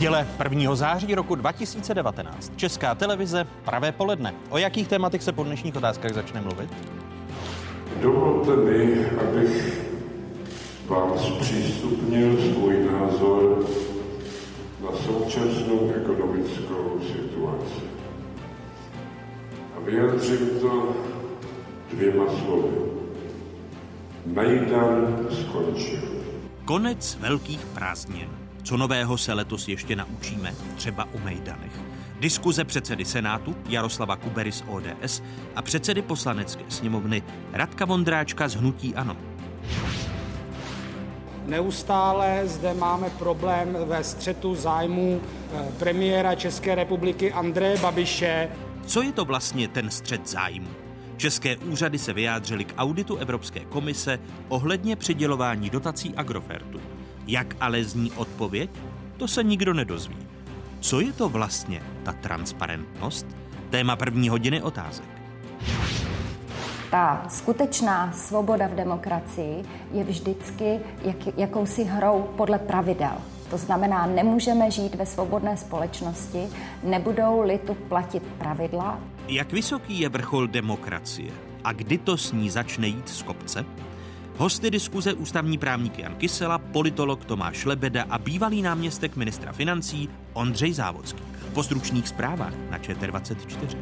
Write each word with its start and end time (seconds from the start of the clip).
Neděle 0.00 0.26
1. 0.50 0.74
září 0.74 1.14
roku 1.14 1.34
2019. 1.34 2.52
Česká 2.56 2.94
televize, 2.94 3.46
pravé 3.64 3.92
poledne. 3.92 4.34
O 4.50 4.58
jakých 4.58 4.88
tématech 4.88 5.22
se 5.22 5.32
po 5.32 5.44
dnešních 5.44 5.76
otázkách 5.76 6.14
začne 6.14 6.40
mluvit? 6.40 6.70
Dovolte 8.02 8.56
mi, 8.56 9.06
abych 9.06 9.80
vám 10.86 11.18
zpřístupnil 11.18 12.36
svůj 12.36 12.88
názor 12.92 13.66
na 14.82 14.98
současnou 14.98 15.92
ekonomickou 15.96 17.00
situaci. 17.00 17.82
A 19.76 19.80
vyjadřím 19.84 20.60
to 20.60 20.96
dvěma 21.92 22.24
slovy. 22.26 22.76
Majdan 24.26 25.26
skončil. 25.30 26.00
Konec 26.64 27.18
velkých 27.20 27.66
prázdnin. 27.66 28.39
Co 28.62 28.76
nového 28.76 29.18
se 29.18 29.32
letos 29.32 29.68
ještě 29.68 29.96
naučíme, 29.96 30.54
třeba 30.76 31.08
o 31.12 31.18
Mejdanech. 31.18 31.72
Diskuze 32.20 32.64
předsedy 32.64 33.04
Senátu 33.04 33.56
Jaroslava 33.68 34.16
Kubery 34.16 34.52
z 34.52 34.64
ODS 34.68 35.22
a 35.56 35.62
předsedy 35.62 36.02
poslanecké 36.02 36.64
sněmovny 36.68 37.22
Radka 37.52 37.84
Vondráčka 37.84 38.48
z 38.48 38.54
Hnutí 38.54 38.94
Ano. 38.94 39.16
Neustále 41.46 42.42
zde 42.44 42.74
máme 42.74 43.10
problém 43.10 43.76
ve 43.84 44.04
střetu 44.04 44.54
zájmu 44.54 45.20
eh, 45.20 45.72
premiéra 45.78 46.34
České 46.34 46.74
republiky 46.74 47.32
Andreje 47.32 47.78
Babiše. 47.78 48.48
Co 48.86 49.02
je 49.02 49.12
to 49.12 49.24
vlastně 49.24 49.68
ten 49.68 49.90
střet 49.90 50.28
zájmu? 50.28 50.68
České 51.16 51.56
úřady 51.56 51.98
se 51.98 52.12
vyjádřily 52.12 52.64
k 52.64 52.74
auditu 52.76 53.16
Evropské 53.16 53.60
komise 53.60 54.18
ohledně 54.48 54.96
přidělování 54.96 55.70
dotací 55.70 56.14
Agrofertu. 56.14 56.80
Jak 57.30 57.56
ale 57.60 57.84
zní 57.84 58.12
odpověď? 58.12 58.70
To 59.16 59.28
se 59.28 59.42
nikdo 59.42 59.74
nedozví. 59.74 60.16
Co 60.80 61.00
je 61.00 61.12
to 61.12 61.28
vlastně 61.28 61.82
ta 62.02 62.12
transparentnost? 62.12 63.26
Téma 63.70 63.96
první 63.96 64.28
hodiny 64.28 64.62
otázek. 64.62 65.04
Ta 66.90 67.26
skutečná 67.28 68.12
svoboda 68.12 68.66
v 68.66 68.74
demokracii 68.74 69.64
je 69.92 70.04
vždycky 70.04 70.80
jak, 71.02 71.38
jakousi 71.38 71.84
hrou 71.84 72.22
podle 72.36 72.58
pravidel. 72.58 73.14
To 73.50 73.58
znamená, 73.58 74.06
nemůžeme 74.06 74.70
žít 74.70 74.94
ve 74.94 75.06
svobodné 75.06 75.56
společnosti, 75.56 76.48
nebudou-li 76.82 77.58
tu 77.58 77.74
platit 77.74 78.22
pravidla. 78.22 79.00
Jak 79.28 79.52
vysoký 79.52 80.00
je 80.00 80.08
vrchol 80.08 80.46
demokracie 80.46 81.32
a 81.64 81.72
kdy 81.72 81.98
to 81.98 82.16
s 82.16 82.32
ní 82.32 82.50
začne 82.50 82.86
jít 82.86 83.08
z 83.08 83.22
kopce? 83.22 83.64
Hosty 84.40 84.70
diskuze 84.70 85.14
ústavní 85.14 85.58
právník 85.58 85.98
Jan 85.98 86.14
Kysela, 86.14 86.58
politolog 86.58 87.24
Tomáš 87.24 87.64
Lebeda 87.64 88.04
a 88.10 88.18
bývalý 88.18 88.62
náměstek 88.62 89.16
ministra 89.16 89.52
financí 89.52 90.08
Ondřej 90.32 90.72
Závodský. 90.72 91.22
Po 91.54 91.62
stručných 91.62 92.08
zprávách 92.08 92.54
na 92.70 92.78
ČT24. 92.78 93.76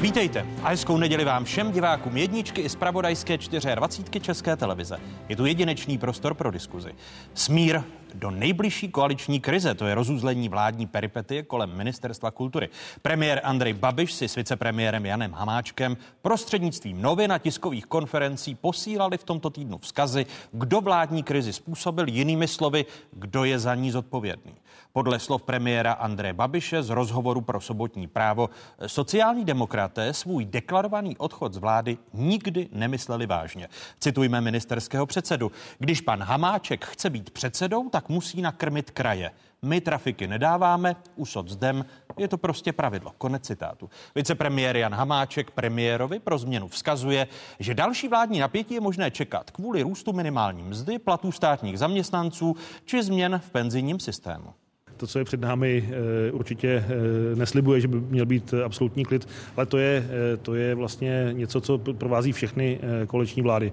Vítejte 0.00 0.46
a 0.62 0.68
hezkou 0.68 0.98
neděli 0.98 1.24
vám 1.24 1.44
všem 1.44 1.72
divákům 1.72 2.16
jedničky 2.16 2.60
i 2.60 2.68
z 2.68 2.76
pravodajské 2.76 3.38
24 3.74 4.20
České 4.20 4.56
televize. 4.56 4.96
Je 5.28 5.36
tu 5.36 5.46
jedinečný 5.46 5.98
prostor 5.98 6.34
pro 6.34 6.50
diskuzi. 6.50 6.92
Smír 7.34 7.80
do 8.14 8.30
nejbližší 8.30 8.88
koaliční 8.88 9.40
krize, 9.40 9.74
to 9.74 9.86
je 9.86 9.94
rozuzlení 9.94 10.48
vládní 10.48 10.86
peripetie 10.86 11.42
kolem 11.42 11.76
ministerstva 11.76 12.30
kultury. 12.30 12.68
Premiér 13.02 13.40
Andrej 13.44 13.72
Babiš 13.72 14.12
si 14.12 14.28
s 14.28 14.34
vicepremiérem 14.34 15.06
Janem 15.06 15.32
Hamáčkem 15.32 15.96
prostřednictvím 16.22 17.02
novin 17.02 17.32
a 17.32 17.38
tiskových 17.38 17.86
konferencí 17.86 18.54
posílali 18.54 19.18
v 19.18 19.24
tomto 19.24 19.50
týdnu 19.50 19.78
vzkazy, 19.78 20.26
kdo 20.52 20.80
vládní 20.80 21.22
krizi 21.22 21.52
způsobil, 21.52 22.08
jinými 22.08 22.48
slovy, 22.48 22.86
kdo 23.12 23.44
je 23.44 23.58
za 23.58 23.74
ní 23.74 23.90
zodpovědný. 23.90 24.52
Podle 24.92 25.18
slov 25.18 25.42
premiéra 25.42 25.92
Andreje 25.92 26.32
Babiše 26.32 26.82
z 26.82 26.90
rozhovoru 26.90 27.40
pro 27.40 27.60
sobotní 27.60 28.06
právo 28.06 28.50
sociální 28.86 29.44
demokraté 29.44 30.14
svůj 30.14 30.44
deklarovaný 30.44 31.16
odchod 31.16 31.54
z 31.54 31.56
vlády 31.56 31.98
nikdy 32.12 32.68
nemysleli 32.72 33.26
vážně. 33.26 33.68
Citujme 33.98 34.40
ministerského 34.40 35.06
předsedu. 35.06 35.52
Když 35.78 36.00
pan 36.00 36.22
Hamáček 36.22 36.84
chce 36.84 37.10
být 37.10 37.30
předsedou, 37.30 37.88
tak 37.88 38.08
musí 38.08 38.42
nakrmit 38.42 38.90
kraje. 38.90 39.30
My 39.62 39.80
trafiky 39.80 40.28
nedáváme, 40.28 40.96
úsod 41.16 41.48
zdem, 41.48 41.84
je 42.18 42.28
to 42.28 42.38
prostě 42.38 42.72
pravidlo. 42.72 43.12
Konec 43.18 43.46
citátu. 43.46 43.90
Vicepremiér 44.14 44.76
Jan 44.76 44.94
Hamáček 44.94 45.50
premiérovi 45.50 46.18
pro 46.18 46.38
změnu 46.38 46.68
vzkazuje, 46.68 47.26
že 47.58 47.74
další 47.74 48.08
vládní 48.08 48.38
napětí 48.38 48.74
je 48.74 48.80
možné 48.80 49.10
čekat 49.10 49.50
kvůli 49.50 49.82
růstu 49.82 50.12
minimální 50.12 50.62
mzdy, 50.62 50.98
platů 50.98 51.32
státních 51.32 51.78
zaměstnanců 51.78 52.56
či 52.84 53.02
změn 53.02 53.40
v 53.44 53.50
penzijním 53.50 54.00
systému 54.00 54.54
to, 55.00 55.06
co 55.06 55.18
je 55.18 55.24
před 55.24 55.40
námi, 55.40 55.88
eh, 55.88 56.32
určitě 56.32 56.68
eh, 56.68 57.36
neslibuje, 57.36 57.80
že 57.80 57.88
by 57.88 58.00
měl 58.00 58.26
být 58.26 58.54
absolutní 58.64 59.04
klid, 59.04 59.28
ale 59.56 59.66
to 59.66 59.78
je, 59.78 60.06
eh, 60.06 60.36
to 60.36 60.54
je 60.54 60.74
vlastně 60.74 61.28
něco, 61.32 61.60
co 61.60 61.78
provází 61.78 62.32
všechny 62.32 62.80
koleční 63.06 63.42
vlády. 63.42 63.72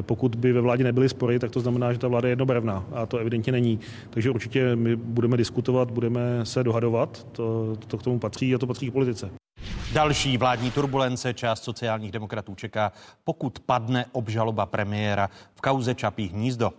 Pokud 0.00 0.34
by 0.34 0.52
ve 0.52 0.60
vládě 0.60 0.84
nebyly 0.84 1.08
spory, 1.08 1.38
tak 1.38 1.50
to 1.50 1.60
znamená, 1.60 1.92
že 1.92 1.98
ta 1.98 2.08
vláda 2.08 2.28
je 2.28 2.32
jednobarevná 2.32 2.84
a 2.92 3.06
to 3.06 3.18
evidentně 3.18 3.52
není. 3.52 3.80
Takže 4.10 4.30
určitě 4.30 4.76
my 4.76 4.96
budeme 4.96 5.36
diskutovat, 5.36 5.90
budeme 5.90 6.20
se 6.46 6.64
dohadovat, 6.64 7.26
to, 7.32 7.76
to 7.88 7.98
k 7.98 8.02
tomu 8.02 8.18
patří 8.18 8.54
a 8.54 8.58
to 8.58 8.66
patří 8.66 8.90
k 8.90 8.92
politice. 8.92 9.30
Další 9.92 10.38
vládní 10.38 10.70
turbulence 10.70 11.34
část 11.34 11.64
sociálních 11.64 12.12
demokratů 12.12 12.54
čeká, 12.54 12.92
pokud 13.24 13.58
padne 13.58 14.06
obžaloba 14.12 14.66
premiéra 14.66 15.30
v 15.54 15.60
kauze 15.60 15.94
Čapí 15.94 16.28
hnízdo. 16.28 16.70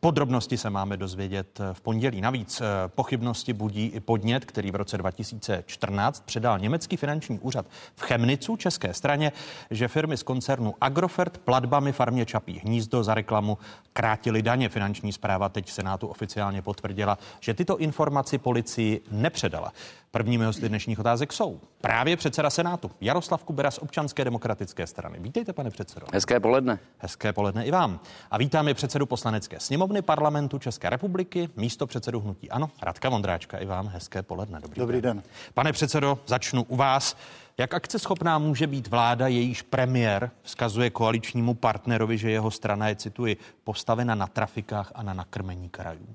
Podrobnosti 0.00 0.58
se 0.58 0.70
máme 0.70 0.96
dozvědět 0.96 1.60
v 1.72 1.80
pondělí. 1.80 2.20
Navíc 2.20 2.60
eh, 2.60 2.64
pochybnosti 2.88 3.52
budí 3.52 3.86
i 3.86 4.00
podnět, 4.00 4.44
který 4.44 4.70
v 4.70 4.74
roce 4.74 4.98
2014 4.98 6.24
předal 6.26 6.58
německý 6.58 6.96
finanční 6.96 7.38
úřad 7.38 7.66
v 7.96 8.02
Chemnicu 8.02 8.56
české 8.56 8.94
straně, 8.94 9.32
že 9.70 9.88
firmy 9.88 10.16
z 10.16 10.22
koncernu 10.22 10.74
Agrofert 10.80 11.38
platbami 11.38 11.92
farmě 11.92 12.26
Čapí 12.26 12.58
hnízdo 12.58 13.04
za 13.04 13.14
reklamu 13.14 13.58
krátili 13.92 14.42
daně. 14.42 14.68
Finanční 14.68 15.12
zpráva 15.12 15.48
teď 15.48 15.66
v 15.66 15.72
Senátu 15.72 16.06
oficiálně 16.06 16.62
potvrdila, 16.62 17.18
že 17.40 17.54
tyto 17.54 17.78
informaci 17.78 18.38
policii 18.38 19.00
nepředala. 19.10 19.72
Prvními 20.10 20.44
hosty 20.44 20.68
dnešních 20.68 20.98
otázek 20.98 21.32
jsou 21.32 21.60
právě 21.80 22.16
předseda 22.16 22.50
Senátu 22.50 22.90
Jaroslav 23.00 23.44
Kubera 23.44 23.70
z 23.70 23.78
občanské 23.78 24.24
demokratické 24.24 24.86
strany. 24.86 25.18
Vítejte, 25.20 25.52
pane 25.52 25.70
předsedo. 25.70 26.06
Hezké 26.12 26.40
poledne. 26.40 26.78
Hezké 26.98 27.32
poledne 27.32 27.64
i 27.64 27.70
vám. 27.70 28.00
A 28.30 28.38
vítáme 28.38 28.74
předsedu 28.74 29.06
poslanecké 29.06 29.60
sněmovny 29.70 30.02
parlamentu 30.02 30.58
České 30.58 30.90
republiky, 30.90 31.48
místo 31.56 31.86
předsedu 31.86 32.20
hnutí 32.20 32.50
Ano, 32.50 32.70
Radka 32.82 33.08
Vondráčka. 33.08 33.58
I 33.58 33.66
vám 33.66 33.88
hezké 33.88 34.22
poledne. 34.22 34.60
Dobrý, 34.60 34.80
Dobrý 34.80 35.00
den. 35.00 35.16
den. 35.16 35.22
Pane 35.54 35.72
předsedo, 35.72 36.18
začnu 36.26 36.62
u 36.62 36.76
vás. 36.76 37.16
Jak 37.58 37.74
akceschopná 37.74 38.38
může 38.38 38.66
být 38.66 38.86
vláda, 38.88 39.28
jejíž 39.28 39.62
premiér 39.62 40.30
vzkazuje 40.42 40.90
koaličnímu 40.90 41.54
partnerovi, 41.54 42.18
že 42.18 42.30
jeho 42.30 42.50
strana 42.50 42.88
je, 42.88 42.96
cituji, 42.96 43.36
postavena 43.64 44.14
na 44.14 44.26
trafikách 44.26 44.92
a 44.94 45.02
na 45.02 45.14
nakrmení 45.14 45.68
krajů? 45.68 46.06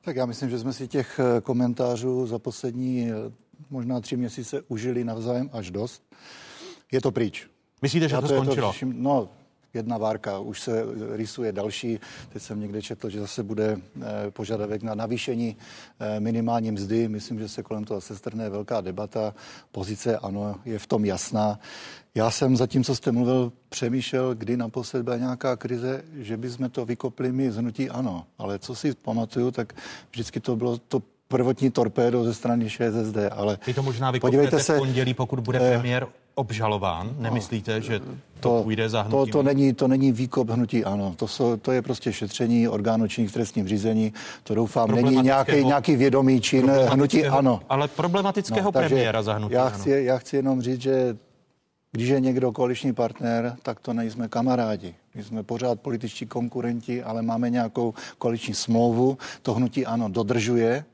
Tak 0.00 0.16
já 0.16 0.26
myslím, 0.26 0.50
že 0.50 0.58
jsme 0.58 0.72
si 0.72 0.88
těch 0.88 1.20
eh, 1.20 1.40
komentářů 1.40 2.26
za 2.26 2.38
poslední 2.38 3.10
eh, 3.10 3.14
možná 3.70 4.00
tři 4.00 4.16
měsíce 4.16 4.62
užili 4.68 5.04
navzájem 5.04 5.50
až 5.52 5.70
dost. 5.70 6.02
Je 6.92 7.00
to 7.00 7.10
pryč. 7.10 7.46
Myslíte, 7.82 8.08
že 8.08 8.14
já 8.14 8.20
to, 8.20 8.28
to 8.28 8.34
skončilo? 8.34 8.72
To, 8.72 8.86
no, 8.92 9.28
jedna 9.76 9.98
várka, 9.98 10.38
už 10.38 10.60
se 10.60 10.84
rysuje 11.12 11.52
další. 11.52 12.00
Teď 12.32 12.42
jsem 12.42 12.60
někde 12.60 12.82
četl, 12.82 13.10
že 13.10 13.20
zase 13.20 13.42
bude 13.42 13.76
eh, 13.76 14.30
požadavek 14.30 14.82
na 14.82 14.94
navýšení 14.94 15.56
minimální 16.18 16.70
mzdy. 16.70 17.08
Myslím, 17.08 17.38
že 17.38 17.48
se 17.48 17.62
kolem 17.62 17.84
toho 17.84 18.00
se 18.00 18.16
strne 18.16 18.50
velká 18.50 18.80
debata. 18.80 19.34
Pozice 19.72 20.18
ano, 20.18 20.60
je 20.64 20.78
v 20.78 20.86
tom 20.86 21.04
jasná. 21.04 21.58
Já 22.14 22.30
jsem 22.30 22.56
zatím, 22.56 22.84
co 22.84 22.94
jste 22.94 23.12
mluvil, 23.12 23.52
přemýšlel, 23.68 24.34
kdy 24.34 24.56
naposled 24.56 25.02
byla 25.02 25.16
nějaká 25.16 25.56
krize, 25.56 26.04
že 26.14 26.36
bychom 26.36 26.70
to 26.70 26.84
vykopli 26.84 27.32
my 27.32 27.52
z 27.52 27.56
hnutí 27.56 27.90
ano. 27.90 28.26
Ale 28.38 28.58
co 28.58 28.74
si 28.74 28.94
pamatuju, 28.94 29.50
tak 29.50 29.72
vždycky 30.10 30.40
to 30.40 30.56
bylo 30.56 30.78
to 30.78 31.02
prvotní 31.28 31.70
torpédo 31.70 32.24
ze 32.24 32.34
strany 32.34 32.70
ČSSD, 32.70 33.16
ale 33.30 33.58
Vy 33.66 33.74
to 33.74 33.82
možná 33.82 34.12
podívejte 34.20 34.60
se, 34.60 34.74
v 34.74 34.78
pondělí, 34.78 35.14
pokud 35.14 35.40
bude 35.40 35.58
eh, 35.62 35.70
premiér 35.70 36.06
obžalován. 36.34 37.06
No, 37.06 37.22
Nemyslíte, 37.22 37.80
že 37.80 37.98
to, 37.98 38.06
to 38.40 38.62
půjde 38.62 38.88
za 38.88 39.02
hnutí? 39.02 39.30
To, 39.30 39.38
to, 39.38 39.42
není, 39.42 39.74
to 39.74 39.88
není 39.88 40.12
výkop 40.12 40.50
hnutí, 40.50 40.84
ano. 40.84 41.14
To, 41.16 41.28
jsou, 41.28 41.56
to 41.56 41.72
je 41.72 41.82
prostě 41.82 42.12
šetření 42.12 42.68
orgánů 42.68 43.08
činných 43.08 43.30
v 43.30 43.34
trestním 43.34 43.68
řízení. 43.68 44.12
To 44.42 44.54
doufám, 44.54 44.90
není 44.90 45.16
nějaký, 45.16 45.64
nějaký 45.64 45.96
vědomý 45.96 46.40
čin 46.40 46.70
hnutí, 46.70 47.26
ano. 47.26 47.60
Ale 47.68 47.88
problematického 47.88 48.68
no, 48.68 48.72
premiéra 48.72 49.22
za 49.22 49.32
hnutí, 49.32 49.54
já 49.54 49.68
chci, 49.68 49.90
já 49.90 50.18
chci 50.18 50.36
jenom 50.36 50.62
říct, 50.62 50.80
že 50.80 51.16
když 51.92 52.08
je 52.08 52.20
někdo 52.20 52.52
koaliční 52.52 52.92
partner, 52.92 53.56
tak 53.62 53.80
to 53.80 53.92
nejsme 53.92 54.28
kamarádi. 54.28 54.94
My 55.14 55.24
jsme 55.24 55.42
pořád 55.42 55.80
političtí 55.80 56.26
konkurenti, 56.26 57.02
ale 57.02 57.22
máme 57.22 57.50
nějakou 57.50 57.94
koaliční 58.18 58.54
smlouvu. 58.54 59.18
To 59.42 59.54
hnutí 59.54 59.86
ano 59.86 60.08
dodržuje 60.08 60.84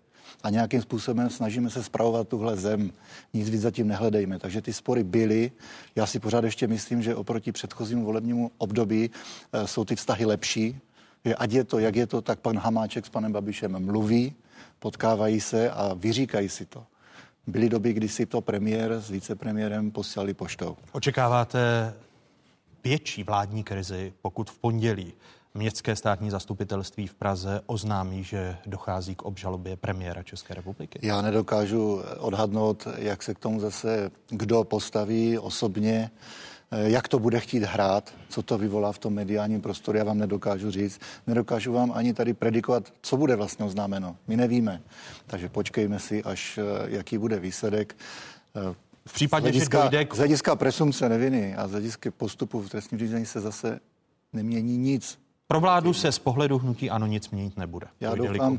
a 0.43 0.51
nějakým 0.51 0.83
způsobem 0.83 1.31
snažíme 1.31 1.71
se 1.71 1.83
spravovat 1.83 2.29
tuhle 2.29 2.57
zem. 2.57 2.93
Nic 3.35 3.51
víc 3.51 3.61
zatím 3.61 3.89
nehledejme. 3.89 4.39
Takže 4.39 4.63
ty 4.63 4.73
spory 4.73 5.05
byly. 5.05 5.53
Já 5.97 6.07
si 6.07 6.19
pořád 6.19 6.45
ještě 6.45 6.67
myslím, 6.67 7.03
že 7.03 7.15
oproti 7.15 7.53
předchozímu 7.53 8.05
volebnímu 8.05 8.51
období 8.59 9.11
eh, 9.53 9.67
jsou 9.67 9.85
ty 9.85 9.97
vztahy 9.97 10.25
lepší. 10.25 10.81
že 11.25 11.35
ať 11.35 11.53
je 11.53 11.65
to, 11.65 11.79
jak 11.79 11.97
je 11.97 12.07
to, 12.07 12.21
tak 12.21 12.41
pan 12.41 12.59
Hamáček 12.59 13.07
s 13.07 13.09
panem 13.09 13.33
Babišem 13.33 13.85
mluví, 13.85 14.35
potkávají 14.79 15.41
se 15.41 15.71
a 15.71 15.95
vyříkají 15.95 16.49
si 16.49 16.67
to. 16.67 16.87
Byly 17.47 17.69
doby, 17.69 17.93
kdy 17.93 18.09
si 18.09 18.27
to 18.27 18.41
premiér 18.41 18.93
s 18.93 19.11
vicepremiérem 19.11 19.91
posílali 19.91 20.35
poštou. 20.35 20.77
Očekáváte 20.93 21.95
větší 22.85 23.23
vládní 23.23 23.65
krizi, 23.65 24.13
pokud 24.23 24.51
v 24.51 24.59
pondělí 24.59 25.13
Městské 25.55 25.97
státní 25.97 26.31
zastupitelství 26.31 27.07
v 27.07 27.15
Praze 27.15 27.61
oznámí, 27.67 28.25
že 28.25 28.57
dochází 28.67 29.15
k 29.15 29.23
obžalobě 29.23 29.77
premiéra 29.77 30.23
České 30.23 30.55
republiky? 30.55 30.99
Já 31.03 31.23
nedokážu 31.23 32.03
odhadnout, 32.19 32.89
jak 32.99 33.23
se 33.23 33.35
k 33.35 33.39
tomu 33.39 33.61
zase 33.61 34.11
kdo 34.29 34.65
postaví 34.65 35.39
osobně. 35.39 36.11
Eh, 36.71 36.91
jak 36.91 37.09
to 37.09 37.19
bude 37.19 37.41
chtít 37.41 37.63
hrát, 37.63 38.15
co 38.29 38.43
to 38.43 38.59
vyvolá 38.59 38.93
v 38.93 38.99
tom 38.99 39.15
mediálním 39.15 39.61
prostoru, 39.61 39.99
já 39.99 40.05
vám 40.05 40.19
nedokážu 40.19 40.71
říct. 40.71 41.01
Nedokážu 41.27 41.73
vám 41.73 41.93
ani 41.95 42.15
tady 42.15 42.35
predikovat, 42.35 42.93
co 43.03 43.17
bude 43.17 43.37
vlastně 43.37 43.65
oznámeno. 43.65 44.17
My 44.29 44.37
nevíme. 44.37 44.83
Takže 45.27 45.49
počkejme 45.49 45.99
si, 45.99 46.25
až 46.25 46.59
eh, 46.59 46.63
jaký 46.87 47.19
bude 47.19 47.39
výsledek. 47.39 47.97
Eh, 48.57 48.75
v 49.07 49.13
případě, 49.13 49.43
z 49.43 49.45
hlediska, 49.45 49.79
že 49.79 49.83
dojde 49.83 50.05
k... 50.05 50.15
Z 50.15 50.19
hlediska 50.19 50.57
presumce 50.57 51.09
neviny 51.09 51.57
a 51.57 51.69
z 51.69 51.71
hlediska 51.71 52.11
postupu 52.11 52.61
v 52.61 52.69
trestním 52.69 52.99
řízení 52.99 53.27
se 53.27 53.41
zase 53.41 53.81
nemění 54.33 54.77
nic. 54.77 55.22
Pro 55.47 55.61
vládu 55.61 55.93
se 55.95 56.13
z 56.13 56.19
pohledu 56.19 56.59
hnutí 56.59 56.91
ano 56.91 57.07
nic 57.07 57.31
měnit 57.31 57.57
nebude. 57.57 57.87
Já 58.01 58.15
doufám, 58.15 58.59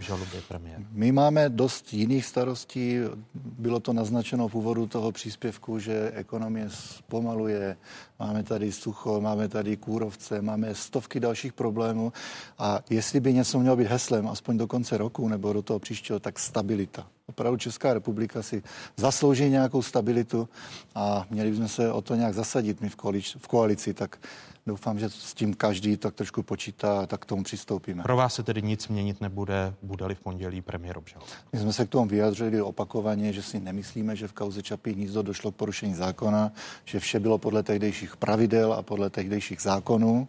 my 0.92 1.12
máme 1.12 1.50
dost 1.50 1.94
jiných 1.94 2.26
starostí. 2.26 2.98
Bylo 3.34 3.80
to 3.80 3.94
naznačeno 3.94 4.48
v 4.48 4.56
úvodu 4.56 4.88
toho 4.88 5.12
příspěvku, 5.12 5.80
že 5.80 6.12
ekonomie 6.14 6.70
zpomaluje. 6.70 7.78
Máme 8.20 8.44
tady 8.44 8.72
sucho, 8.72 9.22
máme 9.22 9.48
tady 9.48 9.78
kůrovce, 9.78 10.42
máme 10.42 10.76
stovky 10.76 11.20
dalších 11.20 11.54
problémů. 11.54 12.14
A 12.58 12.80
jestli 12.90 13.20
by 13.20 13.34
něco 13.34 13.60
mělo 13.60 13.76
být 13.76 13.88
heslem, 13.88 14.28
aspoň 14.28 14.58
do 14.58 14.68
konce 14.68 14.98
roku 14.98 15.28
nebo 15.28 15.54
do 15.54 15.62
toho 15.62 15.80
příštího, 15.80 16.20
tak 16.20 16.40
stabilita. 16.40 17.08
Opravdu 17.28 17.58
Česká 17.58 17.94
republika 17.94 18.42
si 18.42 18.64
zaslouží 18.98 19.50
nějakou 19.50 19.82
stabilitu 19.82 20.50
a 20.96 21.26
měli 21.30 21.52
bychom 21.52 21.68
se 21.68 21.92
o 21.92 22.02
to 22.02 22.16
nějak 22.16 22.34
zasadit 22.34 22.82
my 22.82 22.90
v 22.90 22.96
koalici, 22.96 23.40
v 23.40 23.48
koalici 23.48 23.94
tak 23.94 24.18
doufám, 24.66 25.00
že 25.00 25.10
s 25.10 25.34
tím 25.34 25.54
každý 25.54 25.98
tak 25.98 26.14
trošku 26.14 26.44
počítá 26.44 27.06
tak 27.06 27.22
k 27.22 27.26
tomu 27.26 27.44
přistoupíme. 27.44 28.04
Pro 28.04 28.16
vás 28.18 28.34
se 28.36 28.44
tedy 28.44 28.62
nic 28.62 28.88
měnit 28.88 29.22
nebude, 29.22 29.74
bude-li 29.82 30.16
v 30.16 30.20
pondělí 30.20 30.62
premiér 30.62 30.98
obžal. 30.98 31.22
My 31.54 31.60
jsme 31.60 31.74
se 31.74 31.86
k 31.86 31.90
tomu 31.90 32.06
vyjadřili 32.06 32.62
opakovaně, 32.62 33.34
že 33.34 33.44
si 33.44 33.60
nemyslíme, 33.60 34.16
že 34.16 34.28
v 34.28 34.34
kauze 34.34 34.64
Čapí 34.64 34.92
hnízdo 34.94 35.22
došlo 35.22 35.52
k 35.52 35.56
porušení 35.56 35.94
zákona, 35.94 36.52
že 36.86 37.00
vše 37.00 37.20
bylo 37.20 37.38
podle 37.38 37.64
tehdejších 37.64 38.18
pravidel 38.18 38.74
a 38.74 38.82
podle 38.82 39.10
tehdejších 39.10 39.62
zákonů. 39.62 40.28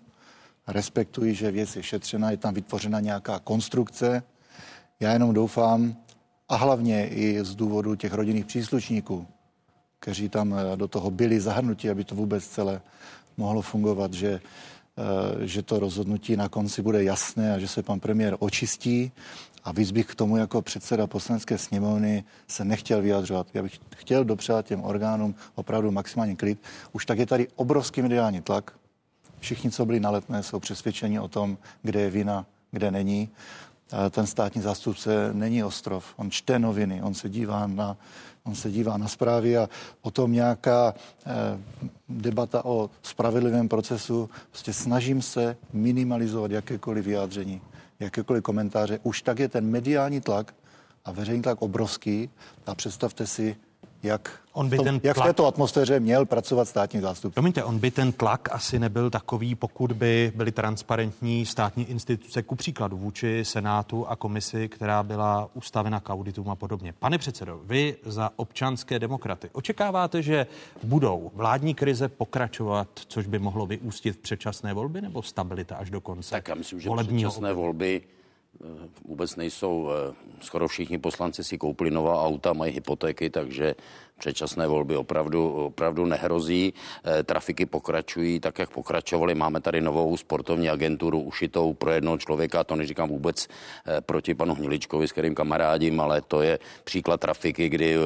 Respektuji, 0.67 1.35
že 1.35 1.51
věc 1.51 1.77
je 1.77 1.83
šetřena, 1.83 2.31
je 2.31 2.37
tam 2.37 2.55
vytvořena 2.55 3.01
nějaká 3.01 3.39
konstrukce. 3.39 4.23
Já 5.01 5.13
jenom 5.13 5.35
doufám, 5.35 5.97
a 6.49 6.57
hlavně 6.57 7.09
i 7.09 7.45
z 7.45 7.55
důvodu 7.55 7.95
těch 7.95 8.13
rodinných 8.13 8.45
příslušníků, 8.45 9.27
kteří 10.01 10.29
tam 10.29 10.55
do 10.77 10.89
toho 10.89 11.11
byli 11.11 11.41
zahrnuti, 11.41 11.91
aby 11.91 12.05
to 12.05 12.15
vůbec 12.15 12.47
celé 12.47 12.81
mohlo 13.37 13.63
fungovat, 13.63 14.13
že, 14.13 14.41
eh, 14.99 15.47
že 15.47 15.63
to 15.63 15.79
rozhodnutí 15.79 16.37
na 16.37 16.49
konci 16.49 16.83
bude 16.83 17.05
jasné 17.05 17.55
a 17.55 17.59
že 17.59 17.69
se 17.69 17.83
pan 17.83 18.01
premiér 18.01 18.37
očistí. 18.39 19.13
A 19.65 19.73
víc 19.73 19.91
bych 19.91 20.07
k 20.07 20.15
tomu 20.15 20.37
jako 20.37 20.63
předseda 20.63 21.07
poslanecké 21.07 21.59
sněmovny 21.59 22.25
se 22.49 22.65
nechtěl 22.65 23.03
vyjadřovat. 23.03 23.47
Já 23.55 23.63
bych 23.63 23.79
chtěl 23.97 24.25
dopřát 24.25 24.67
těm 24.67 24.85
orgánům 24.85 25.35
opravdu 25.55 25.91
maximální 25.91 26.37
klid. 26.37 26.59
Už 26.93 27.07
tak 27.07 27.19
je 27.19 27.27
tady 27.27 27.49
obrovský 27.57 28.03
mediální 28.03 28.41
tlak. 28.41 28.73
Všichni, 29.39 29.71
co 29.71 29.87
byli 29.87 30.01
na 30.01 30.11
letné, 30.11 30.43
jsou 30.43 30.61
přesvědčeni 30.61 31.21
o 31.21 31.29
tom, 31.29 31.59
kde 31.83 32.01
je 32.01 32.11
vina, 32.11 32.47
kde 32.71 32.91
není. 32.91 33.29
Ten 34.11 34.27
státní 34.27 34.63
zástupce 34.63 35.31
není 35.33 35.65
ostrov. 35.65 36.05
On 36.17 36.31
čte 36.31 36.59
noviny, 36.59 37.03
on 37.03 37.15
se 37.15 37.29
dívá 37.29 37.67
na 37.67 37.97
on 38.45 38.55
se 38.55 38.71
dívá 38.71 38.97
na 38.97 39.09
zprávy 39.09 39.57
a 39.57 39.69
potom 40.01 40.33
nějaká 40.33 40.95
eh, 40.95 41.33
debata 42.09 42.65
o 42.65 42.91
spravedlivém 43.03 43.69
procesu. 43.69 44.31
Prostě 44.51 44.73
snažím 44.73 45.23
se 45.23 45.57
minimalizovat 45.73 46.51
jakékoliv 46.51 47.05
vyjádření, 47.05 47.61
jakékoliv 48.01 48.43
komentáře. 48.43 48.99
Už 49.03 49.23
tak 49.23 49.39
je 49.39 49.49
ten 49.49 49.71
mediální 49.71 50.21
tlak 50.21 50.55
a 51.05 51.13
veřejný 51.13 51.43
tlak 51.43 51.63
obrovský 51.63 52.31
a 52.67 52.75
představte 52.75 53.27
si, 53.27 53.57
jak, 54.05 54.41
on 54.53 54.69
by 54.69 54.77
tom, 54.77 54.85
ten 54.85 55.01
jak 55.03 55.15
tlak... 55.15 55.27
v 55.27 55.29
této 55.29 55.47
atmosféře 55.47 56.01
měl 56.01 56.27
pracovat 56.27 56.69
státní 56.69 57.01
zástupce. 57.01 57.35
Promiňte, 57.35 57.65
on 57.65 57.79
by 57.79 57.91
ten 57.91 58.13
tlak 58.13 58.49
asi 58.53 58.79
nebyl 58.79 59.11
takový, 59.11 59.55
pokud 59.55 59.93
by 59.93 60.33
byly 60.35 60.53
transparentní 60.53 61.47
státní 61.47 61.85
instituce, 61.91 62.43
ku 62.43 62.55
příkladu 62.55 62.97
vůči 62.97 63.45
Senátu 63.45 64.07
a 64.07 64.17
komisi, 64.17 64.69
která 64.69 65.03
byla 65.03 65.49
ustavena 65.55 66.01
k 66.01 66.11
auditům 66.11 66.51
a 66.51 66.55
podobně. 66.55 66.95
Pane 66.99 67.19
předsedo, 67.19 67.61
vy 67.65 67.97
za 68.05 68.31
občanské 68.37 68.99
demokraty 68.99 69.51
očekáváte, 69.53 70.23
že 70.23 70.47
budou 70.83 71.31
vládní 71.35 71.75
krize 71.75 72.09
pokračovat, 72.09 72.89
což 72.95 73.27
by 73.27 73.39
mohlo 73.39 73.67
vyústit 73.67 74.13
v 74.13 74.19
předčasné 74.19 74.75
volby 74.75 75.01
nebo 75.01 75.23
stabilita 75.23 75.77
až 75.77 75.91
do 75.91 76.01
konce? 76.01 76.31
Tak 76.31 76.49
já 76.49 76.55
myslím, 76.55 76.81
že 76.81 76.91
předčasné 77.07 77.53
volby 77.53 78.03
Eh, 78.05 78.24
vůbec 79.05 79.37
nejsou, 79.37 79.91
eh, 79.91 80.15
skoro 80.41 80.69
všichni 80.69 80.99
poslanci 80.99 81.45
si 81.45 81.59
koupili 81.59 81.91
nová 81.91 82.23
auta, 82.23 82.53
mají 82.53 82.73
hypotéky, 82.73 83.31
takže 83.31 83.75
předčasné 84.25 84.67
volby 84.67 84.97
opravdu, 84.97 85.53
opravdu 85.53 86.07
nehrozí. 86.07 86.75
E, 87.05 87.23
trafiky 87.23 87.67
pokračují 87.67 88.41
tak, 88.41 88.59
jak 88.59 88.71
pokračovaly. 88.71 89.35
Máme 89.35 89.61
tady 89.61 89.81
novou 89.81 90.17
sportovní 90.17 90.71
agenturu 90.71 91.21
ušitou 91.21 91.75
pro 91.75 91.91
jednoho 91.91 92.19
člověka. 92.19 92.65
To 92.65 92.77
neříkám 92.77 93.09
vůbec 93.09 93.47
e, 93.47 94.01
proti 94.01 94.35
panu 94.35 94.55
Hniličkovi, 94.55 95.09
s 95.09 95.13
kterým 95.13 95.35
kamarádím, 95.35 96.01
ale 96.01 96.21
to 96.21 96.43
je 96.43 96.59
příklad 96.85 97.21
trafiky, 97.21 97.69
kdy 97.69 97.95
e, 97.95 97.99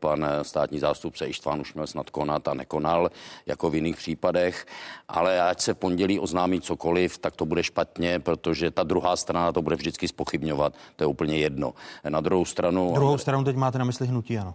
pan 0.00 0.26
státní 0.42 0.78
zástupce 0.78 1.26
Ištván 1.26 1.60
už 1.60 1.74
měl 1.74 1.86
snad 1.86 2.10
konat 2.10 2.48
a 2.48 2.54
nekonal, 2.54 3.10
jako 3.46 3.70
v 3.70 3.74
jiných 3.74 3.96
případech. 3.96 4.66
Ale 5.08 5.40
ať 5.40 5.60
se 5.60 5.74
pondělí 5.74 6.20
oznámí 6.20 6.60
cokoliv, 6.60 7.18
tak 7.18 7.36
to 7.36 7.46
bude 7.46 7.62
špatně, 7.62 8.20
protože 8.20 8.70
ta 8.70 8.82
druhá 8.82 9.16
strana 9.16 9.52
to 9.52 9.62
bude 9.62 9.76
vždycky 9.76 10.08
spochybňovat. 10.08 10.74
To 10.96 11.04
je 11.04 11.08
úplně 11.08 11.38
jedno. 11.38 11.72
Na 12.08 12.20
druhou 12.20 12.44
stranu... 12.44 12.92
Druhou 12.94 13.18
stranu 13.18 13.44
teď 13.44 13.56
máte 13.56 13.78
na 13.78 13.84
mysli 13.84 14.06
hnutí, 14.06 14.38
ano. 14.38 14.54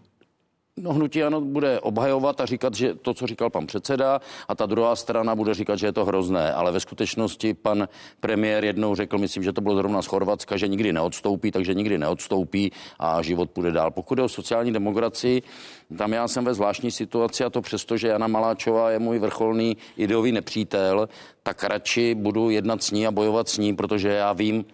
No, 0.82 0.94
hnutí 0.94 1.24
ano 1.24 1.42
bude 1.42 1.80
obhajovat 1.80 2.42
a 2.42 2.46
říkat, 2.46 2.74
že 2.74 2.94
to, 2.94 3.14
co 3.14 3.28
říkal 3.28 3.50
pan 3.50 3.68
předseda, 3.68 4.22
a 4.48 4.56
ta 4.56 4.66
druhá 4.66 4.96
strana 4.96 5.36
bude 5.36 5.54
říkat, 5.54 5.76
že 5.76 5.88
je 5.88 5.92
to 5.92 6.06
hrozné. 6.06 6.54
Ale 6.54 6.72
ve 6.72 6.80
skutečnosti 6.80 7.54
pan 7.54 7.88
premiér 8.20 8.66
jednou 8.66 8.96
řekl, 8.96 9.18
myslím, 9.18 9.44
že 9.44 9.54
to 9.54 9.62
bylo 9.62 9.76
zrovna 9.76 10.02
z 10.02 10.06
Chorvatska, 10.06 10.58
že 10.58 10.68
nikdy 10.68 10.94
neodstoupí, 10.94 11.52
takže 11.52 11.74
nikdy 11.74 11.98
neodstoupí 11.98 12.72
a 13.00 13.22
život 13.22 13.50
půjde 13.52 13.72
dál. 13.72 13.92
Pokud 13.92 14.18
je 14.18 14.24
o 14.24 14.30
sociální 14.30 14.72
demokracii, 14.72 15.42
tam 15.98 16.14
já 16.14 16.28
jsem 16.28 16.46
ve 16.46 16.54
zvláštní 16.54 16.92
situaci 16.92 17.44
a 17.44 17.50
to 17.50 17.62
přesto, 17.62 17.98
že 17.98 18.08
Jana 18.08 18.28
Maláčová 18.28 18.92
je 18.92 19.00
můj 19.00 19.20
vrcholný 19.20 19.78
ideový 19.98 20.32
nepřítel, 20.32 21.10
tak 21.44 21.64
radši 21.64 22.16
budu 22.16 22.50
jednat 22.50 22.84
s 22.84 22.92
ní 22.92 23.08
a 23.08 23.12
bojovat 23.12 23.50
s 23.50 23.58
ní, 23.58 23.76
protože 23.76 24.10
já 24.10 24.34
vím, 24.34 24.66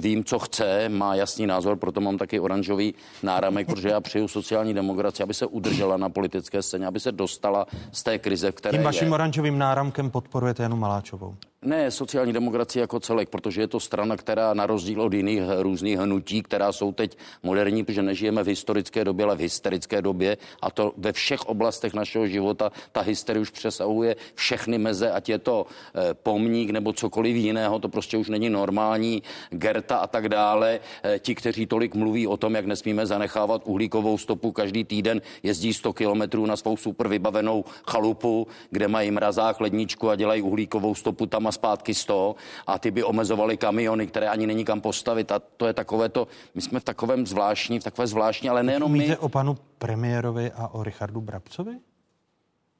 vím, 0.00 0.24
co 0.24 0.38
chce, 0.38 0.88
má 0.88 1.14
jasný 1.14 1.46
názor, 1.46 1.76
proto 1.76 2.00
mám 2.00 2.18
taky 2.18 2.40
oranžový 2.40 2.94
náramek, 3.22 3.66
protože 3.66 3.88
já 3.88 4.00
přeju 4.00 4.28
sociální 4.28 4.74
demokracii, 4.74 5.24
aby 5.24 5.34
se 5.34 5.46
udržela 5.46 5.96
na 5.96 6.08
politické 6.08 6.62
scéně, 6.62 6.86
aby 6.86 7.00
se 7.00 7.12
dostala 7.12 7.66
z 7.92 8.02
té 8.02 8.18
krize, 8.18 8.52
které 8.52 8.78
Tím 8.78 8.84
vaším 8.84 9.08
je. 9.08 9.14
oranžovým 9.14 9.58
náramkem 9.58 10.10
podporujete 10.10 10.62
Janu 10.62 10.76
Maláčovou. 10.76 11.36
Ne, 11.64 11.90
sociální 11.90 12.32
demokracie 12.32 12.80
jako 12.80 13.00
celek, 13.00 13.28
protože 13.28 13.60
je 13.60 13.68
to 13.68 13.80
strana, 13.80 14.16
která 14.16 14.54
na 14.54 14.66
rozdíl 14.66 15.02
od 15.02 15.12
jiných 15.12 15.42
různých 15.58 15.98
hnutí, 15.98 16.42
která 16.42 16.72
jsou 16.72 16.92
teď 16.92 17.18
moderní, 17.42 17.84
protože 17.84 18.02
nežijeme 18.02 18.42
v 18.42 18.46
historické 18.46 19.04
době, 19.04 19.24
ale 19.24 19.36
v 19.36 19.40
hysterické 19.40 20.02
době 20.02 20.36
a 20.62 20.70
to 20.70 20.92
ve 20.96 21.12
všech 21.12 21.40
oblastech 21.40 21.94
našeho 21.94 22.26
života 22.26 22.72
ta 22.92 23.00
hysterie 23.00 23.42
už 23.42 23.50
přesahuje 23.50 24.16
všechny 24.34 24.78
meze, 24.78 25.10
ať 25.10 25.28
je 25.28 25.38
to 25.38 25.66
eh, 25.94 26.14
pomník 26.14 26.70
nebo 26.70 26.92
cokoliv 26.92 27.36
jiného, 27.36 27.78
to 27.78 27.88
prostě 27.88 28.16
už 28.16 28.28
není 28.28 28.50
normální, 28.50 29.22
Gerta 29.50 29.96
a 29.96 30.06
tak 30.06 30.28
dále. 30.28 30.80
Eh, 31.02 31.18
ti, 31.18 31.34
kteří 31.34 31.66
tolik 31.66 31.94
mluví 31.94 32.26
o 32.26 32.36
tom, 32.36 32.54
jak 32.54 32.66
nesmíme 32.66 33.06
zanechávat 33.06 33.62
uhlíkovou 33.64 34.18
stopu, 34.18 34.52
každý 34.52 34.84
týden 34.84 35.22
jezdí 35.42 35.74
100 35.74 35.92
kilometrů 35.92 36.46
na 36.46 36.56
svou 36.56 36.76
super 36.76 37.08
vybavenou 37.08 37.64
chalupu, 37.90 38.46
kde 38.70 38.88
mají 38.88 39.10
mrazák, 39.10 39.60
ledničku 39.60 40.10
a 40.10 40.16
dělají 40.16 40.42
uhlíkovou 40.42 40.94
stopu 40.94 41.26
tam 41.26 41.51
zpátky 41.52 41.94
100 41.94 42.34
a 42.66 42.78
ty 42.78 42.90
by 42.90 43.04
omezovaly 43.04 43.56
kamiony, 43.56 44.06
které 44.06 44.28
ani 44.28 44.46
není 44.46 44.64
kam 44.64 44.80
postavit 44.80 45.32
a 45.32 45.38
to 45.56 45.66
je 45.66 45.72
takové 45.72 46.08
to, 46.08 46.28
my 46.54 46.62
jsme 46.62 46.80
v 46.80 46.84
takovém 46.84 47.26
zvláštní, 47.26 47.80
v 47.80 47.84
takové 47.84 48.06
zvláštní, 48.06 48.48
ale 48.48 48.62
nejenom 48.62 48.92
my. 48.92 49.16
o 49.16 49.28
panu 49.28 49.56
premiérovi 49.78 50.52
a 50.54 50.68
o 50.68 50.82
Richardu 50.82 51.20
Brabcovi? 51.20 51.91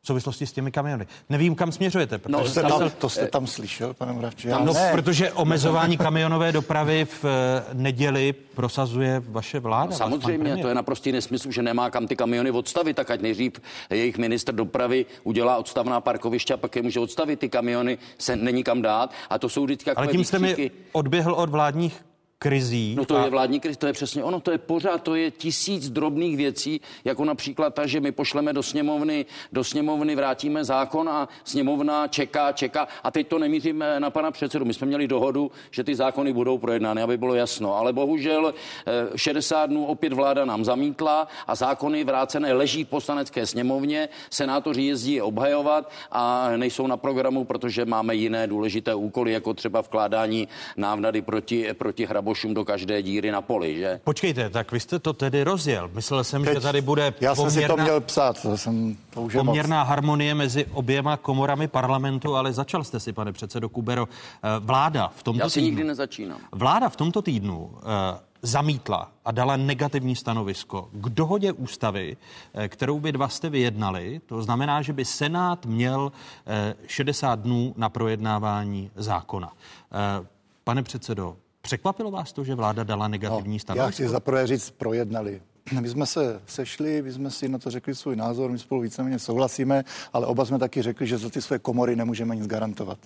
V 0.03 0.07
souvislosti 0.07 0.47
s 0.47 0.53
těmi 0.53 0.73
kamiony. 0.73 1.07
Nevím, 1.29 1.55
kam 1.55 1.73
směřujete. 1.73 2.21
No, 2.29 2.39
protože 2.39 2.45
to, 2.45 2.51
jste 2.51 2.61
tam 2.63 2.71
tam, 2.71 2.89
se- 2.91 2.97
to 2.97 3.09
jste 3.09 3.27
tam 3.27 3.47
slyšel, 3.47 3.95
pane 3.95 4.13
Mravči? 4.13 4.49
Já 4.49 4.59
No, 4.59 4.73
ne. 4.73 4.89
protože 4.93 5.33
omezování 5.33 5.97
kamionové 5.97 6.53
dopravy 6.53 7.05
v 7.05 7.25
eh, 7.25 7.65
neděli 7.73 8.33
prosazuje 8.33 9.23
vaše 9.29 9.61
vláda. 9.61 9.87
pan 9.89 9.97
Samozřejmě, 9.97 10.57
to 10.57 10.69
je 10.69 10.75
naprostý 10.75 11.13
nesmysl, 11.13 11.51
že 11.51 11.63
nemá 11.63 11.91
kam 11.91 12.07
ty 12.07 12.17
kamiony 12.17 12.51
odstavit, 12.51 12.97
tak 12.97 13.11
ať 13.11 13.21
nejdřív 13.21 13.53
jejich 13.91 14.19
ministr 14.19 14.55
dopravy 14.55 15.07
udělá 15.25 15.57
odstavná 15.57 16.01
parkoviště 16.01 16.55
a 16.55 16.57
pak 16.57 16.77
je 16.77 16.83
může 16.83 17.01
odstavit. 17.01 17.39
Ty 17.41 17.49
kamiony 17.49 17.99
se 18.19 18.37
není 18.37 18.65
kam 18.65 18.83
dát 18.83 19.13
a 19.31 19.39
to 19.39 19.49
jsou 19.49 19.65
vždycky 19.65 19.91
Ale 19.91 20.07
tím 20.07 20.25
jste 20.25 20.39
mi 20.39 20.71
odběhl 20.93 21.35
od 21.35 21.51
vládních 21.51 22.05
krizí. 22.43 22.95
No 22.99 23.05
to 23.05 23.17
a 23.17 23.25
je 23.25 23.31
vládní 23.31 23.61
kriz, 23.61 23.77
to 23.77 23.87
je 23.87 23.93
přesně 23.93 24.25
ono, 24.25 24.41
to 24.41 24.51
je 24.51 24.59
pořád, 24.59 25.03
to 25.03 25.15
je 25.15 25.31
tisíc 25.31 25.91
drobných 25.91 26.37
věcí, 26.37 26.81
jako 27.05 27.25
například 27.25 27.75
ta, 27.75 27.87
že 27.87 28.01
my 28.01 28.13
pošleme 28.13 28.53
do 28.53 28.63
sněmovny, 28.63 29.27
do 29.53 29.65
sněmovny 29.65 30.17
vrátíme 30.17 30.65
zákon 30.65 31.09
a 31.09 31.29
sněmovna 31.45 32.09
čeká, 32.09 32.53
čeká. 32.53 32.89
A 33.03 33.11
teď 33.11 33.29
to 33.29 33.39
nemířím 33.39 33.83
eh, 33.83 34.01
na 34.01 34.11
pana 34.11 34.31
předsedu. 34.31 34.65
My 34.65 34.75
jsme 34.75 34.87
měli 34.87 35.09
dohodu, 35.09 35.51
že 35.71 35.85
ty 35.85 35.95
zákony 35.95 36.33
budou 36.33 36.59
projednány, 36.59 37.03
aby 37.03 37.17
bylo 37.17 37.35
jasno. 37.35 37.77
Ale 37.77 37.93
bohužel 37.93 38.55
eh, 39.15 39.19
60 39.19 39.67
dnů 39.67 39.87
opět 39.87 40.13
vláda 40.13 40.45
nám 40.45 40.65
zamítla 40.65 41.29
a 41.47 41.55
zákony 41.55 42.05
vrácené 42.05 42.53
leží 42.53 42.85
v 42.85 42.89
poslanecké 42.89 43.47
sněmovně. 43.47 44.09
Senátoři 44.31 44.83
jezdí 44.83 45.13
je 45.13 45.23
obhajovat 45.23 45.91
a 46.11 46.51
nejsou 46.57 46.87
na 46.87 46.97
programu, 46.97 47.45
protože 47.45 47.85
máme 47.85 48.15
jiné 48.15 48.47
důležité 48.47 48.95
úkoly, 48.95 49.33
jako 49.33 49.55
třeba 49.55 49.81
vkládání 49.81 50.49
návnady 50.77 51.23
proti, 51.23 51.71
proti 51.75 52.05
hrabošům 52.33 52.55
do 52.55 52.65
každé 52.65 53.03
díry 53.03 53.31
na 53.31 53.43
poli, 53.43 53.77
že? 53.77 54.01
Počkejte, 54.05 54.51
tak 54.51 54.73
vy 54.73 54.81
jste 54.81 54.99
to 54.99 55.13
tedy 55.13 55.45
rozjel. 55.45 55.91
Myslel 55.95 56.25
jsem, 56.25 56.45
že 56.45 56.61
tady 56.61 56.81
bude 56.81 57.15
Já 57.21 57.35
jsem 57.35 57.51
si 57.51 57.61
to 57.61 57.67
poměrná, 57.67 57.85
měl 57.85 58.01
psát, 58.01 58.43
to, 58.43 58.57
jsem, 58.57 58.97
to 59.11 59.23
už 59.23 59.35
je 59.35 59.39
moc. 59.39 59.47
poměrná 59.47 59.83
harmonie 59.83 60.35
mezi 60.35 60.67
oběma 60.73 61.17
komorami 61.17 61.69
parlamentu, 61.69 62.37
ale 62.37 62.53
začal 62.53 62.85
jste 62.85 63.01
si, 63.01 63.13
pane 63.13 63.33
předsedo 63.33 63.69
Kubero. 63.69 64.09
Eh, 64.09 64.49
Vláda 64.61 65.09
v 65.09 65.23
tomto 65.23 65.45
Já 65.45 65.49
si 65.49 65.61
týdnu, 65.61 65.69
nikdy 65.71 65.85
nezačínám. 65.85 66.39
Vláda 66.53 66.89
v 66.89 66.97
tomto 66.97 67.23
týdnu 67.23 67.71
eh, 67.77 68.19
zamítla 68.43 69.11
a 69.25 69.31
dala 69.33 69.57
negativní 69.57 70.17
stanovisko 70.17 70.89
k 70.93 71.09
dohodě 71.09 71.53
ústavy, 71.53 72.17
eh, 72.55 72.69
kterou 72.69 73.01
vy 73.01 73.13
dva 73.13 73.29
jste 73.29 73.51
vyjednali. 73.51 74.21
To 74.27 74.43
znamená, 74.43 74.83
že 74.83 74.93
by 74.93 75.05
Senát 75.05 75.67
měl 75.67 76.13
eh, 76.47 76.75
60 76.87 77.39
dnů 77.41 77.75
na 77.77 77.89
projednávání 77.89 78.91
zákona. 78.97 79.53
Pane 80.65 80.83
předsedo, 80.83 81.37
překvapilo 81.63 82.11
vás 82.11 82.33
to, 82.33 82.45
že 82.45 82.55
vláda 82.55 82.85
dala 82.85 83.09
negativní 83.09 83.51
No, 83.51 83.55
já 83.55 83.59
stanovisko? 83.61 83.91
chci 83.93 84.09
zaprvé 84.09 84.47
říct, 84.47 84.71
projednali. 84.71 85.43
My 85.81 85.89
jsme 85.89 86.07
se 86.07 86.41
sešli, 86.47 87.03
my 87.03 87.13
jsme 87.13 87.31
si 87.31 87.49
na 87.49 87.59
to 87.59 87.71
řekli 87.71 87.95
svůj 87.95 88.17
názor, 88.17 88.51
my 88.51 88.59
spolu 88.59 88.81
víceméně 88.81 89.19
souhlasíme, 89.19 89.85
ale 90.13 90.27
oba 90.27 90.45
jsme 90.45 90.59
taky 90.59 90.83
řekli, 90.83 91.07
že 91.07 91.19
za 91.19 91.31
ty 91.31 91.43
své 91.43 91.59
komory 91.59 91.97
nemůžeme 91.97 92.37
nic 92.37 92.47
garantovat. 92.47 92.99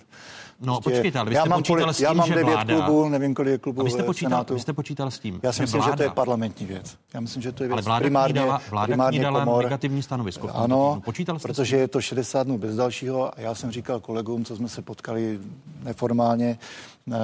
No 0.61 0.81
počkejte, 0.81 1.19
ale 1.19 1.29
vy 1.29 1.35
jste 1.35 1.39
já 1.39 1.45
mám, 1.45 1.59
počítal 1.63 1.93
s 1.93 1.97
tím, 1.97 2.03
já 2.03 2.13
mám 2.13 2.27
že 2.27 2.35
devět 2.35 2.53
vláda... 2.53 2.75
klubů, 2.85 3.09
nevím, 3.09 3.33
kolik 3.35 3.51
je 3.51 3.57
klubů 3.57 3.81
A 3.81 3.83
vy 3.83 3.89
jste, 3.91 4.03
počítal, 4.03 4.29
Senátu. 4.29 4.53
vy 4.53 4.59
jste 4.59 4.73
počítal 4.73 5.11
s 5.11 5.19
tím, 5.19 5.39
Já 5.43 5.51
si 5.51 5.61
myslím, 5.61 5.81
že 5.81 5.91
to 5.91 6.03
je 6.03 6.07
vláda- 6.09 6.13
parlamentní 6.15 6.65
věc. 6.65 6.97
Já 7.13 7.19
myslím, 7.19 7.41
že 7.43 7.51
to 7.51 7.63
je 7.63 7.67
věc 7.67 7.73
Ale 7.73 7.81
vláda 7.81 7.99
primárně, 8.03 8.41
dala- 8.41 8.61
vláda 8.69 8.87
primárně 8.87 9.21
dala 9.21 9.39
komor. 9.45 9.63
negativní 9.63 10.03
stanovisko 10.03 10.49
Ano, 10.53 10.89
týdnu. 10.89 11.01
Počítal 11.01 11.39
jste 11.39 11.47
protože 11.47 11.77
je 11.77 11.87
to 11.87 12.01
60 12.01 12.43
dnů 12.43 12.57
bez 12.57 12.75
dalšího 12.75 13.37
a 13.37 13.41
já 13.41 13.55
jsem 13.55 13.71
říkal 13.71 13.99
kolegům, 13.99 14.45
co 14.45 14.55
jsme 14.55 14.69
se 14.69 14.81
potkali 14.81 15.39
neformálně 15.83 16.57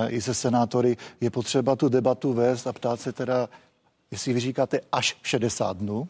i 0.07 0.21
se 0.21 0.33
senátory, 0.33 0.97
je 1.21 1.29
potřeba 1.29 1.75
tu 1.75 1.89
debatu 1.89 2.33
vést 2.33 2.67
a 2.67 2.73
ptát 2.73 3.01
se 3.01 3.13
teda, 3.13 3.49
jestli 4.11 4.33
vy 4.33 4.39
říkáte 4.39 4.79
až 4.91 5.17
60 5.21 5.77
dnů, 5.77 6.07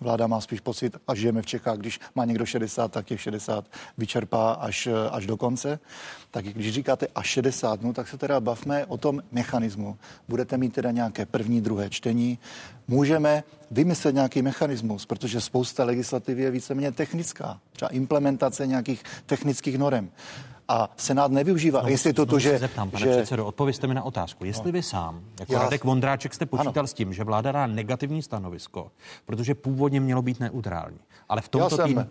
Vláda 0.00 0.26
má 0.26 0.40
spíš 0.40 0.60
pocit, 0.60 0.96
až 1.08 1.18
žijeme 1.18 1.42
v 1.42 1.46
Čechách, 1.46 1.78
když 1.78 2.00
má 2.14 2.24
někdo 2.24 2.46
60, 2.46 2.92
tak 2.92 3.06
těch 3.06 3.20
60 3.20 3.64
vyčerpá 3.98 4.52
až, 4.52 4.88
až 5.10 5.26
do 5.26 5.36
konce. 5.36 5.78
Tak 6.30 6.44
když 6.44 6.74
říkáte 6.74 7.06
až 7.14 7.26
60 7.26 7.80
dnů, 7.80 7.92
tak 7.92 8.08
se 8.08 8.18
teda 8.18 8.40
bavme 8.40 8.86
o 8.86 8.96
tom 8.96 9.22
mechanismu. 9.32 9.98
Budete 10.28 10.56
mít 10.56 10.72
teda 10.72 10.90
nějaké 10.90 11.26
první, 11.26 11.60
druhé 11.60 11.90
čtení. 11.90 12.38
Můžeme 12.88 13.44
vymyslet 13.70 14.14
nějaký 14.14 14.42
mechanismus, 14.42 15.06
protože 15.06 15.40
spousta 15.40 15.84
legislativy 15.84 16.42
je 16.42 16.50
víceméně 16.50 16.92
technická. 16.92 17.60
Třeba 17.72 17.88
implementace 17.88 18.66
nějakých 18.66 19.02
technických 19.26 19.78
norem. 19.78 20.10
A 20.70 20.90
Senát 20.96 21.30
nevyužívá. 21.30 21.80
Znovu- 21.80 21.90
jestli 21.92 22.12
to 22.12 22.22
znovu 22.22 22.30
to, 22.36 22.40
se 22.40 22.48
že... 22.50 22.58
Zeptám, 22.58 22.90
pane 22.90 23.04
že 23.06 23.10
předsedo, 23.16 23.46
odpovězte 23.46 23.86
mi 23.86 23.94
na 23.94 24.02
otázku. 24.02 24.44
Jestli 24.44 24.72
vy 24.72 24.82
sám, 24.82 25.20
jako 25.40 25.52
Já- 25.52 25.62
Radek 25.62 25.84
Vondráček, 25.84 26.34
jste 26.34 26.46
počítal 26.46 26.72
Ano. 26.80 26.86
s 26.86 26.94
tím, 26.94 27.12
že 27.12 27.24
vláda 27.24 27.52
dá 27.52 27.66
negativní 27.66 28.22
stanovisko, 28.22 28.90
protože 29.26 29.54
původně 29.54 30.00
mělo 30.00 30.22
být 30.22 30.40
neutrální. 30.40 30.98
Ale 31.28 31.40
v 31.40 31.44
Já 31.44 31.48
tomto 31.48 31.76
jsem, 31.76 31.86
týdnu... 31.86 32.06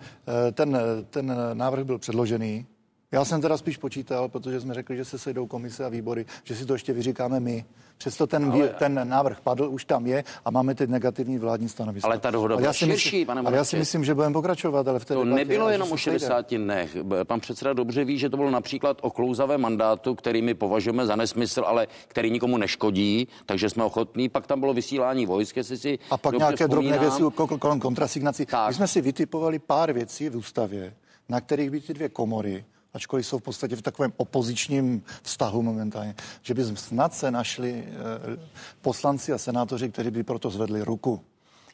eh, 0.48 0.52
ten, 0.52 0.78
ten 1.10 1.36
návrh 1.54 1.84
byl 1.86 2.00
předložený. 2.00 2.66
Já 3.12 3.26
jsem 3.26 3.42
teda 3.42 3.58
spíš 3.58 3.78
počítal, 3.78 4.30
protože 4.30 4.62
jsme 4.62 4.74
řekli, 4.74 4.98
že 4.98 5.06
se 5.06 5.20
sejdou 5.20 5.48
komise 5.48 5.86
a 5.86 5.90
výbory, 5.90 6.26
že 6.44 6.56
si 6.56 6.66
to 6.66 6.74
ještě 6.74 6.94
vyříkáme 6.94 7.40
my. 7.40 7.66
Přesto 7.98 8.28
ten, 8.28 8.52
ale... 8.52 8.68
ten 8.68 9.02
návrh 9.10 9.40
padl, 9.42 9.70
už 9.72 9.86
tam 9.86 10.08
je 10.08 10.24
a 10.46 10.52
máme 10.52 10.76
teď 10.76 10.90
negativní 10.90 11.38
vládní 11.38 11.70
stanovisko. 11.70 12.08
Ale 12.08 12.20
ta 12.20 12.32
dohoda 12.32 12.58
byla 12.58 12.74
si 12.74 12.86
myslím- 12.86 13.00
širší, 13.00 13.26
pane 13.26 13.42
Ale 13.42 13.58
já 13.58 13.64
si 13.64 13.78
myslím, 13.78 14.04
že 14.06 14.14
budeme 14.14 14.34
pokračovat, 14.34 14.88
ale 14.88 15.00
v 15.00 15.06
té 15.06 15.14
To 15.14 15.24
debatě, 15.24 15.36
nebylo 15.46 15.70
jenom 15.70 15.92
o 15.92 15.98
sejdeme. 15.98 16.20
60 16.20 16.56
dnech. 16.56 16.98
Pan 17.24 17.40
předseda 17.40 17.74
dobře 17.74 18.06
ví, 18.06 18.18
že 18.18 18.30
to 18.30 18.38
bylo 18.38 18.50
například 18.52 18.98
o 19.02 19.10
klouzavém 19.12 19.62
mandátu, 19.62 20.16
který 20.16 20.42
my 20.42 20.54
považujeme 20.54 21.06
za 21.06 21.16
nesmysl, 21.16 21.64
ale 21.68 21.88
který 22.08 22.32
nikomu 22.32 22.58
neškodí, 22.58 23.28
takže 23.46 23.70
jsme 23.70 23.84
ochotní. 23.84 24.30
Pak 24.30 24.48
tam 24.48 24.60
bylo 24.60 24.74
vysílání 24.74 25.26
vojsk, 25.26 25.58
jestli 25.58 25.78
si 25.78 26.00
A 26.10 26.18
pak 26.18 26.38
nějaké 26.38 26.68
drobné 26.68 27.00
věci 27.00 27.22
ko- 27.24 27.58
kolem 27.60 27.80
kontrasignací. 27.80 28.46
Tak. 28.46 28.68
My 28.68 28.74
jsme 28.74 28.88
si 28.88 29.02
vytipovali 29.02 29.60
pár 29.60 29.94
věcí 29.94 30.30
v 30.30 30.36
ústavě, 30.38 30.94
na 31.30 31.42
kterých 31.42 31.70
by 31.72 31.82
ty 31.82 31.94
dvě 31.94 32.10
komory, 32.10 32.66
ačkoliv 32.94 33.28
jsou 33.28 33.40
v 33.40 33.42
podstatě 33.42 33.76
v 33.76 33.82
takovém 33.82 34.14
opozičním 34.18 35.04
vztahu 35.22 35.62
momentálně, 35.62 36.16
že 36.42 36.54
by 36.54 36.64
snad 36.64 37.14
se 37.14 37.32
našli 37.32 37.84
eh, 37.88 38.38
poslanci 38.82 39.34
a 39.34 39.38
senátoři, 39.38 39.90
kteří 39.90 40.12
by 40.12 40.24
proto 40.24 40.50
zvedli 40.50 40.82
ruku. 40.82 41.22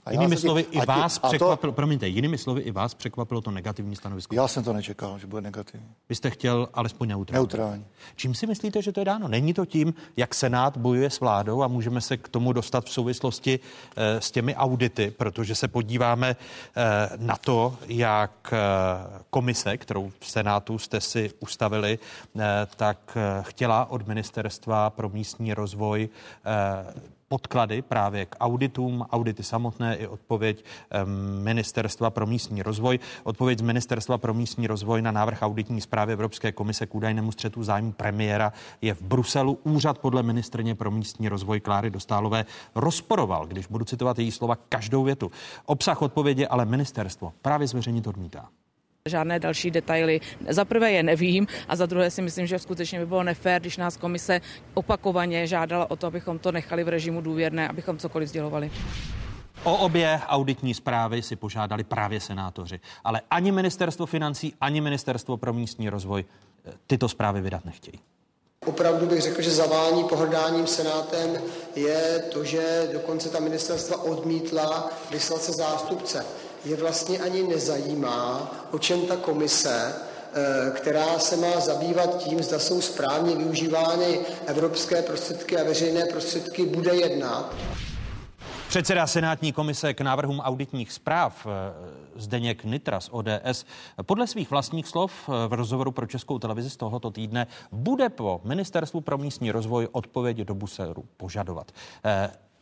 A 0.05 0.11
Jinými 0.11 0.37
slovy, 0.37 0.65
a 0.65 0.67
i 0.71 0.79
ti- 0.79 0.85
vás 0.85 1.17
a 1.17 1.19
to- 1.19 1.27
překvapilo, 1.27 1.73
promiňte, 1.73 2.07
jinými 2.07 2.37
slovy, 2.37 2.61
i 2.61 2.71
vás 2.71 2.93
překvapilo 2.93 3.41
to 3.41 3.51
negativní 3.51 3.95
stanovisko. 3.95 4.35
Já 4.35 4.47
jsem 4.47 4.63
to 4.63 4.73
nečekal, 4.73 5.19
že 5.19 5.27
bude 5.27 5.41
negativní. 5.41 5.87
Vy 6.09 6.15
jste 6.15 6.29
chtěl 6.29 6.69
alespoň 6.73 7.07
neutrální. 7.07 7.39
Neutrální. 7.41 7.85
Čím 8.15 8.35
si 8.35 8.47
myslíte, 8.47 8.81
že 8.81 8.91
to 8.91 8.99
je 9.01 9.05
dáno? 9.05 9.27
Není 9.27 9.53
to 9.53 9.65
tím, 9.65 9.93
jak 10.17 10.35
Senát 10.35 10.77
bojuje 10.77 11.09
s 11.09 11.19
vládou 11.19 11.63
a 11.63 11.67
můžeme 11.67 12.01
se 12.01 12.17
k 12.17 12.27
tomu 12.29 12.53
dostat 12.53 12.85
v 12.85 12.91
souvislosti 12.91 13.59
eh, 13.95 14.21
s 14.21 14.31
těmi 14.31 14.55
audity, 14.55 15.13
protože 15.17 15.55
se 15.55 15.67
podíváme 15.67 16.35
eh, 16.75 17.09
na 17.17 17.35
to, 17.35 17.77
jak 17.87 18.53
eh, 18.53 18.57
komise, 19.29 19.77
kterou 19.77 20.11
v 20.19 20.29
Senátu 20.29 20.77
jste 20.77 21.01
si 21.01 21.31
ustavili, 21.39 21.99
tak 22.75 23.17
chtěla 23.41 23.85
od 23.85 24.07
Ministerstva 24.07 24.89
pro 24.89 25.09
místní 25.09 25.53
rozvoj 25.53 26.09
podklady 27.33 27.81
právě 27.81 28.25
k 28.25 28.35
auditům, 28.39 29.05
audity 29.11 29.43
samotné 29.43 29.95
i 29.95 30.07
odpověď 30.07 30.65
Ministerstva 31.41 32.09
pro 32.09 32.25
místní 32.25 32.63
rozvoj. 32.63 32.99
Odpověď 33.23 33.59
z 33.59 33.61
Ministerstva 33.61 34.17
pro 34.17 34.33
místní 34.33 34.67
rozvoj 34.67 35.01
na 35.01 35.11
návrh 35.11 35.41
auditní 35.41 35.81
zprávy 35.81 36.13
Evropské 36.13 36.51
komise 36.51 36.85
k 36.85 36.95
údajnému 36.95 37.31
střetu 37.31 37.63
zájmu 37.63 37.91
premiéra 37.91 38.53
je 38.81 38.93
v 38.93 39.01
Bruselu. 39.01 39.59
Úřad 39.63 39.97
podle 39.97 40.23
ministrně 40.23 40.75
pro 40.75 40.91
místní 40.91 41.29
rozvoj 41.29 41.59
Kláry 41.59 41.89
Dostálové 41.89 42.45
rozporoval, 42.75 43.47
když 43.47 43.67
budu 43.67 43.85
citovat 43.85 44.19
její 44.19 44.31
slova, 44.31 44.55
každou 44.55 45.03
větu. 45.03 45.31
Obsah 45.65 46.01
odpovědi 46.01 46.47
ale 46.47 46.65
ministerstvo 46.65 47.33
právě 47.41 47.67
zveřejnit 47.67 48.07
odmítá. 48.07 48.49
Žádné 49.09 49.39
další 49.39 49.71
detaily. 49.71 50.21
Za 50.49 50.65
prvé 50.65 50.91
je 50.91 51.03
nevím 51.03 51.47
a 51.67 51.75
za 51.75 51.85
druhé 51.85 52.11
si 52.11 52.21
myslím, 52.21 52.47
že 52.47 52.59
skutečně 52.59 52.99
by 52.99 53.05
bylo 53.05 53.23
nefér, 53.23 53.61
když 53.61 53.77
nás 53.77 53.97
komise 53.97 54.41
opakovaně 54.73 55.47
žádala 55.47 55.91
o 55.91 55.95
to, 55.95 56.07
abychom 56.07 56.39
to 56.39 56.51
nechali 56.51 56.83
v 56.83 56.87
režimu 56.87 57.21
důvěrné, 57.21 57.67
abychom 57.67 57.97
cokoliv 57.97 58.29
sdělovali. 58.29 58.71
O 59.63 59.77
obě 59.77 60.19
auditní 60.27 60.73
zprávy 60.73 61.21
si 61.21 61.35
požádali 61.35 61.83
právě 61.83 62.19
senátoři, 62.19 62.79
ale 63.03 63.21
ani 63.29 63.51
ministerstvo 63.51 64.05
financí, 64.05 64.53
ani 64.61 64.81
ministerstvo 64.81 65.37
pro 65.37 65.53
místní 65.53 65.89
rozvoj 65.89 66.25
eh, 66.65 66.71
tyto 66.87 67.09
zprávy 67.09 67.41
vydat 67.41 67.65
nechtějí. 67.65 67.99
Opravdu 68.65 69.05
bych 69.05 69.21
řekl, 69.21 69.41
že 69.41 69.51
zavání 69.51 70.03
pohrdáním 70.03 70.67
Senátem 70.67 71.37
je 71.75 72.23
to, 72.31 72.43
že 72.43 72.89
dokonce 72.93 73.29
ta 73.29 73.39
ministerstva 73.39 74.03
odmítla 74.03 74.89
vyslat 75.11 75.41
se 75.41 75.51
zástupce. 75.51 76.25
Je 76.65 76.75
vlastně 76.75 77.19
ani 77.19 77.43
nezajímá, 77.43 78.51
o 78.71 78.79
čem 78.79 79.01
ta 79.01 79.15
komise, 79.15 79.95
eh, 80.33 80.71
která 80.71 81.19
se 81.19 81.37
má 81.37 81.59
zabývat 81.59 82.17
tím, 82.17 82.43
zda 82.43 82.59
jsou 82.59 82.81
správně 82.81 83.35
využívány 83.35 84.19
evropské 84.45 85.01
prostředky 85.01 85.57
a 85.57 85.63
veřejné 85.63 86.05
prostředky, 86.05 86.65
bude 86.65 86.95
jednat. 86.95 87.55
Předseda 88.67 89.07
Senátní 89.07 89.51
komise 89.51 89.93
k 89.93 90.01
návrhům 90.01 90.39
auditních 90.39 90.91
zpráv 90.91 91.47
eh, 91.47 91.49
Zdeněk 92.15 92.63
Nitras 92.63 93.09
ODS 93.11 93.65
podle 94.05 94.27
svých 94.27 94.51
vlastních 94.51 94.87
slov 94.87 95.11
eh, 95.27 95.47
v 95.47 95.53
rozhovoru 95.53 95.91
pro 95.91 96.07
Českou 96.07 96.39
televizi 96.39 96.69
z 96.69 96.77
tohoto 96.77 97.11
týdne 97.11 97.47
bude 97.71 98.09
po 98.09 98.41
Ministerstvu 98.43 99.01
pro 99.01 99.17
místní 99.17 99.51
rozvoj 99.51 99.87
odpověď 99.91 100.37
do 100.37 100.55
Buselu 100.55 101.05
požadovat. 101.17 101.71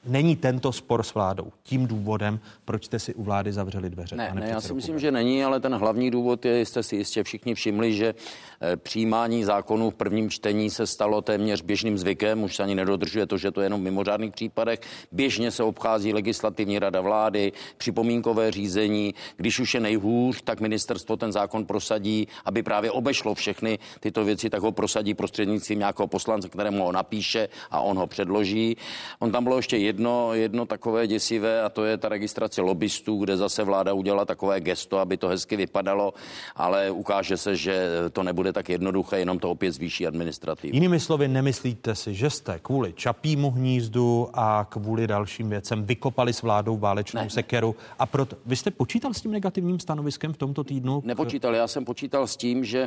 Není 0.05 0.35
tento 0.35 0.71
spor 0.71 1.03
s 1.03 1.13
vládou 1.13 1.51
tím 1.63 1.87
důvodem, 1.87 2.39
proč 2.65 2.85
jste 2.85 2.99
si 2.99 3.13
u 3.13 3.23
vlády 3.23 3.51
zavřeli 3.51 3.89
dveře? 3.89 4.15
Ne, 4.15 4.31
ne 4.33 4.49
já 4.49 4.61
si 4.61 4.73
myslím, 4.73 4.99
že 4.99 5.11
není, 5.11 5.43
ale 5.43 5.59
ten 5.59 5.75
hlavní 5.75 6.11
důvod 6.11 6.45
je, 6.45 6.65
jste 6.65 6.83
si 6.83 6.95
jistě 6.95 7.23
všichni 7.23 7.55
všimli, 7.55 7.93
že 7.93 8.15
eh, 8.61 8.77
přijímání 8.77 9.43
zákonů 9.43 9.89
v 9.89 9.95
prvním 9.95 10.29
čtení 10.29 10.69
se 10.69 10.87
stalo 10.87 11.21
téměř 11.21 11.61
běžným 11.61 11.97
zvykem, 11.97 12.43
už 12.43 12.55
se 12.55 12.63
ani 12.63 12.75
nedodržuje 12.75 13.25
to, 13.25 13.37
že 13.37 13.51
to 13.51 13.61
je 13.61 13.65
jenom 13.65 13.81
v 13.81 13.83
mimořádných 13.83 14.31
případech. 14.31 14.79
Běžně 15.11 15.51
se 15.51 15.63
obchází 15.63 16.13
legislativní 16.13 16.79
rada 16.79 17.01
vlády, 17.01 17.51
připomínkové 17.77 18.51
řízení. 18.51 19.13
Když 19.37 19.59
už 19.59 19.73
je 19.73 19.79
nejhůř, 19.79 20.41
tak 20.41 20.59
ministerstvo 20.59 21.17
ten 21.17 21.31
zákon 21.31 21.65
prosadí, 21.65 22.27
aby 22.45 22.63
právě 22.63 22.91
obešlo 22.91 23.35
všechny 23.35 23.79
tyto 23.99 24.23
věci, 24.23 24.49
tak 24.49 24.61
ho 24.61 24.71
prosadí 24.71 25.13
prostřednictvím 25.13 25.79
nějakého 25.79 26.07
poslance, 26.07 26.49
kterému 26.49 26.83
ho 26.83 26.91
napíše 26.91 27.49
a 27.71 27.81
on 27.81 27.97
ho 27.97 28.07
předloží. 28.07 28.77
On 29.19 29.31
tam 29.31 29.43
bylo 29.43 29.57
ještě 29.57 29.77
jedno, 29.91 30.33
jedno 30.33 30.65
takové 30.65 31.07
děsivé 31.07 31.61
a 31.61 31.69
to 31.69 31.85
je 31.85 31.97
ta 31.97 32.09
registrace 32.09 32.61
lobbystů, 32.61 33.17
kde 33.17 33.37
zase 33.37 33.63
vláda 33.63 33.93
udělala 33.93 34.25
takové 34.25 34.59
gesto, 34.59 34.97
aby 34.97 35.17
to 35.17 35.27
hezky 35.27 35.55
vypadalo, 35.55 36.13
ale 36.55 36.91
ukáže 36.91 37.37
se, 37.37 37.55
že 37.55 37.89
to 38.13 38.23
nebude 38.23 38.53
tak 38.53 38.69
jednoduché, 38.69 39.19
jenom 39.19 39.39
to 39.39 39.51
opět 39.51 39.71
zvýší 39.71 40.07
administrativu. 40.07 40.73
Jinými 40.73 40.99
slovy, 40.99 41.27
nemyslíte 41.27 41.95
si, 41.95 42.13
že 42.13 42.29
jste 42.29 42.59
kvůli 42.61 42.93
Čapímu 42.93 43.51
hnízdu 43.51 44.29
a 44.33 44.67
kvůli 44.69 45.07
dalším 45.07 45.49
věcem 45.49 45.83
vykopali 45.83 46.33
s 46.33 46.41
vládou 46.41 46.77
válečnou 46.77 47.21
Ne. 47.21 47.29
sekeru 47.29 47.75
a 47.99 48.05
proto 48.05 48.35
vy 48.45 48.55
jste 48.55 48.71
počítal 48.71 49.13
s 49.13 49.21
tím 49.21 49.31
negativním 49.31 49.79
stanoviskem 49.79 50.33
v 50.33 50.37
tomto 50.37 50.63
týdnu? 50.63 51.01
Nepočítal, 51.05 51.55
já 51.55 51.67
jsem 51.67 51.85
počítal 51.85 52.27
s 52.27 52.37
tím, 52.37 52.63
že 52.65 52.81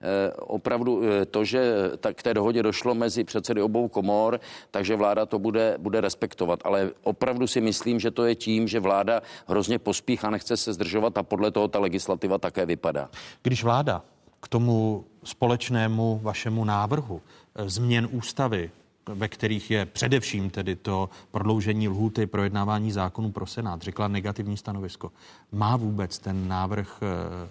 eh, 0.00 0.32
opravdu 0.40 1.02
eh, 1.04 1.24
to, 1.26 1.44
že 1.44 1.74
tak 2.00 2.16
k 2.16 2.22
té 2.22 2.34
dohodě 2.34 2.62
došlo 2.62 2.94
mezi 2.94 3.24
předsedy 3.24 3.62
obou 3.62 3.88
komor, 3.88 4.40
takže 4.70 4.96
vláda 4.96 5.26
to 5.26 5.38
bude, 5.38 5.74
bude 5.78 6.00
respektovat. 6.00 6.45
Ale 6.64 6.90
opravdu 7.02 7.46
si 7.46 7.60
myslím, 7.60 8.00
že 8.00 8.10
to 8.10 8.24
je 8.24 8.34
tím, 8.34 8.68
že 8.68 8.80
vláda 8.80 9.22
hrozně 9.46 9.78
pospíchá, 9.78 10.30
nechce 10.30 10.56
se 10.56 10.72
zdržovat 10.72 11.18
a 11.18 11.22
podle 11.22 11.50
toho 11.50 11.68
ta 11.68 11.78
legislativa 11.78 12.38
také 12.38 12.66
vypadá. 12.66 13.08
Když 13.42 13.64
vláda 13.64 14.02
k 14.40 14.48
tomu 14.48 15.04
společnému 15.24 16.20
vašemu 16.22 16.64
návrhu 16.64 17.22
eh, 17.54 17.68
změn 17.68 18.08
ústavy, 18.12 18.70
ve 19.08 19.28
kterých 19.28 19.70
je 19.70 19.86
především 19.86 20.50
tedy 20.50 20.76
to 20.76 21.08
prodloužení 21.30 21.88
lhůty 21.88 22.26
projednávání 22.26 22.92
zákonů 22.92 23.32
pro 23.32 23.46
Senát, 23.46 23.82
řekla 23.82 24.08
negativní 24.08 24.56
stanovisko. 24.56 25.12
Má 25.52 25.76
vůbec 25.76 26.18
ten 26.18 26.48
návrh, 26.48 27.00
eh, 27.02 27.48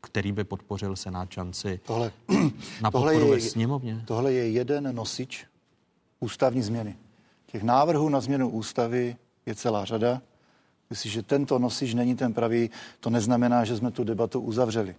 který 0.00 0.32
by 0.32 0.44
podpořil 0.44 0.96
Senát 0.96 1.30
šanci 1.30 1.80
Tohle, 1.86 2.12
na 2.82 2.90
tohle 2.90 3.12
podporu 3.12 3.30
ve 3.30 3.36
je, 3.36 3.40
sněmovně? 3.40 4.02
tohle 4.06 4.32
je 4.32 4.50
jeden 4.50 4.94
nosič 4.94 5.46
ústavní 6.20 6.62
změny. 6.62 6.96
Těch 7.56 7.62
návrhů 7.62 8.08
na 8.08 8.20
změnu 8.20 8.48
ústavy 8.48 9.16
je 9.46 9.54
celá 9.54 9.84
řada. 9.84 10.22
Jestliže 10.90 11.22
tento 11.22 11.58
nosič 11.58 11.94
není 11.94 12.16
ten 12.16 12.32
pravý, 12.32 12.70
to 13.00 13.10
neznamená, 13.10 13.64
že 13.64 13.76
jsme 13.76 13.90
tu 13.90 14.04
debatu 14.04 14.40
uzavřeli. 14.40 14.96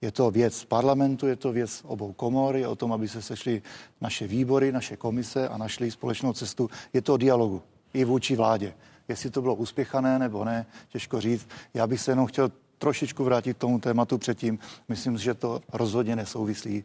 Je 0.00 0.12
to 0.12 0.30
věc 0.30 0.64
parlamentu, 0.64 1.26
je 1.26 1.36
to 1.36 1.52
věc 1.52 1.82
obou 1.84 2.12
komor, 2.12 2.56
je 2.56 2.68
o 2.68 2.76
tom, 2.76 2.92
aby 2.92 3.08
se 3.08 3.22
sešly 3.22 3.62
naše 4.00 4.26
výbory, 4.26 4.72
naše 4.72 4.96
komise 4.96 5.48
a 5.48 5.56
našli 5.56 5.90
společnou 5.90 6.32
cestu. 6.32 6.70
Je 6.92 7.02
to 7.02 7.14
o 7.14 7.16
dialogu 7.16 7.62
i 7.94 8.04
vůči 8.04 8.36
vládě. 8.36 8.74
Jestli 9.08 9.30
to 9.30 9.42
bylo 9.42 9.54
uspěchané 9.54 10.18
nebo 10.18 10.44
ne, 10.44 10.66
těžko 10.88 11.20
říct. 11.20 11.48
Já 11.74 11.86
bych 11.86 12.00
se 12.00 12.12
jenom 12.12 12.26
chtěl 12.26 12.52
trošičku 12.78 13.24
vrátit 13.24 13.54
k 13.54 13.60
tomu 13.60 13.80
tématu 13.80 14.18
předtím. 14.18 14.58
Myslím, 14.88 15.18
že 15.18 15.34
to 15.34 15.60
rozhodně 15.72 16.16
nesouvislí 16.16 16.84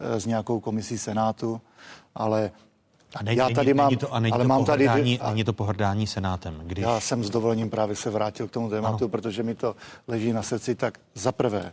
eh, 0.00 0.20
s 0.20 0.26
nějakou 0.26 0.60
komisí 0.60 0.98
Senátu, 0.98 1.60
ale 2.14 2.50
A 3.14 3.22
ne, 3.22 3.34
já 3.34 3.44
není, 3.44 3.54
tady 3.54 3.74
mám, 3.74 3.88
není 3.88 3.96
to, 3.96 4.14
a 4.14 4.20
není 4.20 4.32
ale 4.32 4.44
to 4.44 4.48
mám 4.48 4.64
tady, 4.64 4.88
a- 4.88 4.96
není 5.28 5.44
to 5.44 5.52
pohrdání 5.52 6.06
Senátem, 6.06 6.60
když... 6.64 6.82
já 6.82 7.00
jsem 7.00 7.24
s 7.24 7.30
dovolením 7.30 7.70
právě 7.70 7.96
se 7.96 8.10
vrátil 8.10 8.48
k 8.48 8.50
tomu 8.50 8.70
tématu, 8.70 9.04
ano. 9.04 9.08
protože 9.08 9.42
mi 9.42 9.54
to 9.54 9.76
leží 10.08 10.32
na 10.32 10.42
srdci. 10.42 10.74
Tak 10.74 10.98
za 11.14 11.32
prvé, 11.32 11.72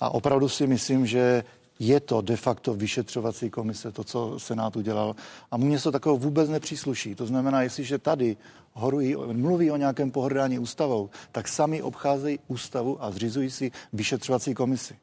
a 0.00 0.10
opravdu 0.10 0.48
si 0.48 0.66
myslím, 0.66 1.06
že 1.06 1.44
je 1.78 2.00
to 2.00 2.20
de 2.20 2.36
facto 2.36 2.74
vyšetřovací 2.74 3.50
komise, 3.50 3.92
to, 3.92 4.04
co 4.04 4.38
Senát 4.38 4.76
udělal. 4.76 5.14
A 5.50 5.56
mně 5.56 5.78
se 5.78 5.92
takového 5.92 6.18
vůbec 6.18 6.50
nepřísluší. 6.50 7.14
To 7.14 7.26
znamená, 7.26 7.62
jestliže 7.62 7.98
tady 7.98 8.36
horují, 8.72 9.16
mluví 9.32 9.70
o 9.70 9.76
nějakém 9.76 10.10
pohrdání 10.10 10.58
ústavou, 10.58 11.10
tak 11.32 11.48
sami 11.48 11.82
obcházejí 11.82 12.38
ústavu 12.48 13.04
a 13.04 13.10
zřizují 13.10 13.50
si 13.50 13.72
vyšetřovací 13.92 14.54
komisi. 14.54 14.96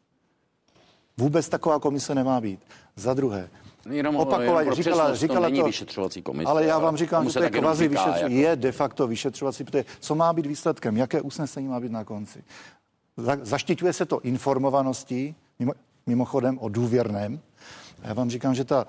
Vůbec 1.17 1.49
taková 1.49 1.79
komise 1.79 2.15
nemá 2.15 2.41
být. 2.41 2.59
Za 2.95 3.13
druhé, 3.13 3.49
Jenom, 3.89 4.15
opakovaně 4.15 4.61
jenom 4.61 4.73
říkala, 4.75 4.95
přesnost, 5.03 5.19
říkala 5.19 5.39
to 5.39 5.45
není 5.45 5.59
to, 5.59 5.65
vyšetřovací 5.65 6.21
komise. 6.21 6.49
ale 6.49 6.65
já 6.65 6.79
vám 6.79 6.97
říkám, 6.97 7.29
že 7.29 7.33
to 7.39 7.43
je 7.43 7.49
kvazi 7.49 7.83
říká, 7.83 7.89
vyšetřovací, 7.91 8.21
jako- 8.35 8.49
je 8.49 8.55
de 8.55 8.71
facto 8.71 9.07
vyšetřovací, 9.07 9.63
protože 9.63 9.85
co 9.99 10.15
má 10.15 10.33
být 10.33 10.45
výsledkem, 10.45 10.97
jaké 10.97 11.21
usnesení 11.21 11.67
má 11.67 11.79
být 11.79 11.91
na 11.91 12.03
konci. 12.03 12.43
Za- 13.17 13.37
Zaštiťuje 13.41 13.93
se 13.93 14.05
to 14.05 14.19
informovaností, 14.21 15.35
mimo, 15.59 15.71
mimochodem 16.07 16.57
o 16.59 16.69
důvěrném. 16.69 17.39
A 18.03 18.07
já 18.07 18.13
vám 18.13 18.29
říkám, 18.29 18.55
že 18.55 18.63
ta 18.65 18.85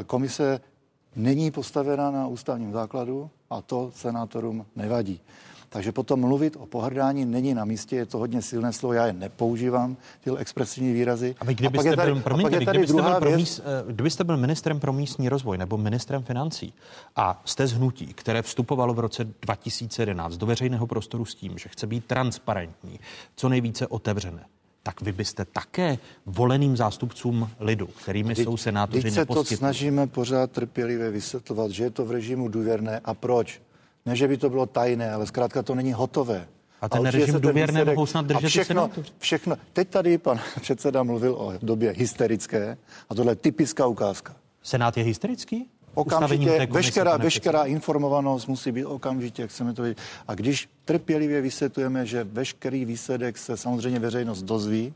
e, 0.00 0.04
komise 0.04 0.60
není 1.16 1.50
postavena 1.50 2.10
na 2.10 2.26
ústavním 2.26 2.72
základu 2.72 3.30
a 3.50 3.60
to 3.62 3.90
senátorům 3.94 4.66
nevadí. 4.76 5.20
Takže 5.70 5.92
potom 5.92 6.20
mluvit 6.20 6.56
o 6.56 6.66
pohrdání 6.66 7.24
není 7.24 7.54
na 7.54 7.64
místě, 7.64 7.96
je 7.96 8.06
to 8.06 8.18
hodně 8.18 8.42
silné 8.42 8.72
slovo, 8.72 8.92
já 8.92 9.06
je 9.06 9.12
nepoužívám, 9.12 9.96
ty 10.20 10.30
expresivní 10.36 10.92
výrazy. 10.92 11.34
A 11.40 11.44
vy 11.44 11.54
kdybyste 11.54 11.96
tady, 11.96 12.12
byl, 12.12 12.20
a 12.20 12.22
promiňte, 12.22 12.50
pak 12.50 12.60
je 12.60 12.66
tady 12.66 12.78
kdybyste, 12.78 12.94
byl 12.94 13.02
druhá 13.02 13.20
pro 13.20 13.28
věc, 13.28 13.38
míst, 13.38 13.62
kdybyste 13.86 14.24
byl 14.24 14.36
ministrem 14.36 14.80
pro 14.80 14.92
místní 14.92 15.28
rozvoj 15.28 15.58
nebo 15.58 15.76
ministrem 15.76 16.22
financí 16.22 16.74
a 17.16 17.42
jste 17.44 17.66
z 17.66 17.72
hnutí, 17.72 18.06
které 18.06 18.42
vstupovalo 18.42 18.94
v 18.94 18.98
roce 18.98 19.24
2011 19.42 20.36
do 20.36 20.46
veřejného 20.46 20.86
prostoru 20.86 21.24
s 21.24 21.34
tím, 21.34 21.58
že 21.58 21.68
chce 21.68 21.86
být 21.86 22.04
transparentní, 22.04 23.00
co 23.36 23.48
nejvíce 23.48 23.86
otevřené, 23.86 24.44
tak 24.82 25.00
vy 25.00 25.12
byste 25.12 25.44
také 25.44 25.98
voleným 26.26 26.76
zástupcům 26.76 27.50
lidu, 27.60 27.86
kterými 27.86 28.34
jsou 28.34 28.56
senátoři, 28.56 29.10
se 29.10 29.26
to 29.26 29.44
snažíme 29.44 30.06
pořád 30.06 30.50
trpělivě 30.50 31.10
vysvětlovat, 31.10 31.70
že 31.70 31.84
je 31.84 31.90
to 31.90 32.04
v 32.04 32.10
režimu 32.10 32.48
důvěrné 32.48 33.00
a 33.04 33.14
proč. 33.14 33.60
Ne, 34.08 34.16
že 34.16 34.28
by 34.28 34.36
to 34.36 34.50
bylo 34.50 34.66
tajné, 34.66 35.12
ale 35.12 35.26
zkrátka 35.26 35.62
to 35.62 35.74
není 35.74 35.92
hotové. 35.92 36.48
A 36.80 36.88
ten 36.88 37.00
určitě 37.00 37.18
režim 37.18 37.40
důvěrné 37.40 37.84
mohou 37.84 38.06
snad 38.06 38.26
držet 38.26 38.46
a 38.46 38.48
všechno, 38.48 38.90
všechno. 39.18 39.56
Teď 39.72 39.88
tady 39.88 40.18
pan 40.18 40.40
předseda 40.60 41.02
mluvil 41.02 41.34
o 41.34 41.52
době 41.62 41.94
hysterické 41.96 42.78
a 43.08 43.14
tohle 43.14 43.32
je 43.32 43.36
typická 43.36 43.86
ukázka. 43.86 44.36
Senát 44.62 44.96
je 44.96 45.04
hysterický? 45.04 45.68
Okamžitě, 45.94 46.44
komise, 46.44 46.66
veškerá, 46.66 47.16
veškerá 47.16 47.64
informovanost 47.64 48.46
musí 48.46 48.72
být 48.72 48.84
okamžitě, 48.84 49.42
jak 49.42 49.50
chceme 49.50 49.72
to 49.72 49.82
vidět. 49.82 49.98
A 50.28 50.34
když 50.34 50.68
trpělivě 50.84 51.40
vysvětlujeme, 51.40 52.06
že 52.06 52.24
veškerý 52.24 52.84
výsledek 52.84 53.38
se 53.38 53.56
samozřejmě 53.56 53.98
veřejnost 53.98 54.42
dozví, 54.42 54.94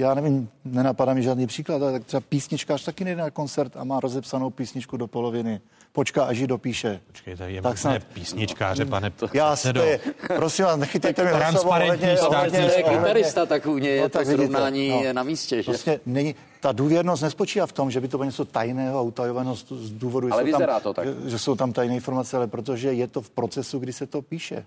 já 0.00 0.14
nevím, 0.14 0.48
nenapadá 0.64 1.14
mi 1.14 1.22
žádný 1.22 1.46
příklad, 1.46 1.82
ale 1.82 1.92
tak 1.92 2.04
třeba 2.04 2.20
písničkář 2.28 2.84
taky 2.84 3.04
nejde 3.04 3.22
na 3.22 3.30
koncert 3.30 3.76
a 3.76 3.84
má 3.84 4.00
rozepsanou 4.00 4.50
písničku 4.50 4.96
do 4.96 5.06
poloviny. 5.06 5.60
Počká, 5.92 6.24
až 6.24 6.38
ji 6.38 6.46
dopíše. 6.46 7.00
Počkejte, 7.06 7.50
je 7.50 7.62
Tak 7.62 7.78
snad- 7.78 8.04
písničkáře, 8.04 8.84
pane 8.84 9.12
Já 9.32 9.56
to 9.72 9.82
je, 9.82 10.00
prosím 10.36 10.64
vás, 10.64 10.78
nechytejte 10.78 11.24
mi 11.24 11.30
Transparentní 11.30 12.06
ohledně- 12.18 12.70
To 12.84 12.90
kytarista, 12.90 13.46
tak 13.46 13.66
u 13.66 13.78
něj 13.78 13.94
je 13.94 14.02
No, 14.02 14.08
to 14.08 14.18
tak 14.18 14.26
vidíte, 14.26 14.46
srovnání 14.48 14.88
no. 15.06 15.12
na 15.12 15.22
místě. 15.22 15.56
Že? 15.56 15.62
Prostě 15.62 16.00
není, 16.06 16.34
ta 16.60 16.72
důvěrnost 16.72 17.22
nespočívá 17.22 17.66
v 17.66 17.72
tom, 17.72 17.90
že 17.90 18.00
by 18.00 18.08
to 18.08 18.16
bylo 18.16 18.24
něco 18.24 18.44
tajného 18.44 18.98
a 18.98 19.02
utajovaného 19.02 19.56
z, 19.56 19.64
důvodu, 19.90 20.28
že 20.28 20.34
jsou, 20.52 20.58
tam, 20.58 20.80
to 20.82 20.94
tak. 20.94 21.06
Že, 21.06 21.30
že 21.30 21.38
jsou 21.38 21.54
tam 21.54 21.72
tajné 21.72 21.94
informace, 21.94 22.36
ale 22.36 22.46
protože 22.46 22.92
je 22.92 23.06
to 23.06 23.20
v 23.22 23.30
procesu, 23.30 23.78
kdy 23.78 23.92
se 23.92 24.06
to 24.06 24.22
píše. 24.22 24.64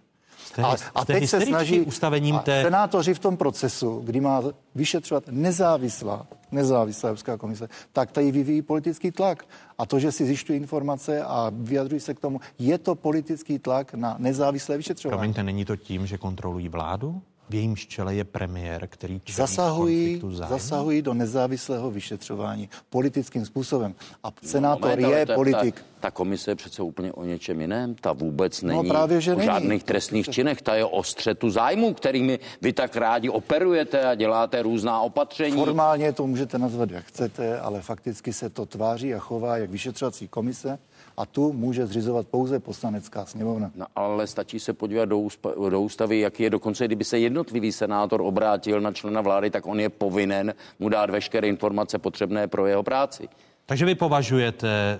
Jste, 0.54 0.63
A, 0.63 0.76
a 0.96 1.06
teď 1.06 1.30
se 1.30 1.42
snaží 1.42 1.82
ustavením 1.82 2.36
a 2.36 2.39
té... 2.39 2.63
senátoři 2.63 3.13
v 3.13 3.20
tom 3.20 3.38
procesu, 3.38 4.02
kdy 4.04 4.22
má 4.22 4.42
vyšetřovat 4.76 5.24
nezávislá, 5.32 6.28
nezávislá 6.52 7.10
Evropská 7.10 7.38
komise, 7.38 7.70
tak 7.94 8.12
tady 8.12 8.32
vyvíjí 8.32 8.62
politický 8.62 9.12
tlak. 9.12 9.46
A 9.78 9.86
to, 9.86 10.00
že 10.00 10.12
si 10.12 10.26
zjišťují 10.26 10.60
informace 10.60 11.24
a 11.24 11.52
vyjadřují 11.56 12.02
se 12.02 12.13
k 12.13 12.20
tomu, 12.20 12.39
je 12.60 12.78
to 12.78 12.96
politický 12.96 13.60
tlak 13.60 13.94
na 13.94 14.16
nezávislé 14.20 14.78
vyšetřování. 14.78 15.18
Promiňte, 15.18 15.44
není 15.44 15.66
to 15.66 15.76
tím, 15.76 16.08
že 16.08 16.18
kontrolují 16.18 16.70
vládu? 16.70 17.22
V 17.49 17.56
jejím 17.56 17.75
čele 17.75 18.15
je 18.15 18.23
premiér, 18.23 18.88
který 18.88 19.21
čelí 19.23 19.36
Zasahují, 19.36 20.21
zasahují 20.29 21.01
do 21.01 21.13
nezávislého 21.13 21.91
vyšetřování 21.91 22.69
politickým 22.89 23.45
způsobem. 23.45 23.95
A 24.23 24.32
senátor 24.43 24.89
Moment, 24.89 25.06
ale 25.06 25.19
je 25.19 25.25
ta- 25.25 25.36
politik. 25.36 25.75
Ta, 25.75 25.82
ta 25.99 26.12
komise 26.12 26.51
je 26.51 26.56
přece 26.56 26.84
úplně 26.84 27.13
o 27.13 27.25
něčem 27.25 27.62
jiném. 27.62 27.95
Ta 27.95 28.13
vůbec 28.13 28.62
není 28.62 28.89
právě, 28.89 29.21
že 29.21 29.34
o 29.34 29.38
není. 29.38 29.45
žádných 29.45 29.84
trestných 29.84 30.29
činech. 30.29 30.62
Ta 30.62 30.75
je 30.75 30.86
o 30.86 31.03
střetu 31.03 31.49
zájmu, 31.49 31.93
kterými 31.93 32.39
vy 32.62 32.73
tak 32.73 32.95
rádi 32.95 33.29
operujete 33.29 34.06
a 34.06 34.15
děláte 34.15 34.62
různá 34.62 35.01
opatření. 35.01 35.58
Formálně 35.58 36.13
to 36.13 36.27
můžete 36.27 36.58
nazvat, 36.58 36.91
jak 36.91 37.06
chcete, 37.06 37.60
ale 37.60 37.82
fakticky 37.82 38.34
se 38.34 38.49
to 38.49 38.65
tváří 38.65 39.13
a 39.15 39.19
chová 39.19 39.58
jak 39.58 39.69
vyšetřovací 39.69 40.27
komise 40.27 40.79
a 41.17 41.26
tu 41.26 41.54
může 41.54 41.86
zřizovat 41.86 42.28
pouze 42.28 42.60
poslanecká 42.60 43.26
sněmovna. 43.26 43.71
No, 43.76 43.86
ale 43.95 44.28
stačí 44.28 44.60
se 44.60 44.73
podívat 44.73 45.06
do, 45.06 45.19
úspa, 45.19 45.52
do 45.69 45.82
ústavy, 45.82 46.19
jaký 46.19 46.43
je 46.43 46.49
dokonce, 46.49 46.86
kdyby 46.86 47.04
se 47.04 47.19
jednotlivý 47.19 47.71
senátor 47.71 48.21
obrátil 48.21 48.82
na 48.82 48.91
člena 48.91 49.21
vlády, 49.21 49.49
tak 49.49 49.65
on 49.65 49.80
je 49.80 49.89
povinen 49.89 50.54
mu 50.80 50.89
dát 50.89 51.10
veškeré 51.10 51.47
informace 51.47 51.99
potřebné 51.99 52.47
pro 52.47 52.65
jeho 52.67 52.84
práci. 52.84 53.30
Takže 53.65 53.86
vy 53.86 53.95
považujete 53.95 54.67
eh, 54.69 54.99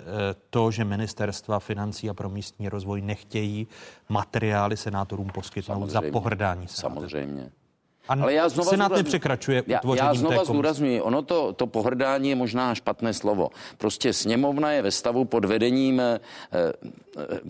to, 0.50 0.72
že 0.72 0.86
ministerstva 0.86 1.60
financí 1.60 2.10
a 2.10 2.14
pro 2.14 2.30
místní 2.30 2.70
rozvoj 2.70 3.02
nechtějí 3.02 3.68
materiály 4.10 4.78
senátorům 4.78 5.28
poskytnout 5.28 5.92
Samozřejmě. 5.92 6.12
za 6.12 6.12
pohrdání 6.12 6.68
senátorů. 6.68 7.10
Samozřejmě. 7.10 7.52
A 8.08 8.14
Ale 8.22 8.34
já 8.34 8.50
znova 8.50 8.70
Senát 8.70 8.92
nepřekračuje 8.92 9.64
já, 9.68 9.80
já 9.96 10.14
znova 10.14 10.46
zdůraznuju, 10.46 11.04
ono 11.04 11.22
to, 11.22 11.54
to 11.54 11.68
pohrdání 11.68 12.30
je 12.30 12.36
možná 12.36 12.76
špatné 12.76 13.14
slovo. 13.14 13.50
Prostě 13.78 14.14
sněmovna 14.14 14.72
je 14.72 14.82
ve 14.82 14.92
stavu 14.92 15.26
pod 15.26 15.46
vedením 15.46 16.00
eh, 16.00 16.20
eh, 16.52 16.74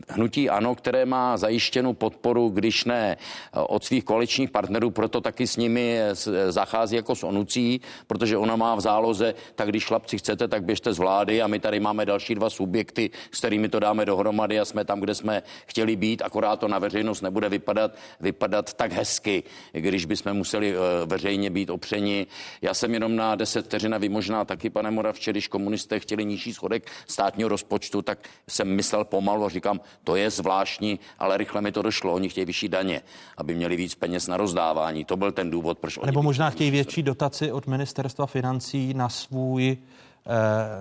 hnutí 0.10 0.50
ANO, 0.50 0.76
které 0.76 1.06
má 1.06 1.38
zajištěnou 1.38 1.94
podporu, 1.94 2.50
když 2.50 2.86
ne 2.86 3.18
eh, 3.18 3.60
od 3.60 3.84
svých 3.84 4.04
koaličních 4.04 4.50
partnerů, 4.50 4.92
proto 4.92 5.22
taky 5.22 5.48
s 5.48 5.58
nimi 5.58 5.98
eh, 6.00 6.16
zachází 6.52 6.96
jako 6.96 7.16
s 7.16 7.24
onucí, 7.24 7.82
protože 8.08 8.38
ona 8.38 8.56
má 8.56 8.76
v 8.76 8.82
záloze, 8.82 9.34
tak 9.56 9.70
když 9.70 9.86
chlapci 9.86 10.18
chcete, 10.18 10.48
tak 10.48 10.64
běžte 10.64 10.94
z 10.94 10.98
vlády 10.98 11.42
a 11.42 11.48
my 11.48 11.60
tady 11.60 11.80
máme 11.80 12.06
další 12.06 12.36
dva 12.36 12.50
subjekty, 12.50 13.10
s 13.32 13.40
kterými 13.40 13.70
to 13.70 13.80
dáme 13.80 14.06
dohromady 14.06 14.60
a 14.60 14.66
jsme 14.66 14.86
tam, 14.86 15.00
kde 15.00 15.16
jsme 15.16 15.44
chtěli 15.66 15.96
být, 15.96 16.22
akorát 16.22 16.60
to 16.60 16.68
na 16.68 16.80
veřejnost 16.80 17.22
nebude 17.22 17.50
vypadat, 17.50 17.96
vypadat 18.20 18.74
tak 18.74 18.92
hezky, 18.92 19.44
když 19.72 20.06
bychom 20.06 20.43
museli 20.44 20.76
eh, 20.76 21.06
veřejně 21.06 21.50
být 21.50 21.70
opřeni. 21.70 22.28
Já 22.62 22.74
jsem 22.74 22.94
jenom 22.94 23.16
na 23.16 23.36
10 23.36 23.66
vteřin 23.66 23.96
a 23.96 23.98
vy 23.98 24.10
možná 24.10 24.46
taky, 24.46 24.70
pane 24.70 24.92
Moravče, 24.92 25.32
když 25.32 25.48
komunisté 25.48 26.00
chtěli 26.00 26.26
nižší 26.26 26.54
schodek 26.54 26.92
státního 27.08 27.50
rozpočtu, 27.50 28.02
tak 28.02 28.20
jsem 28.48 28.68
myslel 28.68 29.06
pomalu 29.06 29.46
a 29.46 29.50
říkám, 29.50 29.80
to 30.04 30.16
je 30.16 30.30
zvláštní, 30.30 31.00
ale 31.20 31.38
rychle 31.38 31.62
mi 31.62 31.72
to 31.72 31.82
došlo. 31.82 32.14
Oni 32.14 32.30
chtějí 32.30 32.46
vyšší 32.46 32.70
daně, 32.70 33.02
aby 33.38 33.56
měli 33.56 33.76
víc 33.76 33.96
peněz 33.96 34.28
na 34.28 34.38
rozdávání. 34.38 35.06
To 35.06 35.18
byl 35.18 35.32
ten 35.32 35.52
důvod, 35.52 35.80
proč 35.80 35.98
oni. 35.98 36.06
Nebo 36.06 36.24
možná 36.24 36.50
chtějí 36.50 36.72
větší 36.72 37.04
dotaci 37.04 37.52
od 37.52 37.68
ministerstva 37.68 38.26
financí 38.26 38.94
na 38.94 39.10
svůj 39.10 39.78
eh, 39.78 40.30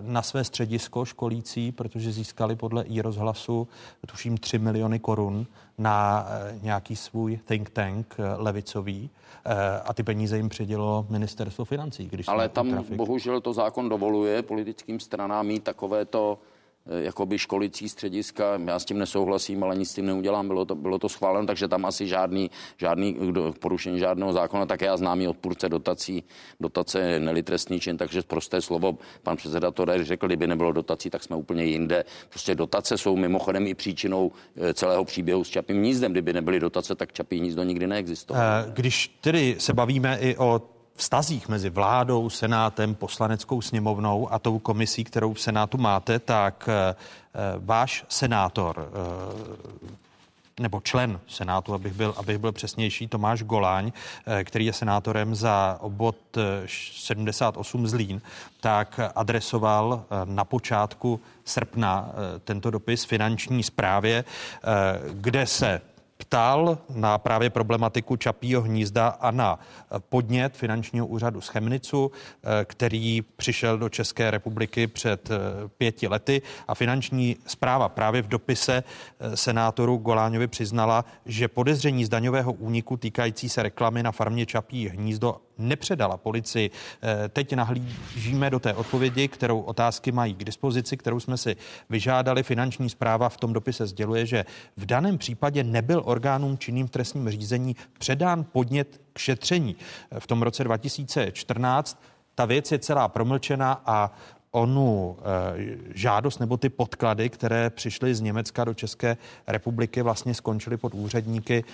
na 0.01 0.23
své 0.23 0.45
středisko 0.45 1.05
školící, 1.05 1.73
protože 1.73 2.13
získali 2.13 2.57
podle 2.57 2.83
i 2.83 3.01
rozhlasu 3.01 3.69
tuším 4.07 4.39
3 4.39 4.59
miliony 4.59 4.99
korun 4.99 5.47
na 5.79 6.27
eh, 6.29 6.59
nějaký 6.63 6.97
svůj 6.97 7.41
think 7.45 7.71
tank 7.71 8.17
eh, 8.19 8.23
levicový 8.37 9.11
eh, 9.45 9.81
a 9.85 9.95
ty 9.95 10.03
peníze 10.03 10.37
jim 10.37 10.49
předělo 10.49 11.07
ministerstvo 11.11 11.65
financí. 11.65 12.09
Když 12.09 12.29
Ale 12.29 12.49
tam 12.49 12.71
trafik. 12.71 12.97
bohužel 12.97 13.41
to 13.41 13.53
zákon 13.53 13.89
dovoluje 13.89 14.43
politickým 14.43 15.01
stranám 15.01 15.47
mít 15.47 15.65
takovéto 15.65 16.39
jakoby 16.87 17.39
školicí 17.39 17.89
střediska. 17.89 18.61
Já 18.65 18.79
s 18.79 18.85
tím 18.85 18.99
nesouhlasím, 18.99 19.65
ale 19.65 19.77
nic 19.77 19.91
s 19.91 19.95
tím 19.95 20.07
neudělám. 20.07 20.49
Bylo 20.49 20.65
to, 20.65 20.75
bylo 20.75 20.99
to 20.99 21.09
schváleno, 21.09 21.47
takže 21.47 21.69
tam 21.69 21.85
asi 21.85 22.07
žádný, 22.07 22.51
žádný 22.77 23.17
porušení 23.61 23.99
žádného 23.99 24.33
zákona. 24.33 24.67
Tak 24.67 24.81
já 24.81 24.97
znám 24.97 25.21
i 25.21 25.29
odpůrce 25.29 25.69
dotací. 25.69 26.25
Dotace 26.61 27.01
je 27.01 27.21
nelitrestný 27.21 27.81
čin, 27.81 27.97
takže 27.97 28.23
prosté 28.23 28.61
slovo. 28.61 28.99
Pan 29.23 29.37
předseda 29.37 29.71
to 29.71 29.87
řekl, 30.03 30.27
kdyby 30.27 30.47
nebylo 30.47 30.73
dotací, 30.73 31.11
tak 31.11 31.23
jsme 31.23 31.37
úplně 31.37 31.65
jinde. 31.65 32.05
Prostě 32.29 32.55
dotace 32.55 32.99
jsou 32.99 33.17
mimochodem 33.17 33.67
i 33.67 33.75
příčinou 33.75 34.33
eh, 34.57 34.75
celého 34.75 35.05
příběhu 35.05 35.45
s 35.45 35.49
Čapím 35.49 35.77
hnízdem. 35.77 36.13
Kdyby 36.13 36.33
nebyly 36.33 36.61
dotace, 36.61 36.95
tak 36.95 37.13
Čapí 37.13 37.39
hnízdo 37.39 37.63
nikdy 37.63 37.87
neexistovalo. 37.87 38.47
Eh, 38.47 38.73
když 38.73 39.19
tedy 39.21 39.57
se 39.59 39.73
bavíme 39.73 40.19
i 40.21 40.37
o 40.37 40.63
vztazích 40.97 41.49
mezi 41.49 41.71
vládou, 41.71 42.31
senátem, 42.31 42.95
poslaneckou 42.95 43.61
sněmovnou 43.61 44.33
a 44.33 44.39
tou 44.39 44.59
komisí, 44.59 45.05
kterou 45.05 45.33
v 45.33 45.41
senátu 45.41 45.79
máte, 45.79 46.19
tak 46.19 46.69
eh, 46.69 46.95
eh, 46.95 47.39
váš 47.59 48.05
senátor 48.09 48.89
eh, 48.89 49.73
nebo 50.61 50.81
člen 50.81 51.21
Senátu, 51.29 51.75
abych 51.75 51.93
byl, 51.93 52.15
abych 52.17 52.39
byl 52.39 52.53
přesnější, 52.53 53.09
Tomáš 53.09 53.43
Goláň, 53.43 53.93
který 54.45 54.67
je 54.67 54.73
senátorem 54.73 55.35
za 55.35 55.79
obvod 55.81 56.17
78 56.67 57.87
Zlín, 57.87 58.23
tak 58.61 59.01
adresoval 59.15 60.05
na 60.25 60.45
počátku 60.45 61.21
srpna 61.45 62.13
tento 62.45 62.71
dopis 62.71 63.05
finanční 63.05 63.63
zprávě, 63.63 64.25
kde 65.13 65.47
se 65.47 65.81
ptal 66.33 66.79
na 66.95 67.19
právě 67.19 67.51
problematiku 67.51 68.17
Čapího 68.17 68.63
hnízda 68.63 69.09
a 69.09 69.31
na 69.31 69.59
podnět 70.09 70.57
finančního 70.57 71.07
úřadu 71.07 71.41
z 71.41 71.49
Chemnicu, 71.49 72.11
eh, 72.11 72.65
který 72.65 73.23
přišel 73.37 73.79
do 73.79 73.89
České 73.89 74.31
republiky 74.31 74.87
před 74.87 75.31
eh, 75.31 75.37
pěti 75.79 76.09
lety. 76.09 76.43
A 76.69 76.75
finanční 76.75 77.37
zpráva 77.47 77.89
právě 77.89 78.23
v 78.23 78.29
dopise 78.29 78.85
eh, 79.21 79.37
senátoru 79.37 79.97
Goláňovi 79.97 80.47
přiznala, 80.47 81.05
že 81.27 81.49
podezření 81.49 82.05
z 82.05 82.09
daňového 82.09 82.53
úniku 82.53 82.97
týkající 82.97 83.49
se 83.49 83.63
reklamy 83.63 84.03
na 84.03 84.13
farmě 84.13 84.47
Čapí 84.47 84.89
hnízdo 84.89 85.37
nepředala 85.63 86.17
policii. 86.17 86.71
Teď 87.29 87.53
nahlížíme 87.53 88.51
do 88.51 88.59
té 88.59 88.75
odpovědi, 88.75 89.29
kterou 89.29 89.61
otázky 89.61 90.13
mají 90.13 90.35
k 90.35 90.45
dispozici, 90.45 90.97
kterou 90.97 91.21
jsme 91.21 91.37
si 91.37 91.57
vyžádali. 91.91 92.43
Finanční 92.43 92.91
zpráva 92.91 93.29
v 93.29 93.37
tom 93.37 93.53
dopise 93.53 93.87
sděluje, 93.87 94.27
že 94.27 94.45
v 94.77 94.87
daném 94.87 95.19
případě 95.19 95.65
nebyl 95.65 96.03
orgánům 96.05 96.59
činným 96.59 96.87
v 96.87 96.91
trestním 96.91 97.31
řízení 97.31 97.77
předán 97.99 98.45
podnět 98.45 99.01
k 99.13 99.19
šetření. 99.19 99.77
V 100.19 100.27
tom 100.27 100.43
roce 100.43 100.65
2014 100.65 102.03
ta 102.35 102.45
věc 102.45 102.73
je 102.73 102.79
celá 102.79 103.09
promlčena 103.09 103.83
a 103.87 104.13
onu 104.51 105.17
e, 105.19 105.77
žádost 105.95 106.39
nebo 106.39 106.57
ty 106.57 106.69
podklady, 106.69 107.29
které 107.29 107.71
přišly 107.71 108.15
z 108.15 108.21
Německa 108.21 108.65
do 108.65 108.75
České 108.75 109.17
republiky, 109.47 110.03
vlastně 110.03 110.35
skončily 110.35 110.77
pod 110.77 110.95
úředníky 110.95 111.65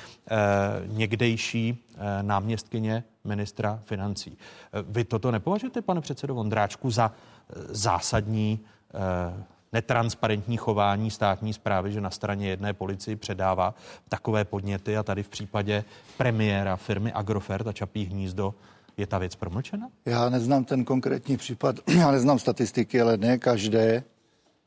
někdejší 0.87 1.85
náměstkyně 2.23 3.05
ministra 3.29 3.81
financí. 3.85 4.31
E, 4.31 4.37
vy 4.83 5.05
toto 5.05 5.31
nepovažujete, 5.31 5.83
pane 5.83 6.01
předsedo 6.01 6.35
Vondráčku, 6.35 6.91
za 6.91 7.13
e, 7.13 7.75
zásadní 7.75 8.61
e, 8.95 9.45
netransparentní 9.73 10.57
chování 10.57 11.11
státní 11.11 11.53
zprávy, 11.53 11.93
že 11.93 12.01
na 12.01 12.11
straně 12.11 12.49
jedné 12.49 12.73
policii 12.73 13.17
předává 13.17 13.75
takové 14.09 14.45
podněty 14.45 14.97
a 14.97 15.03
tady 15.03 15.23
v 15.23 15.29
případě 15.29 15.85
premiéra 16.17 16.77
firmy 16.77 17.13
Agrofert 17.13 17.67
a 17.67 17.73
Čapí 17.73 18.05
hnízdo 18.05 18.55
je 18.97 19.07
ta 19.07 19.19
věc 19.19 19.35
promlčena? 19.37 19.89
Já 20.05 20.29
neznám 20.29 20.65
ten 20.65 20.85
konkrétní 20.85 21.37
případ, 21.37 21.77
já 21.99 22.11
neznám 22.11 22.39
statistiky, 22.39 23.01
ale 23.01 23.17
ne 23.17 23.39
každé 23.39 24.05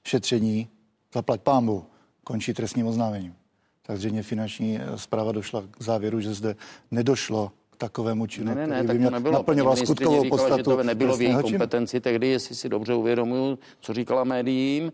šetření, 0.03 0.67
zaplať 1.13 1.41
pámbu, 1.41 1.85
končí 2.23 2.53
trestním 2.53 2.87
oznámením. 2.87 3.35
Takže 3.81 4.23
finanční 4.23 4.79
zpráva 4.95 5.31
došla 5.31 5.63
k 5.71 5.81
závěru, 5.81 6.19
že 6.19 6.33
zde 6.33 6.55
nedošlo 6.91 7.51
takovému 7.81 8.27
činu, 8.27 8.45
ne, 8.45 8.55
ne, 8.55 8.67
ne, 8.67 8.83
tak 8.83 8.97
to 8.97 9.09
nebylo. 9.09 9.33
naplňoval 9.33 9.75
skutkovou 9.75 10.23
říkala, 10.23 10.29
podstatu. 10.29 10.71
Že 10.71 10.77
to 10.77 10.83
nebylo 10.83 11.17
v 11.17 11.21
její 11.21 11.35
kompetenci 11.41 12.01
tehdy, 12.01 12.27
jestli 12.27 12.55
si 12.55 12.69
dobře 12.69 12.93
uvědomuju, 12.93 13.59
co 13.79 13.93
říkala 13.93 14.23
médiím, 14.23 14.91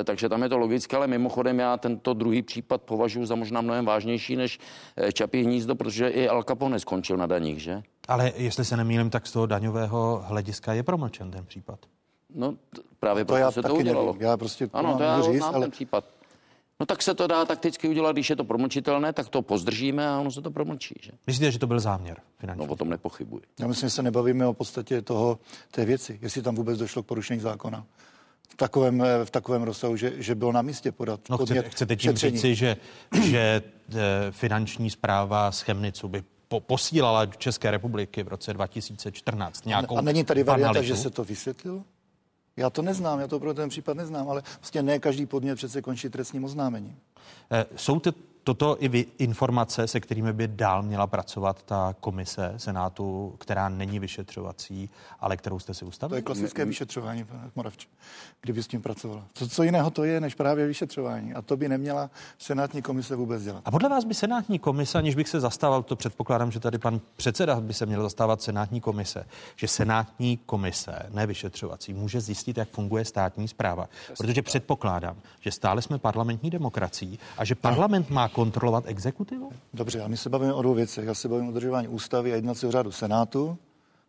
e, 0.00 0.04
takže 0.04 0.28
tam 0.28 0.42
je 0.42 0.48
to 0.48 0.58
logické, 0.58 0.96
ale 0.96 1.06
mimochodem 1.06 1.58
já 1.58 1.76
tento 1.76 2.14
druhý 2.14 2.42
případ 2.42 2.82
považuji 2.82 3.26
za 3.26 3.34
možná 3.34 3.60
mnohem 3.60 3.84
vážnější 3.84 4.36
než 4.36 4.58
eh, 4.96 5.12
Čapí 5.12 5.42
hnízdo, 5.42 5.74
protože 5.74 6.08
i 6.08 6.28
Al 6.28 6.42
Capone 6.42 6.78
skončil 6.78 7.16
na 7.16 7.26
daních, 7.26 7.62
že? 7.62 7.82
Ale 8.08 8.32
jestli 8.36 8.64
se 8.64 8.76
nemýlím, 8.76 9.10
tak 9.10 9.26
z 9.26 9.32
toho 9.32 9.46
daňového 9.46 10.24
hlediska 10.26 10.72
je 10.72 10.82
promlčen 10.82 11.30
ten 11.30 11.46
případ. 11.46 11.78
No 12.34 12.54
právě 13.00 13.24
to 13.24 13.34
proto 13.34 13.52
se 13.52 13.62
to 13.62 13.74
udělalo. 13.74 14.12
Nevím. 14.12 14.22
Já 14.22 14.36
prostě 14.36 14.68
ano, 14.72 14.96
to 14.96 15.02
já 15.02 15.22
říct, 15.22 15.42
ale... 15.42 15.60
ten 15.60 15.70
případ. 15.70 16.04
No 16.80 16.86
tak 16.86 17.02
se 17.02 17.14
to 17.14 17.26
dá 17.26 17.44
takticky 17.44 17.88
udělat, 17.88 18.12
když 18.12 18.30
je 18.30 18.36
to 18.36 18.44
promlčitelné, 18.44 19.12
tak 19.12 19.28
to 19.28 19.42
pozdržíme 19.42 20.08
a 20.08 20.20
ono 20.20 20.30
se 20.30 20.42
to 20.42 20.50
promlčí. 20.50 20.94
Že? 21.00 21.12
Myslíte, 21.26 21.52
že 21.52 21.58
to 21.58 21.66
byl 21.66 21.80
záměr 21.80 22.20
finanční? 22.38 22.66
No 22.66 22.72
o 22.72 22.76
tom 22.76 22.90
nepochybuji. 22.90 23.42
Já 23.60 23.66
myslím, 23.66 23.88
že 23.88 23.94
se 23.94 24.02
nebavíme 24.02 24.46
o 24.46 24.52
podstatě 24.52 25.02
toho, 25.02 25.38
té 25.70 25.84
věci, 25.84 26.18
jestli 26.22 26.42
tam 26.42 26.54
vůbec 26.54 26.78
došlo 26.78 27.02
k 27.02 27.06
porušení 27.06 27.40
zákona. 27.40 27.86
V 28.48 28.56
takovém, 28.56 29.04
v 29.24 29.30
takovém 29.30 29.62
rozsahu, 29.62 29.96
že, 29.96 30.12
že 30.16 30.34
bylo 30.34 30.52
na 30.52 30.62
místě 30.62 30.92
podat. 30.92 31.20
No 31.30 31.38
chcete, 31.38 31.68
chcete 31.68 31.96
tím 31.96 32.16
říci, 32.16 32.54
že, 32.54 32.76
že 33.22 33.62
eh, 33.94 33.96
finanční 34.30 34.90
zpráva 34.90 35.52
z 35.52 35.60
Chemnicu 35.60 36.08
by 36.08 36.22
po, 36.48 36.60
posílala 36.60 37.24
do 37.24 37.32
České 37.32 37.70
republiky 37.70 38.22
v 38.22 38.28
roce 38.28 38.52
2014 38.52 39.66
nějakou 39.66 39.96
A 39.96 40.00
není 40.00 40.24
tady 40.24 40.42
varianta, 40.42 40.82
že 40.82 40.96
se 40.96 41.10
to 41.10 41.24
vysvětlilo? 41.24 41.84
Já 42.60 42.70
to 42.70 42.82
neznám, 42.82 43.20
já 43.20 43.26
to 43.26 43.40
pro 43.40 43.54
ten 43.54 43.68
případ 43.68 43.96
neznám, 43.96 44.28
ale 44.28 44.42
prostě 44.58 44.82
ne 44.82 44.98
každý 44.98 45.26
podnět 45.26 45.56
přece 45.56 45.82
končí 45.82 46.08
trestním 46.08 46.44
oznámením. 46.44 46.96
Eh, 47.50 47.66
jsou 47.76 48.00
ty 48.00 48.12
toto 48.44 48.76
i 48.80 48.88
vy, 48.88 49.06
informace, 49.18 49.86
se 49.86 50.00
kterými 50.00 50.32
by 50.32 50.48
dál 50.48 50.82
měla 50.82 51.06
pracovat 51.06 51.62
ta 51.62 51.94
komise 52.00 52.54
Senátu, 52.56 53.34
která 53.38 53.68
není 53.68 53.98
vyšetřovací, 53.98 54.90
ale 55.20 55.36
kterou 55.36 55.58
jste 55.58 55.74
si 55.74 55.84
ustavili? 55.84 56.10
To 56.10 56.16
je 56.16 56.22
klasické 56.22 56.64
vyšetřování, 56.64 57.24
pane 57.24 57.50
Moravče, 57.56 57.88
kdyby 58.40 58.62
s 58.62 58.66
tím 58.66 58.82
pracovala. 58.82 59.24
Co, 59.34 59.48
co 59.48 59.62
jiného 59.62 59.90
to 59.90 60.04
je, 60.04 60.20
než 60.20 60.34
právě 60.34 60.66
vyšetřování. 60.66 61.34
A 61.34 61.42
to 61.42 61.56
by 61.56 61.68
neměla 61.68 62.10
Senátní 62.38 62.82
komise 62.82 63.16
vůbec 63.16 63.42
dělat. 63.42 63.62
A 63.64 63.70
podle 63.70 63.88
vás 63.88 64.04
by 64.04 64.14
Senátní 64.14 64.58
komise, 64.58 64.98
aniž 64.98 65.14
bych 65.14 65.28
se 65.28 65.40
zastával, 65.40 65.82
to 65.82 65.96
předpokládám, 65.96 66.50
že 66.50 66.60
tady 66.60 66.78
pan 66.78 67.00
předseda 67.16 67.60
by 67.60 67.74
se 67.74 67.86
měl 67.86 68.02
zastávat 68.02 68.42
Senátní 68.42 68.80
komise, 68.80 69.26
že 69.56 69.68
Senátní 69.68 70.36
komise, 70.36 70.92
ne 71.10 71.26
vyšetřovací, 71.26 71.94
může 71.94 72.20
zjistit, 72.20 72.56
jak 72.56 72.68
funguje 72.68 73.04
státní 73.04 73.48
zpráva. 73.48 73.88
Protože 74.18 74.42
předpokládám, 74.42 75.16
že 75.40 75.50
stále 75.50 75.82
jsme 75.82 75.98
parlamentní 75.98 76.50
demokracií 76.50 77.18
a 77.38 77.44
že 77.44 77.54
parlament 77.54 78.10
má 78.10 78.29
kontrolovat 78.32 78.84
exekutivu? 78.86 79.50
Dobře, 79.74 80.00
a 80.00 80.08
my 80.08 80.16
se 80.16 80.28
bavíme 80.28 80.54
o 80.54 80.62
dvou 80.62 80.74
věcech. 80.74 81.04
Já 81.04 81.14
se 81.14 81.28
bavím 81.28 81.48
o 81.48 81.52
dodržování 81.52 81.88
ústavy 81.88 82.32
a 82.32 82.36
jednacího 82.36 82.72
řádu 82.72 82.92
Senátu 82.92 83.58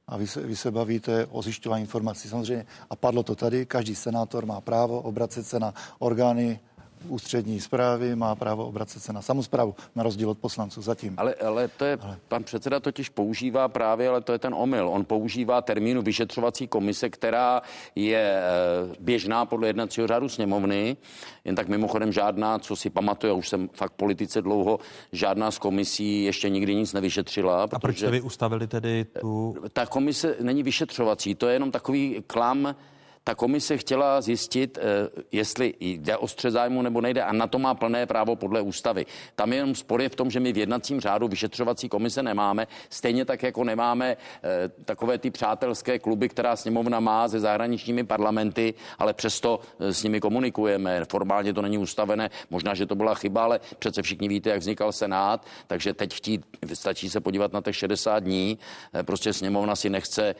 a 0.07 0.17
vy 0.17 0.27
se, 0.27 0.41
vy 0.41 0.55
se 0.55 0.71
bavíte 0.71 1.25
o 1.25 1.41
zjišťování 1.41 1.81
informací. 1.81 2.29
Samozřejmě, 2.29 2.65
a 2.89 2.95
padlo 2.95 3.23
to 3.23 3.35
tady, 3.35 3.65
každý 3.65 3.95
senátor 3.95 4.45
má 4.45 4.61
právo 4.61 5.01
obracet 5.01 5.47
se 5.47 5.59
na 5.59 5.73
orgány 5.99 6.59
ústřední 7.07 7.59
zprávy, 7.59 8.15
má 8.15 8.35
právo 8.35 8.67
obracet 8.67 9.03
se 9.03 9.13
na 9.13 9.21
samozprávu, 9.21 9.75
na 9.95 10.03
rozdíl 10.03 10.29
od 10.29 10.37
poslanců 10.37 10.81
zatím. 10.81 11.13
Ale, 11.17 11.33
ale 11.33 11.67
to 11.67 11.85
je, 11.85 11.97
ale. 12.01 12.17
pan 12.27 12.43
předseda 12.43 12.79
totiž 12.79 13.09
používá 13.09 13.67
právě, 13.67 14.09
ale 14.09 14.21
to 14.21 14.31
je 14.31 14.39
ten 14.39 14.53
omyl. 14.57 14.89
On 14.89 15.05
používá 15.05 15.61
termínu 15.61 16.01
vyšetřovací 16.01 16.67
komise, 16.67 17.09
která 17.09 17.61
je 17.95 18.41
eh, 18.41 18.95
běžná 18.99 19.45
podle 19.45 19.67
jednacího 19.67 20.07
řádu 20.07 20.29
sněmovny, 20.29 20.97
jen 21.45 21.55
tak 21.55 21.67
mimochodem 21.67 22.11
žádná, 22.11 22.59
co 22.59 22.75
si 22.75 22.89
pamatuje, 22.89 23.33
už 23.33 23.49
jsem 23.49 23.69
fakt 23.73 23.93
politice 23.93 24.41
dlouho, 24.41 24.79
žádná 25.11 25.51
z 25.51 25.57
komisí 25.57 26.23
ještě 26.23 26.49
nikdy 26.49 26.75
nic 26.75 26.93
nevyšetřila. 26.93 27.63
A 27.63 27.79
proč 27.79 27.97
jste 27.97 28.11
vy 28.11 28.21
ustavili 28.21 28.67
tedy 28.67 29.05
tu... 29.05 29.55
Ta 29.73 29.85
komise 29.85 30.35
není 30.41 30.63
vyšetřovací, 30.63 31.35
to 31.35 31.47
je 31.47 31.53
jenom 31.53 31.71
takový 31.71 32.23
klam, 32.27 32.75
ta 33.23 33.35
komise 33.35 33.77
chtěla 33.77 34.21
zjistit, 34.21 34.77
eh, 34.81 35.09
jestli 35.31 35.73
jde 35.79 36.17
o 36.17 36.27
střed 36.27 36.51
zájmu 36.51 36.81
nebo 36.81 37.01
nejde 37.01 37.23
a 37.23 37.33
na 37.33 37.47
to 37.47 37.59
má 37.59 37.73
plné 37.73 38.05
právo 38.05 38.35
podle 38.35 38.61
ústavy. 38.61 39.05
Tam 39.35 39.53
je 39.53 39.57
jenom 39.57 39.75
spor 39.75 40.01
je 40.01 40.09
v 40.09 40.15
tom, 40.15 40.31
že 40.31 40.39
my 40.39 40.53
v 40.53 40.57
jednacím 40.57 40.99
řádu 40.99 41.27
vyšetřovací 41.27 41.89
komise 41.89 42.23
nemáme, 42.23 42.67
stejně 42.89 43.25
tak 43.25 43.43
jako 43.43 43.63
nemáme 43.63 44.17
eh, 44.43 44.69
takové 44.85 45.17
ty 45.17 45.31
přátelské 45.31 45.99
kluby, 45.99 46.29
která 46.29 46.55
sněmovna 46.55 46.99
má 46.99 47.27
se 47.27 47.39
zahraničními 47.39 48.03
parlamenty, 48.03 48.73
ale 48.99 49.13
přesto 49.13 49.59
eh, 49.79 49.93
s 49.93 50.03
nimi 50.03 50.19
komunikujeme. 50.19 51.05
Formálně 51.05 51.53
to 51.53 51.61
není 51.61 51.77
ustavené, 51.77 52.29
možná, 52.49 52.73
že 52.73 52.85
to 52.85 52.95
byla 52.95 53.15
chyba, 53.15 53.43
ale 53.43 53.59
přece 53.79 54.01
všichni 54.01 54.27
víte, 54.27 54.49
jak 54.49 54.59
vznikal 54.59 54.91
Senát, 54.91 55.45
takže 55.67 55.93
teď 55.93 56.13
chtít, 56.13 56.45
stačí 56.73 57.09
se 57.09 57.19
podívat 57.19 57.53
na 57.53 57.61
těch 57.61 57.75
60 57.75 58.19
dní, 58.19 58.59
prostě 59.05 59.33
sněmovna 59.33 59.75
si 59.75 59.89
nechce 59.89 60.35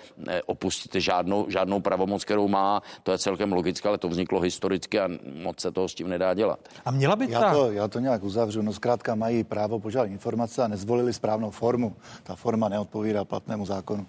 opustit 0.46 1.02
žádnou, 1.02 1.46
žádnou 1.50 1.80
pravomoc, 1.80 2.26
kterou 2.26 2.48
má 2.48 2.71
to 3.04 3.12
je 3.12 3.18
celkem 3.18 3.54
logické, 3.54 3.90
ale 3.90 3.98
to 3.98 4.10
vzniklo 4.10 4.40
historicky 4.40 5.00
a 5.00 5.10
moc 5.44 5.60
se 5.60 5.72
toho 5.72 5.88
s 5.88 5.96
tím 5.96 6.10
nedá 6.10 6.34
dělat. 6.34 6.60
A 6.86 6.92
měla 6.92 7.16
by 7.16 7.28
ta... 7.28 7.34
já, 7.34 7.54
to, 7.54 7.72
já 7.72 7.88
to 7.88 8.00
nějak 8.00 8.24
uzavřu. 8.24 8.62
No 8.62 8.74
zkrátka 8.74 9.16
mají 9.16 9.44
právo 9.44 9.80
požádat 9.80 10.12
informace 10.12 10.64
a 10.64 10.68
nezvolili 10.68 11.14
správnou 11.14 11.52
formu. 11.52 11.96
Ta 12.24 12.36
forma 12.36 12.70
neodpovídá 12.70 13.26
platnému 13.26 13.66
zákonu. 13.66 14.06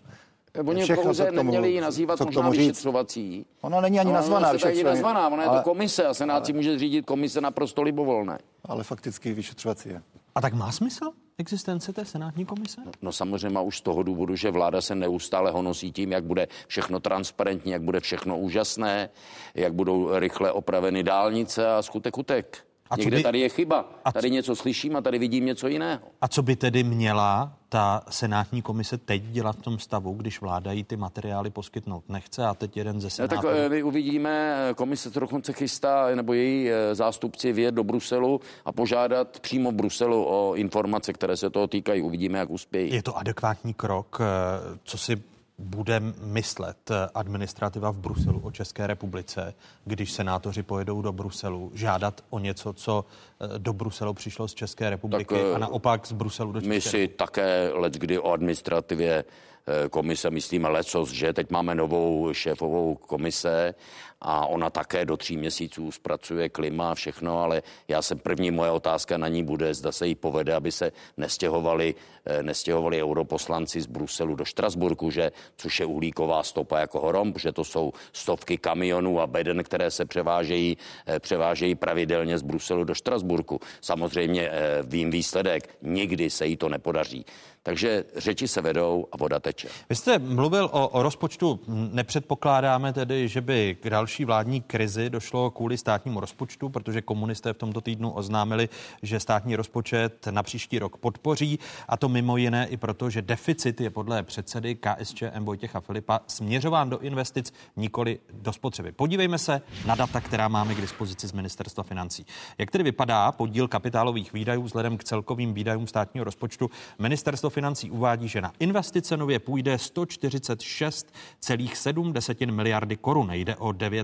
Oni 0.66 0.82
Všechno, 0.82 1.02
pouze 1.02 1.24
tomu, 1.24 1.36
neměli 1.36 1.70
ji 1.70 1.80
nazývat 1.80 2.18
co 2.18 2.24
možná 2.24 2.50
vyšetřovací. 2.50 3.46
Ona 3.60 3.80
není 3.80 4.00
ani 4.00 4.12
nazvaná. 4.12 4.50
Ona 4.50 4.58
není 4.64 4.82
nazvaná, 4.82 5.28
ona 5.28 5.44
ale, 5.44 5.56
je 5.56 5.58
to 5.58 5.64
komise 5.64 6.06
a 6.06 6.14
Senát 6.14 6.46
si 6.46 6.52
může 6.52 6.76
zřídit 6.76 7.06
komise 7.06 7.40
naprosto 7.40 7.82
libovolné. 7.82 8.38
Ale 8.64 8.84
fakticky 8.84 9.32
vyšetřovací 9.32 9.88
je. 9.88 10.02
A 10.34 10.40
tak 10.40 10.54
má 10.54 10.72
smysl? 10.72 11.10
Existence 11.38 11.92
té 11.92 12.04
senátní 12.04 12.44
komise? 12.44 12.80
No, 12.86 12.92
no 13.02 13.12
samozřejmě 13.12 13.60
už 13.60 13.78
z 13.78 13.80
toho 13.80 14.02
důvodu, 14.02 14.36
že 14.36 14.50
vláda 14.50 14.80
se 14.80 14.94
neustále 14.94 15.50
honosí 15.50 15.92
tím, 15.92 16.12
jak 16.12 16.24
bude 16.24 16.48
všechno 16.66 17.00
transparentní, 17.00 17.72
jak 17.72 17.82
bude 17.82 18.00
všechno 18.00 18.38
úžasné, 18.38 19.10
jak 19.54 19.74
budou 19.74 20.18
rychle 20.18 20.52
opraveny 20.52 21.02
dálnice 21.02 21.74
a 21.74 21.82
skutek 21.82 22.18
utek. 22.18 22.66
A 22.90 22.96
Někde 22.96 23.16
by... 23.16 23.22
tady 23.22 23.40
je 23.40 23.48
chyba. 23.48 23.92
A 24.04 24.12
tady 24.12 24.30
něco 24.30 24.56
slyším 24.56 24.96
a 24.96 25.00
tady 25.00 25.18
vidím 25.18 25.46
něco 25.46 25.68
jiného. 25.68 26.02
A 26.20 26.28
co 26.28 26.42
by 26.42 26.56
tedy 26.56 26.84
měla 26.84 27.58
ta 27.72 28.02
senátní 28.10 28.62
komise 28.62 28.98
teď 28.98 29.22
dělat 29.22 29.56
v 29.56 29.62
tom 29.62 29.78
stavu, 29.78 30.14
když 30.14 30.40
vláda 30.40 30.72
jí 30.72 30.84
ty 30.84 30.96
materiály 30.96 31.50
poskytnout 31.50 32.04
nechce 32.08 32.46
a 32.46 32.54
teď 32.54 32.76
jeden 32.76 33.00
ze 33.00 33.10
senátorů? 33.10 33.42
tak 33.42 33.56
eh, 33.58 33.68
my 33.68 33.82
uvidíme, 33.82 34.56
komise 34.76 35.10
to 35.10 35.20
dokonce 35.20 35.52
chystá, 35.52 36.14
nebo 36.14 36.32
její 36.32 36.70
eh, 36.70 36.94
zástupci 36.94 37.52
vyjet 37.52 37.74
do 37.74 37.84
Bruselu 37.84 38.40
a 38.64 38.72
požádat 38.72 39.40
přímo 39.40 39.70
v 39.70 39.74
Bruselu 39.74 40.24
o 40.24 40.54
informace, 40.54 41.12
které 41.12 41.36
se 41.36 41.50
toho 41.50 41.66
týkají. 41.66 42.02
Uvidíme, 42.02 42.38
jak 42.38 42.50
uspějí. 42.50 42.94
Je 42.94 43.02
to 43.02 43.16
adekvátní 43.16 43.74
krok, 43.74 44.18
eh, 44.20 44.78
co 44.84 44.98
si 44.98 45.22
bude 45.58 46.00
myslet 46.20 46.90
administrativa 47.14 47.90
v 47.90 47.98
Bruselu 47.98 48.40
o 48.40 48.50
České 48.50 48.86
republice, 48.86 49.54
když 49.84 50.12
senátoři 50.12 50.62
pojedou 50.62 51.02
do 51.02 51.12
Bruselu 51.12 51.70
žádat 51.74 52.24
o 52.30 52.38
něco, 52.38 52.72
co 52.72 53.04
eh, 53.40 53.58
do 53.58 53.72
Bruselu 53.72 54.14
přišlo 54.14 54.48
z 54.48 54.54
České 54.54 54.90
republiky 54.90 55.34
tak, 55.34 55.54
a 55.54 55.58
naopak 55.58 56.06
z 56.06 56.12
Bruselu 56.12 56.52
do 56.52 56.60
České 56.60 56.74
My 56.74 56.80
si 56.80 57.08
také 57.08 57.70
let 57.72 57.92
kdy 57.92 58.18
o 58.18 58.32
administrativě 58.32 59.24
eh, 59.66 59.88
komise 59.88 60.30
myslíme 60.30 60.68
lecos, 60.68 61.10
že? 61.10 61.32
Teď 61.32 61.50
máme 61.50 61.74
novou 61.74 62.32
šéfovou 62.32 62.94
komise 62.94 63.74
a 64.22 64.46
ona 64.46 64.70
také 64.70 65.04
do 65.04 65.16
tří 65.16 65.36
měsíců 65.36 65.92
zpracuje 65.92 66.48
klima 66.48 66.90
a 66.90 66.94
všechno, 66.94 67.38
ale 67.42 67.62
já 67.88 68.02
jsem 68.02 68.18
první 68.18 68.50
moje 68.50 68.70
otázka 68.70 69.18
na 69.18 69.28
ní 69.28 69.42
bude, 69.42 69.74
zda 69.74 69.92
se 69.92 70.06
jí 70.06 70.14
povede, 70.14 70.54
aby 70.54 70.72
se 70.72 70.92
nestěhovali, 71.16 71.94
eh, 72.24 72.42
nestěhovali 72.42 73.02
europoslanci 73.02 73.80
z 73.80 73.86
Bruselu 73.86 74.34
do 74.34 74.44
Štrasburku, 74.44 75.10
že, 75.10 75.32
což 75.56 75.80
je 75.80 75.86
uhlíková 75.86 76.42
stopa 76.42 76.78
jako 76.78 77.00
horom, 77.00 77.34
že 77.38 77.52
to 77.52 77.64
jsou 77.64 77.92
stovky 78.12 78.58
kamionů 78.58 79.20
a 79.20 79.26
beden, 79.26 79.62
které 79.64 79.90
se 79.90 80.04
převážejí, 80.04 80.76
eh, 81.06 81.20
převážejí 81.20 81.74
pravidelně 81.74 82.38
z 82.38 82.42
Bruselu 82.42 82.84
do 82.84 82.94
Štrasburku. 82.94 83.60
Samozřejmě 83.80 84.48
eh, 84.48 84.82
vím 84.82 85.10
výsledek, 85.10 85.74
nikdy 85.82 86.30
se 86.30 86.46
jí 86.46 86.56
to 86.56 86.68
nepodaří. 86.68 87.26
Takže 87.62 88.04
řeči 88.16 88.48
se 88.48 88.60
vedou 88.60 89.06
a 89.12 89.16
voda 89.16 89.40
teče. 89.40 89.68
Vy 89.88 89.96
jste 89.96 90.18
mluvil 90.18 90.64
o, 90.72 90.88
o 90.88 91.02
rozpočtu. 91.02 91.60
Nepředpokládáme 91.68 92.92
tedy, 92.92 93.28
že 93.28 93.40
by 93.40 93.76
k 93.80 93.86
vládní 94.20 94.60
krizi 94.60 95.10
došlo 95.10 95.50
kvůli 95.50 95.78
státnímu 95.78 96.20
rozpočtu, 96.20 96.68
protože 96.68 97.02
komunisté 97.02 97.52
v 97.52 97.58
tomto 97.58 97.80
týdnu 97.80 98.10
oznámili, 98.10 98.68
že 99.02 99.20
státní 99.20 99.56
rozpočet 99.56 100.26
na 100.30 100.42
příští 100.42 100.78
rok 100.78 100.96
podpoří 100.96 101.58
a 101.88 101.96
to 101.96 102.08
mimo 102.08 102.36
jiné 102.36 102.66
i 102.66 102.76
proto, 102.76 103.10
že 103.10 103.22
deficit 103.22 103.80
je 103.80 103.90
podle 103.90 104.22
předsedy 104.22 104.74
KSČM 104.74 105.44
Vojtěcha 105.44 105.80
Filipa 105.80 106.20
směřován 106.26 106.90
do 106.90 106.98
investic, 106.98 107.52
nikoli 107.76 108.18
do 108.32 108.52
spotřeby. 108.52 108.92
Podívejme 108.92 109.38
se 109.38 109.62
na 109.86 109.94
data, 109.94 110.20
která 110.20 110.48
máme 110.48 110.74
k 110.74 110.80
dispozici 110.80 111.28
z 111.28 111.32
ministerstva 111.32 111.82
financí. 111.82 112.26
Jak 112.58 112.70
tedy 112.70 112.84
vypadá 112.84 113.32
podíl 113.32 113.68
kapitálových 113.68 114.32
výdajů 114.32 114.62
vzhledem 114.62 114.96
k 114.96 115.04
celkovým 115.04 115.54
výdajům 115.54 115.86
státního 115.86 116.24
rozpočtu? 116.24 116.70
Ministerstvo 116.98 117.50
financí 117.50 117.90
uvádí, 117.90 118.28
že 118.28 118.40
na 118.40 118.52
investice 118.58 119.16
nově 119.16 119.38
půjde 119.38 119.76
146,7 119.76 122.52
miliardy 122.52 122.96
korun. 122.96 123.32
Jde 123.32 123.56
o 123.56 123.72
9 123.72 124.01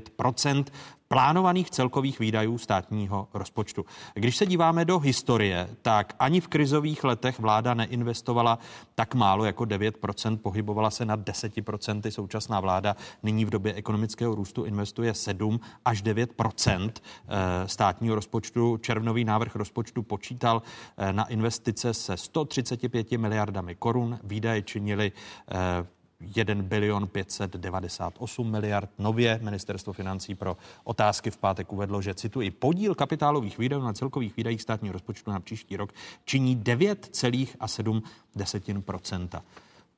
plánovaných 1.08 1.70
celkových 1.70 2.18
výdajů 2.18 2.58
státního 2.58 3.28
rozpočtu. 3.34 3.87
Když 4.14 4.37
se 4.37 4.46
díváme 4.46 4.84
do 4.84 4.98
historie, 4.98 5.68
tak 5.82 6.14
ani 6.18 6.40
v 6.40 6.48
krizových 6.48 7.04
letech 7.04 7.38
vláda 7.38 7.74
neinvestovala 7.74 8.58
tak 8.94 9.14
málo 9.14 9.44
jako 9.44 9.64
9%, 9.64 10.37
pohybovala 10.37 10.90
se 10.90 11.04
nad 11.04 11.20
10%. 11.20 12.11
Současná 12.11 12.61
vláda 12.61 12.96
nyní 13.22 13.44
v 13.44 13.50
době 13.50 13.74
ekonomického 13.74 14.34
růstu 14.34 14.64
investuje 14.64 15.14
7 15.14 15.61
až 15.84 16.02
9% 16.02 16.90
eh, 16.94 17.68
státního 17.68 18.14
rozpočtu. 18.14 18.76
Červnový 18.76 19.24
návrh 19.24 19.56
rozpočtu 19.56 20.02
počítal 20.02 20.62
eh, 20.96 21.12
na 21.12 21.24
investice 21.24 21.94
se 21.94 22.16
135 22.16 23.12
miliardami 23.12 23.74
korun, 23.74 24.18
výdaje 24.24 24.62
činily 24.62 25.12
eh, 25.50 25.87
1 26.20 26.62
bilion 26.62 27.09
598 27.09 28.50
miliard. 28.50 28.90
Nově 28.98 29.38
ministerstvo 29.42 29.92
financí 29.92 30.35
pro 30.35 30.57
otázky 30.85 31.31
v 31.31 31.37
pátek 31.37 31.72
uvedlo, 31.72 32.02
že 32.02 32.14
cituji, 32.14 32.50
podíl 32.50 32.94
kapitálových 32.94 33.59
výdajů 33.59 33.83
na 33.83 33.92
celkových 33.92 34.37
výdajích 34.37 34.62
státního 34.62 34.92
rozpočtu 34.92 35.31
na 35.31 35.40
příští 35.40 35.76
rok 35.76 35.92
činí 36.24 36.57
9,7% 36.57 39.42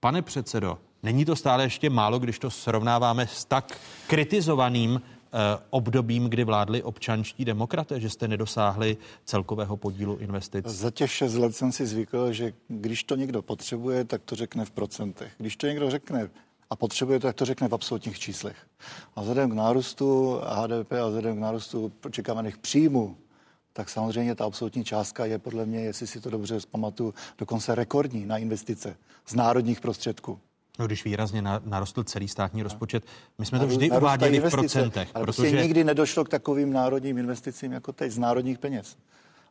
Pane 0.01 0.23
předsedo, 0.23 0.79
není 1.03 1.25
to 1.25 1.37
stále 1.37 1.63
ještě 1.63 1.91
málo, 1.91 2.19
když 2.19 2.39
to 2.39 2.51
srovnáváme 2.51 3.27
s 3.27 3.45
tak 3.45 3.79
kritizovaným 4.07 5.03
obdobím, 5.71 6.25
kdy 6.25 6.45
vládli 6.45 6.83
občanští 6.83 7.45
demokraté, 7.45 8.01
že 8.01 8.11
jste 8.11 8.29
nedosáhli 8.29 8.97
celkového 9.25 9.77
podílu 9.77 10.17
investic? 10.17 10.67
Za 10.67 10.91
těch 10.91 11.13
šest 11.13 11.35
let 11.35 11.57
jsem 11.57 11.73
si 11.73 11.87
zvykl, 11.87 12.33
že 12.33 12.53
když 12.69 13.05
to 13.05 13.17
někdo 13.17 13.43
potřebuje, 13.43 14.05
tak 14.05 14.23
to 14.25 14.37
řekne 14.37 14.65
v 14.65 14.71
procentech. 14.71 15.33
Když 15.39 15.57
to 15.57 15.67
někdo 15.67 15.91
řekne 15.91 16.31
a 16.71 16.77
potřebuje 16.77 17.19
to, 17.19 17.27
tak 17.27 17.37
to 17.37 17.45
řekne 17.45 17.69
v 17.69 17.75
absolutních 17.75 18.19
číslech. 18.19 18.57
A 19.17 19.21
vzhledem 19.21 19.51
k 19.51 19.55
nárůstu 19.55 20.41
HDP 20.45 20.93
a 20.93 21.07
vzhledem 21.07 21.37
k 21.37 21.41
nárůstu 21.41 21.93
očekávaných 22.05 22.59
příjmů, 22.59 23.17
tak 23.73 23.89
samozřejmě 23.89 24.35
ta 24.35 24.45
absolutní 24.45 24.85
částka 24.85 25.25
je 25.25 25.39
podle 25.39 25.67
mě, 25.67 25.81
jestli 25.81 26.07
si 26.07 26.21
to 26.21 26.31
dobře 26.31 26.61
zpamatuju, 26.61 27.15
dokonce 27.39 27.75
rekordní 27.75 28.27
na 28.27 28.39
investice 28.39 28.97
z 29.27 29.35
národních 29.35 29.81
prostředků. 29.81 30.39
No, 30.81 30.87
když 30.87 31.05
výrazně 31.05 31.43
narostl 31.65 32.05
celý 32.05 32.29
státní 32.29 32.63
rozpočet, 32.63 33.05
my 33.39 33.47
jsme 33.47 33.59
to 33.59 33.67
vždy 33.67 33.91
uváděli 33.91 34.37
investice, 34.37 34.59
v 34.59 34.61
procentech. 34.61 35.09
Ale 35.15 35.25
prostě 35.25 35.43
protože 35.43 35.63
nikdy 35.63 35.85
nedošlo 35.85 36.25
k 36.25 36.29
takovým 36.29 36.73
národním 36.73 37.19
investicím 37.19 37.73
jako 37.73 37.93
teď 37.93 38.13
z 38.13 38.19
národních 38.19 38.59
peněz. 38.59 38.97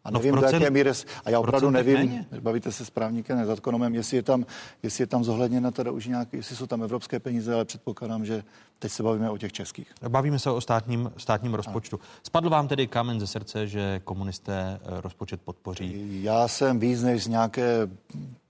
A 0.04 0.12
no 0.12 0.20
nevím, 0.20 0.36
no 0.36 0.42
procent, 0.42 0.60
do 0.60 0.66
jaké 0.66 0.74
míry, 0.74 0.92
a 1.26 1.30
já 1.30 1.40
opravdu 1.40 1.70
nevím, 1.70 1.96
méně. 1.96 2.26
bavíte 2.40 2.72
se 2.72 2.86
s 2.86 2.90
právníkem, 2.90 3.46
s 3.46 3.50
ekonomem, 3.50 3.96
jestli 3.96 4.18
je 4.18 4.24
tam, 4.24 4.46
jestli 4.84 5.02
je 5.02 5.08
tam 5.08 5.24
zohledněna 5.24 5.72
teda 5.72 5.92
už 5.92 6.06
nějak, 6.06 6.34
jestli 6.34 6.56
jsou 6.56 6.68
tam 6.68 6.84
evropské 6.84 7.20
peníze, 7.20 7.54
ale 7.54 7.66
předpokládám, 7.66 8.26
že 8.26 8.44
teď 8.80 8.92
se 8.92 9.04
bavíme 9.04 9.30
o 9.30 9.38
těch 9.38 9.52
českých. 9.52 9.92
Bavíme 10.08 10.40
se 10.40 10.52
o 10.52 10.62
státním, 10.62 11.12
státním 11.18 11.54
rozpočtu. 11.54 12.00
Spadl 12.24 12.50
vám 12.50 12.68
tedy 12.68 12.88
kámen 12.88 13.20
ze 13.20 13.28
srdce, 13.28 13.68
že 13.68 14.02
komunisté 14.04 14.80
eh, 14.82 15.02
rozpočet 15.02 15.42
podpoří? 15.42 16.24
Já 16.24 16.48
jsem 16.48 16.80
víc 16.80 17.02
než 17.02 17.24
z 17.24 17.28
nějaké 17.28 17.88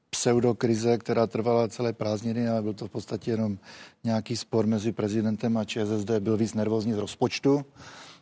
pseudokrize, 0.10 0.98
která 0.98 1.28
trvala 1.28 1.68
celé 1.68 1.94
prázdniny, 1.94 2.50
ale 2.50 2.62
byl 2.62 2.74
to 2.74 2.88
v 2.88 2.92
podstatě 2.92 3.32
jenom 3.32 3.58
nějaký 4.04 4.38
spor 4.38 4.68
mezi 4.68 4.92
prezidentem 4.92 5.58
a 5.58 5.64
ČSSD. 5.64 6.10
Byl 6.20 6.38
víc 6.38 6.54
nervózní 6.54 6.94
z 6.94 6.98
rozpočtu, 6.98 7.66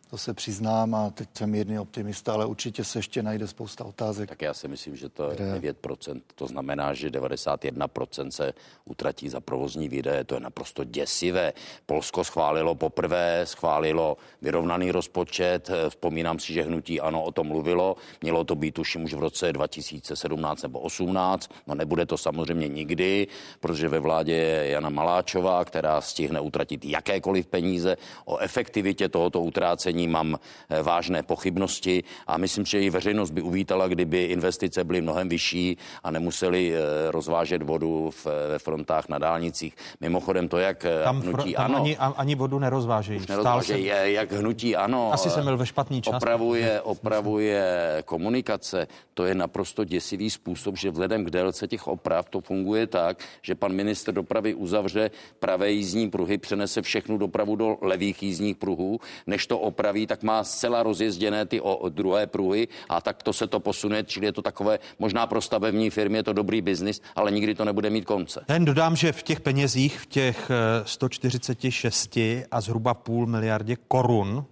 to 0.09 0.17
se 0.17 0.33
přiznám 0.33 0.95
a 0.95 1.09
teď 1.09 1.29
jsem 1.37 1.55
jedný 1.55 1.79
optimista, 1.79 2.33
ale 2.33 2.45
určitě 2.45 2.83
se 2.83 2.99
ještě 2.99 3.23
najde 3.23 3.47
spousta 3.47 3.83
otázek. 3.83 4.29
Tak 4.29 4.41
já 4.41 4.53
si 4.53 4.67
myslím, 4.67 4.95
že 4.95 5.09
to 5.09 5.31
je 5.31 5.37
9%. 5.37 6.21
To 6.35 6.47
znamená, 6.47 6.93
že 6.93 7.09
91% 7.09 8.29
se 8.29 8.53
utratí 8.85 9.29
za 9.29 9.39
provozní 9.39 9.89
výdaje. 9.89 10.23
To 10.23 10.35
je 10.35 10.39
naprosto 10.39 10.83
děsivé. 10.83 11.53
Polsko 11.85 12.23
schválilo 12.23 12.75
poprvé, 12.75 13.41
schválilo 13.43 14.17
vyrovnaný 14.41 14.91
rozpočet. 14.91 15.69
Vzpomínám 15.89 16.39
si, 16.39 16.53
že 16.53 16.63
hnutí 16.63 17.01
ano 17.01 17.23
o 17.23 17.31
tom 17.31 17.47
mluvilo. 17.47 17.95
Mělo 18.21 18.43
to 18.43 18.55
být 18.55 18.79
už 18.79 18.95
už 18.95 19.13
v 19.13 19.19
roce 19.19 19.53
2017 19.53 20.61
nebo 20.61 20.79
18. 20.79 21.51
No 21.67 21.75
nebude 21.75 22.05
to 22.05 22.17
samozřejmě 22.17 22.67
nikdy, 22.67 23.27
protože 23.59 23.89
ve 23.89 23.99
vládě 23.99 24.33
je 24.33 24.69
Jana 24.69 24.89
Maláčová, 24.89 25.65
která 25.65 26.01
stihne 26.01 26.39
utratit 26.39 26.85
jakékoliv 26.85 27.47
peníze. 27.47 27.97
O 28.25 28.37
efektivitě 28.37 29.09
tohoto 29.09 29.41
utrácení 29.41 29.96
opatření 29.97 30.07
mám 30.07 30.39
eh, 30.69 30.83
vážné 30.83 31.23
pochybnosti 31.23 32.03
a 32.27 32.37
myslím, 32.37 32.65
že 32.65 32.81
i 32.81 32.89
veřejnost 32.89 33.31
by 33.31 33.41
uvítala, 33.41 33.87
kdyby 33.87 34.23
investice 34.23 34.83
byly 34.83 35.01
mnohem 35.01 35.29
vyšší 35.29 35.77
a 36.03 36.11
nemuseli 36.11 36.73
eh, 36.73 37.11
rozvážet 37.11 37.63
vodu 37.63 38.09
v, 38.11 38.25
ve 38.25 38.59
frontách 38.59 39.09
na 39.09 39.17
dálnicích. 39.17 39.75
Mimochodem 40.01 40.47
to, 40.47 40.57
jak 40.57 40.85
eh, 40.85 41.03
tam 41.03 41.21
hnutí 41.21 41.53
tam 41.53 41.65
ano... 41.65 41.77
Ani, 41.77 41.97
ani 41.97 42.35
vodu 42.35 42.59
nerozvážejí. 42.59 43.21
nerozvážejí 43.29 43.87
jsem... 43.87 44.11
jak 44.11 44.31
hnutí 44.31 44.75
ano... 44.75 45.13
Asi 45.13 45.29
jsem 45.29 45.43
byl 45.43 45.57
ve 45.57 45.65
špatný 45.65 46.01
čas. 46.01 46.15
Opravuje, 46.15 46.81
opravuje 46.81 47.63
komunikace. 48.05 48.87
To 49.13 49.25
je 49.25 49.35
naprosto 49.35 49.83
děsivý 49.83 50.29
způsob, 50.29 50.77
že 50.77 50.91
vzhledem 50.91 51.25
k 51.25 51.29
délce 51.29 51.67
těch 51.67 51.87
oprav 51.87 52.29
to 52.29 52.41
funguje 52.41 52.87
tak, 52.87 53.23
že 53.41 53.55
pan 53.55 53.73
minister 53.73 54.13
dopravy 54.13 54.53
uzavře 54.53 55.11
pravé 55.39 55.71
jízdní 55.71 56.09
pruhy, 56.09 56.37
přenese 56.37 56.81
všechnu 56.81 57.17
dopravu 57.17 57.55
do 57.55 57.77
levých 57.81 58.23
jízdních 58.23 58.57
pruhů, 58.57 58.99
než 59.27 59.47
to 59.47 59.59
opraví 59.59 59.86
opraví, 59.87 60.07
tak 60.07 60.23
má 60.23 60.43
zcela 60.43 60.83
rozjezděné 60.83 61.45
ty 61.45 61.61
o, 61.61 61.75
o 61.75 61.89
druhé 61.89 62.27
pruhy 62.27 62.67
a 62.89 63.01
tak 63.01 63.23
to 63.23 63.33
se 63.33 63.47
to 63.47 63.59
posune, 63.59 64.03
čili 64.03 64.25
je 64.25 64.31
to 64.31 64.41
takové, 64.41 64.79
možná 64.99 65.27
pro 65.27 65.41
stavební 65.41 65.89
firmy 65.89 66.17
je 66.17 66.23
to 66.23 66.33
dobrý 66.33 66.61
biznis, 66.61 67.01
ale 67.15 67.31
nikdy 67.31 67.55
to 67.55 67.65
nebude 67.65 67.89
mít 67.89 68.05
konce. 68.05 68.43
Jen 68.49 68.65
dodám, 68.65 68.95
že 68.95 69.11
v 69.11 69.23
těch 69.23 69.39
penězích, 69.39 69.99
v 69.99 70.05
těch 70.05 70.51
146 70.83 72.17
eh, 72.17 72.45
a 72.51 72.61
zhruba 72.61 72.93
půl 72.93 73.27
miliardě 73.27 73.77
korun 73.87 74.45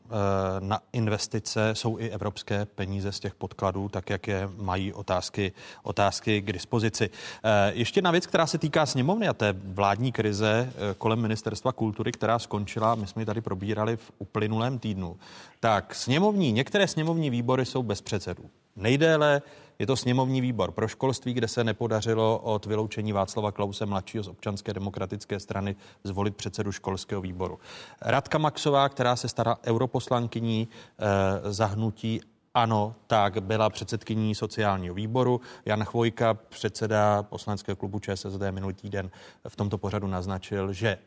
na 0.59 0.79
investice 0.93 1.75
jsou 1.75 1.99
i 1.99 2.09
evropské 2.09 2.65
peníze 2.65 3.11
z 3.11 3.19
těch 3.19 3.35
podkladů, 3.35 3.89
tak 3.89 4.09
jak 4.09 4.27
je 4.27 4.49
mají 4.57 4.93
otázky, 4.93 5.51
otázky 5.83 6.41
k 6.41 6.53
dispozici. 6.53 7.09
Eh, 7.43 7.71
ještě 7.75 8.01
na 8.01 8.11
věc, 8.11 8.27
která 8.27 8.47
se 8.47 8.57
týká 8.57 8.85
sněmovny 8.85 9.27
a 9.27 9.33
té 9.33 9.53
vládní 9.53 10.11
krize 10.11 10.73
kolem 10.97 11.19
ministerstva 11.19 11.71
kultury, 11.71 12.11
která 12.11 12.39
skončila, 12.39 12.95
my 12.95 13.07
jsme 13.07 13.21
ji 13.21 13.25
tady 13.25 13.41
probírali 13.41 13.97
v 13.97 14.11
uplynulém 14.17 14.79
týdnu 14.79 15.17
tak 15.59 15.95
sněmovní, 15.95 16.51
některé 16.51 16.87
sněmovní 16.87 17.29
výbory 17.29 17.65
jsou 17.65 17.83
bez 17.83 18.01
předsedů. 18.01 18.43
Nejdéle 18.75 19.41
je 19.79 19.87
to 19.87 19.95
sněmovní 19.95 20.41
výbor 20.41 20.71
pro 20.71 20.87
školství, 20.87 21.33
kde 21.33 21.47
se 21.47 21.63
nepodařilo 21.63 22.39
od 22.39 22.65
vyloučení 22.65 23.13
Václava 23.13 23.51
Klause 23.51 23.85
mladšího 23.85 24.23
z 24.23 24.27
občanské 24.27 24.73
demokratické 24.73 25.39
strany 25.39 25.75
zvolit 26.03 26.35
předsedu 26.35 26.71
školského 26.71 27.21
výboru. 27.21 27.59
Radka 28.01 28.37
Maxová, 28.37 28.89
která 28.89 29.15
se 29.15 29.27
stará 29.27 29.57
europoslankyní 29.65 30.67
eh, 30.67 31.53
zahnutí 31.53 32.21
ano, 32.53 32.95
tak 33.07 33.43
byla 33.43 33.69
předsedkyní 33.69 34.35
sociálního 34.35 34.95
výboru. 34.95 35.41
Jan 35.65 35.83
Chvojka, 35.83 36.33
předseda 36.33 37.23
poslaneckého 37.23 37.75
klubu 37.75 37.99
ČSSD 37.99 38.41
minulý 38.51 38.73
týden 38.73 39.11
v 39.47 39.55
tomto 39.55 39.77
pořadu 39.77 40.07
naznačil, 40.07 40.73
že 40.73 40.97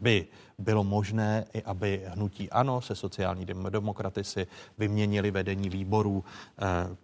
by 0.00 0.26
bylo 0.58 0.84
možné, 0.84 1.44
i 1.52 1.62
aby 1.62 2.02
hnutí 2.06 2.50
ANO 2.50 2.80
se 2.80 2.94
sociální 2.94 3.46
demokraty 3.70 4.24
si 4.24 4.46
vyměnili 4.78 5.30
vedení 5.30 5.70
výborů 5.70 6.24
eh, 6.58 6.96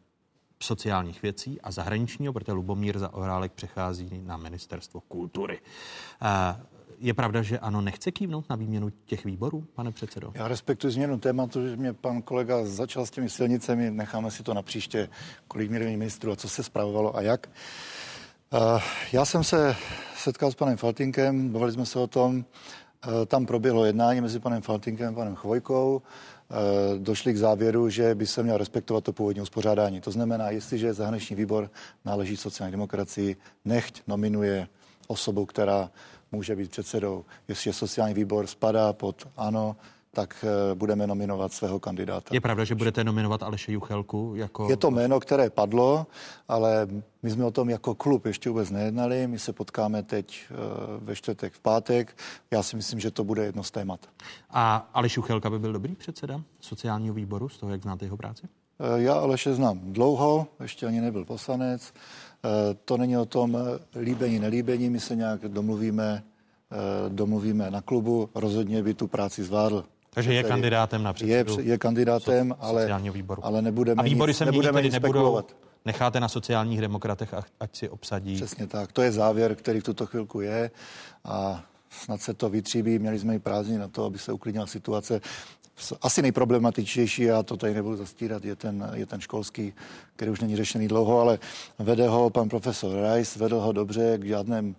sociálních 0.60 1.22
věcí 1.22 1.60
a 1.60 1.70
zahraničního, 1.70 2.32
protože 2.32 2.52
Lubomír 2.52 2.98
Zaorálek 2.98 3.52
přechází 3.52 4.22
na 4.24 4.36
ministerstvo 4.36 5.00
kultury. 5.00 5.60
Je 6.98 7.14
pravda, 7.14 7.42
že 7.42 7.58
ano, 7.58 7.80
nechce 7.80 8.12
kývnout 8.12 8.50
na 8.50 8.56
výměnu 8.56 8.90
těch 9.04 9.24
výborů, 9.24 9.64
pane 9.74 9.92
předsedo? 9.92 10.32
Já 10.34 10.48
respektuji 10.48 10.92
změnu 10.92 11.18
tématu, 11.18 11.68
že 11.68 11.76
mě 11.76 11.92
pan 11.92 12.22
kolega 12.22 12.64
začal 12.64 13.06
s 13.06 13.10
těmi 13.10 13.30
silnicemi, 13.30 13.90
necháme 13.90 14.30
si 14.30 14.42
to 14.42 14.54
na 14.54 14.62
příště, 14.62 15.08
kolik 15.48 15.70
měli 15.70 15.96
ministrů 15.96 16.32
a 16.32 16.36
co 16.36 16.48
se 16.48 16.62
zpravovalo 16.62 17.16
a 17.16 17.22
jak. 17.22 17.50
Já 19.12 19.24
jsem 19.24 19.44
se 19.44 19.76
setkal 20.16 20.52
s 20.52 20.54
panem 20.54 20.76
Faltinkem, 20.76 21.48
bavili 21.48 21.72
jsme 21.72 21.86
se 21.86 21.98
o 21.98 22.06
tom, 22.06 22.44
tam 23.26 23.46
proběhlo 23.46 23.84
jednání 23.84 24.20
mezi 24.20 24.40
panem 24.40 24.62
Faltinkem 24.62 25.08
a 25.08 25.16
panem 25.16 25.34
Chvojkou. 25.34 26.02
Eh, 26.50 26.98
došli 26.98 27.32
k 27.32 27.36
závěru, 27.36 27.90
že 27.90 28.14
by 28.14 28.26
se 28.26 28.42
měl 28.42 28.56
respektovat 28.56 29.04
to 29.04 29.12
původní 29.12 29.42
uspořádání. 29.42 30.00
To 30.00 30.10
znamená, 30.10 30.50
jestliže 30.50 30.94
zahraniční 30.94 31.36
výbor 31.36 31.70
náleží 32.04 32.36
sociální 32.36 32.72
demokracii, 32.72 33.36
nechť 33.64 34.02
nominuje 34.06 34.68
osobu, 35.06 35.46
která 35.46 35.90
může 36.32 36.56
být 36.56 36.70
předsedou. 36.70 37.24
Jestliže 37.48 37.72
sociální 37.72 38.14
výbor 38.14 38.46
spadá 38.46 38.92
pod 38.92 39.28
ANO, 39.36 39.76
tak 40.10 40.44
eh, 40.44 40.74
budeme 40.74 41.06
nominovat 41.06 41.52
svého 41.52 41.80
kandidáta. 41.80 42.34
Je 42.34 42.40
pravda, 42.40 42.64
že 42.64 42.74
budete 42.74 43.04
nominovat 43.04 43.42
Aleše 43.42 43.72
Juchelku 43.72 44.32
jako... 44.36 44.70
Je 44.70 44.76
to 44.76 44.90
jméno, 44.90 45.20
které 45.20 45.50
padlo, 45.50 46.06
ale 46.48 46.88
my 47.22 47.30
jsme 47.30 47.44
o 47.44 47.50
tom 47.50 47.70
jako 47.70 47.94
klub 47.94 48.26
ještě 48.26 48.50
vůbec 48.50 48.70
nejednali. 48.70 49.26
My 49.26 49.38
se 49.38 49.52
potkáme 49.52 50.02
teď 50.02 50.44
eh, 50.50 50.54
ve 50.98 51.16
čtvrtek, 51.16 51.52
v 51.52 51.60
pátek. 51.60 52.16
Já 52.50 52.62
si 52.62 52.76
myslím, 52.76 53.00
že 53.00 53.10
to 53.10 53.24
bude 53.24 53.44
jedno 53.44 53.62
z 53.62 53.70
témat. 53.70 54.00
A 54.50 54.90
Aleš 54.94 55.16
Juchelka 55.16 55.50
by 55.50 55.58
byl 55.58 55.72
dobrý 55.72 55.94
předseda 55.94 56.40
sociálního 56.60 57.14
výboru, 57.14 57.48
z 57.48 57.58
toho, 57.58 57.72
jak 57.72 57.82
znáte 57.82 58.04
jeho 58.04 58.16
práci? 58.16 58.46
Eh, 58.80 59.02
já 59.02 59.14
Aleše 59.14 59.54
znám 59.54 59.80
dlouho, 59.82 60.46
ještě 60.62 60.86
ani 60.86 61.00
nebyl 61.00 61.24
poslanec. 61.24 61.92
To 62.84 62.96
není 62.96 63.18
o 63.18 63.24
tom 63.24 63.58
líbení, 64.00 64.38
nelíbení, 64.38 64.90
my 64.90 65.00
se 65.00 65.16
nějak 65.16 65.40
domluvíme, 65.40 66.22
domluvíme 67.08 67.70
na 67.70 67.80
klubu, 67.82 68.30
rozhodně 68.34 68.82
by 68.82 68.94
tu 68.94 69.06
práci 69.06 69.44
zvládl. 69.44 69.84
Takže 70.18 70.34
je 70.34 70.42
kandidátem 70.42 71.02
na 71.02 71.12
předsedu. 71.12 71.60
Je, 71.60 71.64
je 71.64 71.78
kandidátem, 71.78 72.54
ale, 72.60 73.00
výboru. 73.12 73.46
ale 73.46 73.62
nebudeme 73.62 74.00
A 74.00 74.04
výbory 74.04 74.34
se 74.34 74.44
nebudeme 74.44 74.82
nic 74.82 74.92
nebudou, 74.92 75.42
necháte 75.84 76.20
na 76.20 76.28
sociálních 76.28 76.80
demokratech, 76.80 77.34
ať 77.60 77.76
si 77.76 77.88
obsadí. 77.88 78.34
Přesně 78.34 78.66
tak. 78.66 78.92
To 78.92 79.02
je 79.02 79.12
závěr, 79.12 79.54
který 79.54 79.80
v 79.80 79.84
tuto 79.84 80.06
chvilku 80.06 80.40
je 80.40 80.70
a 81.24 81.64
snad 81.90 82.20
se 82.20 82.34
to 82.34 82.48
vytříbí. 82.48 82.98
Měli 82.98 83.18
jsme 83.18 83.34
i 83.34 83.38
prázdniny 83.38 83.78
na 83.78 83.88
to, 83.88 84.04
aby 84.04 84.18
se 84.18 84.32
uklidnila 84.32 84.66
situace. 84.66 85.20
Asi 86.02 86.22
nejproblematičtější, 86.22 87.22
já 87.22 87.42
to 87.42 87.56
tady 87.56 87.74
nebudu 87.74 87.96
zastírat, 87.96 88.44
je 88.44 88.56
ten, 88.56 88.90
je 88.94 89.06
ten 89.06 89.20
školský, 89.20 89.72
který 90.16 90.30
už 90.30 90.40
není 90.40 90.56
řešený 90.56 90.88
dlouho, 90.88 91.20
ale 91.20 91.38
vede 91.78 92.08
ho 92.08 92.30
pan 92.30 92.48
profesor 92.48 92.92
Rice, 93.14 93.38
vedl 93.38 93.60
ho 93.60 93.72
dobře 93.72 94.18
k 94.18 94.24
žádném 94.24 94.74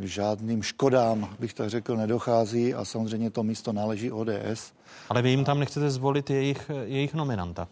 k 0.00 0.04
žádným 0.04 0.62
škodám, 0.62 1.28
bych 1.38 1.54
tak 1.54 1.70
řekl, 1.70 1.96
nedochází 1.96 2.74
a 2.74 2.84
samozřejmě 2.84 3.30
to 3.30 3.42
místo 3.42 3.72
náleží 3.72 4.12
ODS. 4.12 4.72
Ale 5.08 5.22
vy 5.22 5.30
jim 5.30 5.44
tam 5.44 5.58
nechcete 5.58 5.90
zvolit 5.90 6.30
jejich, 6.30 6.70
jejich 6.84 7.14
nominanta? 7.14 7.68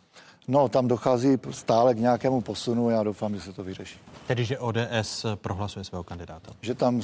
No, 0.48 0.68
tam 0.68 0.88
dochází 0.88 1.38
stále 1.50 1.94
k 1.94 1.98
nějakému 1.98 2.40
posunu, 2.40 2.90
já 2.90 3.02
doufám, 3.02 3.34
že 3.34 3.40
se 3.40 3.52
to 3.52 3.64
vyřeší. 3.64 3.98
Tedy, 4.26 4.44
že 4.44 4.58
ODS 4.58 5.26
prohlasuje 5.34 5.84
svého 5.84 6.04
kandidáta. 6.04 6.52
Že 6.60 6.74
tam... 6.74 7.00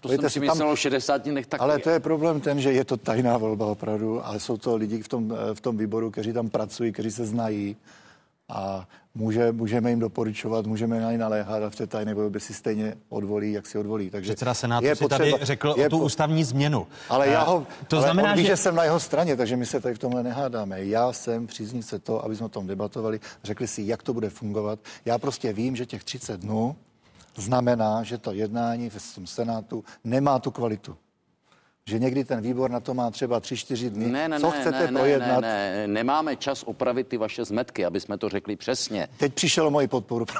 To 0.00 0.08
jsem 0.08 0.30
si 0.30 0.40
myslel 0.40 0.70
o 0.70 0.76
60 0.76 1.24
dnech 1.24 1.46
taky. 1.46 1.60
Ale 1.60 1.78
to 1.78 1.90
je 1.90 2.00
problém 2.00 2.40
ten, 2.40 2.60
že 2.60 2.72
je 2.72 2.84
to 2.84 2.96
tajná 2.96 3.38
volba 3.38 3.66
opravdu, 3.66 4.26
ale 4.26 4.40
jsou 4.40 4.56
to 4.56 4.76
lidi 4.76 5.02
v 5.02 5.08
tom, 5.08 5.34
v 5.54 5.60
tom 5.60 5.76
výboru, 5.76 6.10
kteří 6.10 6.32
tam 6.32 6.48
pracují, 6.48 6.92
kteří 6.92 7.10
se 7.10 7.26
znají 7.26 7.76
a 8.48 8.88
může, 9.18 9.52
můžeme 9.52 9.90
jim 9.90 9.98
doporučovat, 9.98 10.66
můžeme 10.66 11.00
na 11.00 11.12
ně 11.12 11.18
naléhat 11.18 11.62
a 11.62 11.70
v 11.70 11.76
té 11.76 11.86
tajné 11.86 12.14
volbě 12.14 12.40
si 12.40 12.54
stejně 12.54 12.94
odvolí, 13.08 13.52
jak 13.52 13.66
si 13.66 13.78
odvolí. 13.78 14.10
Takže 14.10 14.30
Předseda 14.30 14.54
Senátu 14.54 14.86
je 14.86 14.96
si 14.96 15.04
potřeba, 15.04 15.30
tady 15.30 15.44
řekl 15.44 15.74
je 15.78 15.86
o 15.86 15.90
tu 15.90 15.98
po... 15.98 16.04
ústavní 16.04 16.44
změnu. 16.44 16.86
Ale 17.08 17.28
já 17.28 17.42
ho, 17.42 17.66
to 17.88 17.96
ale 17.96 18.06
znamená, 18.06 18.30
on 18.30 18.36
ví, 18.36 18.42
že... 18.42 18.48
že 18.48 18.56
jsem 18.56 18.74
na 18.74 18.84
jeho 18.84 19.00
straně, 19.00 19.36
takže 19.36 19.56
my 19.56 19.66
se 19.66 19.80
tady 19.80 19.94
v 19.94 19.98
tomhle 19.98 20.22
nehádáme. 20.22 20.84
Já 20.84 21.12
jsem 21.12 21.46
příznivce 21.46 21.98
to, 21.98 22.24
aby 22.24 22.36
jsme 22.36 22.46
o 22.46 22.48
tom 22.48 22.66
debatovali, 22.66 23.20
řekli 23.44 23.66
si, 23.66 23.82
jak 23.86 24.02
to 24.02 24.14
bude 24.14 24.30
fungovat. 24.30 24.78
Já 25.04 25.18
prostě 25.18 25.52
vím, 25.52 25.76
že 25.76 25.86
těch 25.86 26.04
30 26.04 26.40
dnů 26.40 26.76
znamená, 27.36 28.02
že 28.02 28.18
to 28.18 28.32
jednání 28.32 28.90
v 28.90 29.14
tom 29.14 29.26
Senátu 29.26 29.84
nemá 30.04 30.38
tu 30.38 30.50
kvalitu 30.50 30.96
že 31.88 31.98
někdy 31.98 32.24
ten 32.24 32.40
výbor 32.40 32.70
na 32.70 32.80
to 32.80 32.94
má 32.94 33.10
třeba 33.10 33.40
3-4 33.40 33.90
dny. 33.90 34.06
Ne, 34.06 34.28
ne, 34.28 34.40
Co 34.40 34.50
ne, 34.50 34.60
chcete 34.60 34.90
ne, 34.90 34.98
projednat? 34.98 35.40
Ne, 35.40 35.72
ne, 35.76 35.86
nemáme 35.86 36.36
čas 36.36 36.62
opravit 36.62 37.08
ty 37.08 37.16
vaše 37.16 37.44
zmetky, 37.44 37.84
aby 37.84 38.00
jsme 38.00 38.18
to 38.18 38.28
řekli 38.28 38.56
přesně. 38.56 39.08
Teď 39.16 39.34
přišel 39.34 39.70
moji 39.70 39.88
podporu. 39.88 40.24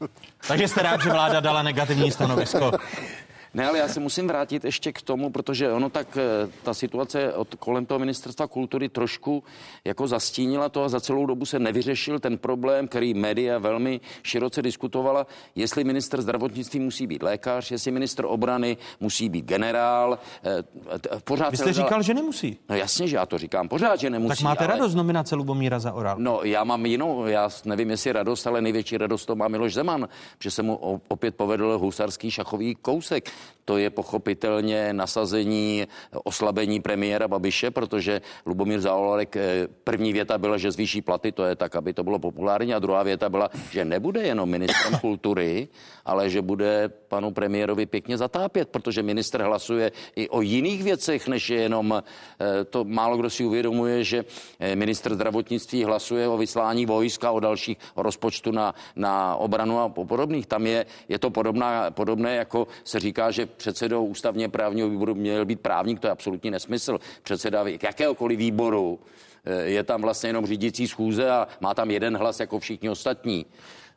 No. 0.00 0.08
Takže 0.48 0.68
jste 0.68 0.82
rád, 0.82 1.02
že 1.02 1.10
vláda 1.10 1.40
dala 1.40 1.62
negativní 1.62 2.10
stanovisko 2.10 2.72
Ne, 3.54 3.68
ale 3.68 3.78
já 3.78 3.88
se 3.88 4.00
musím 4.00 4.26
vrátit 4.26 4.64
ještě 4.64 4.92
k 4.92 5.02
tomu, 5.02 5.30
protože 5.30 5.72
ono 5.72 5.90
tak, 5.90 6.16
eh, 6.16 6.48
ta 6.62 6.74
situace 6.74 7.32
od 7.32 7.54
kolem 7.54 7.86
toho 7.86 7.98
ministerstva 7.98 8.46
kultury 8.46 8.88
trošku 8.88 9.44
jako 9.84 10.08
zastínila 10.08 10.68
to 10.68 10.84
a 10.84 10.88
za 10.88 11.00
celou 11.00 11.26
dobu 11.26 11.46
se 11.46 11.58
nevyřešil 11.58 12.18
ten 12.18 12.38
problém, 12.38 12.88
který 12.88 13.14
média 13.14 13.58
velmi 13.58 14.00
široce 14.22 14.62
diskutovala, 14.62 15.26
jestli 15.54 15.84
minister 15.84 16.22
zdravotnictví 16.22 16.80
musí 16.80 17.06
být 17.06 17.22
lékař, 17.22 17.70
jestli 17.70 17.90
minister 17.90 18.24
obrany 18.28 18.76
musí 19.00 19.28
být 19.28 19.44
generál. 19.44 20.18
Eh, 20.44 21.20
pořád 21.24 21.50
Vy 21.50 21.56
jste 21.56 21.72
říkal, 21.72 22.02
že 22.02 22.14
nemusí. 22.14 22.56
No 22.68 22.76
jasně, 22.76 23.08
že 23.08 23.16
já 23.16 23.26
to 23.26 23.38
říkám, 23.38 23.68
pořád, 23.68 24.00
že 24.00 24.10
nemusí. 24.10 24.28
Tak 24.28 24.40
máte 24.40 24.64
ale... 24.64 24.74
radost 24.74 24.94
nominace 24.94 25.34
Lubomíra 25.34 25.78
za 25.78 25.92
oral? 25.92 26.16
No, 26.18 26.40
já 26.42 26.64
mám 26.64 26.86
jinou, 26.86 27.26
já 27.26 27.48
nevím, 27.64 27.90
jestli 27.90 28.12
radost, 28.12 28.46
ale 28.46 28.60
největší 28.60 28.96
radost 28.98 29.26
to 29.26 29.36
má 29.36 29.48
Miloš 29.48 29.74
Zeman, 29.74 30.08
že 30.40 30.50
se 30.50 30.62
mu 30.62 31.02
opět 31.08 31.34
povedl 31.34 31.78
husarský 31.78 32.30
šachový 32.30 32.74
kousek. 32.74 33.30
To 33.68 33.76
je 33.76 33.90
pochopitelně 33.90 34.92
nasazení, 34.92 35.84
oslabení 36.24 36.80
premiéra 36.80 37.28
Babiše, 37.28 37.70
protože 37.70 38.20
Lubomír 38.46 38.80
Zaorálek 38.80 39.36
eh, 39.36 39.68
první 39.84 40.12
věta 40.12 40.38
byla, 40.38 40.56
že 40.56 40.72
zvýší 40.72 41.02
platy, 41.02 41.32
to 41.32 41.44
je 41.44 41.56
tak, 41.56 41.76
aby 41.76 41.92
to 41.92 42.04
bylo 42.04 42.18
populární, 42.18 42.74
a 42.74 42.78
druhá 42.78 43.02
věta 43.02 43.28
byla, 43.28 43.50
že 43.70 43.84
nebude 43.84 44.22
jenom 44.22 44.48
ministrem 44.48 44.98
kultury, 45.00 45.68
ale 46.04 46.30
že 46.30 46.42
bude 46.42 46.88
panu 46.88 47.30
premiérovi 47.30 47.86
pěkně 47.86 48.16
zatápět, 48.16 48.68
protože 48.68 49.02
minister 49.02 49.42
hlasuje 49.42 49.92
i 50.16 50.28
o 50.28 50.40
jiných 50.40 50.82
věcech, 50.82 51.28
než 51.28 51.50
je 51.50 51.60
jenom 51.60 51.92
eh, 51.92 52.64
to 52.64 52.84
málo 52.84 53.16
kdo 53.16 53.30
si 53.30 53.44
uvědomuje, 53.44 54.04
že 54.04 54.24
eh, 54.60 54.76
minister 54.76 55.14
zdravotnictví 55.14 55.84
hlasuje 55.84 56.28
o 56.28 56.38
vyslání 56.38 56.86
vojska, 56.86 57.30
o 57.30 57.40
dalších 57.40 57.76
o 57.94 58.02
rozpočtu 58.02 58.50
na, 58.50 58.74
na 58.96 59.36
obranu 59.36 59.80
a 59.80 59.88
podobných. 59.88 60.46
Tam 60.46 60.66
je, 60.66 60.86
je 61.08 61.18
to 61.18 61.30
podobná, 61.30 61.90
podobné, 61.90 62.36
jako 62.36 62.66
se 62.84 63.00
říká, 63.00 63.27
že 63.30 63.46
předsedou 63.46 64.04
ústavně 64.04 64.48
právního 64.48 64.88
výboru 64.88 65.14
měl 65.14 65.44
být 65.44 65.60
právník, 65.60 66.00
to 66.00 66.06
je 66.06 66.10
absolutní 66.10 66.50
nesmysl. 66.50 66.98
Předseda 67.22 67.64
jakéhokoliv 67.82 68.38
výboru 68.38 69.00
eh, 69.44 69.62
je 69.62 69.82
tam 69.84 70.02
vlastně 70.02 70.28
jenom 70.28 70.46
řídící 70.46 70.88
schůze 70.88 71.30
a 71.30 71.48
má 71.60 71.74
tam 71.74 71.90
jeden 71.90 72.16
hlas 72.16 72.40
jako 72.40 72.58
všichni 72.58 72.90
ostatní. 72.90 73.46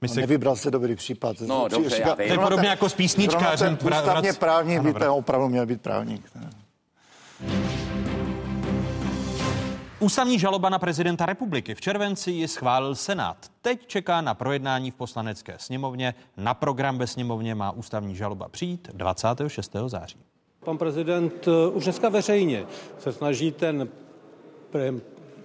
My 0.02 0.08
se... 0.08 0.20
Nevybral 0.20 0.56
se 0.56 0.72
dobrý 0.72 0.96
případ. 0.96 1.42
No, 1.42 1.68
dobře, 1.68 1.96
říká, 1.96 2.16
to 2.16 2.22
je 2.22 2.38
podobně 2.38 2.70
jako 2.70 2.90
s 2.90 2.94
písničkářem. 2.94 3.78
Ústavně 3.84 4.34
právní 4.34 4.80
by 4.80 4.94
to 4.94 5.16
opravdu 5.16 5.50
měl 5.50 5.66
být 5.66 5.82
právník. 5.82 6.32
Ústavní 10.02 10.40
žaloba 10.40 10.70
na 10.70 10.80
prezidenta 10.80 11.26
republiky 11.26 11.76
v 11.76 11.82
červenci 11.82 12.32
ji 12.32 12.48
schválil 12.48 12.96
Senát. 12.96 13.38
Teď 13.62 13.88
čeká 13.88 14.22
na 14.22 14.34
projednání 14.34 14.92
v 14.92 14.96
poslanecké 14.96 15.56
sněmovně. 15.58 16.14
Na 16.38 16.54
program 16.54 16.98
ve 16.98 17.08
sněmovně 17.08 17.56
má 17.56 17.72
ústavní 17.72 18.16
žaloba 18.16 18.50
přijít 18.50 18.90
26. 18.94 19.76
září. 19.88 20.18
Pan 20.66 20.78
prezident 20.78 21.48
eh, 21.48 21.68
už 21.68 21.84
dneska 21.84 22.10
veřejně 22.10 22.66
se 23.00 23.14
snaží 23.14 23.52
ten 23.52 23.90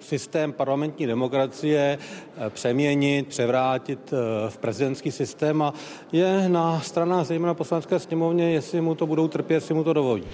systém 0.00 0.52
parlamentní 0.52 1.07
demokracie 1.07 1.98
eh, 2.36 2.50
přeměnit, 2.50 3.26
převrátit 3.26 4.12
eh, 4.12 4.50
v 4.50 4.59
prezidentský 4.59 5.12
systém 5.12 5.62
a 5.62 5.74
je 6.12 6.48
na 6.48 6.80
stranách 6.80 7.26
zejména 7.26 7.54
poslanecké 7.54 7.98
sněmovně, 7.98 8.50
jestli 8.50 8.80
mu 8.80 8.94
to 8.94 9.07
budou 9.07 9.28
trpět, 9.28 9.54
jestli 9.54 9.74
mu 9.74 9.84
to 9.84 9.92
dovolí 9.92 10.24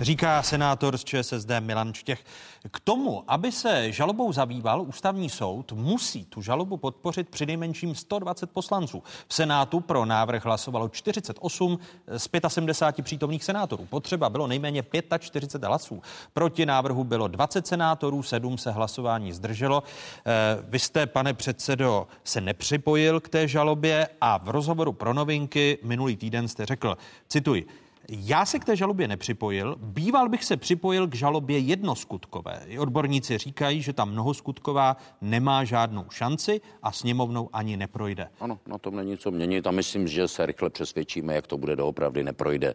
říká 0.00 0.42
senátor 0.42 0.98
z 0.98 1.04
ČSSD 1.04 1.50
Milan 1.60 1.92
Čtěch. 1.92 2.24
K 2.70 2.80
tomu, 2.80 3.24
aby 3.28 3.52
se 3.52 3.92
žalobou 3.92 4.32
zabýval 4.32 4.82
ústavní 4.82 5.30
soud, 5.30 5.72
musí 5.72 6.24
tu 6.24 6.42
žalobu 6.42 6.76
podpořit 6.76 7.28
přinejmenším 7.28 7.94
120 7.94 8.50
poslanců. 8.50 9.02
V 9.28 9.34
Senátu 9.34 9.80
pro 9.80 10.04
návrh 10.04 10.44
hlasovalo 10.44 10.88
48 10.88 11.78
z 12.16 12.28
75 12.48 13.04
přítomných 13.04 13.44
senátorů. 13.44 13.86
Potřeba 13.86 14.30
bylo 14.30 14.46
nejméně 14.46 14.82
45 15.18 15.68
hlasů. 15.68 16.02
Proti 16.32 16.66
návrhu 16.66 17.04
bylo 17.04 17.28
20 17.28 17.66
senátorů, 17.66 18.22
7 18.22 18.58
se 18.58 18.70
hlasování 18.70 19.32
zdrželo. 19.32 19.82
Eh, 20.26 20.32
vy 20.62 20.78
jste, 20.78 21.06
pane 21.06 21.34
předsedo, 21.34 22.06
se 22.24 22.40
nepřipojil 22.40 23.20
k 23.20 23.28
té 23.28 23.48
žalobě 23.48 24.08
a 24.20 24.38
v 24.38 24.48
rozhovoru 24.48 24.92
pro 24.92 25.14
novinky 25.14 25.78
minulý 25.82 26.16
týden 26.16 26.48
jste 26.48 26.66
řekl, 26.66 26.96
cituji, 27.28 27.66
já 28.10 28.44
se 28.46 28.58
k 28.58 28.64
té 28.64 28.76
žalobě 28.76 29.08
nepřipojil, 29.08 29.76
býval 29.78 30.28
bych 30.28 30.44
se 30.44 30.56
připojil 30.56 31.08
k 31.08 31.14
žalobě 31.14 31.58
jednoskutkové. 31.58 32.66
Odborníci 32.78 33.38
říkají, 33.38 33.82
že 33.82 33.92
ta 33.92 34.04
mnohoskutková 34.04 34.96
nemá 35.20 35.64
žádnou 35.64 36.04
šanci 36.10 36.60
a 36.82 36.92
sněmovnou 36.92 37.48
ani 37.52 37.76
neprojde. 37.76 38.28
Ano, 38.40 38.58
na 38.66 38.78
tom 38.78 38.96
není 38.96 39.18
co 39.18 39.30
měnit 39.30 39.66
a 39.66 39.70
myslím, 39.70 40.08
že 40.08 40.28
se 40.28 40.46
rychle 40.46 40.70
přesvědčíme, 40.70 41.34
jak 41.34 41.46
to 41.46 41.58
bude 41.58 41.76
doopravdy 41.76 42.24
neprojde. 42.24 42.74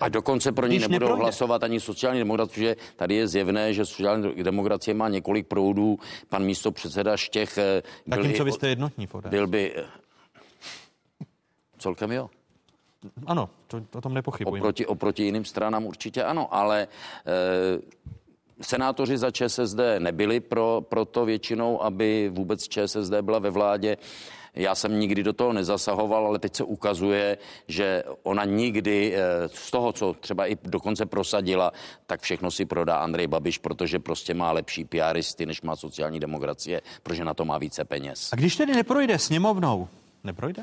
A 0.00 0.08
dokonce 0.08 0.52
pro 0.52 0.66
ní 0.66 0.78
nebudou 0.78 0.94
neprojde. 0.94 1.22
hlasovat 1.22 1.62
ani 1.62 1.80
sociální 1.80 2.18
demokracie, 2.18 2.74
protože 2.74 2.92
tady 2.96 3.14
je 3.14 3.28
zjevné, 3.28 3.74
že 3.74 3.86
sociální 3.86 4.42
demokracie 4.42 4.94
má 4.94 5.08
několik 5.08 5.46
proudů. 5.46 5.98
Pan 6.28 6.44
místo 6.44 6.72
předseda 6.72 7.16
Štěch... 7.16 7.58
Eh, 7.58 7.82
byl 8.06 8.32
co 8.36 8.44
vy 8.44 8.52
jste 8.52 8.68
jednotní, 8.68 9.08
Byl 9.30 9.46
by... 9.46 9.74
Celkem 11.78 12.12
jo. 12.12 12.30
Ano, 13.26 13.50
to, 13.66 13.82
o 13.94 14.00
tom 14.00 14.14
nepochybuji. 14.14 14.60
Oproti, 14.60 14.86
oproti 14.86 15.22
jiným 15.22 15.44
stranám 15.44 15.86
určitě 15.86 16.24
ano, 16.24 16.54
ale 16.54 16.82
e, 16.82 16.88
senátoři 18.60 19.18
za 19.18 19.30
ČSSD 19.30 19.78
nebyli 19.98 20.40
pro, 20.40 20.80
pro 20.88 21.04
to 21.04 21.24
většinou, 21.24 21.82
aby 21.82 22.30
vůbec 22.34 22.68
ČSSD 22.68 23.12
byla 23.22 23.38
ve 23.38 23.50
vládě. 23.50 23.96
Já 24.54 24.74
jsem 24.74 25.00
nikdy 25.00 25.22
do 25.22 25.32
toho 25.32 25.52
nezasahoval, 25.52 26.26
ale 26.26 26.38
teď 26.38 26.56
se 26.56 26.64
ukazuje, 26.64 27.38
že 27.68 28.04
ona 28.22 28.44
nikdy 28.44 29.14
eh, 29.16 29.48
z 29.48 29.70
toho, 29.70 29.92
co 29.92 30.14
třeba 30.20 30.46
i 30.46 30.56
dokonce 30.64 31.06
prosadila, 31.06 31.72
tak 32.06 32.20
všechno 32.20 32.50
si 32.50 32.64
prodá 32.64 32.96
Andrej 32.96 33.26
Babiš, 33.26 33.58
protože 33.58 33.98
prostě 33.98 34.34
má 34.34 34.52
lepší 34.52 34.84
PRisty, 34.84 35.46
než 35.46 35.62
má 35.62 35.76
sociální 35.76 36.20
demokracie, 36.20 36.80
protože 37.02 37.24
na 37.24 37.34
to 37.34 37.44
má 37.44 37.58
více 37.58 37.84
peněz. 37.84 38.32
A 38.32 38.36
když 38.36 38.56
tedy 38.56 38.74
neprojde 38.74 39.18
sněmovnou, 39.18 39.88
neprojde? 40.24 40.62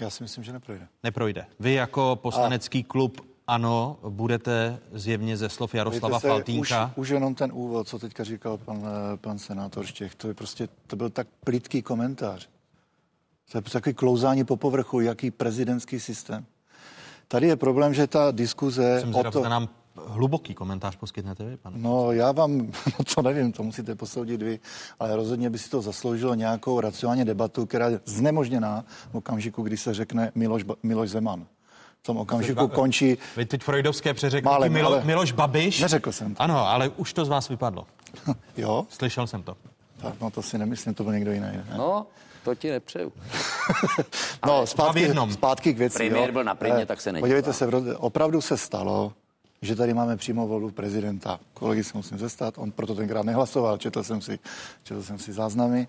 Já 0.00 0.10
si 0.10 0.22
myslím, 0.22 0.44
že 0.44 0.52
neprojde. 0.52 0.88
Neprojde. 1.02 1.46
Vy 1.60 1.72
jako 1.72 2.18
poslanecký 2.22 2.84
A... 2.84 2.92
klub 2.92 3.20
ano, 3.46 3.98
budete 4.08 4.78
zjevně 4.92 5.36
ze 5.36 5.48
slov 5.48 5.74
Jaroslava 5.74 6.20
se, 6.20 6.28
Faltínka. 6.28 6.86
Už, 6.86 6.92
už 6.96 7.08
jenom 7.08 7.34
ten 7.34 7.50
úvod, 7.54 7.88
co 7.88 7.98
teďka 7.98 8.24
říkal 8.24 8.58
pan, 8.58 8.82
eh, 8.84 9.16
pan 9.16 9.38
senátor 9.38 9.86
Štěch, 9.86 10.14
to 10.14 10.28
je 10.28 10.34
prostě, 10.34 10.68
to 10.86 10.96
byl 10.96 11.10
tak 11.10 11.26
plitký 11.44 11.82
komentář. 11.82 12.48
To 13.52 13.58
je 13.58 13.62
takový 13.62 13.94
klouzání 13.94 14.44
po 14.44 14.56
povrchu, 14.56 15.00
jaký 15.00 15.30
prezidentský 15.30 16.00
systém. 16.00 16.46
Tady 17.28 17.46
je 17.46 17.56
problém, 17.56 17.94
že 17.94 18.06
ta 18.06 18.30
diskuze... 18.30 19.00
Jsem 19.00 19.14
o 19.14 19.30
to... 19.30 19.48
nám 19.48 19.68
hluboký 20.06 20.54
komentář 20.54 20.96
poskytnete 20.96 21.44
vy, 21.44 21.56
pane? 21.56 21.76
No 21.78 22.12
já 22.12 22.32
vám, 22.32 22.58
no 22.98 23.04
to 23.14 23.22
nevím, 23.22 23.52
to 23.52 23.62
musíte 23.62 23.94
posoudit 23.94 24.42
vy, 24.42 24.60
ale 25.00 25.16
rozhodně 25.16 25.50
by 25.50 25.58
si 25.58 25.70
to 25.70 25.82
zasloužilo 25.82 26.34
nějakou 26.34 26.80
racionální 26.80 27.24
debatu, 27.24 27.66
která 27.66 27.88
je 27.88 28.00
znemožněná 28.04 28.84
v 29.10 29.14
okamžiku, 29.14 29.62
kdy 29.62 29.76
se 29.76 29.94
řekne 29.94 30.32
Miloš, 30.34 30.64
Miloš 30.82 31.10
Zeman. 31.10 31.46
V 32.02 32.06
tom 32.06 32.16
okamžiku 32.16 32.68
končí... 32.68 33.18
Vy 33.36 33.46
teď 33.46 33.62
freudovské 33.62 34.14
přeřeknutí 34.14 34.68
Milo, 34.68 34.88
ale... 34.88 35.04
Miloš 35.04 35.32
Babiš? 35.32 35.80
Neřekl 35.80 36.12
jsem 36.12 36.34
to. 36.34 36.42
Ano, 36.42 36.68
ale 36.68 36.88
už 36.88 37.12
to 37.12 37.24
z 37.24 37.28
vás 37.28 37.48
vypadlo. 37.48 37.86
jo? 38.56 38.86
Slyšel 38.90 39.26
jsem 39.26 39.42
to. 39.42 39.56
Tak, 40.02 40.14
no 40.20 40.30
to 40.30 40.42
si 40.42 40.58
nemyslím, 40.58 40.94
to 40.94 41.04
byl 41.04 41.12
někdo 41.12 41.32
jiný. 41.32 41.46
Ne? 41.46 41.64
No, 41.76 42.06
to 42.44 42.54
ti 42.54 42.70
nepřeju. 42.70 43.12
no, 44.46 44.66
zpátky, 44.66 45.12
zpátky 45.30 45.74
k 45.74 45.78
věci. 45.78 45.98
Premiér 45.98 46.32
byl 46.32 46.44
na 46.44 46.54
primě, 46.54 46.86
tak 46.86 47.00
se 47.00 47.12
nedívá. 47.12 47.24
Podívejte 47.24 47.52
se, 47.52 47.66
opravdu 47.96 48.40
se 48.40 48.56
stalo, 48.56 49.12
že 49.66 49.76
tady 49.76 49.94
máme 49.94 50.16
přímo 50.16 50.46
volbu 50.46 50.70
prezidenta. 50.70 51.40
Kolegy 51.54 51.84
se 51.84 51.96
musím 51.96 52.18
zestat, 52.18 52.54
on 52.58 52.70
proto 52.70 52.94
tenkrát 52.94 53.26
nehlasoval, 53.26 53.78
četl 53.78 54.02
jsem 54.02 54.20
si, 54.20 54.38
četl 54.82 55.02
jsem 55.02 55.18
si 55.18 55.32
záznamy. 55.32 55.88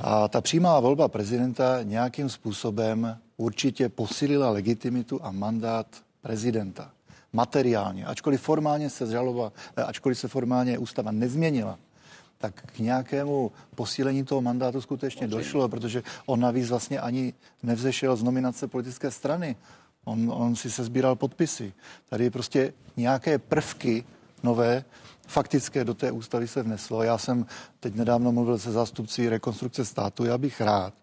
A 0.00 0.28
ta 0.28 0.40
přímá 0.40 0.80
volba 0.80 1.08
prezidenta 1.08 1.82
nějakým 1.82 2.28
způsobem 2.28 3.18
určitě 3.36 3.88
posílila 3.88 4.50
legitimitu 4.50 5.20
a 5.22 5.30
mandát 5.30 5.86
prezidenta. 6.22 6.90
Materiálně, 7.32 8.04
ačkoliv 8.06 8.40
formálně 8.40 8.90
se 8.90 9.06
žaloba, 9.06 9.52
eh, 9.76 9.82
ačkoliv 9.82 10.18
se 10.18 10.28
formálně 10.28 10.78
ústava 10.78 11.12
nezměnila, 11.12 11.78
tak 12.38 12.62
k 12.66 12.78
nějakému 12.78 13.52
posílení 13.74 14.24
toho 14.24 14.40
mandátu 14.40 14.80
skutečně 14.80 15.28
došlo, 15.28 15.68
protože 15.68 16.02
on 16.26 16.40
navíc 16.40 16.70
vlastně 16.70 17.00
ani 17.00 17.34
nevzešel 17.62 18.16
z 18.16 18.22
nominace 18.22 18.66
politické 18.68 19.10
strany. 19.10 19.56
On, 20.04 20.32
on 20.34 20.56
si 20.56 20.70
se 20.70 20.84
sbíral 20.84 21.16
podpisy. 21.16 21.72
Tady 22.08 22.24
je 22.24 22.30
prostě 22.30 22.72
nějaké 22.96 23.38
prvky 23.38 24.04
nové 24.42 24.84
faktické 25.26 25.84
do 25.84 25.94
té 25.94 26.12
ústavy 26.12 26.48
se 26.48 26.62
vneslo. 26.62 27.02
Já 27.02 27.18
jsem 27.18 27.46
teď 27.84 27.94
nedávno 27.94 28.32
mluvil 28.32 28.58
se 28.58 28.72
zástupci 28.72 29.28
rekonstrukce 29.28 29.84
státu. 29.84 30.24
Já 30.24 30.38
bych 30.38 30.60
rád, 30.60 30.94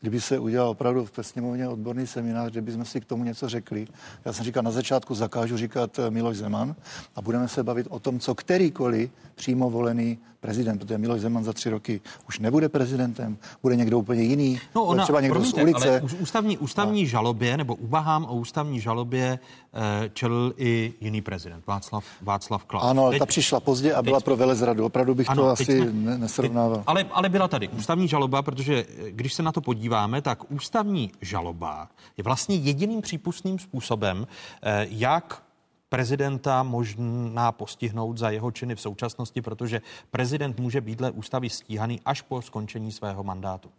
kdyby 0.00 0.20
se 0.20 0.38
udělal 0.38 0.68
opravdu 0.68 1.04
v 1.04 1.22
sněmovně 1.22 1.68
odborný 1.68 2.06
seminář, 2.06 2.50
kde 2.50 2.60
bychom 2.60 2.84
si 2.84 3.00
k 3.00 3.04
tomu 3.04 3.24
něco 3.24 3.48
řekli. 3.48 3.86
Já 4.24 4.32
jsem 4.32 4.44
říkal, 4.44 4.62
na 4.62 4.70
začátku 4.70 5.14
zakážu 5.14 5.56
říkat 5.56 5.98
eh, 5.98 6.10
Miloš 6.10 6.36
Zeman 6.36 6.74
a 7.16 7.22
budeme 7.22 7.48
se 7.48 7.62
bavit 7.62 7.86
o 7.90 7.98
tom, 7.98 8.20
co 8.20 8.34
kterýkoliv 8.34 9.10
přímo 9.34 9.70
volený 9.70 10.18
prezident, 10.40 10.78
protože 10.78 10.98
Miloš 10.98 11.20
Zeman 11.20 11.44
za 11.44 11.52
tři 11.52 11.70
roky 11.70 12.00
už 12.28 12.38
nebude 12.38 12.68
prezidentem, 12.68 13.36
bude 13.62 13.76
někdo 13.76 13.98
úplně 13.98 14.22
jiný, 14.22 14.60
no 14.74 14.84
ona, 14.84 15.02
třeba 15.02 15.20
někdo 15.20 15.34
promiňte, 15.34 15.60
z 15.60 15.62
ulice. 15.62 16.00
Ale 16.00 16.10
ústavní, 16.20 16.58
ústavní 16.58 17.02
a... 17.02 17.06
žalobě, 17.06 17.56
nebo 17.56 17.74
uvahám 17.74 18.24
o 18.24 18.34
ústavní 18.34 18.80
žalobě 18.80 19.38
eh, 19.74 20.10
čelil 20.12 20.54
i 20.56 20.94
jiný 21.00 21.22
prezident, 21.22 21.66
Václav, 21.66 22.04
Václav 22.22 22.64
Klaus. 22.64 22.84
Ano, 22.84 23.02
ale 23.02 23.10
teď, 23.10 23.18
ta 23.18 23.26
přišla 23.26 23.60
pozdě 23.60 23.94
a 23.94 24.02
byla 24.02 24.18
teď, 24.18 24.24
pro 24.24 24.36
velezradu. 24.36 24.84
Opravdu 24.84 25.14
bych 25.14 25.30
ano, 25.30 25.42
to 25.42 25.48
asi 25.48 25.64
jsme, 25.64 26.25
nesrovnával. 26.26 26.82
Ale, 26.86 27.04
ale 27.12 27.28
byla 27.28 27.48
tady 27.48 27.68
ústavní 27.68 28.08
žaloba, 28.08 28.42
protože 28.42 28.84
eh, 28.88 29.10
když 29.10 29.34
se 29.34 29.42
na 29.42 29.52
to 29.52 29.60
podíváme, 29.60 30.22
tak 30.22 30.50
ústavní 30.50 31.12
žaloba 31.20 31.88
je 32.16 32.24
vlastně 32.24 32.56
jediným 32.56 33.00
přípustným 33.00 33.58
způsobem, 33.58 34.26
eh, 34.62 34.86
jak 34.90 35.42
prezidenta 35.88 36.62
možná 36.62 37.52
postihnout 37.52 38.18
za 38.18 38.30
jeho 38.30 38.50
činy 38.50 38.74
v 38.74 38.80
současnosti, 38.80 39.42
protože 39.42 39.80
prezident 40.10 40.58
může 40.58 40.80
být 40.80 40.98
dle 40.98 41.10
ústavy 41.10 41.50
stíhaný 41.50 42.00
až 42.04 42.20
po 42.22 42.42
skončení 42.42 42.92
svého 42.92 43.24
mandátu. 43.24 43.70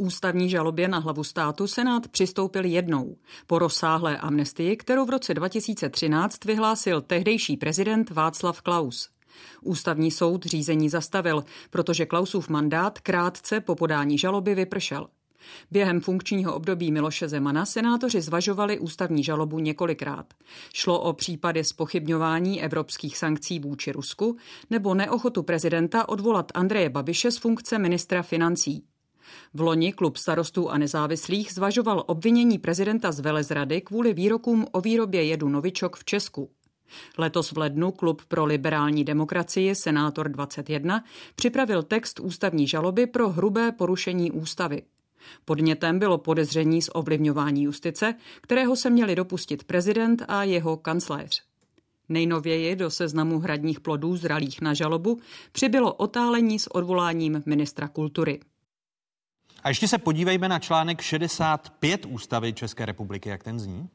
Ústavní 0.00 0.50
žalobě 0.50 0.88
na 0.88 0.98
hlavu 0.98 1.24
státu 1.24 1.66
Senát 1.66 2.08
přistoupil 2.08 2.64
jednou. 2.64 3.16
Po 3.46 3.58
rozsáhlé 3.58 4.18
amnestii, 4.18 4.76
kterou 4.76 5.06
v 5.06 5.10
roce 5.10 5.34
2013 5.34 6.44
vyhlásil 6.44 7.00
tehdejší 7.00 7.56
prezident 7.56 8.10
Václav 8.10 8.62
Klaus. 8.62 9.08
Ústavní 9.62 10.10
soud 10.10 10.44
řízení 10.44 10.88
zastavil, 10.88 11.44
protože 11.70 12.06
Klausův 12.06 12.48
mandát 12.48 13.00
krátce 13.00 13.60
po 13.60 13.74
podání 13.74 14.18
žaloby 14.18 14.54
vypršel. 14.54 15.08
Během 15.70 16.00
funkčního 16.00 16.54
období 16.54 16.92
Miloše 16.92 17.28
Zemana 17.28 17.66
senátoři 17.66 18.20
zvažovali 18.20 18.78
ústavní 18.78 19.24
žalobu 19.24 19.58
několikrát. 19.58 20.26
Šlo 20.74 21.00
o 21.00 21.12
případy 21.12 21.64
spochybňování 21.64 22.62
evropských 22.62 23.18
sankcí 23.18 23.58
vůči 23.58 23.92
Rusku 23.92 24.36
nebo 24.70 24.94
neochotu 24.94 25.42
prezidenta 25.42 26.08
odvolat 26.08 26.52
Andreje 26.54 26.90
Babiše 26.90 27.30
z 27.30 27.38
funkce 27.38 27.78
ministra 27.78 28.22
financí. 28.22 28.89
V 29.54 29.60
loni 29.60 29.92
klub 29.92 30.16
starostů 30.16 30.70
a 30.70 30.78
nezávislých 30.78 31.52
zvažoval 31.52 32.04
obvinění 32.06 32.58
prezidenta 32.58 33.12
z 33.12 33.20
velezrady 33.20 33.80
kvůli 33.80 34.14
výrokům 34.14 34.66
o 34.72 34.80
výrobě 34.80 35.24
jedu 35.24 35.48
Novičok 35.48 35.96
v 35.96 36.04
Česku. 36.04 36.50
Letos 37.18 37.52
v 37.52 37.58
lednu 37.58 37.92
Klub 37.92 38.22
pro 38.28 38.44
liberální 38.44 39.04
demokracii 39.04 39.74
Senátor 39.74 40.28
21 40.28 41.04
připravil 41.34 41.82
text 41.82 42.20
ústavní 42.20 42.68
žaloby 42.68 43.06
pro 43.06 43.28
hrubé 43.28 43.72
porušení 43.72 44.30
ústavy. 44.30 44.82
Podnětem 45.44 45.98
bylo 45.98 46.18
podezření 46.18 46.82
z 46.82 46.90
ovlivňování 46.92 47.62
justice, 47.62 48.14
kterého 48.40 48.76
se 48.76 48.90
měli 48.90 49.16
dopustit 49.16 49.64
prezident 49.64 50.22
a 50.28 50.44
jeho 50.44 50.76
kancléř. 50.76 51.42
Nejnověji 52.08 52.76
do 52.76 52.90
seznamu 52.90 53.38
hradních 53.38 53.80
plodů 53.80 54.16
zralých 54.16 54.60
na 54.60 54.74
žalobu 54.74 55.20
přibylo 55.52 55.94
otálení 55.94 56.58
s 56.58 56.74
odvoláním 56.74 57.42
ministra 57.46 57.88
kultury. 57.88 58.40
A 59.62 59.68
ještě 59.68 59.88
se 59.88 59.98
podívejme 59.98 60.48
na 60.48 60.58
článek 60.58 61.00
65 61.00 62.06
ústavy 62.06 62.52
České 62.52 62.86
republiky, 62.86 63.28
jak 63.28 63.44
ten 63.44 63.58
zní. 63.58 63.88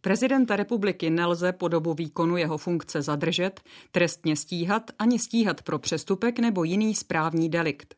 Prezidenta 0.00 0.56
republiky 0.56 1.10
nelze 1.10 1.52
po 1.52 1.68
dobu 1.68 1.94
výkonu 1.94 2.36
jeho 2.36 2.58
funkce 2.58 3.02
zadržet, 3.02 3.60
trestně 3.90 4.36
stíhat 4.36 4.90
ani 4.98 5.18
stíhat 5.18 5.62
pro 5.62 5.78
přestupek 5.78 6.38
nebo 6.38 6.64
jiný 6.64 6.94
správní 6.94 7.48
delikt. 7.48 7.94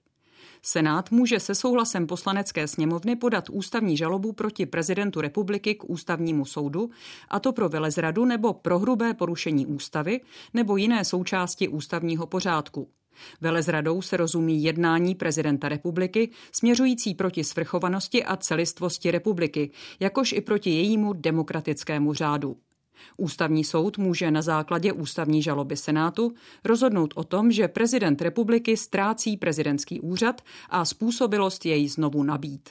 Senát 0.62 1.11
může 1.11 1.41
se 1.41 1.55
souhlasem 1.55 2.07
poslanecké 2.07 2.68
sněmovny 2.68 3.16
podat 3.16 3.51
ústavní 3.51 3.97
žalobu 3.97 4.32
proti 4.32 4.66
prezidentu 4.66 5.20
republiky 5.20 5.74
k 5.74 5.91
ústavnímu 5.91 6.45
soudu, 6.45 6.91
a 7.28 7.41
to 7.41 7.53
pro 7.53 7.68
velezradu 7.68 8.24
nebo 8.24 8.53
pro 8.53 8.78
hrubé 8.78 9.14
porušení 9.14 9.66
ústavy 9.66 10.20
nebo 10.55 10.76
jiné 10.76 11.05
součásti 11.05 11.68
ústavního 11.68 12.26
pořádku. 12.26 12.88
Velezradou 13.41 14.03
se 14.03 14.16
rozumí 14.16 14.62
jednání 14.62 15.14
prezidenta 15.14 15.68
republiky 15.68 16.31
směřující 16.53 17.14
proti 17.14 17.45
svrchovanosti 17.45 18.25
a 18.25 18.37
celistvosti 18.37 19.11
republiky, 19.11 19.71
jakož 20.01 20.33
i 20.33 20.41
proti 20.41 20.71
jejímu 20.71 21.12
demokratickému 21.12 22.14
řádu. 22.14 22.57
Ústavní 23.16 23.64
soud 23.64 23.99
může 23.99 24.31
na 24.31 24.43
základě 24.43 24.93
ústavní 24.93 25.43
žaloby 25.43 25.77
Senátu 25.77 26.33
rozhodnout 26.64 27.14
o 27.16 27.25
tom, 27.25 27.53
že 27.53 27.68
prezident 27.68 28.23
republiky 28.23 28.77
ztrácí 28.77 29.37
prezidentský 29.37 30.01
úřad 30.01 30.41
a 30.71 30.85
způsobilost 30.85 31.66
jej 31.66 31.89
znovu 31.89 32.23
nabít. 32.23 32.71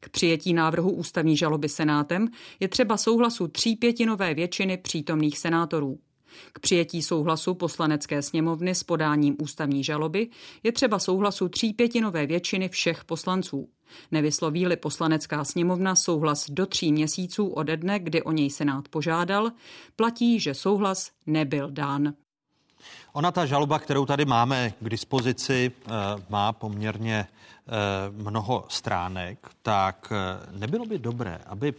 K 0.00 0.08
přijetí 0.08 0.54
návrhu 0.54 0.90
ústavní 0.90 1.36
žaloby 1.36 1.68
Senátem 1.68 2.28
je 2.60 2.68
třeba 2.68 2.96
souhlasu 2.96 3.48
třípětinové 3.48 4.34
většiny 4.34 4.76
přítomných 4.76 5.38
senátorů. 5.38 5.98
K 6.52 6.58
přijetí 6.58 7.02
souhlasu 7.02 7.54
poslanecké 7.54 8.22
sněmovny 8.22 8.74
s 8.74 8.82
podáním 8.82 9.36
ústavní 9.38 9.84
žaloby 9.84 10.28
je 10.62 10.72
třeba 10.72 10.98
souhlasu 10.98 11.48
třípětinové 11.48 12.26
většiny 12.26 12.68
všech 12.68 13.04
poslanců. 13.04 13.68
Nevysloví-li 14.10 14.76
poslanecká 14.76 15.44
sněmovna 15.44 15.96
souhlas 15.96 16.50
do 16.50 16.66
tří 16.66 16.92
měsíců 16.92 17.48
ode 17.48 17.76
dne, 17.76 17.98
kdy 17.98 18.22
o 18.22 18.32
něj 18.32 18.50
Senát 18.50 18.88
požádal, 18.88 19.50
platí, 19.96 20.40
že 20.40 20.54
souhlas 20.54 21.10
nebyl 21.26 21.70
dán. 21.70 22.12
Ona 23.12 23.32
ta 23.32 23.46
žaloba, 23.46 23.78
kterou 23.78 24.06
tady 24.06 24.24
máme 24.24 24.72
k 24.80 24.88
dispozici, 24.88 25.72
eh, 25.86 25.90
má 26.28 26.52
poměrně 26.52 27.26
eh, 27.26 27.72
mnoho 28.10 28.64
stránek, 28.68 29.48
tak 29.62 30.12
eh, 30.12 30.58
nebylo 30.58 30.86
by 30.86 30.98
dobré, 30.98 31.38
aby 31.46 31.74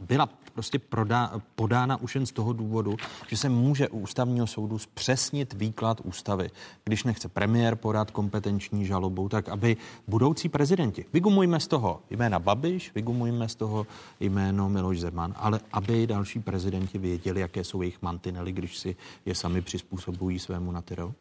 byla 0.00 0.28
prostě 0.54 0.78
prodá, 0.78 1.40
podána 1.54 2.00
už 2.00 2.14
jen 2.14 2.26
z 2.26 2.32
toho 2.32 2.52
důvodu, 2.52 2.96
že 3.28 3.36
se 3.36 3.48
může 3.48 3.88
u 3.88 3.98
ústavního 3.98 4.46
soudu 4.46 4.78
zpřesnit 4.78 5.52
výklad 5.52 6.00
ústavy. 6.04 6.50
Když 6.84 7.04
nechce 7.04 7.28
premiér 7.28 7.76
podat 7.76 8.10
kompetenční 8.10 8.86
žalobu, 8.86 9.28
tak 9.28 9.48
aby 9.48 9.76
budoucí 10.08 10.48
prezidenti, 10.48 11.04
vygumujme 11.12 11.60
z 11.60 11.66
toho 11.66 12.02
jména 12.10 12.38
Babiš, 12.38 12.92
vygumujme 12.94 13.48
z 13.48 13.54
toho 13.54 13.86
jméno 14.20 14.68
Miloš 14.68 15.00
Zeman, 15.00 15.34
ale 15.36 15.60
aby 15.72 16.06
další 16.06 16.40
prezidenti 16.40 16.98
věděli, 16.98 17.40
jaké 17.40 17.64
jsou 17.64 17.82
jejich 17.82 18.02
mantinely, 18.02 18.52
když 18.52 18.78
si 18.78 18.96
je 19.26 19.34
sami 19.34 19.62
přizpůsobují 19.62 20.38
svému 20.38 20.72
natyrou? 20.72 21.12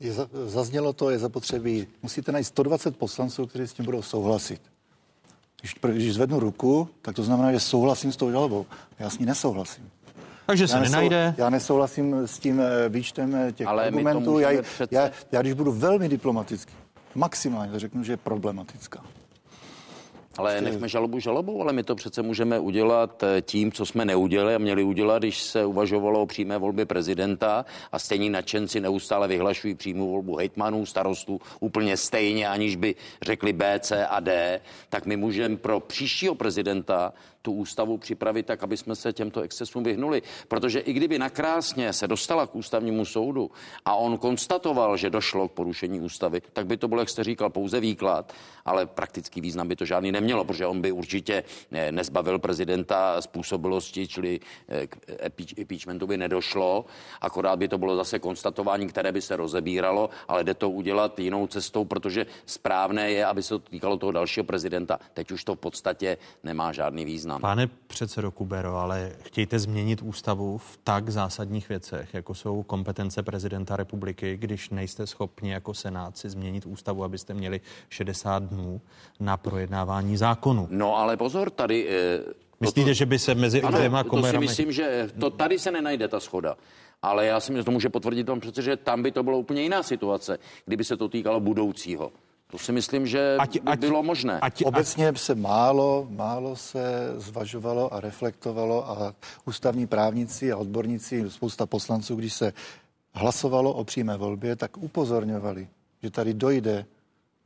Je, 0.00 0.14
zaznělo 0.46 0.92
to, 0.92 1.10
je 1.10 1.18
zapotřebí, 1.18 1.86
musíte 2.02 2.32
najít 2.32 2.44
120 2.44 2.96
poslanců, 2.96 3.46
kteří 3.46 3.66
s 3.66 3.72
tím 3.72 3.84
budou 3.84 4.02
souhlasit. 4.02 4.60
Když, 5.60 5.74
když 5.92 6.14
zvednu 6.14 6.40
ruku, 6.40 6.88
tak 7.02 7.14
to 7.16 7.22
znamená, 7.22 7.52
že 7.52 7.60
souhlasím 7.60 8.12
s 8.12 8.16
tou 8.16 8.30
žalobou. 8.30 8.66
Já 8.98 9.10
s 9.10 9.18
ní 9.18 9.26
nesouhlasím. 9.26 9.90
Takže 10.46 10.68
se 10.68 10.76
já 10.76 10.82
nenajde. 10.82 11.34
Já 11.38 11.50
nesouhlasím 11.50 12.14
s 12.14 12.38
tím 12.38 12.60
eh, 12.60 12.88
výčtem 12.88 13.34
eh, 13.34 13.52
těch 13.52 13.66
Ale 13.66 13.84
argumentů. 13.84 14.38
Já, 14.38 14.62
přece... 14.62 14.94
já, 14.94 15.10
já, 15.32 15.40
když 15.40 15.52
budu 15.52 15.72
velmi 15.72 16.08
diplomatický, 16.08 16.72
maximálně 17.14 17.72
to 17.72 17.78
řeknu, 17.78 18.04
že 18.04 18.12
je 18.12 18.16
problematická. 18.16 19.02
Ale 20.38 20.52
prostě- 20.52 20.70
nechme 20.70 20.88
žalobu 20.88 21.18
žalobou, 21.18 21.62
ale 21.62 21.72
my 21.72 21.82
to 21.82 21.94
přece 21.94 22.22
můžeme 22.22 22.58
udělat 22.58 23.22
eh, 23.22 23.42
tím, 23.42 23.72
co 23.72 23.86
jsme 23.86 24.04
neudělali 24.04 24.54
a 24.54 24.58
měli 24.58 24.82
udělat, 24.82 25.18
když 25.18 25.42
se 25.42 25.64
uvažovalo 25.64 26.22
o 26.22 26.26
přímé 26.26 26.58
volbě 26.58 26.86
prezidenta 26.86 27.64
a 27.92 27.98
stejní 27.98 28.30
nadšenci 28.30 28.80
neustále 28.80 29.28
vyhlašují 29.28 29.74
přímou 29.74 30.10
volbu 30.10 30.36
hejtmanů, 30.36 30.86
starostů 30.86 31.40
úplně 31.60 31.96
stejně, 31.96 32.48
aniž 32.48 32.76
by 32.76 32.94
řekli 33.22 33.52
B, 33.52 33.80
C 33.80 34.06
a 34.06 34.20
D, 34.20 34.60
tak 34.88 35.06
my 35.06 35.16
můžeme 35.16 35.56
pro 35.56 35.80
příštího 35.80 36.34
prezidenta 36.34 37.12
tu 37.42 37.52
ústavu 37.52 37.98
připravit 37.98 38.46
tak, 38.46 38.62
aby 38.62 38.76
jsme 38.76 38.96
se 38.96 39.12
těmto 39.12 39.40
excesům 39.40 39.84
vyhnuli. 39.84 40.22
Protože 40.48 40.80
i 40.80 40.92
kdyby 40.92 41.18
nakrásně 41.18 41.92
se 41.92 42.08
dostala 42.08 42.46
k 42.46 42.56
ústavnímu 42.56 43.04
soudu 43.04 43.50
a 43.84 43.94
on 43.94 44.18
konstatoval, 44.18 44.96
že 44.96 45.10
došlo 45.10 45.48
k 45.48 45.52
porušení 45.52 46.00
ústavy, 46.00 46.42
tak 46.52 46.66
by 46.66 46.76
to 46.76 46.88
bylo, 46.88 47.00
jak 47.00 47.08
jste 47.08 47.24
říkal, 47.24 47.50
pouze 47.50 47.80
výklad, 47.80 48.32
ale 48.64 48.86
praktický 48.86 49.40
význam 49.40 49.68
by 49.68 49.76
to 49.76 49.84
žádný 49.84 50.12
nemělo, 50.12 50.44
protože 50.44 50.66
on 50.66 50.80
by 50.80 50.92
určitě 50.92 51.44
eh, 51.72 51.92
nezbavil 51.92 52.38
prezidenta 52.38 53.22
způsobilosti, 53.22 54.08
čili 54.08 54.40
eh, 54.68 54.86
k 54.86 54.96
impeachmentu 55.56 56.06
by 56.06 56.16
nedošlo, 56.16 56.84
akorát 57.20 57.56
by 57.56 57.68
to 57.68 57.78
bylo 57.78 57.96
zase 57.96 58.18
konstatování, 58.18 58.86
které 58.86 59.12
by 59.12 59.22
se 59.22 59.36
rozebíralo, 59.36 60.10
ale 60.28 60.44
jde 60.44 60.54
to 60.54 60.70
udělat 60.70 61.18
jinou 61.18 61.46
cestou, 61.46 61.84
protože 61.84 62.26
správné 62.46 63.10
je, 63.10 63.26
aby 63.26 63.42
se 63.42 63.48
to 63.48 63.58
týkalo 63.58 63.96
toho 63.96 64.12
dalšího 64.12 64.44
prezidenta. 64.44 64.98
Teď 65.14 65.30
už 65.30 65.44
to 65.44 65.54
v 65.54 65.58
podstatě 65.58 66.16
nemá 66.44 66.72
žádný 66.72 67.04
význam 67.04 67.37
význam. 67.38 67.50
Pane 67.50 67.66
předsedo 67.86 68.30
Kubero, 68.30 68.76
ale 68.76 69.12
chtějte 69.22 69.58
změnit 69.58 70.02
ústavu 70.02 70.58
v 70.58 70.78
tak 70.84 71.10
zásadních 71.10 71.68
věcech, 71.68 72.14
jako 72.14 72.34
jsou 72.34 72.62
kompetence 72.62 73.22
prezidenta 73.22 73.76
republiky, 73.76 74.36
když 74.36 74.70
nejste 74.70 75.06
schopni 75.06 75.50
jako 75.50 75.74
senát 75.74 76.18
si 76.18 76.30
změnit 76.30 76.66
ústavu, 76.66 77.04
abyste 77.04 77.34
měli 77.34 77.60
60 77.88 78.42
dnů 78.42 78.80
na 79.20 79.36
projednávání 79.36 80.16
zákonu. 80.16 80.68
No 80.70 80.96
ale 80.96 81.16
pozor, 81.16 81.50
tady... 81.50 81.88
E 81.90 82.48
Myslíte, 82.60 82.94
že 82.94 83.06
by 83.06 83.18
se 83.18 83.34
mezi 83.34 83.62
ano, 83.62 83.78
dvěma 83.78 84.04
to 84.04 84.22
si 84.22 84.38
myslím, 84.38 84.72
že 84.72 85.08
to 85.20 85.30
tady 85.30 85.58
se 85.58 85.70
nenajde 85.70 86.08
ta 86.08 86.20
schoda. 86.20 86.56
Ale 87.02 87.26
já 87.26 87.40
si 87.40 87.52
myslím, 87.52 87.60
že 87.60 87.64
to 87.64 87.70
může 87.70 87.88
potvrdit 87.88 88.24
tam 88.24 88.40
přece, 88.40 88.62
že 88.62 88.76
tam 88.76 89.02
by 89.02 89.12
to 89.12 89.22
bylo 89.22 89.38
úplně 89.38 89.62
jiná 89.62 89.82
situace, 89.82 90.38
kdyby 90.64 90.84
se 90.84 90.96
to 90.96 91.08
týkalo 91.08 91.40
budoucího. 91.40 92.12
To 92.50 92.58
si 92.58 92.72
myslím, 92.72 93.06
že 93.06 93.36
Ať- 93.40 93.60
by 93.60 93.70
ať- 93.70 93.78
bylo 93.78 94.02
možné. 94.02 94.40
Ať, 94.40 94.62
ať, 94.62 94.64
Obecně 94.64 95.12
se 95.16 95.34
málo, 95.34 96.06
málo 96.10 96.56
se 96.56 97.12
zvažovalo 97.16 97.94
a 97.94 98.00
reflektovalo 98.00 98.90
a 98.90 99.14
ústavní 99.44 99.86
právníci 99.86 100.52
a 100.52 100.56
odborníci, 100.56 101.30
spousta 101.30 101.66
poslanců, 101.66 102.16
když 102.16 102.32
se 102.34 102.52
hlasovalo 103.12 103.72
o 103.72 103.84
přímé 103.84 104.16
volbě, 104.16 104.56
tak 104.56 104.76
upozorňovali, 104.76 105.68
že 106.02 106.10
tady 106.10 106.34
dojde 106.34 106.86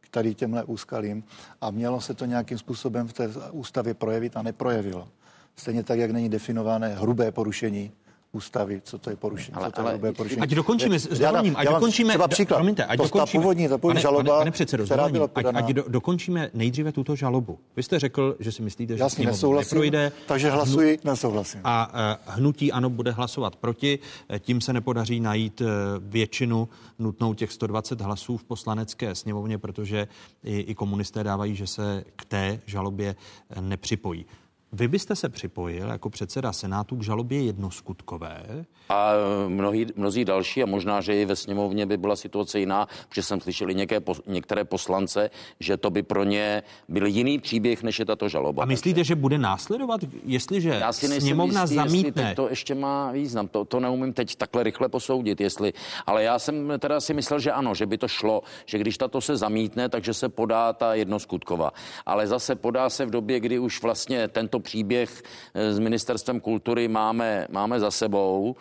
k 0.01 0.09
tady 0.09 0.35
těmhle 0.35 0.65
úskalím 0.65 1.25
a 1.61 1.71
mělo 1.71 2.01
se 2.01 2.15
to 2.15 2.25
nějakým 2.25 2.59
způsobem 2.59 3.09
v 3.09 3.13
té 3.13 3.29
ústavě 3.53 3.95
projevit 3.95 4.37
a 4.37 4.43
neprojevilo. 4.43 5.09
Stejně 5.57 5.83
tak, 5.83 5.99
jak 5.99 6.11
není 6.11 6.29
definované 6.29 6.89
hrubé 6.95 7.33
porušení 7.33 7.93
ústavy, 8.33 8.80
co 8.85 8.99
to 8.99 9.11
je 9.11 9.16
porušení, 9.16 9.55
Ale- 9.55 9.66
co 9.66 9.72
to 9.72 9.80
je 9.80 9.83
ale 9.85 9.93
hrubé 9.93 10.12
porušení. 10.12 10.41
Ať 10.43 10.51
dokončíme 10.51 10.99
s 10.99 11.18
dovolením, 11.18 11.55
ať 11.57 11.68
dokončíme, 11.68 12.09
třeba 12.12 12.28
příklad. 12.28 12.57
promiňte, 12.57 12.85
ať 12.85 12.97
To- 12.97 13.03
ta 13.03 13.09
dokončíme, 13.09 13.43
původní- 13.43 13.68
ta 13.68 13.78
původní 13.78 13.95
pane, 13.95 14.01
žaloba, 14.03 14.30
pane, 14.30 14.39
pane 14.39 14.51
předsedo, 14.51 14.85
která 14.85 15.09
byla 15.09 15.24
ať, 15.24 15.30
podaná- 15.30 15.59
ať 15.61 15.68
do, 15.68 15.85
dokončíme 15.89 16.51
nejdříve 16.55 16.93
tuto 16.93 17.16
žalobu. 17.16 17.59
Vy 17.76 17.83
jste 17.83 17.99
řekl, 17.99 18.37
že 18.41 18.53
si 18.53 18.62
myslíte, 18.62 18.97
že 18.97 19.05
sněmovna 19.09 19.33
nesouhlasím, 19.33 19.76
neprojde. 19.76 20.12
takže 20.26 20.51
hlasuji, 20.51 20.99
nesouhlasím. 21.05 21.61
A 21.64 21.93
eh, 21.95 22.16
hnutí 22.26 22.72
ano 22.72 22.91
bude 22.91 23.11
hlasovat 23.11 23.57
proti, 23.57 23.99
Eh, 24.28 24.39
tím 24.39 24.61
se 24.61 24.72
nepodaří 24.72 25.20
najít 25.20 25.61
eh, 25.61 25.64
většinu 25.99 26.68
nutnou 26.99 27.35
těch 27.35 27.53
120 27.53 28.01
hlasů 28.01 28.37
v 28.37 28.45
poslanecké 28.45 29.14
sněmovně, 29.14 29.59
protože 29.59 30.09
i, 30.45 30.59
i 30.61 30.74
komunisté 30.74 31.24
dávají, 31.24 31.57
že 31.57 31.66
se 31.66 32.05
k 32.16 32.24
té 32.24 32.61
žalobě 32.66 33.16
nepřipojí. 33.61 34.26
Vy 34.75 34.89
byste 34.89 35.16
se 35.16 35.29
připojil 35.29 35.89
jako 35.89 36.11
předseda 36.11 36.53
Senátu 36.53 36.97
k 36.97 37.03
žalobě 37.03 37.43
jednoskutkové. 37.43 38.64
A 38.89 39.12
e, 39.12 39.49
mnohý, 39.49 39.87
mnozí 39.97 40.25
další, 40.25 40.62
a 40.62 40.66
možná, 40.66 41.01
že 41.01 41.14
i 41.23 41.25
ve 41.25 41.37
sněmovně 41.37 41.87
by 41.87 41.97
byla 41.97 42.16
situace 42.16 42.59
jiná, 42.61 42.89
protože 43.09 43.23
jsem 43.23 43.41
slyšel 43.41 43.70
i 43.70 43.75
některé, 43.75 44.01
pos- 44.01 44.20
některé 44.27 44.64
poslance, 44.64 45.31
že 45.61 45.77
to 45.77 45.91
by 45.91 46.03
pro 46.03 46.25
ně 46.25 46.62
byl 46.89 47.07
jiný 47.07 47.39
příběh, 47.39 47.83
než 47.83 47.99
je 47.99 48.05
tato 48.05 48.29
žaloba. 48.29 48.62
A 48.62 48.66
myslíte, 48.66 49.05
že 49.05 49.14
bude 49.14 49.39
následovat, 49.39 50.01
jestliže 50.25 50.68
Já 50.68 50.93
si 50.93 51.20
sněmovna 51.20 51.61
jistý, 51.62 51.75
jestli 51.77 51.91
zamítne? 51.91 52.23
teď 52.23 52.37
to 52.37 52.49
ještě 52.49 52.75
má 52.75 53.12
význam. 53.12 53.49
To, 53.49 53.64
to 53.64 53.81
neumím 53.81 54.12
teď 54.12 54.37
takhle 54.37 54.62
rychle 54.62 54.89
posoudit, 54.89 55.41
jestli. 55.41 55.73
Ale 56.07 56.23
já 56.23 56.39
jsem 56.39 56.73
teda 56.79 57.01
si 57.01 57.14
myslel, 57.14 57.41
že 57.41 57.53
ano, 57.53 57.75
že 57.75 57.87
by 57.87 57.99
to 57.99 58.09
šlo, 58.09 58.43
že 58.66 58.79
když 58.79 58.99
tato 58.99 59.20
se 59.20 59.37
zamítne, 59.37 59.89
takže 59.89 60.14
se 60.14 60.29
podá 60.29 60.73
ta 60.73 60.95
jednoskutková. 60.95 61.70
Ale 62.07 62.27
zase 62.27 62.55
podá 62.55 62.91
se 62.91 63.07
v 63.07 63.11
době, 63.11 63.41
kdy 63.41 63.59
už 63.59 63.83
vlastně 63.83 64.29
tento 64.29 64.62
příběh 64.63 65.23
eh, 65.55 65.73
s 65.75 65.79
ministerstvem 65.79 66.41
kultury 66.41 66.89
máme, 66.89 67.47
máme 67.51 67.81
za 67.81 67.91
sebou. 67.91 68.57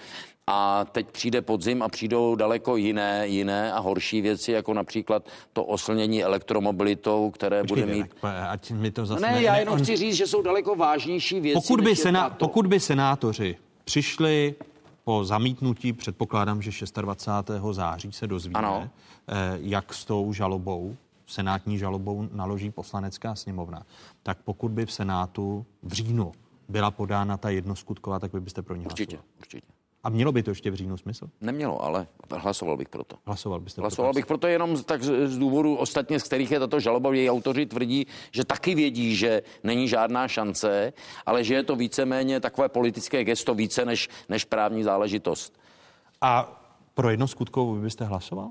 A 0.48 0.86
teď 0.92 1.08
přijde 1.12 1.42
podzim 1.42 1.84
a 1.84 1.90
přijdou 1.90 2.36
daleko 2.36 2.76
jiné, 2.76 3.28
jiné 3.28 3.74
a 3.74 3.80
horší 3.80 4.22
věci, 4.22 4.52
jako 4.52 4.74
například 4.74 5.26
to 5.54 5.64
oslnění 5.64 6.24
elektromobilitou, 6.24 7.32
které 7.32 7.64
bude 7.64 7.82
Počkejte, 7.82 8.04
mít. 8.04 8.14
tak, 8.22 8.36
ať 8.50 8.72
mi 8.72 8.92
to 8.92 9.06
zase 9.06 9.22
Ne, 9.22 9.42
já 9.44 9.58
jenom 9.58 9.78
chci 9.80 9.96
říct, 9.98 10.16
že 10.16 10.28
jsou 10.28 10.42
daleko 10.42 10.76
vážnější 10.76 11.40
věci. 11.40 11.54
Pokud 11.68 11.82
by, 11.82 11.96
tato. 11.96 12.36
pokud 12.46 12.68
by 12.68 12.80
senátoři 12.80 13.58
přišli 13.84 14.56
po 15.04 15.26
zamítnutí, 15.26 15.94
předpokládám, 15.94 16.62
že 16.62 16.72
26. 17.02 17.62
září 17.72 18.12
se 18.12 18.28
dozvíme, 18.28 18.60
Ano. 18.60 18.90
eh, 19.30 19.34
jak 19.62 19.94
s 19.94 20.06
tou 20.06 20.34
žalobou, 20.34 20.96
senátní 21.32 21.78
žalobou 21.78 22.28
naloží 22.32 22.72
poslanecká 22.72 23.36
sněmovna, 23.36 23.86
tak 24.24 24.38
pokud 24.44 24.72
by 24.72 24.86
v 24.86 24.92
Senátu 24.92 25.66
v 25.84 25.94
říjnu 25.94 26.32
byla 26.70 26.92
podána 26.92 27.38
ta 27.38 27.50
jednoskutková, 27.50 28.20
tak 28.20 28.34
vy 28.34 28.42
byste 28.42 28.62
pro 28.62 28.76
ní 28.76 28.86
Určitě, 28.86 29.16
hlasoval. 29.16 29.36
určitě. 29.40 29.68
A 30.04 30.10
mělo 30.10 30.32
by 30.32 30.44
to 30.44 30.52
ještě 30.52 30.72
v 30.72 30.76
říjnu 30.76 30.98
smysl? 30.98 31.30
Nemělo, 31.42 31.84
ale 31.84 32.08
hlasoval 32.38 32.78
bych 32.78 32.90
proto. 32.90 33.16
Hlasoval 33.26 33.60
byste 33.60 33.82
Hlasoval 33.82 34.14
bych 34.14 34.26
proto 34.26 34.48
jenom 34.48 34.84
tak 34.84 35.04
z, 35.04 35.28
z 35.28 35.38
důvodu 35.38 35.76
ostatně, 35.76 36.20
z 36.20 36.24
kterých 36.24 36.52
je 36.52 36.60
tato 36.60 36.80
žaloba. 36.80 37.14
Její 37.14 37.30
autoři 37.30 37.66
tvrdí, 37.66 38.08
že 38.32 38.46
taky 38.46 38.76
vědí, 38.76 39.16
že 39.16 39.42
není 39.64 39.88
žádná 39.88 40.28
šance, 40.28 40.94
ale 41.26 41.44
že 41.44 41.54
je 41.54 41.64
to 41.64 41.76
víceméně 41.76 42.40
takové 42.40 42.70
politické 42.70 43.24
gesto 43.24 43.56
více 43.56 43.86
než, 43.86 44.10
než 44.30 44.46
právní 44.46 44.84
záležitost. 44.84 45.60
A 46.22 46.62
pro 46.94 47.10
jednoskutkovou 47.10 47.74
vy 47.76 47.82
byste 47.82 48.06
hlasoval? 48.06 48.50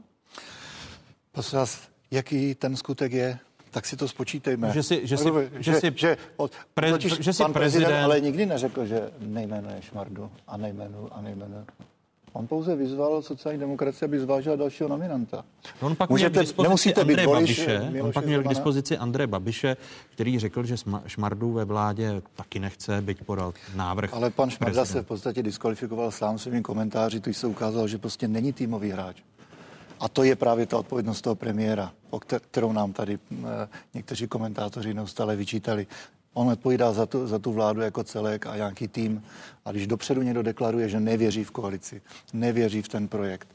Prosím 1.32 1.58
vás, 1.58 1.89
jaký 2.10 2.54
ten 2.54 2.76
skutek 2.76 3.12
je, 3.12 3.38
tak 3.70 3.86
si 3.86 3.96
to 3.96 4.08
spočítejme. 4.08 4.70
Že 4.72 4.82
si- 4.82 5.00
že 5.06 5.16
si- 5.16 5.24
že 5.58 5.72
že, 5.72 5.80
si 5.80 5.92
že, 5.96 6.16
od, 6.36 6.52
pre- 6.74 6.90
totiž 6.90 7.18
že 7.20 7.32
si 7.32 7.42
pan 7.42 7.52
prezident, 7.52 7.86
prezident- 7.86 8.04
ale 8.04 8.20
nikdy 8.20 8.46
neřekl, 8.46 8.86
že 8.86 9.10
nejmenuje 9.18 9.76
Šmardu 9.82 10.30
a 10.48 10.56
nejmenuje 10.56 11.06
a 11.12 11.20
nejmenuje. 11.22 11.64
On 12.32 12.46
pouze 12.46 12.76
vyzval 12.76 13.22
sociální 13.22 13.60
demokracie, 13.60 14.06
aby 14.06 14.20
zvážila 14.20 14.56
dalšího 14.56 14.88
nominanta. 14.88 15.44
No 15.82 15.86
on 15.88 15.96
pak 15.96 16.10
Můžete- 16.10 16.30
měl 16.30 16.42
k 16.42 16.46
dispozici 16.46 17.04
být 17.04 17.24
volič 17.24 17.26
Babiše, 17.66 17.92
on 18.02 18.12
pak 18.12 18.26
měl 18.26 18.42
k 18.42 18.48
dispozici 18.48 18.98
Andreje 18.98 19.26
Babiše, 19.26 19.76
který 20.14 20.38
řekl, 20.38 20.64
že 20.64 20.74
Šmardu 21.06 21.52
ve 21.52 21.64
vládě 21.64 22.22
taky 22.36 22.58
nechce, 22.58 23.02
byť 23.02 23.22
podal 23.24 23.52
návrh. 23.74 24.14
Ale 24.14 24.30
pan 24.30 24.50
Šmarda 24.50 24.64
prezidenta. 24.74 24.92
se 24.92 25.02
v 25.02 25.06
podstatě 25.06 25.42
diskvalifikoval 25.42 26.10
sám 26.10 26.38
svými 26.38 26.62
komentáři, 26.62 27.20
tu 27.20 27.32
se 27.32 27.46
ukázalo, 27.46 27.88
že 27.88 27.98
prostě 27.98 28.28
není 28.28 28.52
týmový 28.52 28.90
hráč. 28.90 29.16
A 30.00 30.08
to 30.08 30.22
je 30.22 30.36
právě 30.36 30.66
ta 30.66 30.78
odpovědnost 30.78 31.20
toho 31.20 31.34
premiéra, 31.34 31.92
o 32.10 32.18
kter- 32.18 32.40
kterou 32.50 32.72
nám 32.72 32.92
tady 32.92 33.18
eh, 33.32 33.68
někteří 33.94 34.26
komentátoři 34.26 34.94
neustále 34.94 35.36
vyčítali. 35.36 35.86
On 36.34 36.48
odpovídá 36.48 36.92
za 36.92 37.06
tu, 37.06 37.26
za 37.26 37.38
tu 37.38 37.52
vládu 37.52 37.80
jako 37.80 38.04
celek 38.04 38.46
a 38.46 38.56
nějaký 38.56 38.88
tým. 38.88 39.22
A 39.64 39.72
když 39.72 39.86
dopředu 39.86 40.22
někdo 40.22 40.42
deklaruje, 40.42 40.88
že 40.88 41.00
nevěří 41.00 41.44
v 41.44 41.50
koalici, 41.50 42.02
nevěří 42.32 42.82
v 42.82 42.88
ten 42.88 43.08
projekt, 43.08 43.48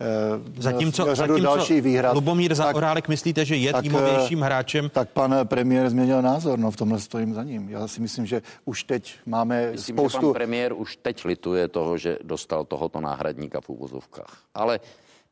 eh, 0.00 0.62
Zatímco, 0.62 1.14
zatímco 1.14 1.42
dalších 1.42 1.82
výhrad, 1.82 2.14
Lubomír 2.14 2.50
tak- 2.50 2.56
Zaorálek 2.56 3.08
myslíte, 3.08 3.44
že 3.44 3.56
je 3.56 3.72
tak, 3.72 3.82
týmovějším 3.82 4.42
eh, 4.42 4.46
hráčem? 4.46 4.90
Tak 4.90 5.08
pan 5.10 5.34
premiér 5.44 5.90
změnil 5.90 6.22
názor, 6.22 6.58
no 6.58 6.70
v 6.70 6.76
tomhle 6.76 7.00
stojím 7.00 7.34
za 7.34 7.42
ním. 7.44 7.68
Já 7.68 7.88
si 7.88 8.00
myslím, 8.00 8.26
že 8.26 8.42
už 8.64 8.84
teď 8.84 9.14
máme 9.26 9.70
Myslím, 9.70 9.96
spoustu... 9.96 10.18
že 10.20 10.26
pan 10.26 10.32
premiér 10.32 10.72
už 10.72 10.96
teď 11.02 11.24
lituje 11.24 11.68
toho, 11.68 11.98
že 11.98 12.18
dostal 12.22 12.64
tohoto 12.64 13.00
náhradníka 13.00 13.60
v 13.60 13.68
úvozovkách. 13.68 14.38
Ale 14.54 14.80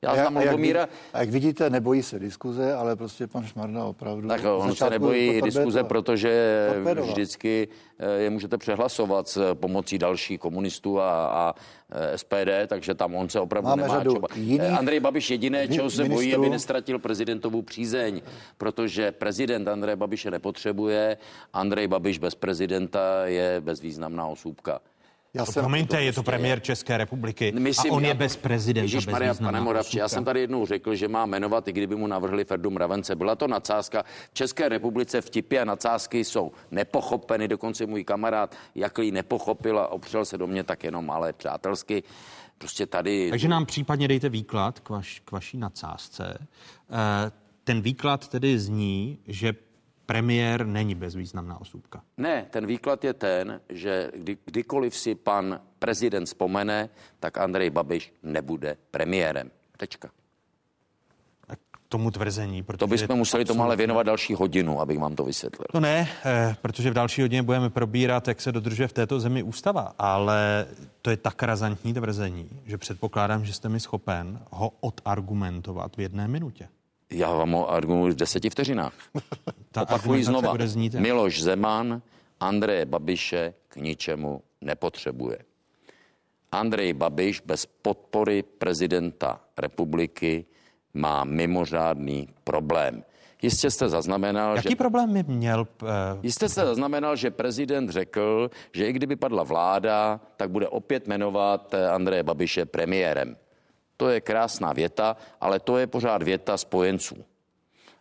já 0.03 0.15
znám 0.15 0.37
a 0.37 0.41
jak, 0.41 0.51
Lubomíra, 0.51 0.89
a 1.13 1.21
jak 1.21 1.31
vidíte, 1.31 1.71
nebojí 1.71 2.03
se 2.03 2.19
diskuze, 2.19 2.75
ale 2.75 2.97
prostě 2.97 3.27
pan 3.27 3.45
Šmarda 3.47 3.85
opravdu... 3.85 4.29
tak 4.29 4.41
on 4.45 4.75
se 4.75 4.91
nebojí 4.91 5.39
to 5.41 5.45
diskuze, 5.45 5.85
protože 5.85 6.67
Torpédoval. 6.75 7.11
vždycky 7.13 7.69
eh, 7.99 8.11
je 8.21 8.31
můžete 8.31 8.59
přehlasovat 8.59 9.29
s 9.29 9.55
pomocí 9.55 9.99
dalších 9.99 10.41
komunistů 10.41 11.01
a, 11.01 11.27
a 11.27 11.55
eh, 11.93 12.19
SPD, 12.19 12.51
takže 12.67 12.95
tam 12.95 13.15
on 13.15 13.29
se 13.29 13.41
opravdu 13.41 13.69
Máme 13.69 13.83
nemá 13.83 13.95
řadu 13.99 14.13
čo 14.15 14.21
ba- 14.21 14.29
jiných 14.35 14.61
Eh, 14.61 14.79
Andrej 14.79 15.01
Babiš 15.01 15.31
jediné, 15.31 15.69
čeho 15.69 15.91
se 15.91 16.05
bojí, 16.05 16.11
ministrů. 16.19 16.41
aby 16.43 16.51
nestratil 16.51 16.99
prezidentovu 16.99 17.63
přízeň, 17.63 18.21
protože 18.59 19.13
prezident 19.13 19.69
Andreje 19.69 19.97
Babiše 19.97 20.31
nepotřebuje, 20.31 21.17
Andrej 21.53 21.89
Babiš 21.89 22.19
bez 22.19 22.35
prezidenta 22.35 23.27
je 23.27 23.61
bezvýznamná 23.61 24.27
osůbka. 24.27 24.81
Já 25.35 25.45
To 25.45 25.53
jsem, 25.53 25.63
promiňte, 25.63 26.03
je 26.03 26.13
to 26.13 26.23
premiér 26.23 26.61
České 26.61 26.99
republiky 26.99 27.55
a 27.79 27.83
on 27.91 28.05
je 28.05 28.15
bez 28.15 28.37
prezidenta, 28.37 28.85
bez 28.85 28.93
Ježišmarja, 28.93 29.35
pane 29.35 29.61
Moravči, 29.61 29.99
já 29.99 30.09
jsem 30.09 30.25
tady 30.25 30.41
jednou 30.41 30.67
řekl, 30.67 30.95
že 30.95 31.09
má 31.09 31.27
jmenovat, 31.27 31.69
i 31.69 31.73
kdyby 31.73 31.97
mu 31.97 32.07
navrhli 32.07 32.45
Ferdu 32.45 32.71
Mravence. 32.71 33.17
Byla 33.17 33.37
to 33.37 33.47
nadsázka. 33.49 34.05
V 34.31 34.35
České 34.35 34.69
republice 34.69 35.21
vtipy 35.21 35.59
a 35.59 35.65
nadsázky 35.65 36.25
jsou 36.25 36.53
nepochopeny. 36.71 37.49
Dokonce 37.49 37.87
můj 37.87 38.05
kamarád 38.05 38.57
Jaklý 38.75 39.11
nepochopil 39.11 39.79
a 39.79 39.89
opřel 39.89 40.25
se 40.25 40.39
do 40.39 40.47
mě 40.47 40.65
tak 40.65 40.85
jenom, 40.85 41.11
ale 41.11 41.33
přátelsky. 41.33 42.03
Prostě 42.59 42.87
tady... 42.87 43.31
Takže 43.31 43.49
nám 43.49 43.67
případně 43.67 44.09
dejte 44.09 44.29
výklad 44.29 44.81
k, 44.81 44.89
vaš, 44.89 45.23
k 45.25 45.33
vaší 45.33 45.59
nadsázce. 45.59 46.39
Eh, 46.91 47.31
Ten 47.65 47.81
výklad 47.81 48.29
tedy 48.29 48.59
zní, 48.59 49.19
že 49.27 49.53
premiér 50.09 50.67
není 50.67 50.95
bezvýznamná 50.95 51.61
osůbka. 51.61 52.03
Ne, 52.17 52.47
ten 52.51 52.67
výklad 52.67 53.05
je 53.05 53.13
ten, 53.13 53.61
že 53.69 54.11
kdy, 54.17 54.39
kdykoliv 54.45 54.97
si 54.97 55.15
pan 55.15 55.61
prezident 55.79 56.25
vzpomene, 56.25 56.89
tak 57.21 57.39
Andrej 57.39 57.71
Babiš 57.71 58.13
nebude 58.23 58.77
premiérem. 58.91 59.51
Tečka. 59.77 60.09
K 61.71 61.89
tomu 61.89 62.11
tvrzení. 62.11 62.63
Protože 62.63 62.79
To 62.79 62.87
bychom 62.87 63.19
museli 63.19 63.45
tomu 63.45 63.63
ale 63.63 63.77
věnovat 63.77 64.03
další 64.03 64.35
hodinu, 64.35 64.81
abych 64.81 64.99
vám 64.99 65.17
to 65.17 65.25
vysvětlil. 65.25 65.67
To 65.73 65.81
ne, 65.81 66.09
eh, 66.25 66.57
protože 66.63 66.91
v 66.91 66.95
další 66.95 67.23
hodině 67.23 67.43
budeme 67.43 67.71
probírat, 67.71 68.29
jak 68.29 68.41
se 68.41 68.53
dodržuje 68.53 68.89
v 68.89 68.93
této 68.93 69.21
zemi 69.21 69.43
ústava, 69.43 69.95
ale 69.99 70.67
to 71.03 71.11
je 71.11 71.17
tak 71.17 71.43
razantní 71.43 71.95
tvrzení, 71.95 72.49
že 72.67 72.79
předpokládám, 72.79 73.45
že 73.45 73.53
jste 73.53 73.69
mi 73.69 73.81
schopen 73.81 74.41
ho 74.51 74.73
odargumentovat 74.81 75.97
v 75.97 76.01
jedné 76.01 76.29
minutě. 76.29 76.69
Já 77.11 77.35
vám 77.35 77.53
ho 77.53 77.71
argumentuji 77.71 78.13
v 78.13 78.17
deseti 78.17 78.51
vteřinách. 78.51 78.93
Ta 79.73 79.83
Opakuji 79.83 80.25
znova. 80.25 80.55
znít? 80.65 80.95
Miloš 80.95 81.43
Zeman 81.43 82.03
Andreje 82.41 82.87
Babiše 82.87 83.55
k 83.69 83.77
ničemu 83.77 84.43
nepotřebuje. 84.61 85.39
Andrej 86.53 86.93
Babiš 86.93 87.41
bez 87.45 87.67
podpory 87.67 88.43
prezidenta 88.43 89.41
republiky 89.59 90.45
má 90.95 91.25
mimořádný 91.25 92.29
problém. 92.45 93.05
Jistě 93.43 93.71
jste 93.71 93.89
zaznamenal, 93.89 94.57
Jaký 94.57 94.69
že... 94.69 94.77
problém 94.77 95.13
by 95.13 95.23
měl... 95.23 95.61
Uh... 95.83 95.89
Jistě 96.23 96.49
jste 96.49 96.67
zaznamenal, 96.67 97.17
že 97.17 97.31
prezident 97.31 97.91
řekl, 97.91 98.51
že 98.73 98.87
i 98.87 98.93
kdyby 98.93 99.17
padla 99.17 99.43
vláda, 99.43 100.21
tak 100.37 100.51
bude 100.51 100.69
opět 100.69 101.07
jmenovat 101.07 101.75
eh, 101.75 101.89
Andreje 101.89 102.23
Babiše 102.23 102.67
premiérem. 102.67 103.37
To 103.99 104.09
je 104.09 104.21
krásná 104.21 104.73
věta, 104.73 105.17
ale 105.41 105.61
to 105.61 105.79
je 105.79 105.87
pořád 105.87 106.23
věta 106.23 106.57
spojenců. 106.57 107.17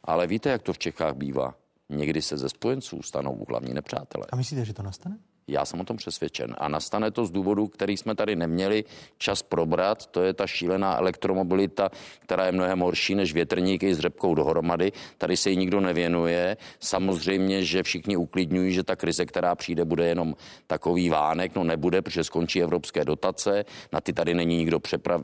Ale 0.04 0.28
víte, 0.28 0.50
jak 0.50 0.62
to 0.62 0.74
v 0.74 0.78
Čechách 0.78 1.14
bývá? 1.14 1.56
Někdy 1.90 2.22
se 2.22 2.38
ze 2.38 2.50
spojenců 2.50 3.02
stanou 3.02 3.46
hlavní 3.50 3.74
nepřátelé. 3.74 4.26
A 4.32 4.36
myslíte, 4.36 4.66
že 4.66 4.74
to 4.74 4.84
nastane? 4.84 5.18
Já 5.50 5.66
jsem 5.66 5.82
o 5.82 5.84
tom 5.84 5.98
přesvědčen. 5.98 6.56
A 6.58 6.68
nastane 6.68 7.12
to 7.12 7.26
z 7.26 7.32
důvodu, 7.32 7.68
který 7.68 7.98
jsme 7.98 8.16
tady 8.16 8.36
neměli 8.36 8.84
čas 9.18 9.44
probrat. 9.44 10.06
To 10.06 10.22
je 10.22 10.34
ta 10.34 10.48
šílená 10.48 10.98
elektromobilita, 10.98 11.90
která 12.20 12.46
je 12.46 12.52
mnohem 12.52 12.80
horší 12.80 13.16
než 13.16 13.34
větrníky 13.34 13.96
s 13.96 14.00
řepkou 14.00 14.36
dohromady. 14.36 14.92
Tady 15.18 15.38
se 15.38 15.50
jí 15.50 15.58
nikdo 15.58 15.80
nevěnuje. 15.80 16.58
Samozřejmě, 16.80 17.64
že 17.64 17.84
všichni 17.84 18.18
uklidňují, 18.18 18.74
že 18.74 18.84
ta 18.84 18.96
krize, 18.96 19.26
která 19.26 19.56
přijde, 19.56 19.86
bude 19.86 20.08
jenom 20.08 20.36
takový 20.68 21.10
vánek. 21.10 21.56
No 21.56 21.64
nebude, 21.64 22.02
protože 22.02 22.24
skončí 22.24 22.64
evropské 22.64 23.06
dotace. 23.06 23.66
Na 23.92 24.02
ty 24.02 24.14
tady 24.14 24.34
není 24.34 24.58
nikdo 24.58 24.80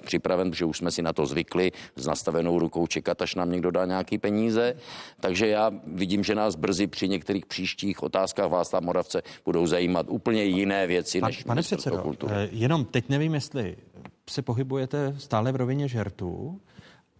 připraven, 0.06 0.52
protože 0.52 0.66
už 0.66 0.78
jsme 0.78 0.92
si 0.92 1.02
na 1.02 1.14
to 1.14 1.26
zvykli 1.26 1.72
s 1.96 2.08
nastavenou 2.08 2.60
rukou 2.60 2.88
čekat, 2.88 3.22
až 3.22 3.36
nám 3.36 3.52
někdo 3.52 3.72
dá 3.72 3.86
nějaký 3.86 4.18
peníze. 4.18 4.76
Takže 5.20 5.48
já 5.48 5.72
vidím, 5.88 6.24
že 6.24 6.36
nás 6.36 6.56
brzy 6.56 6.88
při 6.88 7.10
některých 7.10 7.46
příštích 7.46 8.04
otázkách 8.04 8.50
Václav 8.50 8.84
Moravce 8.84 9.22
budou 9.46 9.66
zajímat 9.66 10.13
úplně 10.14 10.44
jiné 10.44 10.88
věci 10.88 11.20
Pan, 11.20 11.28
než 11.28 11.44
Pane 11.44 11.62
předsedo, 11.62 11.98
kultury. 11.98 12.34
Eh, 12.36 12.50
jenom 12.52 12.86
teď 12.86 13.10
nevím, 13.10 13.34
jestli 13.34 13.78
se 14.30 14.42
pohybujete 14.42 15.16
stále 15.18 15.52
v 15.52 15.56
rovině 15.56 15.88
žertu, 15.88 16.60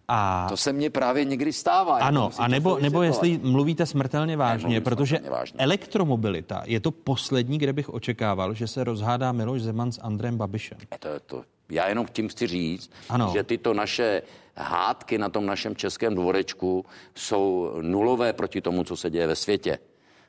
a... 0.08 0.46
To 0.48 0.56
se 0.56 0.72
mně 0.72 0.90
právě 0.90 1.24
někdy 1.24 1.52
stává. 1.52 1.98
Ano, 1.98 2.30
a 2.38 2.48
nebo, 2.48 2.78
nebo 2.78 3.02
jestli 3.02 3.40
mluvíte 3.42 3.86
smrtelně 3.86 4.36
vážně, 4.36 4.80
protože 4.80 5.20
vážně. 5.30 5.58
elektromobilita 5.58 6.62
je 6.66 6.80
to 6.80 6.90
poslední, 6.90 7.58
kde 7.58 7.72
bych 7.72 7.88
očekával, 7.88 8.54
že 8.54 8.66
se 8.66 8.84
rozhádá 8.84 9.32
Miloš 9.32 9.62
Zeman 9.62 9.92
s 9.92 10.00
Andrem 10.02 10.36
Babišem. 10.36 10.78
To, 10.98 11.08
to, 11.26 11.44
já 11.70 11.88
jenom 11.88 12.06
tím 12.12 12.28
chci 12.28 12.46
říct, 12.46 12.90
ano. 13.08 13.30
že 13.32 13.42
tyto 13.42 13.74
naše 13.74 14.22
hádky 14.56 15.18
na 15.18 15.28
tom 15.28 15.46
našem 15.46 15.76
českém 15.76 16.14
dvorečku 16.14 16.84
jsou 17.14 17.72
nulové 17.82 18.32
proti 18.32 18.60
tomu, 18.60 18.84
co 18.84 18.96
se 18.96 19.10
děje 19.10 19.26
ve 19.26 19.36
světě. 19.36 19.78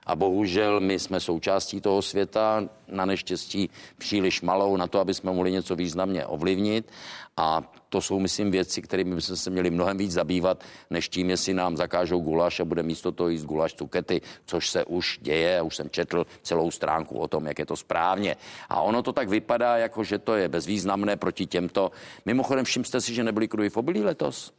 A 0.05 0.15
bohužel 0.15 0.79
my 0.79 0.99
jsme 0.99 1.19
součástí 1.19 1.81
toho 1.81 2.01
světa, 2.01 2.63
na 2.87 3.05
neštěstí 3.05 3.69
příliš 3.97 4.41
malou 4.41 4.77
na 4.77 4.87
to, 4.87 4.99
aby 4.99 5.13
jsme 5.13 5.31
mohli 5.31 5.51
něco 5.51 5.75
významně 5.75 6.25
ovlivnit. 6.25 6.91
A 7.37 7.73
to 7.89 8.01
jsou, 8.01 8.19
myslím, 8.19 8.51
věci, 8.51 8.81
kterými 8.81 9.15
bychom 9.15 9.35
se 9.35 9.49
měli 9.49 9.69
mnohem 9.69 9.97
víc 9.97 10.11
zabývat, 10.11 10.63
než 10.89 11.09
tím, 11.09 11.29
jestli 11.29 11.53
nám 11.53 11.77
zakážou 11.77 12.19
gulaš 12.19 12.59
a 12.59 12.65
bude 12.65 12.83
místo 12.83 13.11
toho 13.11 13.29
jíst 13.29 13.43
gulaš 13.43 13.73
cukety, 13.73 14.21
což 14.45 14.69
se 14.69 14.85
už 14.85 15.19
děje. 15.21 15.61
Už 15.61 15.75
jsem 15.75 15.89
četl 15.89 16.25
celou 16.41 16.71
stránku 16.71 17.19
o 17.19 17.27
tom, 17.27 17.45
jak 17.45 17.59
je 17.59 17.65
to 17.65 17.75
správně. 17.75 18.35
A 18.69 18.81
ono 18.81 19.03
to 19.03 19.13
tak 19.13 19.29
vypadá, 19.29 19.77
jako 19.77 20.03
že 20.03 20.19
to 20.19 20.35
je 20.35 20.49
bezvýznamné 20.49 21.15
proti 21.15 21.45
těmto. 21.45 21.91
Mimochodem, 22.25 22.65
všimste 22.65 23.01
si, 23.01 23.13
že 23.13 23.23
nebyli 23.23 23.47
kruhy 23.47 23.69
v 23.69 23.77
obilí 23.77 24.03
letos. 24.03 24.53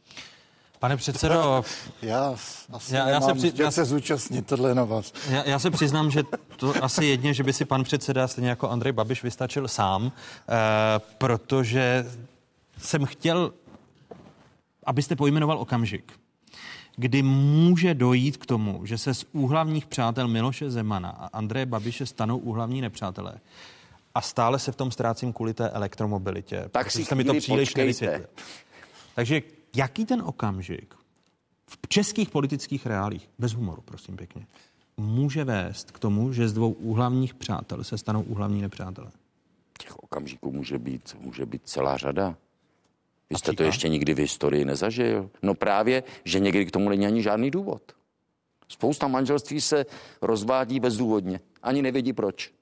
Pane 0.79 0.97
předsedo, 0.97 1.63
já 2.01 2.35
asi 2.73 2.95
já, 2.95 3.09
já 3.09 3.21
se, 3.21 3.33
při, 3.33 3.53
já, 3.55 3.71
se 3.71 3.85
zúčastnit 3.85 4.47
tohle 4.47 4.75
na 4.75 4.83
vás. 4.83 5.13
Já, 5.29 5.43
já 5.43 5.59
se 5.59 5.71
přiznám, 5.71 6.11
že 6.11 6.23
to 6.55 6.73
asi 6.83 7.05
jedně, 7.05 7.33
že 7.33 7.43
by 7.43 7.53
si 7.53 7.65
pan 7.65 7.83
předseda, 7.83 8.27
stejně 8.27 8.49
jako 8.49 8.69
Andrej 8.69 8.93
Babiš, 8.93 9.23
vystačil 9.23 9.67
sám, 9.67 10.11
eh, 10.11 10.53
protože 11.17 12.05
jsem 12.77 13.05
chtěl, 13.05 13.53
abyste 14.85 15.15
pojmenoval 15.15 15.59
okamžik, 15.59 16.13
kdy 16.95 17.21
může 17.21 17.93
dojít 17.93 18.37
k 18.37 18.45
tomu, 18.45 18.85
že 18.85 18.97
se 18.97 19.13
z 19.13 19.25
úhlavních 19.31 19.85
přátel 19.85 20.27
Miloše 20.27 20.69
Zemana 20.69 21.09
a 21.09 21.37
Andreje 21.37 21.65
Babiše 21.65 22.05
stanou 22.05 22.37
úhlavní 22.37 22.81
nepřátelé. 22.81 23.33
A 24.15 24.21
stále 24.21 24.59
se 24.59 24.71
v 24.71 24.75
tom 24.75 24.91
ztrácím 24.91 25.33
kvůli 25.33 25.53
té 25.53 25.69
elektromobilitě. 25.69 26.65
Tak 26.71 26.91
si 26.91 27.15
mi 27.15 27.23
to 27.23 27.33
příliš 27.33 27.75
nevysvětlil. 27.75 28.27
Takže 29.15 29.41
jaký 29.75 30.05
ten 30.05 30.21
okamžik 30.21 30.95
v 31.69 31.87
českých 31.87 32.29
politických 32.29 32.85
reálích, 32.85 33.29
bez 33.39 33.53
humoru, 33.53 33.81
prosím 33.81 34.17
pěkně, 34.17 34.47
může 34.97 35.43
vést 35.43 35.91
k 35.91 35.99
tomu, 35.99 36.33
že 36.33 36.49
z 36.49 36.53
dvou 36.53 36.71
úhlavních 36.71 37.33
přátel 37.33 37.83
se 37.83 37.97
stanou 37.97 38.21
úhlavní 38.21 38.61
nepřátelé? 38.61 39.11
Těch 39.79 39.99
okamžiků 39.99 40.51
může 40.51 40.79
být, 40.79 41.15
může 41.19 41.45
být 41.45 41.61
celá 41.65 41.97
řada. 41.97 42.37
Vy 43.29 43.35
jste 43.35 43.53
to 43.53 43.63
ještě 43.63 43.89
nikdy 43.89 44.13
v 44.13 44.17
historii 44.17 44.65
nezažil. 44.65 45.29
No 45.41 45.53
právě, 45.53 46.03
že 46.25 46.39
někdy 46.39 46.65
k 46.65 46.71
tomu 46.71 46.89
není 46.89 47.05
ani 47.05 47.23
žádný 47.23 47.51
důvod. 47.51 47.81
Spousta 48.67 49.07
manželství 49.07 49.61
se 49.61 49.85
rozvádí 50.21 50.79
bezdůvodně. 50.79 51.39
Ani 51.63 51.81
nevědí 51.81 52.13
proč. 52.13 52.53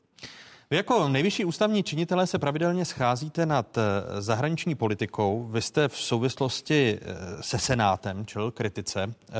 Vy 0.69 0.77
jako 0.77 1.07
nejvyšší 1.07 1.45
ústavní 1.45 1.83
činitelé 1.83 2.27
se 2.27 2.39
pravidelně 2.39 2.85
scházíte 2.85 3.45
nad 3.45 3.77
eh, 3.77 4.21
zahraniční 4.21 4.75
politikou. 4.75 5.47
Vy 5.51 5.61
jste 5.61 5.87
v 5.87 5.97
souvislosti 5.97 6.99
eh, 7.01 7.15
se 7.43 7.59
Senátem 7.59 8.25
čel 8.25 8.51
kritice, 8.51 9.03
eh, 9.03 9.33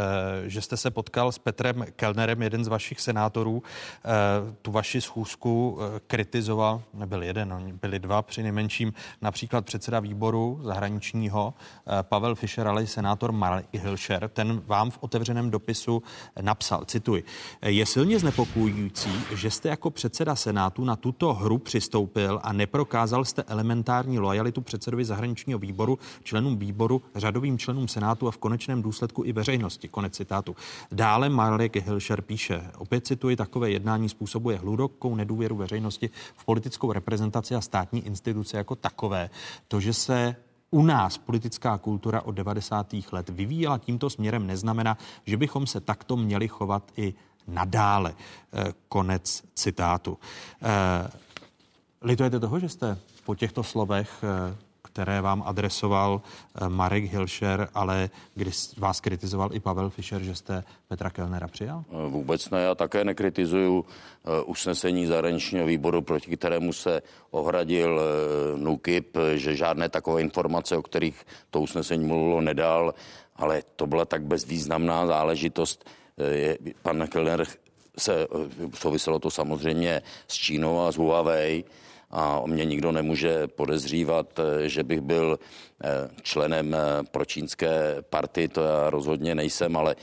že 0.50 0.62
jste 0.62 0.78
se 0.78 0.92
potkal 0.92 1.32
s 1.32 1.38
Petrem 1.38 1.86
Kellnerem, 1.96 2.42
jeden 2.42 2.66
z 2.66 2.68
vašich 2.68 3.02
senátorů, 3.02 3.64
tu 4.62 4.72
vaši 4.72 5.02
schůzku 5.02 5.80
kritizoval, 6.08 6.82
nebyl 6.94 7.24
jeden, 7.24 7.78
byli 7.82 8.00
dva 8.00 8.22
při 8.22 8.44
nejmenším, 8.44 8.94
například 9.22 9.66
předseda 9.66 10.00
výboru 10.00 10.60
zahraničního 10.64 11.54
Pavel 12.02 12.36
Fischer, 12.36 12.68
ale 12.68 12.84
i 12.84 12.88
senátor 12.88 13.32
Mark 13.32 13.66
Hilscher. 13.74 14.30
Ten 14.30 14.62
vám 14.66 14.92
v 14.92 14.98
otevřeném 15.02 15.52
dopisu 15.52 16.04
napsal, 16.42 16.86
cituji, 16.86 17.24
je 17.62 17.86
silně 17.86 18.20
znepokojující, 18.20 19.12
že 19.36 19.52
jste 19.52 19.70
jako 19.70 19.92
předseda 19.92 20.36
Senátu 20.36 20.84
na 20.84 20.96
tu 20.96 21.14
tuto 21.18 21.34
hru 21.34 21.57
přistoupil 21.57 22.39
a 22.43 22.53
neprokázal 22.53 23.26
jste 23.26 23.43
elementární 23.43 24.20
lojalitu 24.20 24.61
předsedovi 24.61 25.05
zahraničního 25.05 25.59
výboru, 25.59 25.99
členům 26.24 26.57
výboru, 26.57 27.01
řadovým 27.16 27.57
členům 27.57 27.88
Senátu 27.88 28.28
a 28.28 28.32
v 28.32 28.38
konečném 28.38 28.82
důsledku 28.82 29.24
i 29.26 29.32
veřejnosti. 29.32 29.88
Konec 29.88 30.13
citátu. 30.13 30.55
Dále 30.91 31.30
Marek 31.30 31.76
Hilšer 31.76 32.22
píše, 32.22 32.72
opět 32.78 33.07
cituji, 33.07 33.36
takové 33.36 33.72
jednání 33.72 34.09
způsobuje 34.09 34.57
hlubokou 34.57 35.16
nedůvěru 35.16 35.55
veřejnosti 35.55 36.09
v 36.36 36.45
politickou 36.45 36.91
reprezentaci 36.91 37.55
a 37.55 37.61
státní 37.61 38.05
instituce 38.05 38.57
jako 38.57 38.76
takové. 38.76 39.30
To, 39.68 39.80
že 39.80 39.93
se 39.93 40.36
u 40.72 40.84
nás 40.84 41.18
politická 41.18 41.78
kultura 41.78 42.22
od 42.22 42.32
90. 42.32 42.95
let 43.11 43.30
vyvíjela 43.30 43.78
tímto 43.78 44.09
směrem, 44.09 44.47
neznamená, 44.47 44.97
že 45.26 45.38
bychom 45.38 45.68
se 45.68 45.82
takto 45.82 46.18
měli 46.18 46.47
chovat 46.47 46.91
i 46.97 47.13
nadále. 47.48 48.14
Eh, 48.54 48.74
konec 48.88 49.43
citátu. 49.56 50.18
Eh, 50.64 51.10
litujete 52.02 52.39
toho, 52.39 52.60
že 52.60 52.70
jste 52.70 52.98
po 53.26 53.36
těchto 53.36 53.64
slovech 53.64 54.24
eh, 54.24 54.56
které 54.96 55.22
vám 55.22 55.43
adresoval 55.46 56.22
Marek 56.68 57.04
Hilšer, 57.04 57.68
ale 57.74 58.10
když 58.36 58.78
vás 58.78 59.02
kritizoval 59.02 59.50
i 59.54 59.60
Pavel 59.60 59.89
Fischer, 59.89 60.24
že 60.24 60.36
jste 60.36 60.64
Petra 60.88 61.10
Kellnera 61.10 61.48
přijal? 61.48 61.84
Vůbec 62.08 62.50
ne, 62.50 62.62
já 62.62 62.76
také 62.76 63.04
nekritizuju 63.04 63.86
usnesení 64.46 65.06
zahraničního 65.06 65.66
výboru, 65.66 66.02
proti 66.02 66.38
kterému 66.38 66.74
se 66.74 67.02
ohradil 67.32 68.02
NUKIP, 68.56 69.18
že 69.36 69.56
žádné 69.56 69.89
takové 69.89 70.22
informace, 70.22 70.78
o 70.78 70.82
kterých 70.82 71.26
to 71.50 71.62
usnesení 71.62 72.06
mluvilo, 72.06 72.41
nedal, 72.41 72.93
ale 73.36 73.64
to 73.76 73.88
byla 73.88 74.06
tak 74.06 74.24
bezvýznamná 74.24 75.06
záležitost. 75.06 75.89
Je, 76.18 76.57
pan 76.82 77.07
Kellner 77.07 77.43
se 77.97 78.24
eh, 78.24 78.28
souviselo 78.74 79.20
to 79.20 79.32
samozřejmě 79.32 80.01
s 80.28 80.34
Čínou 80.34 80.80
a 80.80 80.91
s 80.91 80.95
Huawei. 80.95 81.63
A 82.11 82.41
mě 82.45 82.66
nikdo 82.66 82.91
nemůže 82.91 83.47
podezřívat, 83.47 84.39
eh, 84.39 84.70
že 84.70 84.84
bych 84.84 85.01
byl 85.01 85.39
eh, 85.39 85.75
členem 86.22 86.76
pročínské 87.12 87.96
party, 88.10 88.48
to 88.48 88.64
já 88.64 88.90
rozhodně 88.90 89.36
nejsem, 89.36 89.78
ale 89.78 89.96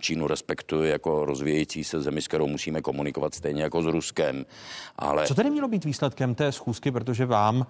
Čínu 0.00 0.26
respektuji 0.26 0.90
jako 0.90 1.24
rozvíjející 1.24 1.84
se 1.84 2.02
zemi, 2.02 2.22
s 2.22 2.28
kterou 2.28 2.46
musíme 2.46 2.82
komunikovat 2.82 3.34
stejně 3.34 3.62
jako 3.62 3.82
s 3.82 3.86
Ruskem. 3.86 4.46
Ale... 4.96 5.26
Co 5.26 5.34
tedy 5.34 5.50
mělo 5.50 5.68
být 5.68 5.84
výsledkem 5.84 6.34
té 6.34 6.52
schůzky, 6.52 6.90
protože 6.90 7.26
vám 7.26 7.66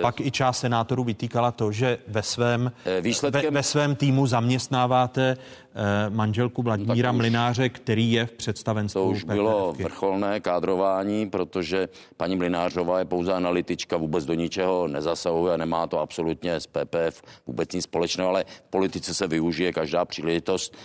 pak 0.00 0.20
i 0.20 0.30
část 0.30 0.58
senátorů 0.58 1.04
vytýkala 1.04 1.52
to, 1.52 1.72
že 1.72 1.98
ve 2.08 2.22
svém, 2.22 2.72
výsledkem... 3.00 3.44
ve, 3.44 3.50
ve 3.50 3.62
svém 3.62 3.96
týmu 3.96 4.26
zaměstnáváte 4.26 5.36
Eh, 5.74 6.10
manželku 6.10 6.62
Vladimíra 6.62 7.12
no, 7.12 7.18
Mlináře, 7.18 7.68
který 7.68 8.12
je 8.12 8.26
v 8.26 8.32
představenstvu. 8.32 9.00
To 9.00 9.08
už 9.08 9.24
bylo 9.24 9.72
vrcholné 9.72 10.40
kádrování, 10.40 11.30
protože 11.30 11.88
paní 12.16 12.36
Mlinářová 12.36 12.98
je 12.98 13.04
pouze 13.04 13.32
analytička, 13.32 13.96
vůbec 13.96 14.24
do 14.24 14.34
ničeho 14.34 14.88
nezasahuje 14.88 15.54
a 15.54 15.56
nemá 15.56 15.86
to 15.86 15.98
absolutně 15.98 16.54
s 16.54 16.66
PP 16.66 16.96
PPF 17.10 17.22
vůbec 17.46 17.72
nic 17.72 17.84
společného, 17.84 18.28
ale 18.28 18.44
politice 18.70 19.14
se 19.14 19.26
využije 19.26 19.72
každá 19.72 20.04
příležitost. 20.04 20.76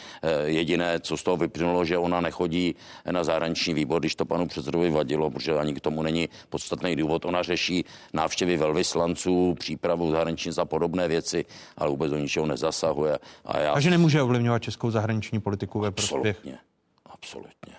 Jediné, 0.45 0.99
co 0.99 1.17
z 1.17 1.23
toho 1.23 1.37
vyplynulo, 1.37 1.85
že 1.85 1.97
ona 1.97 2.21
nechodí 2.21 2.75
na 3.11 3.23
zahraniční 3.23 3.73
výbor, 3.73 3.99
když 3.99 4.15
to 4.15 4.25
panu 4.25 4.47
předsedovi 4.47 4.89
vadilo, 4.89 5.31
protože 5.31 5.57
ani 5.57 5.73
k 5.73 5.81
tomu 5.81 6.03
není 6.03 6.29
podstatný 6.49 6.95
důvod. 6.95 7.25
Ona 7.25 7.43
řeší 7.43 7.85
návštěvy 8.13 8.57
velvyslanců, 8.57 9.55
přípravu 9.59 10.11
zahraniční 10.11 10.51
za 10.51 10.65
podobné 10.65 11.07
věci, 11.07 11.45
ale 11.77 11.89
vůbec 11.89 12.11
do 12.11 12.17
ničeho 12.17 12.45
nezasahuje. 12.45 13.19
A 13.45 13.59
já... 13.59 13.73
Takže 13.73 13.89
nemůže 13.89 14.21
ovlivňovat 14.21 14.63
českou 14.63 14.91
zahraniční 14.91 15.39
politiku 15.39 15.79
ve 15.79 15.91
prospěch? 15.91 16.37
Absolutně. 16.37 16.57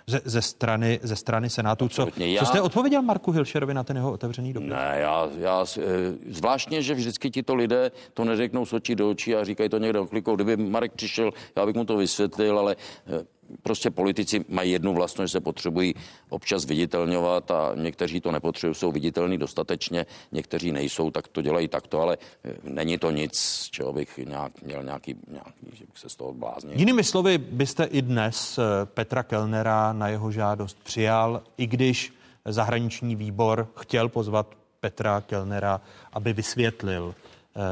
Ze, 0.07 0.21
ze, 0.25 0.43
strany, 0.43 1.01
ze 1.03 1.17
strany 1.17 1.51
Senátu. 1.51 1.89
Co, 1.89 2.09
já... 2.17 2.41
co 2.41 2.47
jste 2.47 2.61
odpověděl 2.61 3.03
Marku 3.03 3.31
Hilšerovi 3.31 3.75
na 3.75 3.85
ten 3.85 3.97
jeho 3.97 4.13
otevřený 4.13 4.53
dopis? 4.53 4.71
Ne, 4.71 4.97
já, 4.99 5.29
já, 5.39 5.65
eh, 5.79 5.83
zvláštně, 6.29 6.83
že 6.83 6.95
vždycky 6.95 7.31
tito 7.31 7.55
lidé 7.55 7.91
to 8.15 8.25
neřeknou 8.25 8.67
s 8.67 8.73
očí 8.73 8.95
do 8.95 9.11
očí 9.11 9.37
a 9.37 9.45
říkají 9.45 9.69
to 9.69 9.79
někde 9.79 10.01
oklikou. 10.01 10.37
Kdyby 10.37 10.57
Marek 10.57 10.93
přišel, 10.93 11.31
já 11.57 11.67
bych 11.67 11.75
mu 11.75 11.85
to 11.85 11.97
vysvětlil, 11.97 12.59
ale 12.59 12.77
eh, 13.07 13.36
prostě 13.63 13.91
politici 13.91 14.45
mají 14.49 14.73
jednu 14.73 14.95
vlastnost, 14.95 15.29
že 15.29 15.33
se 15.33 15.41
potřebují 15.41 15.95
občas 16.29 16.65
viditelňovat 16.65 17.51
a 17.51 17.73
někteří 17.75 18.21
to 18.21 18.33
nepotřebují, 18.33 18.75
jsou 18.75 18.93
viditelní 18.93 19.39
dostatečně, 19.39 20.07
někteří 20.33 20.73
nejsou, 20.73 21.11
tak 21.11 21.29
to 21.29 21.43
dělají 21.43 21.69
takto, 21.69 22.01
ale 22.01 22.19
eh, 22.45 22.55
není 22.63 22.99
to 22.99 23.11
nic, 23.11 23.67
čeho 23.71 23.93
bych 23.93 24.19
nějak, 24.19 24.63
měl 24.63 24.83
nějaký, 24.83 25.17
nějaký 25.29 25.67
že 25.73 25.85
bych 25.87 25.99
se 25.99 26.09
z 26.09 26.17
toho 26.17 26.33
bláznil. 26.33 26.79
Jinými 26.79 27.05
slovy, 27.05 27.39
byste 27.39 27.85
i 27.85 28.03
dnes 28.03 28.59
eh, 28.59 28.87
Petra 28.87 29.23
Kellnera 29.23 29.93
na 29.93 30.09
jeho 30.09 30.33
žádost 30.33 30.79
přijal, 30.85 31.43
i 31.57 31.67
když 31.67 32.13
zahraniční 32.45 33.17
výbor 33.17 33.69
chtěl 33.77 34.09
pozvat 34.09 34.55
Petra 34.81 35.21
Kellnera, 35.21 35.81
aby 36.13 36.33
vysvětlil 36.33 37.15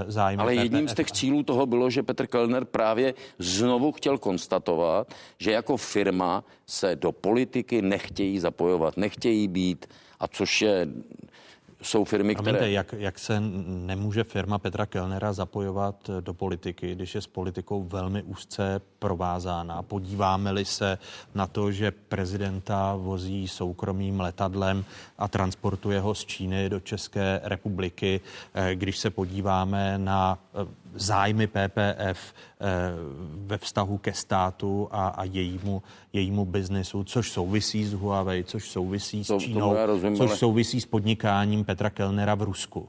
zájmy. 0.07 0.43
Ale 0.43 0.55
jedním 0.55 0.89
z 0.89 0.95
těch 0.95 1.12
cílů 1.12 1.43
toho 1.43 1.66
bylo, 1.66 1.91
že 1.91 2.03
Petr 2.03 2.26
Kellner 2.26 2.64
právě 2.64 3.14
znovu 3.39 3.93
chtěl 3.93 4.18
konstatovat, 4.18 5.14
že 5.39 5.53
jako 5.53 5.76
firma 5.76 6.45
se 6.66 6.97
do 6.97 7.12
politiky 7.12 7.82
nechtějí 7.82 8.39
zapojovat, 8.39 8.97
nechtějí 8.97 9.49
být, 9.49 9.87
a 10.20 10.28
což 10.28 10.62
je 10.62 10.89
jsou 11.87 12.05
firmy, 12.05 12.35
které... 12.35 12.59
Promiňte, 12.59 12.70
jak, 12.70 12.95
jak 12.99 13.18
se 13.18 13.41
nemůže 13.87 14.24
firma 14.24 14.59
Petra 14.59 14.87
Kellnera 14.87 15.32
zapojovat 15.32 16.11
do 16.20 16.35
politiky, 16.35 16.95
když 16.95 17.14
je 17.14 17.20
s 17.20 17.26
politikou 17.26 17.85
velmi 17.85 18.22
úzce 18.22 18.80
provázána. 18.99 19.82
Podíváme-li 19.82 20.64
se 20.64 20.99
na 21.35 21.47
to, 21.47 21.72
že 21.72 21.91
prezidenta 21.91 22.95
vozí 22.95 23.49
soukromým 23.49 24.20
letadlem 24.20 24.85
a 25.18 25.28
transportuje 25.28 26.01
ho 26.01 26.14
z 26.14 26.24
Číny 26.24 26.68
do 26.68 26.80
České 26.80 27.41
republiky, 27.45 28.20
eh, 28.55 28.74
když 28.74 28.99
se 28.99 29.11
podíváme 29.11 29.99
na 29.99 30.39
eh, 30.55 30.84
zájmy 30.95 31.47
PPF 31.47 32.34
eh, 32.61 32.66
ve 33.47 33.59
vztahu 33.59 33.99
ke 33.99 34.12
státu 34.12 34.88
a, 34.90 35.09
a 35.09 35.24
jejímu, 35.24 35.82
jejímu 36.12 36.45
biznesu, 36.45 37.05
což 37.05 37.30
souvisí 37.30 37.84
s 37.84 37.92
Huawei, 37.92 38.45
což 38.45 38.68
souvisí 38.70 39.24
s 39.24 39.28
to, 39.28 39.38
Čínou, 39.40 39.76
rozumím, 39.86 40.16
což 40.16 40.30
ale... 40.30 40.38
souvisí 40.38 40.80
s 40.80 40.86
podnikáním 40.86 41.64
Petra 41.64 41.90
Kellnera 41.90 42.34
v 42.34 42.42
Rusku. 42.42 42.88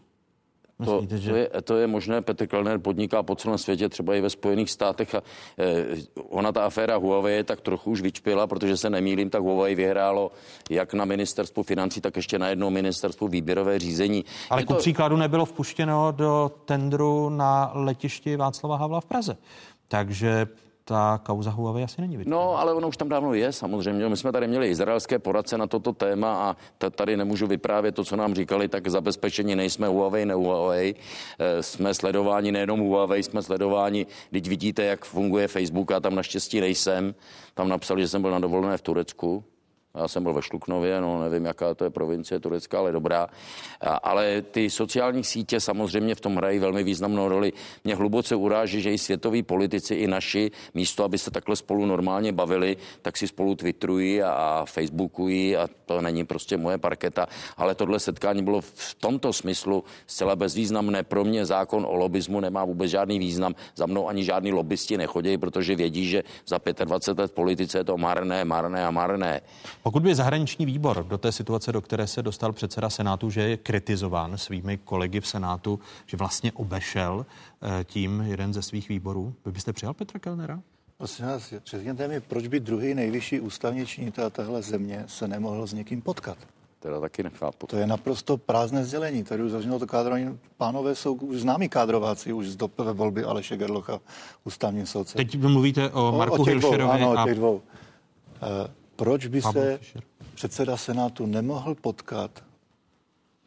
Myslíte, 0.79 1.15
to, 1.15 1.21
že... 1.21 1.29
to, 1.29 1.35
je, 1.35 1.49
to 1.61 1.75
je 1.77 1.87
možné. 1.87 2.21
Petr 2.21 2.47
Kellner 2.47 2.79
podniká 2.79 3.23
po 3.23 3.35
celém 3.35 3.57
světě, 3.57 3.89
třeba 3.89 4.15
i 4.15 4.21
ve 4.21 4.29
Spojených 4.29 4.71
státech. 4.71 5.15
A, 5.15 5.21
eh, 5.57 5.85
ona 6.29 6.51
ta 6.51 6.65
aféra 6.65 6.95
Huawei 6.95 7.43
tak 7.43 7.61
trochu 7.61 7.91
už 7.91 8.01
vyčpila, 8.01 8.47
protože 8.47 8.77
se 8.77 8.89
nemýlím, 8.89 9.29
tak 9.29 9.41
Huawei 9.41 9.75
vyhrálo 9.75 10.31
jak 10.69 10.93
na 10.93 11.05
ministerstvu 11.05 11.63
financí, 11.63 12.01
tak 12.01 12.15
ještě 12.15 12.39
na 12.39 12.47
jedno 12.47 12.69
ministerstvu 12.69 13.27
výběrové 13.27 13.79
řízení. 13.79 14.25
Ale 14.49 14.61
je 14.61 14.65
ku 14.65 14.73
to... 14.73 14.79
příkladu 14.79 15.17
nebylo 15.17 15.45
vpuštěno 15.45 16.11
do 16.11 16.51
tendru 16.65 17.29
na 17.29 17.71
letišti 17.73 18.35
Václava 18.35 18.77
Havla 18.77 19.01
v 19.01 19.05
Praze. 19.05 19.37
Takže 19.87 20.47
ta 20.87 21.19
kauza 21.23 21.51
Huawei 21.51 21.83
asi 21.83 22.01
není 22.01 22.17
vytvořena. 22.17 22.45
No, 22.45 22.59
ale 22.59 22.73
ono 22.73 22.87
už 22.87 22.97
tam 22.97 23.09
dávno 23.09 23.33
je, 23.33 23.51
samozřejmě. 23.51 24.09
My 24.09 24.17
jsme 24.17 24.31
tady 24.31 24.47
měli 24.47 24.69
izraelské 24.69 25.19
poradce 25.19 25.57
na 25.57 25.67
toto 25.67 25.93
téma 25.93 26.35
a 26.35 26.55
tady 26.89 27.17
nemůžu 27.17 27.47
vyprávět 27.47 27.95
to, 27.95 28.03
co 28.03 28.15
nám 28.15 28.35
říkali, 28.35 28.67
tak 28.67 28.87
zabezpečení 28.87 29.55
nejsme 29.55 29.87
Huawei, 29.87 30.25
ne 30.25 30.33
Huawei. 30.33 30.95
E, 31.39 31.63
jsme 31.63 31.93
sledováni 31.93 32.51
nejenom 32.51 32.79
Huawei, 32.79 33.23
jsme 33.23 33.41
sledováni, 33.41 34.05
když 34.29 34.49
vidíte, 34.49 34.83
jak 34.83 35.05
funguje 35.05 35.47
Facebook, 35.47 35.91
a 35.91 35.99
tam 35.99 36.15
naštěstí 36.15 36.59
nejsem. 36.59 37.15
Tam 37.53 37.69
napsali, 37.69 38.01
že 38.01 38.07
jsem 38.07 38.21
byl 38.21 38.31
na 38.31 38.39
dovolené 38.39 38.77
v 38.77 38.81
Turecku, 38.81 39.43
já 39.95 40.07
jsem 40.07 40.23
byl 40.23 40.33
ve 40.33 40.41
Šluknově, 40.41 41.01
no 41.01 41.21
nevím, 41.21 41.45
jaká 41.45 41.75
to 41.75 41.83
je 41.83 41.89
provincie 41.89 42.39
turecká, 42.39 42.79
ale 42.79 42.91
dobrá. 42.91 43.27
Ale 44.03 44.41
ty 44.41 44.69
sociální 44.69 45.23
sítě 45.23 45.59
samozřejmě 45.59 46.15
v 46.15 46.21
tom 46.21 46.35
hrají 46.35 46.59
velmi 46.59 46.83
významnou 46.83 47.27
roli. 47.27 47.53
Mě 47.83 47.95
hluboce 47.95 48.35
uráží, 48.35 48.81
že 48.81 48.91
i 48.91 48.97
světoví 48.97 49.43
politici, 49.43 49.95
i 49.95 50.07
naši, 50.07 50.51
místo, 50.73 51.03
aby 51.03 51.17
se 51.17 51.31
takhle 51.31 51.55
spolu 51.55 51.85
normálně 51.85 52.31
bavili, 52.31 52.77
tak 53.01 53.17
si 53.17 53.27
spolu 53.27 53.55
twitterují 53.55 54.23
a 54.23 54.65
facebookují 54.65 55.57
a 55.57 55.67
to 55.85 56.01
není 56.01 56.25
prostě 56.25 56.57
moje 56.57 56.77
parketa. 56.77 57.27
Ale 57.57 57.75
tohle 57.75 57.99
setkání 57.99 58.43
bylo 58.43 58.61
v 58.61 58.95
tomto 58.99 59.33
smyslu 59.33 59.83
zcela 60.07 60.35
bezvýznamné. 60.35 61.03
Pro 61.03 61.23
mě 61.23 61.45
zákon 61.45 61.85
o 61.89 61.95
lobismu 61.95 62.39
nemá 62.39 62.65
vůbec 62.65 62.91
žádný 62.91 63.19
význam. 63.19 63.55
Za 63.75 63.85
mnou 63.85 64.07
ani 64.07 64.23
žádní 64.23 64.51
lobbysti 64.51 64.97
nechodí, 64.97 65.37
protože 65.37 65.75
vědí, 65.75 66.09
že 66.09 66.23
za 66.47 66.59
25 66.85 67.21
let 67.21 67.31
politice 67.31 67.77
je 67.77 67.83
to 67.83 67.97
marné, 67.97 68.45
marné 68.45 68.85
a 68.85 68.91
marné. 68.91 69.41
Pokud 69.85 70.03
by 70.03 70.15
zahraniční 70.15 70.65
výbor 70.65 71.05
do 71.09 71.17
té 71.17 71.31
situace, 71.31 71.71
do 71.71 71.81
které 71.81 72.07
se 72.07 72.21
dostal 72.23 72.53
předseda 72.53 72.89
Senátu, 72.89 73.29
že 73.29 73.41
je 73.41 73.57
kritizován 73.57 74.37
svými 74.37 74.77
kolegy 74.77 75.21
v 75.21 75.27
Senátu, 75.27 75.79
že 76.05 76.17
vlastně 76.17 76.51
obešel 76.51 77.25
eh, 77.61 77.83
tím 77.83 78.23
jeden 78.27 78.53
ze 78.53 78.61
svých 78.61 78.89
výborů, 78.89 79.33
vy 79.45 79.51
byste 79.51 79.73
přijal 79.73 79.93
Petra 79.93 80.19
Kellnera? 80.19 80.59
Prosím 80.97 81.25
vás, 81.25 81.53
řekněte 81.65 82.07
mi, 82.07 82.19
proč 82.19 82.47
by 82.47 82.59
druhý 82.59 82.93
nejvyšší 82.93 83.39
ústavní 83.39 83.85
činitel 83.85 84.29
téhle 84.29 84.61
země 84.61 85.03
se 85.07 85.27
nemohl 85.27 85.67
s 85.67 85.73
někým 85.73 86.01
potkat? 86.01 86.37
Teda 86.79 86.99
taky 86.99 87.23
nechápu. 87.23 87.67
To 87.67 87.77
je 87.77 87.87
naprosto 87.87 88.37
prázdné 88.37 88.85
sdělení. 88.85 89.23
Tady 89.23 89.43
už 89.43 89.51
zaznělo 89.51 89.79
to 89.79 89.87
kádrování. 89.87 90.39
Pánové 90.57 90.95
jsou 90.95 91.13
už 91.13 91.37
známí 91.37 91.69
kádrováci 91.69 92.33
už 92.33 92.47
z 92.47 92.55
dopové 92.55 92.93
volby 92.93 93.23
Aleše 93.23 93.57
Gerlocha 93.57 93.99
ústavním 94.43 94.85
soudce. 94.85 95.17
Teď 95.17 95.37
mluvíte 95.37 95.89
o 95.89 96.11
Marku 96.11 96.35
o, 96.35 96.41
o 96.41 96.43
Hilšerovi. 96.43 96.91
Ano, 96.91 97.17
a... 97.17 97.23
o 97.23 97.25
těch 97.25 97.35
dvou. 97.35 97.55
Uh, 97.55 97.61
proč 98.95 99.27
by 99.27 99.41
se 99.41 99.79
předseda 100.35 100.77
Senátu 100.77 101.25
nemohl 101.25 101.75
potkat 101.75 102.43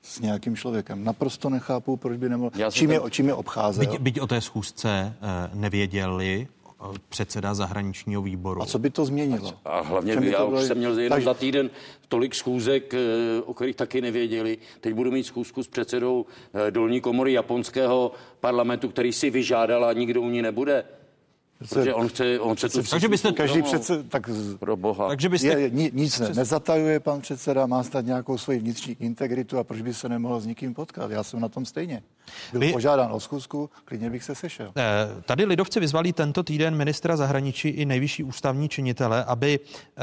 s 0.02 0.20
nějakým 0.20 0.56
člověkem. 0.56 1.04
Naprosto 1.04 1.50
nechápu, 1.50 1.96
proč 1.96 2.16
by 2.18 2.28
nemohl. 2.28 2.50
Já 2.56 2.70
čím, 2.70 2.90
je, 2.90 3.00
čím 3.10 3.28
je 3.28 3.34
obcházel. 3.34 3.86
Byť, 3.86 4.00
byť 4.00 4.20
o 4.20 4.26
té 4.26 4.40
schůzce 4.40 4.88
eh, 4.88 5.50
nevěděli 5.54 6.48
eh, 6.48 6.98
předseda 7.08 7.54
zahraničního 7.54 8.22
výboru. 8.22 8.62
A 8.62 8.66
co 8.66 8.78
by 8.78 8.90
to 8.90 9.04
změnilo? 9.04 9.52
A 9.64 9.80
hlavně 9.80 10.16
by 10.16 10.30
já 10.30 10.44
už 10.44 10.62
jsem 10.62 10.78
měl 10.78 10.98
jenom 10.98 11.08
Takže... 11.08 11.24
za 11.24 11.34
týden 11.34 11.70
tolik 12.08 12.34
schůzek, 12.34 12.94
eh, 12.94 12.98
o 13.44 13.54
kterých 13.54 13.76
taky 13.76 14.00
nevěděli. 14.00 14.58
Teď 14.80 14.94
budu 14.94 15.10
mít 15.10 15.24
schůzku 15.24 15.62
s 15.62 15.68
předsedou 15.68 16.26
dolní 16.70 17.00
komory 17.00 17.32
japonského 17.32 18.12
parlamentu, 18.40 18.88
který 18.88 19.12
si 19.12 19.30
vyžádal 19.30 19.84
a 19.84 19.92
nikdo 19.92 20.22
u 20.22 20.30
ní 20.30 20.42
nebude. 20.42 20.84
Protože 21.58 21.94
on 21.94 22.08
chce, 22.08 22.40
on 22.40 22.56
chce 22.56 22.68
tu 22.68 22.82
Takže 22.82 23.08
byste 23.08 23.32
každý 23.32 23.62
přece, 23.62 24.02
tak 24.02 24.30
pro 24.58 24.76
boha. 24.76 25.08
Takže 25.08 25.28
byste, 25.28 25.46
je, 25.46 25.70
nic 25.92 26.18
ne, 26.18 26.28
nezatajuje 26.28 27.00
pan 27.00 27.20
předseda, 27.20 27.66
má 27.66 27.82
stát 27.82 28.04
nějakou 28.04 28.38
svoji 28.38 28.58
vnitřní 28.58 28.96
integritu 29.00 29.58
a 29.58 29.64
proč 29.64 29.80
by 29.80 29.94
se 29.94 30.08
nemohl 30.08 30.40
s 30.40 30.46
nikým 30.46 30.74
potkat? 30.74 31.10
Já 31.10 31.22
jsem 31.22 31.40
na 31.40 31.48
tom 31.48 31.64
stejně. 31.64 32.02
Byl 32.52 32.60
Vy... 32.60 32.72
požádán 32.72 33.12
o 33.12 33.20
schůzku, 33.20 33.70
klidně 33.84 34.10
bych 34.10 34.24
se 34.24 34.34
sešel. 34.34 34.72
Eh, 34.76 35.22
tady 35.22 35.44
lidovci 35.44 35.80
vyzvali 35.80 36.12
tento 36.12 36.42
týden 36.42 36.74
ministra 36.74 37.16
zahraničí 37.16 37.68
i 37.68 37.86
nejvyšší 37.86 38.22
ústavní 38.22 38.68
činitele, 38.68 39.24
aby 39.24 39.60
eh, 39.60 40.00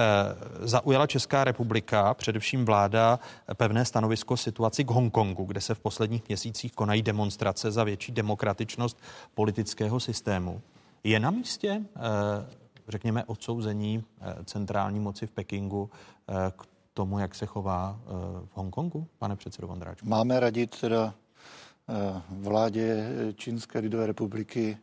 zaujala 0.67 1.07
Česká 1.07 1.43
republika, 1.43 2.13
především 2.13 2.65
vláda, 2.65 3.19
pevné 3.53 3.85
stanovisko 3.85 4.37
situaci 4.37 4.83
k 4.83 4.91
Hongkongu, 4.91 5.45
kde 5.45 5.61
se 5.61 5.75
v 5.75 5.79
posledních 5.79 6.27
měsících 6.27 6.71
konají 6.71 7.01
demonstrace 7.01 7.71
za 7.71 7.83
větší 7.83 8.11
demokratičnost 8.11 8.97
politického 9.35 9.99
systému. 9.99 10.61
Je 11.05 11.19
na 11.19 11.31
místě, 11.31 11.81
eh, 11.95 11.99
řekněme, 12.87 13.23
odsouzení 13.23 14.03
eh, 14.21 14.35
centrální 14.45 14.99
moci 14.99 15.27
v 15.27 15.31
Pekingu 15.31 15.89
eh, 16.29 16.33
k 16.57 16.65
tomu, 16.93 17.19
jak 17.19 17.35
se 17.35 17.45
chová 17.45 17.99
v 18.45 18.49
Hongkongu, 18.53 19.07
pane 19.17 19.35
předsedo 19.35 19.67
Vondráčku? 19.67 20.09
Máme 20.09 20.39
radit 20.39 20.79
teda 20.79 21.13
vládě 22.29 23.09
Čínské 23.35 23.79
lidové 23.79 24.07
republiky, 24.07 24.77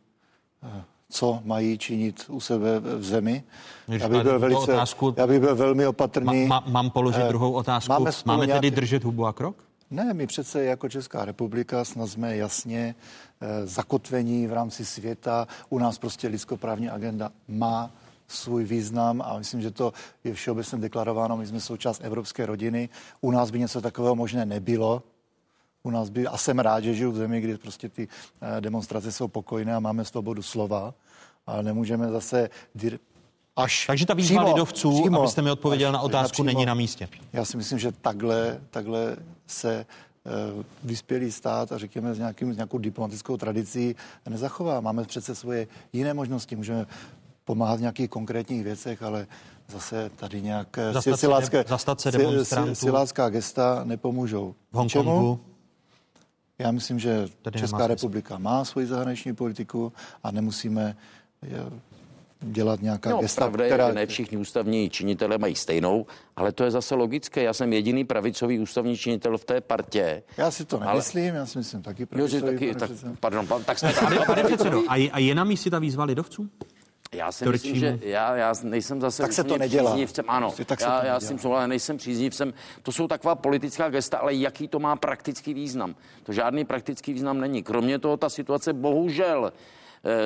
co 1.09 1.39
mají 1.43 1.77
činit 1.77 2.25
u 2.29 2.39
sebe 2.39 2.79
v 2.79 3.03
zemi. 3.03 3.43
já 3.87 4.09
bych, 4.09 4.23
byl 4.23 4.39
velice, 4.39 4.73
otázku, 4.73 5.13
já 5.17 5.27
bych 5.27 5.39
byl 5.39 5.55
velmi 5.55 5.87
opatrný. 5.87 6.45
Ma, 6.45 6.59
ma, 6.59 6.71
mám 6.71 6.89
položit 6.89 7.27
druhou 7.27 7.51
otázku. 7.51 7.89
Máme, 7.89 8.11
Máme 8.25 8.47
tedy 8.47 8.71
držet 8.71 9.03
hubu 9.03 9.25
a 9.25 9.33
krok? 9.33 9.55
Ne, 9.93 10.13
my 10.13 10.27
přece 10.27 10.63
jako 10.63 10.89
Česká 10.89 11.25
republika 11.25 11.85
snad 11.85 12.07
jsme 12.07 12.37
jasně 12.37 12.95
e, 13.41 13.67
zakotvení 13.67 14.47
v 14.47 14.53
rámci 14.53 14.85
světa. 14.85 15.47
U 15.69 15.79
nás 15.79 15.97
prostě 15.97 16.27
lidskoprávní 16.27 16.89
agenda 16.89 17.31
má 17.47 17.91
svůj 18.27 18.63
význam 18.63 19.21
a 19.25 19.37
myslím, 19.37 19.61
že 19.61 19.71
to 19.71 19.93
je 20.23 20.33
všeobecně 20.33 20.77
deklarováno. 20.77 21.37
My 21.37 21.45
jsme 21.45 21.59
součást 21.59 22.01
evropské 22.03 22.45
rodiny. 22.45 22.89
U 23.21 23.31
nás 23.31 23.51
by 23.51 23.59
něco 23.59 23.81
takového 23.81 24.15
možné 24.15 24.45
nebylo. 24.45 25.03
u 25.83 25.91
nás 25.91 26.09
by, 26.09 26.27
a 26.27 26.37
jsem 26.37 26.59
rád, 26.59 26.83
že 26.83 26.93
žiju 26.93 27.11
v 27.11 27.15
zemi, 27.15 27.41
kdy 27.41 27.57
prostě 27.57 27.89
ty 27.89 28.07
eh, 28.41 28.61
demonstrace 28.61 29.11
jsou 29.11 29.27
pokojné 29.27 29.75
a 29.75 29.79
máme 29.79 30.05
svobodu 30.05 30.41
slova, 30.41 30.93
ale 31.47 31.63
nemůžeme 31.63 32.09
zase 32.09 32.49
až 33.55 33.85
Takže 33.87 34.05
ta 34.05 34.13
výzva 34.13 34.41
přímo, 34.41 34.53
lidovců, 34.53 35.01
přímo, 35.01 35.19
abyste 35.19 35.41
mi 35.41 35.51
odpověděl 35.51 35.91
na 35.91 35.99
otázku, 35.99 36.31
přímo, 36.31 36.45
není 36.45 36.65
na 36.65 36.73
místě. 36.73 37.09
Já 37.33 37.45
si 37.45 37.57
myslím, 37.57 37.79
že 37.79 37.91
takhle, 37.91 38.59
takhle 38.69 39.15
se 39.47 39.85
uh, 40.55 40.63
vyspělý 40.83 41.31
stát 41.31 41.71
a 41.71 41.77
řekněme 41.77 42.15
s, 42.15 42.17
nějakým, 42.17 42.53
s 42.53 42.57
nějakou 42.57 42.77
diplomatickou 42.77 43.37
tradicí 43.37 43.95
nezachová. 44.29 44.81
Máme 44.81 45.03
přece 45.03 45.35
svoje 45.35 45.67
jiné 45.93 46.13
možnosti. 46.13 46.55
Můžeme 46.55 46.85
pomáhat 47.45 47.75
v 47.75 47.81
nějakých 47.81 48.09
konkrétních 48.09 48.63
věcech, 48.63 49.03
ale 49.03 49.27
zase 49.67 50.11
tady 50.15 50.41
nějak 50.41 50.77
eh, 50.77 50.93
zastat 50.93 51.19
silácké, 51.19 51.65
se 52.43 52.75
silácká 52.75 53.29
gesta 53.29 53.81
nepomůžou. 53.83 54.55
V 54.71 54.75
Hongkongu? 54.75 55.39
Já 56.59 56.71
myslím, 56.71 56.99
že 56.99 57.27
tady 57.41 57.59
Česká 57.59 57.87
republika 57.87 58.37
má 58.37 58.65
svoji 58.65 58.87
zahraniční 58.87 59.35
politiku 59.35 59.93
a 60.23 60.31
nemusíme 60.31 60.95
dělat 62.43 62.81
nějaká 62.81 63.09
no, 63.09 63.17
gesta, 63.21 63.41
pravda 63.41 63.65
která... 63.65 63.85
je, 63.85 63.91
že 63.91 63.95
ne 63.95 64.05
všichni 64.05 64.37
ústavní 64.37 64.89
činitelé 64.89 65.37
mají 65.37 65.55
stejnou, 65.55 66.05
ale 66.35 66.51
to 66.51 66.63
je 66.63 66.71
zase 66.71 66.95
logické. 66.95 67.43
Já 67.43 67.53
jsem 67.53 67.73
jediný 67.73 68.03
pravicový 68.03 68.59
ústavní 68.59 68.97
činitel 68.97 69.37
v 69.37 69.45
té 69.45 69.61
partě. 69.61 70.23
Já 70.37 70.51
si 70.51 70.65
to 70.65 70.79
nemyslím, 70.79 71.29
ale... 71.29 71.37
já 71.37 71.45
si 71.45 71.57
myslím 71.57 71.81
taky 71.81 72.05
pravicový. 72.05 72.41
Jo, 72.41 72.51
taky, 72.51 72.75
tak, 72.75 72.89
pardon, 73.19 73.47
tak 73.65 73.79
jsme 73.79 73.93
tady, 73.99 74.19
pane 74.25 74.43
předsedo, 74.43 74.83
a, 74.87 75.09
a 75.11 75.19
je 75.19 75.35
na 75.35 75.43
místě 75.43 75.69
ta 75.69 75.79
výzva 75.79 76.03
lidovců? 76.03 76.49
Já 77.13 77.31
si 77.31 77.45
myslím, 77.45 77.75
že 77.75 77.99
já, 78.01 78.35
já 78.35 78.53
nejsem 78.63 79.01
zase 79.01 79.21
tak 79.21 79.33
se 79.33 79.43
to 79.43 79.57
nedělá. 79.57 79.91
příznivcem. 79.91 80.25
Ano, 80.27 80.47
prostě 80.47 80.65
tak 80.65 80.81
já, 80.81 81.05
já 81.05 81.19
s 81.19 81.27
tím 81.27 81.39
souhlasím, 81.39 81.69
nejsem 81.69 81.97
příznivcem. 81.97 82.53
To 82.83 82.91
jsou 82.91 83.07
taková 83.07 83.35
politická 83.35 83.89
gesta, 83.89 84.17
ale 84.17 84.33
jaký 84.33 84.67
to 84.67 84.79
má 84.79 84.95
praktický 84.95 85.53
význam? 85.53 85.95
To 86.23 86.33
žádný 86.33 86.65
praktický 86.65 87.13
význam 87.13 87.39
není. 87.39 87.63
Kromě 87.63 87.99
toho 87.99 88.17
ta 88.17 88.29
situace 88.29 88.73
bohužel 88.73 89.53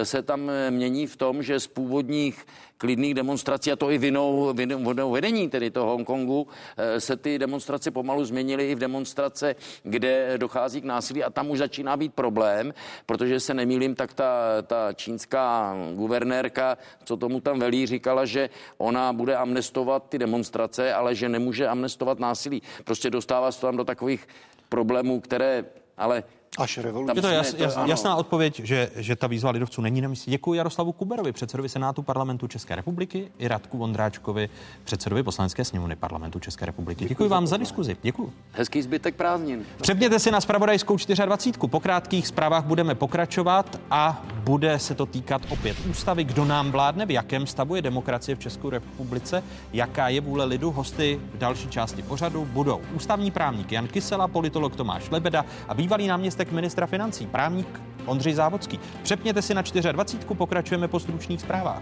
se 0.04 0.22
tam 0.22 0.50
eh, 0.50 0.72
mění 0.72 1.08
v 1.08 1.16
tom, 1.16 1.44
že 1.44 1.60
z 1.60 1.68
původních 1.68 2.46
klidných 2.78 3.14
demonstrací, 3.14 3.72
a 3.72 3.76
to 3.76 3.92
i 3.92 3.98
vinou, 3.98 4.54
vinou 4.54 5.12
vedení 5.12 5.50
tedy 5.50 5.72
toho 5.72 5.86
Hongkongu, 5.86 6.48
eh, 6.78 7.02
se 7.02 7.16
ty 7.16 7.40
demonstrace 7.40 7.92
pomalu 7.92 8.26
změnily 8.26 8.72
i 8.72 8.76
v 8.76 8.80
demonstrace, 8.80 9.56
kde 9.84 10.38
dochází 10.38 10.82
k 10.82 10.86
násilí 10.86 11.24
a 11.24 11.30
tam 11.30 11.50
už 11.50 11.58
začíná 11.58 11.98
být 11.98 12.14
problém, 12.14 12.74
protože 13.06 13.40
se 13.40 13.54
nemýlím, 13.54 13.96
tak 13.96 14.14
ta, 14.14 14.62
ta 14.68 14.94
čínská 14.94 15.76
guvernérka, 15.94 16.78
co 17.06 17.18
tomu 17.18 17.42
tam 17.42 17.60
velí, 17.60 17.86
říkala, 17.86 18.26
že 18.26 18.50
ona 18.78 19.14
bude 19.14 19.36
amnestovat 19.36 20.10
ty 20.10 20.20
demonstrace, 20.20 20.94
ale 20.94 21.16
že 21.16 21.30
nemůže 21.30 21.68
amnestovat 21.68 22.20
násilí. 22.20 22.62
Prostě 22.84 23.10
dostává 23.10 23.52
se 23.52 23.62
tam 23.62 23.78
do 23.78 23.84
takových 23.84 24.28
problémů, 24.70 25.22
které 25.22 25.66
ale 25.98 26.24
Až 26.58 26.78
revoluce. 26.78 27.14
Je 27.16 27.22
to 27.22 27.28
jas, 27.28 27.54
jas, 27.54 27.78
jasná 27.86 28.16
odpověď, 28.16 28.62
že, 28.64 28.89
že 28.95 29.16
ta 29.16 29.28
výzva 29.28 29.52
lidovců 29.52 29.82
není 29.82 30.02
na 30.02 30.08
místě. 30.08 30.32
Děkuji 30.32 30.54
Jaroslavu 30.54 30.91
Kuberovi, 30.91 31.32
předsedovi 31.32 31.70
Senátu 31.70 32.02
parlamentu 32.02 32.48
České 32.48 32.76
republiky, 32.76 33.32
i 33.39 33.48
Radku 33.48 33.78
Vondráčkovi, 33.78 34.50
předsedovi 34.84 35.24
poslanecké 35.24 35.66
sněmovny 35.66 35.95
parlamentu 35.95 36.39
České 36.39 36.66
republiky. 36.66 37.00
Děkuji, 37.00 37.10
Děkuji 37.10 37.30
vám 37.30 37.48
za 37.48 37.58
diskuzi. 37.58 37.98
Děkuji. 38.02 38.34
Hezký 38.52 38.82
zbytek 38.82 39.16
prázdnin. 39.16 39.66
Přepněte 39.82 40.20
si 40.20 40.32
na 40.32 40.41
spravodajskou 40.41 40.98
24. 41.26 41.68
Po 41.68 41.80
krátkých 41.80 42.28
zprávách 42.28 42.66
budeme 42.66 42.95
pokračovat 42.95 43.80
a 43.91 44.26
bude 44.43 44.80
se 44.80 44.95
to 44.95 45.06
týkat 45.06 45.41
opět 45.50 45.78
ústavy. 45.89 46.24
Kdo 46.24 46.45
nám 46.45 46.72
vládne, 46.72 47.06
v 47.06 47.12
jakém 47.12 47.48
stavu 47.48 47.76
je 47.76 47.82
demokracie 47.82 48.36
v 48.36 48.39
České 48.39 48.70
republice, 48.70 49.43
jaká 49.74 50.10
je 50.10 50.22
vůle 50.22 50.45
lidu. 50.45 50.72
Hosty 50.72 51.20
v 51.34 51.38
další 51.38 51.68
části 51.68 52.02
pořadu 52.02 52.45
budou 52.45 52.82
ústavní 52.93 53.32
právník 53.32 53.72
Jan 53.72 53.88
Kysela, 53.88 54.28
politolog 54.28 54.76
Tomáš 54.76 55.10
Lebeda 55.10 55.45
a 55.68 55.74
bývalý 55.74 56.08
náměstek 56.08 56.37
náměstek 56.38 56.56
ministra 56.56 56.88
financí, 56.88 57.28
právník 57.28 57.82
Ondřej 58.06 58.34
Závodský. 58.34 58.80
Přepněte 59.04 59.42
si 59.42 59.54
na 59.54 59.62
24. 59.62 60.36
Pokračujeme 60.38 60.88
po 60.88 61.00
stručných 61.00 61.42
zprávách. 61.42 61.82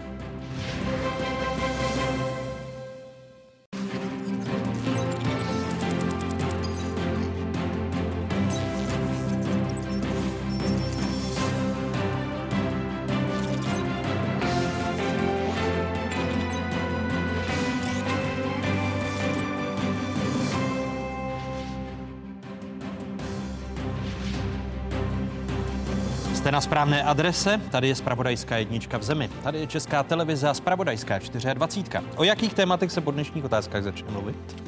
Na 26.56 26.60
správné 26.60 27.02
adrese, 27.02 27.60
tady 27.70 27.88
je 27.88 27.94
Spravodajská 27.94 28.56
jednička 28.56 28.98
v 28.98 29.02
zemi, 29.02 29.28
tady 29.42 29.58
je 29.58 29.66
Česká 29.66 30.02
televize 30.02 30.48
a 30.48 30.54
Spravodajská 30.54 31.18
24. 31.54 32.04
O 32.16 32.24
jakých 32.24 32.54
tématech 32.54 32.92
se 32.92 33.00
po 33.00 33.10
dnešních 33.10 33.44
otázkách 33.44 33.82
začne 33.82 34.10
mluvit? 34.10 34.62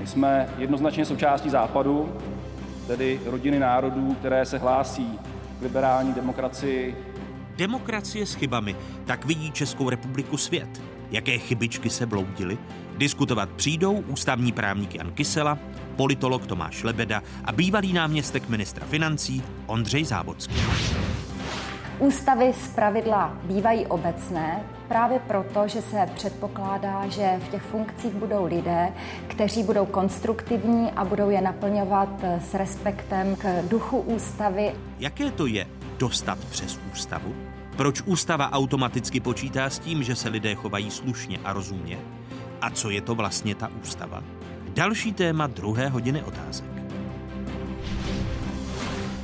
My 0.00 0.06
jsme 0.06 0.48
jednoznačně 0.58 1.04
součástí 1.04 1.50
Západu, 1.50 2.16
tedy 2.86 3.20
rodiny 3.24 3.58
národů, 3.58 4.14
které 4.14 4.46
se 4.46 4.58
hlásí 4.58 5.18
k 5.58 5.62
liberální 5.62 6.14
demokracii. 6.14 6.96
Demokracie 7.56 8.26
s 8.26 8.34
chybami, 8.34 8.76
tak 9.04 9.24
vidí 9.24 9.50
Českou 9.52 9.90
republiku 9.90 10.36
svět. 10.36 10.82
Jaké 11.10 11.38
chybičky 11.38 11.90
se 11.90 12.06
bloudily? 12.06 12.58
Diskutovat 12.96 13.48
přijdou 13.50 13.92
ústavní 13.92 14.52
právník 14.52 14.94
Jan 14.94 15.12
Kysela, 15.12 15.58
politolog 15.94 16.46
Tomáš 16.46 16.84
Lebeda 16.84 17.22
a 17.44 17.52
bývalý 17.52 17.92
náměstek 17.92 18.48
ministra 18.48 18.86
financí 18.86 19.42
Ondřej 19.66 20.04
Závodský. 20.04 20.54
Ústavy 21.98 22.52
z 22.64 22.68
pravidla 22.68 23.38
bývají 23.44 23.86
obecné 23.86 24.60
právě 24.88 25.18
proto, 25.18 25.68
že 25.68 25.82
se 25.82 26.08
předpokládá, 26.14 27.08
že 27.08 27.40
v 27.46 27.48
těch 27.48 27.62
funkcích 27.62 28.14
budou 28.14 28.46
lidé, 28.46 28.92
kteří 29.28 29.62
budou 29.62 29.86
konstruktivní 29.86 30.90
a 30.92 31.04
budou 31.04 31.30
je 31.30 31.40
naplňovat 31.40 32.08
s 32.50 32.54
respektem 32.54 33.36
k 33.36 33.62
duchu 33.68 33.98
ústavy. 33.98 34.72
Jaké 34.98 35.30
to 35.30 35.46
je 35.46 35.66
dostat 35.98 36.38
přes 36.50 36.80
ústavu? 36.92 37.34
Proč 37.76 38.02
ústava 38.02 38.52
automaticky 38.52 39.20
počítá 39.20 39.70
s 39.70 39.78
tím, 39.78 40.02
že 40.02 40.16
se 40.16 40.28
lidé 40.28 40.54
chovají 40.54 40.90
slušně 40.90 41.38
a 41.44 41.52
rozumně? 41.52 41.98
A 42.60 42.70
co 42.70 42.90
je 42.90 43.00
to 43.00 43.14
vlastně 43.14 43.54
ta 43.54 43.70
ústava? 43.82 44.22
Další 44.74 45.12
téma 45.12 45.46
druhé 45.46 45.88
hodiny 45.88 46.22
otázek. 46.22 46.66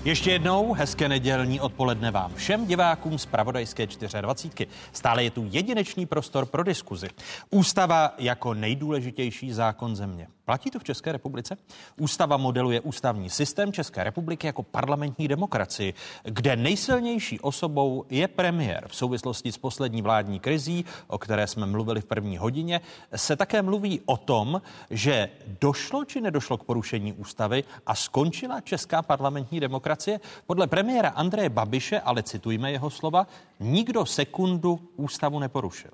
Ještě 0.04 0.30
jednou 0.30 0.72
hezké 0.72 1.08
nedělní 1.08 1.60
odpoledne 1.60 2.10
vám 2.10 2.34
všem 2.34 2.66
divákům 2.66 3.18
z 3.18 3.26
Pravodajské 3.26 3.86
24. 4.20 4.70
Stále 4.92 5.24
je 5.24 5.30
tu 5.30 5.48
jedinečný 5.50 6.06
prostor 6.06 6.46
pro 6.46 6.62
diskuzi. 6.62 7.08
Ústava 7.50 8.14
jako 8.18 8.54
nejdůležitější 8.54 9.52
zákon 9.52 9.96
země. 9.96 10.28
Platí 10.50 10.70
to 10.70 10.78
v 10.78 10.84
České 10.84 11.12
republice? 11.12 11.56
Ústava 11.96 12.36
modeluje 12.36 12.80
ústavní 12.80 13.30
systém 13.30 13.72
České 13.72 14.04
republiky 14.04 14.46
jako 14.46 14.62
parlamentní 14.62 15.28
demokracii, 15.28 15.94
kde 16.24 16.56
nejsilnější 16.56 17.40
osobou 17.40 18.04
je 18.10 18.28
premiér. 18.28 18.88
V 18.88 18.96
souvislosti 18.96 19.52
s 19.52 19.58
poslední 19.58 20.02
vládní 20.02 20.40
krizí, 20.40 20.84
o 21.06 21.18
které 21.18 21.46
jsme 21.46 21.66
mluvili 21.66 22.00
v 22.00 22.04
první 22.04 22.38
hodině, 22.38 22.80
se 23.16 23.36
také 23.36 23.62
mluví 23.62 24.00
o 24.06 24.16
tom, 24.16 24.62
že 24.90 25.30
došlo 25.60 26.04
či 26.04 26.20
nedošlo 26.20 26.58
k 26.58 26.64
porušení 26.64 27.12
ústavy 27.12 27.64
a 27.86 27.94
skončila 27.94 28.60
česká 28.60 29.02
parlamentní 29.02 29.60
demokracie. 29.60 30.20
Podle 30.46 30.66
premiéra 30.66 31.08
Andreje 31.08 31.48
Babiše, 31.48 32.00
ale 32.00 32.22
citujme 32.22 32.72
jeho 32.72 32.90
slova, 32.90 33.26
nikdo 33.60 34.06
sekundu 34.06 34.80
ústavu 34.96 35.38
neporušil. 35.38 35.90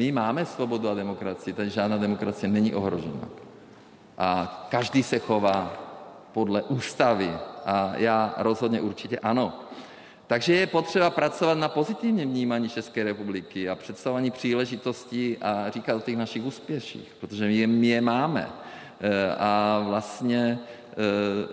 My 0.00 0.12
máme 0.12 0.46
svobodu 0.46 0.88
a 0.88 0.94
demokracii, 0.94 1.52
takže 1.52 1.74
žádná 1.74 1.96
demokracie 1.96 2.48
není 2.48 2.74
ohrožena 2.74 3.45
a 4.18 4.66
každý 4.70 5.02
se 5.02 5.18
chová 5.18 5.72
podle 6.32 6.62
ústavy 6.62 7.30
a 7.64 7.92
já 7.96 8.34
rozhodně 8.38 8.80
určitě 8.80 9.18
ano. 9.18 9.60
Takže 10.26 10.54
je 10.54 10.66
potřeba 10.66 11.10
pracovat 11.10 11.58
na 11.58 11.68
pozitivním 11.68 12.30
vnímání 12.30 12.68
České 12.68 13.04
republiky 13.04 13.68
a 13.68 13.74
představování 13.74 14.30
příležitostí 14.30 15.36
a 15.42 15.70
říkat 15.70 15.96
o 15.96 16.00
těch 16.00 16.16
našich 16.16 16.44
úspěších, 16.44 17.16
protože 17.20 17.46
my 17.46 17.56
je, 17.56 17.66
my 17.66 17.86
je 17.86 18.00
máme. 18.00 18.48
E, 19.00 19.34
a 19.38 19.82
vlastně 19.88 20.38
e, 20.38 20.58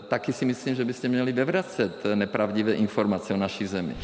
taky 0.07 0.33
si 0.33 0.45
myslím, 0.45 0.75
že 0.75 0.85
byste 0.85 1.07
měli 1.07 1.31
vyvracet 1.31 2.03
nepravdivé 2.15 2.73
informace 2.73 3.33
o 3.33 3.37
naší 3.37 3.67
zemi. 3.67 3.95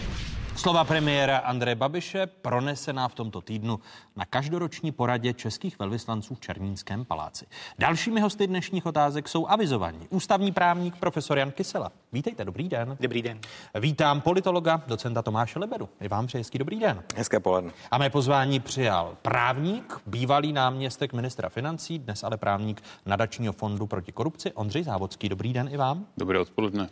Slova 0.60 0.84
premiéra 0.84 1.38
Andreje 1.38 1.76
Babiše 1.76 2.28
pronesená 2.28 3.08
v 3.08 3.16
tomto 3.16 3.42
týdnu 3.42 3.80
na 4.16 4.26
každoroční 4.26 4.92
poradě 4.92 5.34
českých 5.34 5.80
velvyslanců 5.80 6.36
v 6.36 6.40
Černínském 6.40 7.06
paláci. 7.06 7.46
Dalšími 7.78 8.22
hosty 8.22 8.48
dnešních 8.48 8.86
otázek 8.86 9.28
jsou 9.30 9.48
avizovaní. 9.48 10.08
Ústavní 10.10 10.52
právník 10.52 10.96
profesor 10.96 11.38
Jan 11.38 11.52
Kysela. 11.52 11.92
Vítejte, 12.12 12.46
dobrý 12.46 12.70
den. 12.70 12.98
Dobrý 13.00 13.22
den. 13.22 13.40
Vítám 13.80 14.22
politologa, 14.22 14.82
docenta 14.88 15.22
Tomáše 15.22 15.60
Lebedu. 15.60 15.90
I 16.02 16.08
vám 16.08 16.28
přeji 16.28 16.40
hezký 16.40 16.58
dobrý 16.58 16.80
den. 16.80 17.04
Hezké 17.16 17.40
poledne. 17.40 17.72
A 17.92 17.98
mé 17.98 18.10
pozvání 18.10 18.60
přijal 18.60 19.18
právník, 19.22 20.02
bývalý 20.06 20.54
náměstek 20.54 21.14
ministra 21.14 21.50
financí, 21.50 22.00
dnes 22.00 22.24
ale 22.24 22.38
právník 22.38 22.84
nadačního 23.06 23.54
fondu 23.54 23.88
proti 23.88 24.12
korupci 24.12 24.52
Ondřej 24.52 24.84
Závodský. 24.84 25.30
Dobrý 25.30 25.54
den 25.54 25.70
i 25.72 25.78
vám. 25.78 26.06
Dobré 26.18 26.40
odpoledne. 26.40 26.90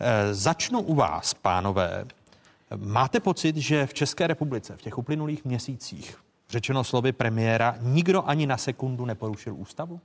E, 0.00 0.34
začnu 0.34 0.80
u 0.80 0.94
vás, 0.94 1.34
pánové. 1.34 2.04
Máte 2.76 3.20
pocit, 3.20 3.56
že 3.56 3.86
v 3.86 3.94
České 3.94 4.26
republice 4.26 4.76
v 4.76 4.82
těch 4.82 4.98
uplynulých 4.98 5.44
měsících, 5.44 6.16
řečeno 6.50 6.84
slovy 6.84 7.12
premiéra, 7.12 7.76
nikdo 7.80 8.28
ani 8.28 8.46
na 8.46 8.56
sekundu 8.56 9.04
neporušil 9.04 9.54
ústavu? 9.54 10.00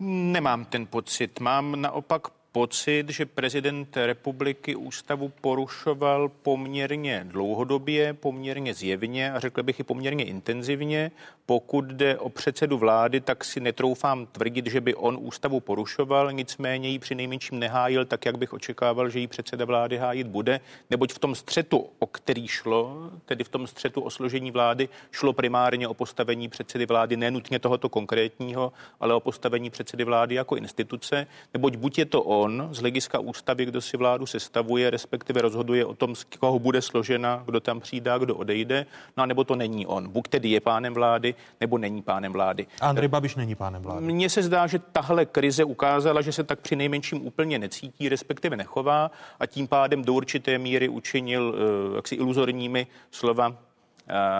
Nemám 0.00 0.64
ten 0.64 0.86
pocit. 0.86 1.40
Mám 1.40 1.80
naopak 1.80 2.28
pocit, 2.52 3.08
že 3.08 3.26
prezident 3.26 3.96
republiky 3.96 4.76
ústavu 4.76 5.28
porušoval 5.40 6.28
poměrně 6.28 7.24
dlouhodobě, 7.24 8.12
poměrně 8.14 8.74
zjevně 8.74 9.32
a 9.32 9.40
řekl 9.40 9.62
bych 9.62 9.80
i 9.80 9.82
poměrně 9.82 10.24
intenzivně. 10.24 11.10
Pokud 11.48 11.84
jde 11.84 12.18
o 12.18 12.28
předsedu 12.28 12.78
vlády, 12.78 13.20
tak 13.20 13.44
si 13.44 13.60
netroufám 13.60 14.26
tvrdit, 14.26 14.66
že 14.66 14.80
by 14.80 14.94
on 14.94 15.18
ústavu 15.20 15.60
porušoval, 15.60 16.32
nicméně 16.32 16.88
ji 16.88 16.98
při 16.98 17.14
nejmenším 17.14 17.58
nehájil 17.58 18.04
tak, 18.04 18.26
jak 18.26 18.38
bych 18.38 18.52
očekával, 18.52 19.08
že 19.08 19.18
ji 19.18 19.26
předseda 19.26 19.64
vlády 19.64 19.96
hájit 19.96 20.26
bude, 20.26 20.60
neboť 20.90 21.12
v 21.12 21.18
tom 21.18 21.34
střetu, 21.34 21.88
o 21.98 22.06
který 22.06 22.48
šlo, 22.48 23.10
tedy 23.24 23.44
v 23.44 23.48
tom 23.48 23.66
střetu 23.66 24.00
o 24.00 24.10
složení 24.10 24.50
vlády, 24.50 24.88
šlo 25.10 25.32
primárně 25.32 25.88
o 25.88 25.94
postavení 25.94 26.48
předsedy 26.48 26.86
vlády, 26.86 27.16
nenutně 27.16 27.58
tohoto 27.58 27.88
konkrétního, 27.88 28.72
ale 29.00 29.14
o 29.14 29.20
postavení 29.20 29.70
předsedy 29.70 30.04
vlády 30.04 30.34
jako 30.34 30.56
instituce, 30.56 31.26
neboť 31.54 31.76
buď 31.76 31.98
je 31.98 32.04
to 32.04 32.22
on 32.22 32.68
z 32.70 32.78
hlediska 32.78 33.18
ústavy, 33.18 33.64
kdo 33.64 33.80
si 33.80 33.96
vládu 33.96 34.26
sestavuje, 34.26 34.90
respektive 34.90 35.42
rozhoduje 35.42 35.84
o 35.84 35.94
tom, 35.94 36.14
z 36.14 36.24
koho 36.24 36.58
bude 36.58 36.82
složena, 36.82 37.42
kdo 37.46 37.60
tam 37.60 37.80
přijde, 37.80 38.10
kdo 38.18 38.36
odejde, 38.36 38.86
no 39.16 39.22
a 39.22 39.26
nebo 39.26 39.44
to 39.44 39.56
není 39.56 39.86
on. 39.86 40.08
Buď 40.08 40.28
tedy 40.28 40.48
je 40.48 40.60
pánem 40.60 40.94
vlády, 40.94 41.34
nebo 41.60 41.78
není 41.78 42.02
pánem 42.02 42.32
vlády. 42.32 42.66
Andrej 42.80 43.08
Babiš 43.08 43.34
není 43.34 43.54
pánem 43.54 43.82
vlády. 43.82 44.06
Mně 44.06 44.30
se 44.30 44.42
zdá, 44.42 44.66
že 44.66 44.78
tahle 44.78 45.26
krize 45.26 45.64
ukázala, 45.64 46.20
že 46.20 46.32
se 46.32 46.44
tak 46.44 46.60
při 46.60 46.76
nejmenším 46.76 47.26
úplně 47.26 47.58
necítí, 47.58 48.08
respektive 48.08 48.56
nechová 48.56 49.10
a 49.40 49.46
tím 49.46 49.68
pádem 49.68 50.04
do 50.04 50.14
určité 50.14 50.58
míry 50.58 50.88
učinil 50.88 51.48
uh, 51.48 51.96
jaksi 51.96 52.14
iluzorními 52.14 52.86
slova 53.10 53.56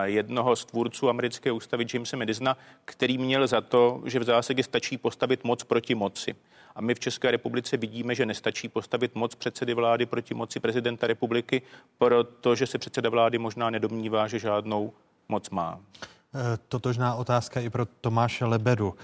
jednoho 0.04 0.56
z 0.56 0.64
tvůrců 0.64 1.08
americké 1.08 1.52
ústavy 1.52 1.86
Jamesa 1.94 2.16
Madisona, 2.16 2.56
který 2.84 3.18
měl 3.18 3.46
za 3.46 3.60
to, 3.60 4.02
že 4.04 4.18
v 4.18 4.24
zásadě 4.24 4.62
stačí 4.62 4.98
postavit 4.98 5.44
moc 5.44 5.64
proti 5.64 5.94
moci. 5.94 6.34
A 6.74 6.80
my 6.80 6.94
v 6.94 7.00
České 7.00 7.30
republice 7.30 7.76
vidíme, 7.76 8.14
že 8.14 8.26
nestačí 8.26 8.68
postavit 8.68 9.14
moc 9.14 9.34
předsedy 9.34 9.74
vlády 9.74 10.06
proti 10.06 10.34
moci 10.34 10.60
prezidenta 10.60 11.06
republiky, 11.06 11.62
protože 11.98 12.66
se 12.66 12.78
předseda 12.78 13.10
vlády 13.10 13.38
možná 13.38 13.70
nedomnívá, 13.70 14.26
že 14.26 14.38
žádnou 14.38 14.92
moc 15.28 15.50
má. 15.50 15.80
Totožná 16.68 17.14
otázka 17.14 17.60
i 17.60 17.70
pro 17.70 17.86
Tomáše 17.86 18.44
Lebedu. 18.44 18.94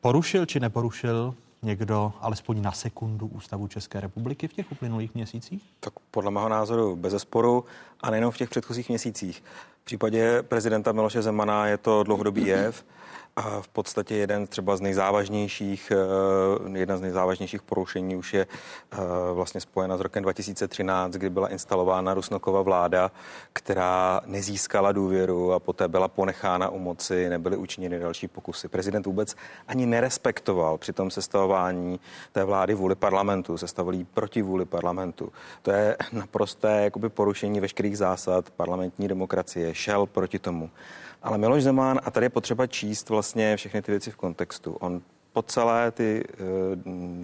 Porušil 0.00 0.46
či 0.46 0.60
neporušil 0.60 1.34
někdo 1.62 2.12
alespoň 2.20 2.62
na 2.62 2.72
sekundu 2.72 3.26
ústavu 3.26 3.68
České 3.68 4.00
republiky 4.00 4.48
v 4.48 4.52
těch 4.52 4.72
uplynulých 4.72 5.14
měsících? 5.14 5.62
Tak 5.80 5.92
podle 6.10 6.30
mého 6.30 6.48
názoru 6.48 6.96
bez 6.96 7.12
zesporu 7.12 7.64
a 8.00 8.10
nejenom 8.10 8.30
v 8.30 8.36
těch 8.36 8.50
předchozích 8.50 8.88
měsících. 8.88 9.44
V 9.82 9.84
případě 9.84 10.42
prezidenta 10.42 10.92
Miloše 10.92 11.22
Zemana 11.22 11.66
je 11.66 11.76
to 11.76 12.02
dlouhodobý 12.02 12.46
jev 12.46 12.84
a 13.40 13.60
v 13.60 13.68
podstatě 13.68 14.14
jeden 14.14 14.46
třeba 14.46 14.76
z 14.76 14.80
nejzávažnějších, 14.80 15.92
eh, 15.94 16.78
jedna 16.78 16.96
z 16.96 17.00
nejzávažnějších 17.00 17.62
porušení 17.62 18.16
už 18.16 18.34
je 18.34 18.46
eh, 18.92 18.96
vlastně 19.32 19.60
spojena 19.60 19.96
s 19.96 20.00
rokem 20.00 20.22
2013, 20.22 21.12
kdy 21.12 21.30
byla 21.30 21.48
instalována 21.48 22.14
Rusnokova 22.14 22.62
vláda, 22.62 23.10
která 23.52 24.20
nezískala 24.26 24.92
důvěru 24.92 25.52
a 25.52 25.58
poté 25.58 25.88
byla 25.88 26.08
ponechána 26.08 26.68
u 26.68 26.78
moci, 26.78 27.28
nebyly 27.28 27.56
učiněny 27.56 27.98
další 27.98 28.28
pokusy. 28.28 28.68
Prezident 28.68 29.06
vůbec 29.06 29.36
ani 29.68 29.86
nerespektoval 29.86 30.78
při 30.78 30.92
tom 30.92 31.10
sestavování 31.10 32.00
té 32.32 32.44
vlády 32.44 32.74
vůli 32.74 32.94
parlamentu, 32.94 33.58
sestavili 33.58 34.04
proti 34.04 34.42
vůli 34.42 34.64
parlamentu. 34.64 35.32
To 35.62 35.70
je 35.70 35.96
naprosté 36.12 36.84
jakoby 36.84 37.08
porušení 37.08 37.60
veškerých 37.60 37.98
zásad 37.98 38.50
parlamentní 38.50 39.08
demokracie, 39.08 39.74
šel 39.74 40.06
proti 40.06 40.38
tomu. 40.38 40.70
Ale 41.22 41.38
Miloš 41.38 41.62
Zeman, 41.62 42.00
a 42.04 42.10
tady 42.10 42.26
je 42.26 42.30
potřeba 42.30 42.66
číst 42.66 43.08
vlastně 43.08 43.29
všechny 43.56 43.82
ty 43.82 43.92
věci 43.92 44.10
v 44.10 44.16
kontextu. 44.16 44.76
On 44.80 45.02
po 45.32 45.42
celé 45.42 45.90
ty 45.90 46.24
uh, 46.24 46.46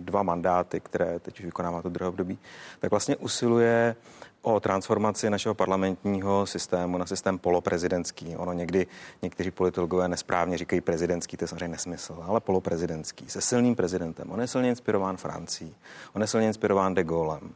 dva 0.05 0.23
mandáty, 0.23 0.81
které 0.81 1.19
teď 1.19 1.39
už 1.39 1.45
vykonává 1.45 1.83
to 1.83 1.89
druhé 1.89 2.09
období, 2.09 2.39
tak 2.81 2.91
vlastně 2.91 3.17
usiluje 3.17 3.97
o 4.43 4.61
transformaci 4.61 5.31
našeho 5.31 5.55
parlamentního 5.55 6.47
systému 6.47 6.99
na 6.99 7.07
systém 7.07 7.39
poloprezidentský. 7.39 8.37
Ono 8.37 8.53
někdy 8.53 8.87
někteří 9.23 9.51
politologové 9.51 10.09
nesprávně 10.09 10.59
říkají 10.59 10.81
prezidentský, 10.81 11.37
to 11.37 11.45
je 11.45 11.49
samozřejmě 11.49 11.69
nesmysl, 11.69 12.25
ale 12.27 12.41
poloprezidentský, 12.41 13.31
se 13.31 13.41
silným 13.41 13.77
prezidentem. 13.77 14.31
On 14.31 14.41
je 14.41 14.47
silně 14.47 14.69
inspirován 14.69 15.17
Francií, 15.17 15.75
on 16.13 16.23
je 16.23 16.29
silně 16.29 16.47
inspirován 16.47 16.95
de 16.95 17.05
Gaulem. 17.05 17.51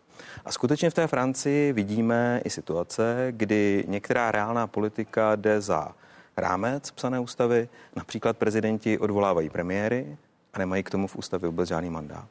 A 0.45 0.53
skutečně 0.53 0.91
v 0.91 0.95
té 0.95 1.07
Francii 1.07 1.73
vidíme 1.73 2.41
i 2.45 2.51
situace, 2.51 3.27
kdy 3.31 3.85
některá 3.89 4.31
reálná 4.31 4.67
politika 4.67 5.37
jde 5.37 5.61
za 5.61 5.95
rámec 6.41 6.91
psané 6.91 7.21
ústavy. 7.21 7.69
Například 7.97 8.37
prezidenti 8.37 8.99
odvolávají 8.99 9.51
premiéry 9.51 10.17
a 10.55 10.59
nemají 10.59 10.83
k 10.83 10.91
tomu 10.91 11.07
v 11.07 11.17
ústavě 11.17 11.49
vůbec 11.49 11.69
žádný 11.69 11.91
mandát. 11.91 12.29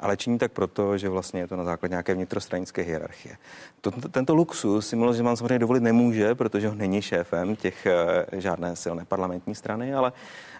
Ale 0.00 0.16
činí 0.16 0.38
tak 0.38 0.52
proto, 0.52 0.98
že 0.98 1.08
vlastně 1.08 1.40
je 1.40 1.46
to 1.46 1.56
na 1.56 1.64
základě 1.64 1.92
nějaké 1.92 2.14
vnitrostranické 2.14 2.82
hierarchie. 2.82 3.36
To, 3.80 3.90
tento 3.90 4.34
luxus 4.34 4.88
si 4.88 4.96
Miloš 4.96 5.16
samozřejmě 5.16 5.58
dovolit 5.58 5.82
nemůže, 5.82 6.34
protože 6.34 6.68
ho 6.68 6.74
není 6.74 7.02
šéfem 7.02 7.56
těch 7.56 7.86
eh, 7.86 8.40
žádné 8.40 8.76
silné 8.76 9.04
parlamentní 9.04 9.54
strany, 9.54 9.94
ale 9.94 10.12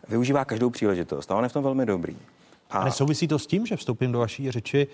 využívá 0.08 0.44
každou 0.44 0.70
příležitost 0.70 1.30
a 1.30 1.36
on 1.36 1.44
je 1.44 1.48
v 1.48 1.52
tom 1.52 1.62
velmi 1.62 1.86
dobrý. 1.86 2.16
A 2.70 2.84
nesouvisí 2.84 3.28
to 3.28 3.38
s 3.38 3.46
tím, 3.46 3.66
že 3.66 3.76
vstoupím 3.76 4.12
do 4.12 4.18
vaší 4.18 4.50
řeči, 4.50 4.86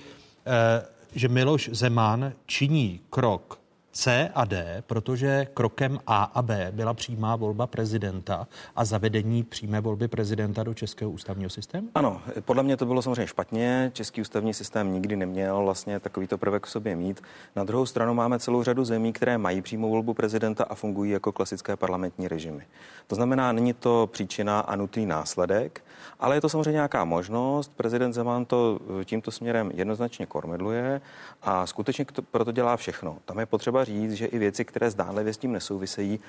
eh, 0.47 0.86
že 1.14 1.28
Miloš 1.28 1.70
Zeman 1.72 2.32
činí 2.47 3.01
krok 3.11 3.59
C 3.97 4.30
a 4.34 4.45
D, 4.45 4.82
protože 4.86 5.47
krokem 5.55 5.99
A 6.07 6.24
a 6.24 6.42
B 6.42 6.68
byla 6.72 6.95
přímá 6.95 7.36
volba 7.36 7.66
prezidenta 7.66 8.49
a 8.76 8.84
zavedení 8.84 9.42
přímé 9.42 9.80
volby 9.80 10.09
prezidenta 10.09 10.62
do 10.62 10.74
českého 10.74 11.11
ústavního 11.11 11.51
systému? 11.51 11.88
Ano, 11.95 12.22
podle 12.40 12.62
mě 12.62 12.76
to 12.76 12.86
bylo 12.86 13.03
samozřejmě 13.03 13.26
špatně. 13.26 13.90
Český 13.95 14.20
ústavní 14.20 14.55
systém 14.55 14.92
nikdy 14.92 15.16
neměl 15.16 15.62
vlastně 15.64 16.01
takovýto 16.01 16.38
prvek 16.38 16.66
v 16.66 16.70
sobě 16.70 16.97
mít. 16.97 17.22
Na 17.57 17.64
druhou 17.64 17.86
stranu 17.86 18.14
máme 18.14 18.38
celou 18.38 18.62
řadu 18.62 18.84
zemí, 18.84 19.12
které 19.12 19.38
mají 19.38 19.62
přímou 19.62 19.90
volbu 19.90 20.14
prezidenta 20.14 20.64
a 20.64 20.74
fungují 20.74 21.11
jako 21.11 21.32
klasické 21.32 21.76
parlamentní 21.76 22.28
režimy. 22.28 22.66
To 23.07 23.14
znamená, 23.14 23.53
není 23.53 23.72
to 23.72 24.09
příčina 24.12 24.61
a 24.61 24.76
nutný 24.76 25.07
následek, 25.07 25.84
ale 26.20 26.36
je 26.36 26.40
to 26.40 26.49
samozřejmě 26.49 26.72
nějaká 26.72 27.05
možnost. 27.05 27.72
Prezident 27.76 28.12
Zeman 28.12 28.45
to 28.45 28.80
tímto 29.05 29.30
směrem 29.30 29.70
jednoznačně 29.74 30.26
kormidluje 30.26 31.01
a 31.42 31.66
skutečně 31.66 32.07
proto 32.30 32.53
dělá 32.53 32.76
všechno. 32.76 33.18
Tam 33.24 33.38
je 33.38 33.47
potřeba 33.47 33.84
říct, 33.85 34.12
že 34.12 34.26
i 34.26 34.39
věci, 34.39 34.64
které 34.64 34.91
zdánlivě 34.91 35.35
s 35.35 35.39
tím 35.39 35.53
nesouvisejí, 35.53 36.20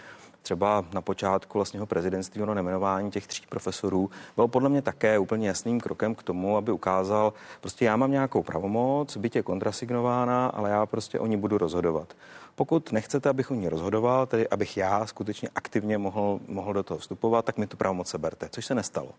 třeba 0.42 0.86
na 0.94 1.02
počátku 1.02 1.58
vlastního 1.58 1.86
prezidentství 1.86 2.44
ono 2.44 2.54
nemenování 2.54 3.12
těch 3.12 3.28
tří 3.28 3.44
profesorů, 3.50 4.10
bylo 4.36 4.48
podle 4.48 4.70
mě 4.70 4.82
také 4.82 5.20
úplně 5.20 5.48
jasným 5.48 5.80
krokem 5.80 6.16
k 6.16 6.24
tomu, 6.24 6.58
aby 6.58 6.72
ukázal, 6.72 7.34
prostě 7.62 7.86
já 7.86 7.96
mám 7.96 8.12
nějakou 8.12 8.44
pravomoc, 8.44 9.18
byť 9.18 9.36
je 9.36 9.44
kontrasignována, 9.44 10.48
ale 10.48 10.70
já 10.70 10.86
prostě 10.86 11.20
o 11.20 11.26
ní 11.26 11.38
budu 11.38 11.58
rozhodovat. 11.58 12.14
Pokud 12.56 12.92
nechcete, 12.92 13.30
abych 13.30 13.52
o 13.52 13.54
ní 13.56 13.70
rozhodoval, 13.70 14.26
tedy 14.26 14.50
abych 14.50 14.78
já 14.78 15.06
skutečně 15.06 15.50
aktivně 15.56 15.98
mohl, 15.98 16.40
mohl 16.48 16.74
do 16.74 16.84
toho 16.84 16.98
vstupovat, 16.98 17.46
tak 17.46 17.58
mi 17.58 17.68
tu 17.68 17.78
pravomoc 17.78 18.08
seberte, 18.08 18.50
což 18.52 18.66
se 18.66 18.76
nestalo. 18.76 19.10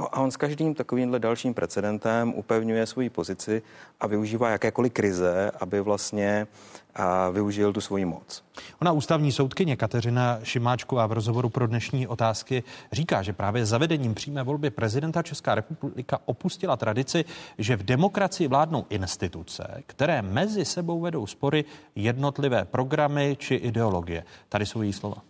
No 0.00 0.14
a 0.14 0.20
on 0.20 0.30
s 0.30 0.36
každým 0.36 0.74
takovýmhle 0.74 1.18
dalším 1.18 1.54
precedentem 1.54 2.32
upevňuje 2.36 2.86
svoji 2.86 3.10
pozici 3.10 3.62
a 4.00 4.06
využívá 4.06 4.50
jakékoliv 4.50 4.92
krize, 4.92 5.50
aby 5.60 5.80
vlastně 5.80 6.46
a 6.94 7.30
využil 7.30 7.72
tu 7.72 7.80
svoji 7.80 8.04
moc. 8.04 8.44
Ona 8.80 8.92
ústavní 8.92 9.32
soudkyně 9.32 9.76
Kateřina 9.76 10.38
Šimáčková 10.42 11.06
v 11.06 11.12
rozhovoru 11.12 11.48
pro 11.48 11.66
dnešní 11.66 12.06
otázky 12.06 12.62
říká, 12.92 13.22
že 13.22 13.32
právě 13.32 13.66
zavedením 13.66 14.14
přímé 14.14 14.42
volby 14.42 14.70
prezidenta 14.70 15.22
Česká 15.22 15.54
republika 15.54 16.18
opustila 16.24 16.76
tradici, 16.76 17.24
že 17.58 17.76
v 17.76 17.82
demokracii 17.82 18.48
vládnou 18.48 18.86
instituce, 18.90 19.82
které 19.86 20.22
mezi 20.22 20.64
sebou 20.64 21.00
vedou 21.00 21.26
spory 21.26 21.64
jednotlivé 21.94 22.64
programy 22.64 23.36
či 23.40 23.54
ideologie. 23.54 24.24
Tady 24.48 24.66
jsou 24.66 24.82
její 24.82 24.92
slova. 24.92 25.29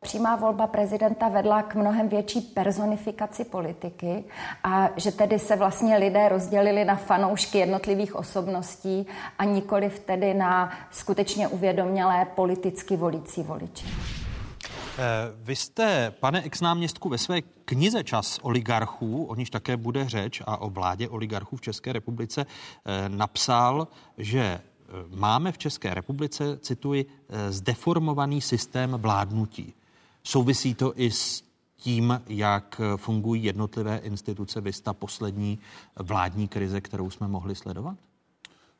Přímá 0.00 0.36
volba 0.36 0.66
prezidenta 0.66 1.28
vedla 1.28 1.62
k 1.62 1.74
mnohem 1.74 2.08
větší 2.08 2.40
personifikaci 2.40 3.44
politiky 3.44 4.24
a 4.64 4.88
že 4.96 5.12
tedy 5.12 5.38
se 5.38 5.56
vlastně 5.56 5.98
lidé 5.98 6.28
rozdělili 6.28 6.84
na 6.84 6.96
fanoušky 6.96 7.58
jednotlivých 7.58 8.14
osobností 8.16 9.06
a 9.38 9.44
nikoli 9.44 9.90
tedy 9.90 10.34
na 10.34 10.72
skutečně 10.90 11.48
uvědomělé 11.48 12.24
politicky 12.24 12.96
volící 12.96 13.42
voliče. 13.42 13.86
Eh, 13.86 15.04
vy 15.36 15.56
jste, 15.56 16.10
pane 16.20 16.42
exnáměstku, 16.42 17.08
ve 17.08 17.18
své 17.18 17.42
knize 17.42 18.04
Čas 18.04 18.38
oligarchů, 18.42 19.24
o 19.24 19.34
níž 19.34 19.50
také 19.50 19.76
bude 19.76 20.08
řeč, 20.08 20.42
a 20.46 20.56
o 20.56 20.70
vládě 20.70 21.08
oligarchů 21.08 21.56
v 21.56 21.60
České 21.60 21.92
republice, 21.92 22.46
eh, 22.46 23.08
napsal, 23.08 23.88
že 24.18 24.40
eh, 24.40 24.60
máme 25.08 25.52
v 25.52 25.58
České 25.58 25.94
republice, 25.94 26.58
cituji, 26.58 27.06
zdeformovaný 27.48 28.40
systém 28.40 28.90
vládnutí. 28.90 29.74
Souvisí 30.22 30.74
to 30.74 30.92
i 30.96 31.10
s 31.10 31.42
tím, 31.76 32.20
jak 32.28 32.80
fungují 32.96 33.44
jednotlivé 33.44 33.96
instituce, 33.98 34.60
vysta 34.60 34.92
poslední 34.92 35.58
vládní 35.96 36.48
krize, 36.48 36.80
kterou 36.80 37.10
jsme 37.10 37.28
mohli 37.28 37.54
sledovat? 37.54 37.96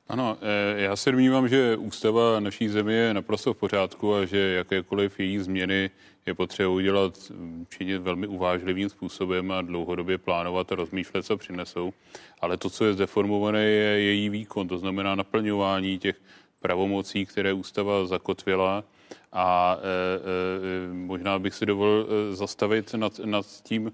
Ano, 0.09 0.39
eh, 0.41 0.81
já 0.81 0.97
se 0.97 1.11
domnívám, 1.11 1.49
že 1.49 1.77
ústava 1.77 2.41
naší 2.41 2.69
země 2.69 2.95
je 2.95 3.15
naprosto 3.15 3.55
v 3.55 3.57
pořádku 3.57 4.15
a 4.15 4.25
že 4.25 4.39
jakékoliv 4.39 5.21
její 5.21 5.39
změny 5.39 5.91
je 6.27 6.35
potřeba 6.35 6.69
udělat 6.69 7.31
mm, 7.31 7.67
činit 7.71 7.99
velmi 7.99 8.27
uvážlivým 8.27 8.89
způsobem 8.89 9.53
a 9.53 9.63
dlouhodobě 9.63 10.19
plánovat 10.19 10.73
a 10.73 10.75
rozmýšlet, 10.75 11.23
co 11.27 11.37
přinesou. 11.37 11.93
Ale 12.41 12.57
to, 12.57 12.71
co 12.71 12.85
je 12.85 12.95
zdeformované, 12.95 13.65
je 13.65 14.03
její 14.03 14.29
výkon, 14.29 14.69
to 14.69 14.79
znamená 14.79 15.15
naplňování 15.15 15.99
těch 15.99 16.17
pravomocí, 16.61 17.27
které 17.27 17.53
ústava 17.53 18.07
zakotvila 18.07 18.85
a 19.33 19.77
e, 19.79 19.85
e, 20.89 20.93
možná 20.93 21.39
bych 21.39 21.55
si 21.55 21.67
dovolil 21.67 22.07
zastavit 22.37 22.95
nad, 22.95 23.19
nad 23.19 23.47
tím, 23.63 23.93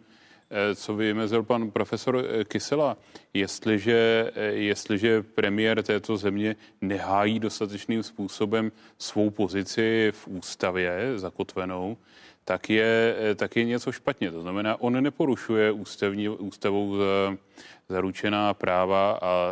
co 0.74 0.94
vymezil 0.94 1.42
pan 1.42 1.70
profesor 1.70 2.24
Kysela. 2.44 2.96
Jestliže, 3.34 4.30
jestliže 4.50 5.22
premiér 5.22 5.82
této 5.82 6.16
země 6.16 6.56
nehájí 6.80 7.38
dostatečným 7.38 8.02
způsobem 8.02 8.72
svou 8.98 9.30
pozici 9.30 10.12
v 10.14 10.28
ústavě 10.28 11.12
zakotvenou, 11.16 11.96
tak 12.44 12.70
je, 12.70 13.16
tak 13.36 13.56
je 13.56 13.64
něco 13.64 13.92
špatně. 13.92 14.30
To 14.30 14.42
znamená, 14.42 14.80
on 14.80 15.02
neporušuje 15.02 15.72
ústavní, 15.72 16.28
ústavou 16.28 16.96
zaručená 17.88 18.54
práva 18.54 19.18
a 19.22 19.50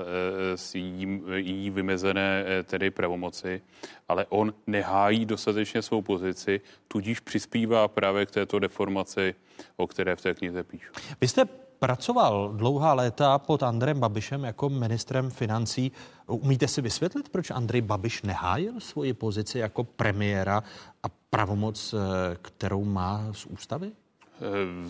s 0.55 0.74
jí, 0.74 1.23
jí 1.36 1.70
vymezené 1.70 2.44
tedy 2.64 2.90
pravomoci, 2.90 3.62
ale 4.09 4.27
on 4.28 4.55
nehájí 4.66 5.27
dostatečně 5.27 5.82
svou 5.82 6.02
pozici, 6.02 6.60
tudíž 6.89 7.20
přispívá 7.20 7.89
právě 7.89 8.27
k 8.27 8.31
této 8.31 8.59
deformaci 8.59 9.35
o 9.77 9.86
které 9.86 10.16
v 10.16 10.20
té 10.20 10.35
knize 10.35 10.62
píšu. 10.62 10.93
Vy 11.20 11.28
jste 11.28 11.44
pracoval 11.82 12.52
dlouhá 12.56 12.94
léta 12.94 13.38
pod 13.38 13.62
Andrem 13.62 14.00
Babišem 14.00 14.44
jako 14.44 14.68
ministrem 14.68 15.30
financí. 15.30 15.92
Umíte 16.26 16.68
si 16.68 16.82
vysvětlit, 16.82 17.28
proč 17.28 17.50
Andrej 17.50 17.80
Babiš 17.80 18.22
nehájil 18.22 18.80
svoji 18.80 19.12
pozici 19.12 19.59
jako 19.59 19.84
premiéra 19.84 20.62
a 21.02 21.06
pravomoc, 21.30 21.94
eh, 21.94 22.36
kterou 22.42 22.84
má 22.84 23.28
z 23.32 23.46
ústavy? 23.46 23.92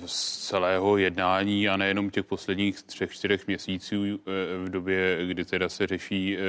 z 0.07 0.49
celého 0.49 0.97
jednání 0.97 1.69
a 1.69 1.77
nejenom 1.77 2.11
těch 2.11 2.25
posledních 2.25 2.83
třech, 2.83 3.13
čtyřech 3.13 3.47
měsíců 3.47 4.05
eh, 4.05 4.19
v 4.65 4.69
době, 4.69 5.27
kdy 5.27 5.45
teda 5.45 5.69
se 5.69 5.87
řeší 5.87 6.37
eh, 6.37 6.41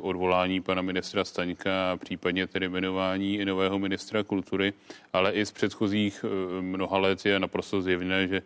odvolání 0.00 0.60
pana 0.60 0.82
ministra 0.82 1.24
Staňka 1.24 1.92
a 1.92 1.96
případně 1.96 2.46
tedy 2.46 2.68
jmenování 2.68 3.44
nového 3.44 3.78
ministra 3.78 4.22
kultury, 4.22 4.72
ale 5.12 5.32
i 5.32 5.46
z 5.46 5.52
předchozích 5.52 6.24
eh, 6.24 6.62
mnoha 6.62 6.98
let 6.98 7.26
je 7.26 7.38
naprosto 7.38 7.82
zjevné, 7.82 8.28
že 8.28 8.42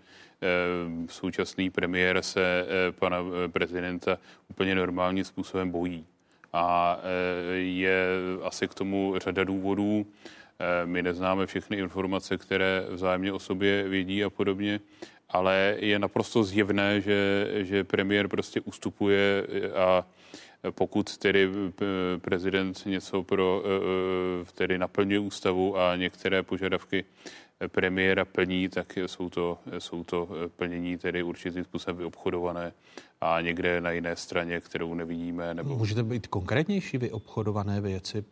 současný 1.08 1.70
premiér 1.70 2.22
se 2.22 2.66
pana 2.98 3.18
prezidenta 3.52 4.18
úplně 4.48 4.74
normálním 4.74 5.24
způsobem 5.24 5.70
bojí. 5.70 6.06
A 6.52 6.98
je 7.54 8.06
asi 8.42 8.68
k 8.68 8.74
tomu 8.74 9.14
řada 9.18 9.44
důvodů. 9.44 10.06
Eh, 10.60 10.86
my 10.86 11.02
neznáme 11.02 11.46
všechny 11.46 11.76
informace, 11.76 12.36
které 12.36 12.86
vzájemně 12.90 13.32
o 13.32 13.38
sobě 13.38 13.88
vědí 13.88 14.24
a 14.24 14.30
podobně, 14.30 14.80
ale 15.28 15.76
je 15.78 15.98
naprosto 15.98 16.44
zjevné, 16.44 17.00
že, 17.00 17.48
že 17.54 17.84
premiér 17.84 18.28
prostě 18.28 18.60
ustupuje 18.60 19.46
a 19.76 20.06
pokud 20.70 21.16
tedy 21.16 21.48
eh, 21.48 22.18
prezident 22.18 22.86
něco 22.86 23.22
pro, 23.22 23.62
eh, 23.64 24.52
tedy 24.54 24.78
naplňuje 24.78 25.18
ústavu 25.18 25.78
a 25.78 25.96
některé 25.96 26.42
požadavky 26.42 27.04
premiéra 27.68 28.24
plní, 28.24 28.68
tak 28.68 28.96
jsou 28.96 29.30
to, 29.30 29.58
jsou 29.78 30.04
to 30.04 30.28
plnění 30.56 30.98
tedy 30.98 31.22
určitým 31.22 31.64
způsobem 31.64 31.96
vyobchodované 31.96 32.72
a 33.20 33.40
někde 33.40 33.80
na 33.80 33.90
jiné 33.90 34.16
straně, 34.16 34.60
kterou 34.60 34.94
nevidíme. 34.94 35.54
Nebo... 35.54 35.76
Můžete 35.76 36.02
být 36.02 36.26
konkrétnější 36.26 36.98
vyobchodované 36.98 37.80
věci? 37.80 38.24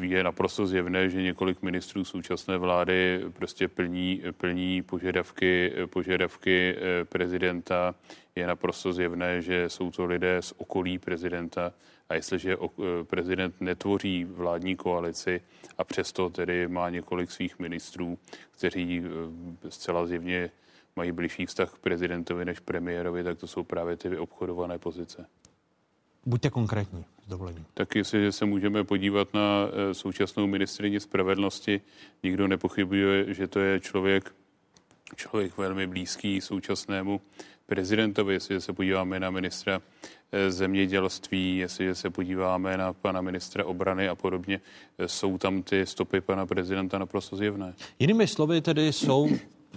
je 0.00 0.24
naprosto 0.24 0.66
zjevné, 0.66 1.10
že 1.10 1.22
několik 1.22 1.62
ministrů 1.62 2.04
současné 2.04 2.58
vlády 2.58 3.20
prostě 3.32 3.68
plní, 3.68 4.22
plní 4.36 4.82
požadavky, 4.82 5.72
požadavky 5.86 6.76
eh, 6.76 7.04
prezidenta. 7.04 7.94
Je 8.34 8.46
naprosto 8.46 8.92
zjevné, 8.92 9.42
že 9.42 9.68
jsou 9.68 9.90
to 9.90 10.04
lidé 10.04 10.42
z 10.42 10.54
okolí 10.56 10.98
prezidenta 10.98 11.72
a 12.08 12.14
jestliže 12.14 12.56
eh, 12.56 13.04
prezident 13.04 13.60
netvoří 13.60 14.24
vládní 14.24 14.76
koalici 14.76 15.40
a 15.78 15.84
přesto 15.84 16.30
tedy 16.30 16.68
má 16.68 16.90
několik 16.90 17.30
svých 17.30 17.58
ministrů, 17.58 18.18
kteří 18.50 19.02
eh, 19.04 19.70
zcela 19.70 20.06
zjevně 20.06 20.50
mají 20.96 21.12
blížší 21.12 21.46
vztah 21.46 21.72
k 21.72 21.78
prezidentovi 21.78 22.44
než 22.44 22.60
premiérovi, 22.60 23.24
tak 23.24 23.38
to 23.38 23.46
jsou 23.46 23.62
právě 23.62 23.96
ty 23.96 24.18
obchodované 24.18 24.78
pozice. 24.78 25.26
Buďte 26.26 26.50
konkrétní, 26.50 27.04
s 27.24 27.28
dovolením. 27.28 27.64
Tak 27.74 27.94
jestli 27.94 28.32
se 28.32 28.44
můžeme 28.44 28.84
podívat 28.84 29.34
na 29.34 29.68
eh, 29.68 29.94
současnou 29.94 30.46
ministrině 30.46 31.00
spravedlnosti, 31.00 31.80
nikdo 32.22 32.48
nepochybuje, 32.48 33.34
že 33.34 33.46
to 33.46 33.60
je 33.60 33.80
člověk, 33.80 34.34
člověk 35.16 35.58
velmi 35.58 35.86
blízký 35.86 36.40
současnému 36.40 37.20
prezidentovi, 37.66 38.34
jestli 38.34 38.60
se 38.60 38.72
podíváme 38.72 39.20
na 39.20 39.30
ministra 39.30 39.82
eh, 40.32 40.50
zemědělství, 40.50 41.56
jestli 41.56 41.94
se 41.94 42.10
podíváme 42.10 42.76
na 42.76 42.92
pana 42.92 43.20
ministra 43.20 43.64
obrany 43.64 44.08
a 44.08 44.14
podobně, 44.14 44.60
eh, 44.98 45.08
jsou 45.08 45.38
tam 45.38 45.62
ty 45.62 45.86
stopy 45.86 46.20
pana 46.20 46.46
prezidenta 46.46 46.98
naprosto 46.98 47.36
zjevné. 47.36 47.74
Jinými 47.98 48.26
slovy 48.26 48.60
tedy 48.60 48.92
jsou 48.92 49.28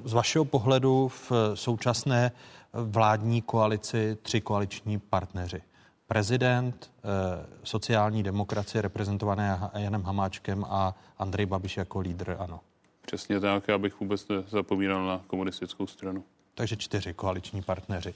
z 0.04 0.14
vašeho 0.14 0.46
pohledu 0.46 1.08
v 1.08 1.32
současné 1.54 2.32
vládní 2.74 3.42
koalici 3.42 4.18
tři 4.22 4.42
koaliční 4.42 5.00
partneři 5.00 5.62
prezident 6.08 6.92
eh, 6.98 7.46
sociální 7.64 8.24
demokracie 8.24 8.82
reprezentované 8.82 9.60
Janem 9.74 10.04
Hamáčkem 10.04 10.66
a 10.70 10.96
Andrej 11.18 11.46
Babiš 11.46 11.78
jako 11.78 12.00
lídr, 12.00 12.36
ano. 12.40 12.60
Přesně 13.02 13.40
tak, 13.40 13.70
abych 13.70 14.00
vůbec 14.00 14.28
nezapomínal 14.28 15.06
na 15.06 15.22
komunistickou 15.28 15.88
stranu. 15.88 16.24
Takže 16.58 16.76
čtyři 16.76 17.14
koaliční 17.14 17.62
partneři. 17.62 18.10
E, 18.10 18.14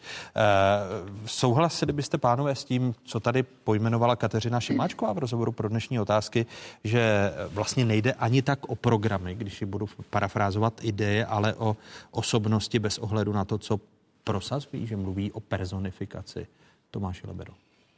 souhlasili 1.26 1.94
byste, 1.94 2.18
pánové, 2.18 2.56
s 2.56 2.64
tím, 2.64 2.96
co 3.04 3.20
tady 3.20 3.44
pojmenovala 3.44 4.16
Kateřina 4.16 4.60
Šimáčková 4.60 5.14
v 5.14 5.18
rozhovoru 5.18 5.52
pro 5.52 5.70
dnešní 5.70 6.00
otázky, 6.00 6.46
že 6.84 7.34
vlastně 7.54 7.86
nejde 7.86 8.14
ani 8.14 8.42
tak 8.42 8.70
o 8.70 8.76
programy, 8.76 9.36
když 9.36 9.62
ji 9.62 9.68
budu 9.68 9.90
parafrázovat 10.10 10.74
ideje, 10.82 11.26
ale 11.26 11.54
o 11.54 11.78
osobnosti 12.12 12.80
bez 12.80 12.98
ohledu 12.98 13.34
na 13.34 13.46
to, 13.46 13.58
co 13.58 13.80
prosazují, 14.24 14.88
že 14.88 14.98
mluví 14.98 15.32
o 15.32 15.40
personifikaci. 15.40 16.48
Tomáš 16.92 17.24
Lebero. 17.24 17.54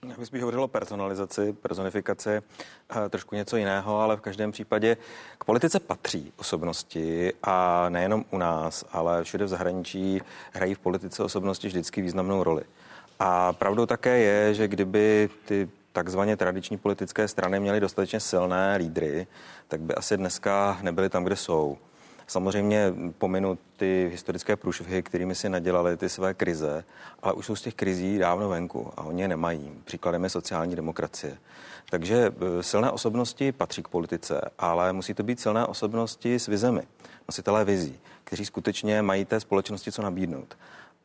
Já 0.10 0.18
bych 0.18 0.28
spíš 0.28 0.42
hovořil 0.42 0.64
o 0.64 0.68
personalizaci, 0.68 1.54
personifikaci, 1.54 2.30
eh, 2.30 3.10
trošku 3.10 3.36
něco 3.36 3.58
jiného, 3.58 4.00
ale 4.00 4.18
v 4.18 4.22
každém 4.22 4.52
případě 4.52 4.98
k 5.38 5.44
politice 5.44 5.80
patří 5.80 6.34
osobnosti 6.38 7.34
a 7.44 7.90
nejenom 7.90 8.26
u 8.32 8.38
nás, 8.38 8.86
ale 8.92 9.24
všude 9.24 9.46
v 9.46 9.48
zahraničí 9.48 10.22
hrají 10.54 10.74
v 10.74 10.80
politice 10.80 11.24
osobnosti 11.24 11.68
vždycky 11.68 12.02
významnou 12.02 12.44
roli. 12.44 12.64
A 13.20 13.54
pravdou 13.54 13.86
také 13.86 14.20
je, 14.20 14.54
že 14.54 14.68
kdyby 14.68 15.30
ty 15.46 15.70
takzvaně 15.94 16.38
tradiční 16.38 16.78
politické 16.78 17.28
strany 17.28 17.60
měly 17.60 17.80
dostatečně 17.80 18.20
silné 18.20 18.76
lídry, 18.78 19.28
tak 19.68 19.82
by 19.82 19.96
asi 19.96 20.18
dneska 20.18 20.80
nebyly 20.82 21.10
tam, 21.10 21.24
kde 21.24 21.36
jsou. 21.36 21.78
Samozřejmě 22.34 22.94
pominu 23.18 23.58
ty 23.78 24.10
historické 24.12 24.56
průšvihy, 24.56 25.04
kterými 25.04 25.36
si 25.36 25.50
nadělali 25.50 25.98
ty 25.98 26.10
své 26.10 26.34
krize, 26.34 26.84
ale 27.22 27.34
už 27.34 27.46
jsou 27.46 27.56
z 27.56 27.62
těch 27.62 27.74
krizí 27.74 28.18
dávno 28.18 28.50
venku 28.50 28.92
a 28.98 29.04
oni 29.04 29.22
je 29.22 29.28
nemají. 29.28 29.72
Příkladem 29.86 30.24
je 30.24 30.30
sociální 30.30 30.76
demokracie. 30.76 31.38
Takže 31.90 32.16
e, 32.60 32.64
silné 32.64 32.92
osobnosti 32.92 33.52
patří 33.52 33.84
k 33.84 33.88
politice, 33.88 34.42
ale 34.60 34.94
musí 34.94 35.14
to 35.14 35.24
být 35.24 35.40
silné 35.40 35.66
osobnosti 35.66 36.40
s 36.40 36.48
vizemi, 36.48 36.82
nositelé 37.30 37.66
vizí, 37.66 38.00
kteří 38.24 38.46
skutečně 38.46 39.02
mají 39.02 39.26
té 39.26 39.40
společnosti 39.40 39.92
co 39.92 40.02
nabídnout. 40.02 40.58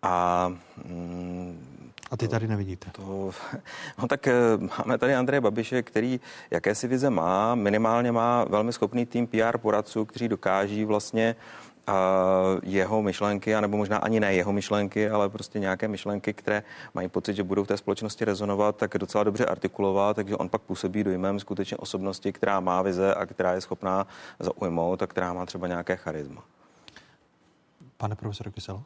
A 0.02 0.48
mm, 0.84 1.92
A 2.10 2.16
ty 2.16 2.28
tady 2.28 2.48
nevidíte. 2.48 2.90
To, 2.90 3.30
no 3.98 4.08
tak 4.08 4.26
eh, 4.26 4.32
máme 4.78 4.98
tady 4.98 5.14
Andreje 5.14 5.40
Babiše, 5.40 5.82
který 5.82 6.20
jakési 6.50 6.88
vize 6.88 7.10
má, 7.10 7.54
minimálně 7.54 8.12
má 8.12 8.44
velmi 8.44 8.72
schopný 8.72 9.06
tým 9.06 9.26
PR 9.26 9.58
poradců, 9.58 10.04
kteří 10.04 10.28
dokáží 10.28 10.84
vlastně 10.84 11.36
jeho 12.62 13.02
myšlenky, 13.02 13.54
anebo 13.54 13.76
možná 13.76 13.98
ani 13.98 14.20
ne 14.20 14.34
jeho 14.34 14.52
myšlenky, 14.52 15.10
ale 15.10 15.28
prostě 15.28 15.58
nějaké 15.58 15.88
myšlenky, 15.88 16.32
které 16.32 16.62
mají 16.94 17.08
pocit, 17.08 17.34
že 17.34 17.42
budou 17.42 17.64
v 17.64 17.66
té 17.66 17.76
společnosti 17.76 18.24
rezonovat, 18.24 18.76
tak 18.76 18.98
docela 18.98 19.24
dobře 19.24 19.46
artikulovat, 19.46 20.16
takže 20.16 20.36
on 20.36 20.48
pak 20.48 20.62
působí 20.62 21.04
dojmem 21.04 21.40
skutečně 21.40 21.76
osobnosti, 21.76 22.32
která 22.32 22.60
má 22.60 22.82
vize 22.82 23.14
a 23.14 23.26
která 23.26 23.52
je 23.52 23.60
schopná 23.60 24.06
zaujmout 24.40 25.02
a 25.02 25.06
která 25.06 25.32
má 25.32 25.46
třeba 25.46 25.66
nějaké 25.66 25.96
charisma. 25.96 26.44
Pane 27.96 28.16
profesor 28.16 28.50
Kyselo? 28.50 28.82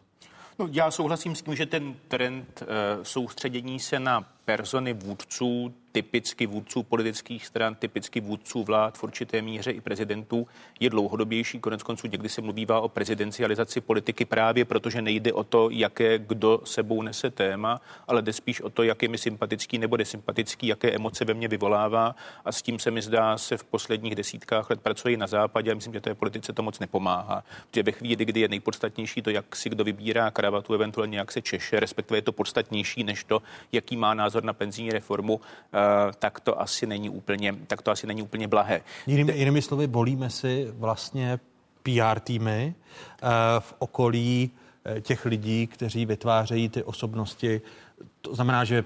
No, 0.58 0.68
já 0.72 0.90
souhlasím 0.90 1.34
s 1.34 1.42
tím, 1.42 1.56
že 1.56 1.66
ten 1.66 1.94
trend 2.08 2.62
uh, 2.62 2.68
soustředění 3.02 3.80
se 3.80 4.00
na 4.00 4.32
persony 4.44 4.92
vůdců 4.92 5.74
typicky 5.92 6.46
vůdců 6.46 6.82
politických 6.82 7.46
stran, 7.46 7.74
typicky 7.74 8.20
vůdců 8.20 8.64
vlád, 8.64 8.98
v 8.98 9.04
určité 9.04 9.42
míře 9.42 9.70
i 9.70 9.80
prezidentů, 9.80 10.46
je 10.80 10.90
dlouhodobější. 10.90 11.60
Konec 11.60 11.82
konců 11.82 12.06
někdy 12.06 12.28
se 12.28 12.40
mluvívá 12.40 12.80
o 12.80 12.88
prezidencializaci 12.88 13.80
politiky 13.80 14.24
právě 14.24 14.64
protože 14.64 15.02
nejde 15.02 15.32
o 15.32 15.44
to, 15.44 15.70
jaké 15.70 16.18
kdo 16.18 16.60
sebou 16.64 17.02
nese 17.02 17.30
téma, 17.30 17.80
ale 18.08 18.22
jde 18.22 18.32
spíš 18.32 18.60
o 18.60 18.70
to, 18.70 18.82
jak 18.82 19.02
je 19.02 19.08
mi 19.08 19.18
sympatický 19.18 19.78
nebo 19.78 19.96
nesympatický, 19.96 20.66
jaké 20.66 20.90
emoce 20.90 21.24
ve 21.24 21.34
mně 21.34 21.48
vyvolává. 21.48 22.16
A 22.44 22.52
s 22.52 22.62
tím 22.62 22.78
se 22.78 22.90
mi 22.90 23.02
zdá, 23.02 23.38
se 23.38 23.56
v 23.56 23.64
posledních 23.64 24.14
desítkách 24.14 24.70
let 24.70 24.80
pracuje 24.80 25.16
na 25.16 25.26
západě 25.26 25.72
a 25.72 25.74
myslím, 25.74 25.92
že 25.92 26.00
té 26.00 26.14
politice 26.14 26.52
to 26.52 26.62
moc 26.62 26.78
nepomáhá. 26.78 27.44
Protože 27.70 27.82
ve 27.82 27.92
chvíli, 27.92 28.24
kdy 28.24 28.40
je 28.40 28.48
nejpodstatnější 28.48 29.22
to, 29.22 29.30
jak 29.30 29.56
si 29.56 29.70
kdo 29.70 29.84
vybírá 29.84 30.30
kravatu, 30.30 30.74
eventuálně 30.74 31.18
jak 31.18 31.32
se 31.32 31.42
češe, 31.42 31.80
respektive 31.80 32.18
je 32.18 32.22
to 32.22 32.32
podstatnější 32.32 33.04
než 33.04 33.24
to, 33.24 33.42
jaký 33.72 33.96
má 33.96 34.14
názor 34.14 34.31
na 34.40 34.52
penzijní 34.52 34.90
reformu, 34.90 35.40
Eh, 35.74 36.12
tak 36.18 36.40
to 36.40 36.60
asi 36.60 36.86
není 36.86 37.10
úplně, 37.10 37.54
tak 37.66 37.82
to 37.82 37.90
asi 37.90 38.06
není 38.06 38.22
úplně 38.22 38.48
blahé. 38.48 38.80
Jinými, 39.06 39.32
jinými 39.32 39.62
slovy, 39.62 39.86
volíme 39.86 40.30
si 40.30 40.68
vlastně 40.72 41.38
PR 41.82 42.20
týmy 42.20 42.74
eh, 42.74 43.28
v 43.58 43.74
okolí 43.78 44.50
eh, 44.84 45.00
těch 45.00 45.24
lidí, 45.24 45.66
kteří 45.66 46.06
vytvářejí 46.06 46.68
ty 46.68 46.82
osobnosti. 46.82 47.60
To 48.20 48.34
znamená, 48.34 48.64
že 48.64 48.84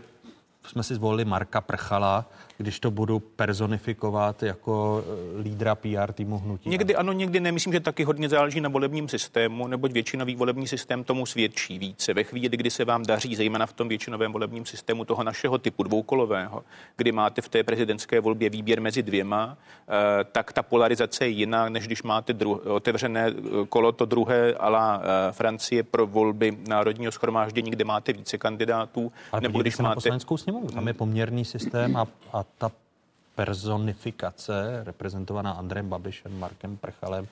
jsme 0.66 0.82
si 0.82 0.94
zvolili 0.94 1.24
Marka 1.24 1.60
Prchala, 1.60 2.24
když 2.58 2.80
to 2.80 2.90
budu 2.90 3.18
personifikovat 3.18 4.42
jako 4.42 5.04
eh, 5.06 5.40
lídra 5.42 5.74
PR 5.74 6.12
týmu 6.12 6.38
hnutí. 6.38 6.70
Někdy 6.70 6.96
ano, 6.96 7.12
někdy 7.12 7.40
ne. 7.40 7.52
Myslím, 7.52 7.72
že 7.72 7.80
taky 7.80 8.04
hodně 8.04 8.28
záleží 8.28 8.60
na 8.60 8.68
volebním 8.68 9.08
systému, 9.08 9.66
neboť 9.66 9.92
většinový 9.92 10.36
volební 10.36 10.66
systém 10.66 11.04
tomu 11.04 11.26
svědčí 11.26 11.78
více. 11.78 12.14
Ve 12.14 12.24
chvíli, 12.24 12.48
kdy 12.48 12.70
se 12.70 12.84
vám 12.84 13.02
daří, 13.02 13.36
zejména 13.36 13.66
v 13.66 13.72
tom 13.72 13.88
většinovém 13.88 14.32
volebním 14.32 14.66
systému 14.66 15.04
toho 15.04 15.22
našeho 15.22 15.58
typu 15.58 15.82
dvoukolového, 15.82 16.64
kdy 16.96 17.12
máte 17.12 17.42
v 17.42 17.48
té 17.48 17.62
prezidentské 17.62 18.20
volbě 18.20 18.50
výběr 18.50 18.80
mezi 18.80 19.02
dvěma, 19.02 19.56
eh, 19.88 20.24
tak 20.32 20.52
ta 20.52 20.62
polarizace 20.62 21.24
je 21.24 21.28
jiná, 21.28 21.68
než 21.68 21.86
když 21.86 22.02
máte 22.02 22.32
dru- 22.32 22.60
otevřené 22.74 23.26
eh, 23.26 23.66
kolo 23.68 23.92
to 23.92 24.04
druhé 24.04 24.54
ala 24.54 25.02
Francie 25.30 25.82
pro 25.82 26.06
volby 26.06 26.58
Národního 26.68 27.12
schromáždění, 27.12 27.70
kde 27.70 27.84
máte 27.84 28.12
více 28.12 28.38
kandidátů. 28.38 29.12
Ale 29.32 29.40
nebo 29.40 29.62
když 29.62 29.78
máte... 29.78 29.88
na 29.88 29.94
poslaneckou 29.94 30.36
sněmovnu, 30.36 30.68
tam 30.68 30.88
je 30.88 30.94
poměrný 30.94 31.44
systém 31.44 31.96
a, 31.96 32.06
a 32.32 32.45
ta 32.58 32.70
personifikace 33.34 34.84
reprezentovaná 34.84 35.52
Andrem 35.52 35.88
Babišem, 35.88 36.38
Markem 36.38 36.76
Prchalem, 36.76 37.28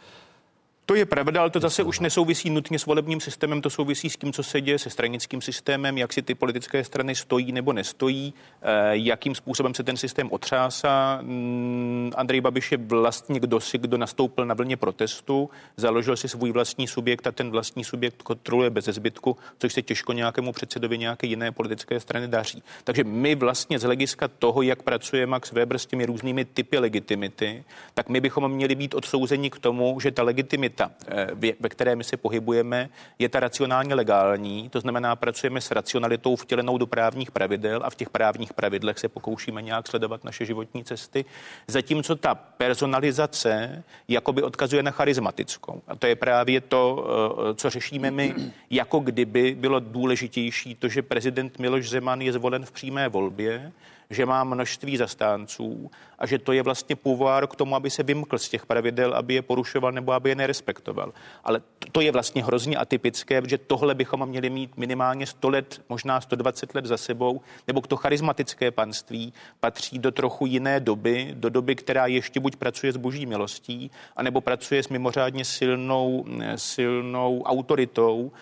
to 0.86 0.94
je 0.94 1.06
pravda, 1.06 1.40
ale 1.40 1.50
to 1.50 1.60
zase 1.60 1.82
už 1.82 2.00
nesouvisí 2.00 2.50
nutně 2.50 2.78
s 2.78 2.86
volebním 2.86 3.20
systémem, 3.20 3.62
to 3.62 3.70
souvisí 3.70 4.10
s 4.10 4.16
tím, 4.16 4.32
co 4.32 4.42
se 4.42 4.60
děje 4.60 4.78
se 4.78 4.90
stranickým 4.90 5.40
systémem, 5.40 5.98
jak 5.98 6.12
si 6.12 6.22
ty 6.22 6.34
politické 6.34 6.84
strany 6.84 7.14
stojí 7.14 7.52
nebo 7.52 7.72
nestojí, 7.72 8.34
eh, 8.62 8.66
jakým 8.92 9.34
způsobem 9.34 9.74
se 9.74 9.82
ten 9.82 9.96
systém 9.96 10.28
otřásá. 10.32 11.18
Mm, 11.22 12.12
Andrej 12.16 12.40
Babiš 12.40 12.72
je 12.72 12.78
vlastně 12.78 13.40
kdo 13.40 13.60
si, 13.60 13.78
kdo 13.78 13.98
nastoupil 13.98 14.46
na 14.46 14.54
vlně 14.54 14.76
protestu, 14.76 15.50
založil 15.76 16.16
si 16.16 16.28
svůj 16.28 16.52
vlastní 16.52 16.86
subjekt 16.86 17.26
a 17.26 17.32
ten 17.32 17.50
vlastní 17.50 17.84
subjekt 17.84 18.22
kontroluje 18.22 18.70
bez 18.70 18.84
zbytku, 18.84 19.36
což 19.58 19.72
se 19.72 19.82
těžko 19.82 20.12
nějakému 20.12 20.52
předsedovi 20.52 20.98
nějaké 20.98 21.26
jiné 21.26 21.52
politické 21.52 22.00
strany 22.00 22.28
daří. 22.28 22.62
Takže 22.84 23.04
my 23.04 23.34
vlastně 23.34 23.78
z 23.78 23.82
hlediska 23.82 24.28
toho, 24.28 24.62
jak 24.62 24.82
pracuje 24.82 25.26
Max 25.26 25.52
Weber 25.52 25.78
s 25.78 25.86
těmi 25.86 26.06
různými 26.06 26.44
typy 26.44 26.78
legitimity, 26.78 27.64
tak 27.94 28.08
my 28.08 28.20
bychom 28.20 28.48
měli 28.48 28.74
být 28.74 28.94
odsouzeni 28.94 29.50
k 29.50 29.58
tomu, 29.58 30.00
že 30.00 30.10
ta 30.10 30.22
legitimita 30.22 30.73
realita, 30.80 30.90
eh, 31.08 31.54
ve 31.60 31.68
které 31.68 31.96
my 31.96 32.04
se 32.04 32.16
pohybujeme, 32.16 32.88
je 33.18 33.28
ta 33.28 33.40
racionálně 33.40 33.94
legální, 33.94 34.68
to 34.68 34.80
znamená, 34.80 35.16
pracujeme 35.16 35.60
s 35.60 35.70
racionalitou 35.70 36.36
vtělenou 36.36 36.78
do 36.78 36.86
právních 36.86 37.30
pravidel 37.30 37.80
a 37.84 37.90
v 37.90 37.94
těch 37.94 38.10
právních 38.10 38.52
pravidlech 38.52 38.98
se 38.98 39.08
pokoušíme 39.08 39.62
nějak 39.62 39.88
sledovat 39.88 40.24
naše 40.24 40.44
životní 40.44 40.84
cesty, 40.84 41.24
zatímco 41.68 42.16
ta 42.16 42.34
personalizace 42.34 43.82
jakoby 44.08 44.42
odkazuje 44.42 44.82
na 44.82 44.90
charismatickou. 44.90 45.82
A 45.88 45.96
to 45.96 46.06
je 46.06 46.16
právě 46.16 46.60
to, 46.60 47.06
eh, 47.50 47.54
co 47.54 47.70
řešíme 47.70 48.10
my, 48.10 48.34
jako 48.70 48.98
kdyby 48.98 49.54
bylo 49.54 49.80
důležitější 49.80 50.74
to, 50.74 50.88
že 50.88 51.02
prezident 51.02 51.58
Miloš 51.58 51.88
Zeman 51.88 52.20
je 52.20 52.32
zvolen 52.32 52.66
v 52.66 52.72
přímé 52.72 53.08
volbě, 53.08 53.72
že 54.14 54.26
má 54.26 54.44
množství 54.44 54.96
zastánců 54.96 55.90
a 56.18 56.26
že 56.26 56.38
to 56.38 56.52
je 56.52 56.62
vlastně 56.62 56.96
půvár 56.96 57.46
k 57.46 57.56
tomu, 57.56 57.76
aby 57.76 57.90
se 57.90 58.02
vymkl 58.02 58.38
z 58.38 58.48
těch 58.48 58.66
pravidel, 58.66 59.14
aby 59.14 59.34
je 59.34 59.42
porušoval 59.42 59.92
nebo 59.92 60.12
aby 60.12 60.30
je 60.30 60.34
nerespektoval. 60.34 61.12
Ale 61.44 61.62
to 61.92 62.00
je 62.00 62.12
vlastně 62.12 62.44
hrozně 62.44 62.76
atypické, 62.76 63.42
že 63.46 63.58
tohle 63.58 63.94
bychom 63.94 64.26
měli 64.26 64.50
mít 64.50 64.76
minimálně 64.76 65.26
100 65.26 65.48
let, 65.48 65.82
možná 65.88 66.20
120 66.20 66.74
let 66.74 66.86
za 66.86 66.96
sebou, 66.96 67.40
nebo 67.66 67.80
to 67.80 67.96
charismatické 67.96 68.70
panství 68.70 69.32
patří 69.60 69.98
do 69.98 70.10
trochu 70.10 70.46
jiné 70.46 70.80
doby, 70.80 71.30
do 71.34 71.50
doby, 71.50 71.74
která 71.74 72.06
ještě 72.06 72.40
buď 72.40 72.56
pracuje 72.56 72.92
s 72.92 72.96
boží 72.96 73.26
milostí, 73.26 73.90
anebo 74.16 74.40
pracuje 74.40 74.82
s 74.82 74.88
mimořádně 74.88 75.44
silnou, 75.44 76.24
silnou 76.56 77.42
autoritou, 77.42 78.32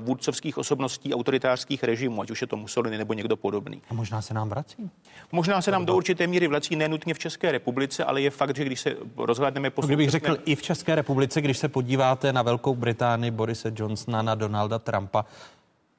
vůdcovských 0.00 0.58
osobností 0.58 1.14
autoritářských 1.14 1.84
režimů, 1.84 2.22
ať 2.22 2.30
už 2.30 2.40
je 2.40 2.46
to 2.46 2.56
Mussolini 2.56 2.98
nebo 2.98 3.14
někdo 3.14 3.36
podobný. 3.36 3.82
A 3.90 3.94
možná 3.94 4.22
se 4.22 4.34
nám 4.34 4.48
vrací? 4.48 4.90
Možná 5.32 5.62
se 5.62 5.70
nám 5.70 5.86
do 5.86 5.96
určité 5.96 6.26
míry 6.26 6.48
vrací, 6.48 6.76
nenutně 6.76 7.14
v 7.14 7.18
České 7.18 7.52
republice, 7.52 8.04
ale 8.04 8.20
je 8.20 8.30
fakt, 8.30 8.56
že 8.56 8.64
když 8.64 8.80
se 8.80 8.96
rozhlédneme 9.16 9.70
po. 9.70 9.82
Kdybych 9.82 10.10
řekl 10.10 10.36
i 10.44 10.54
v 10.54 10.62
České 10.62 10.94
republice, 10.94 11.40
když 11.40 11.58
se 11.58 11.68
podíváte 11.68 12.32
na 12.32 12.42
Velkou 12.42 12.74
Británii, 12.74 13.30
Borise 13.30 13.72
Johnsona, 13.76 14.22
na 14.22 14.34
Donalda 14.34 14.78
Trumpa, 14.78 15.24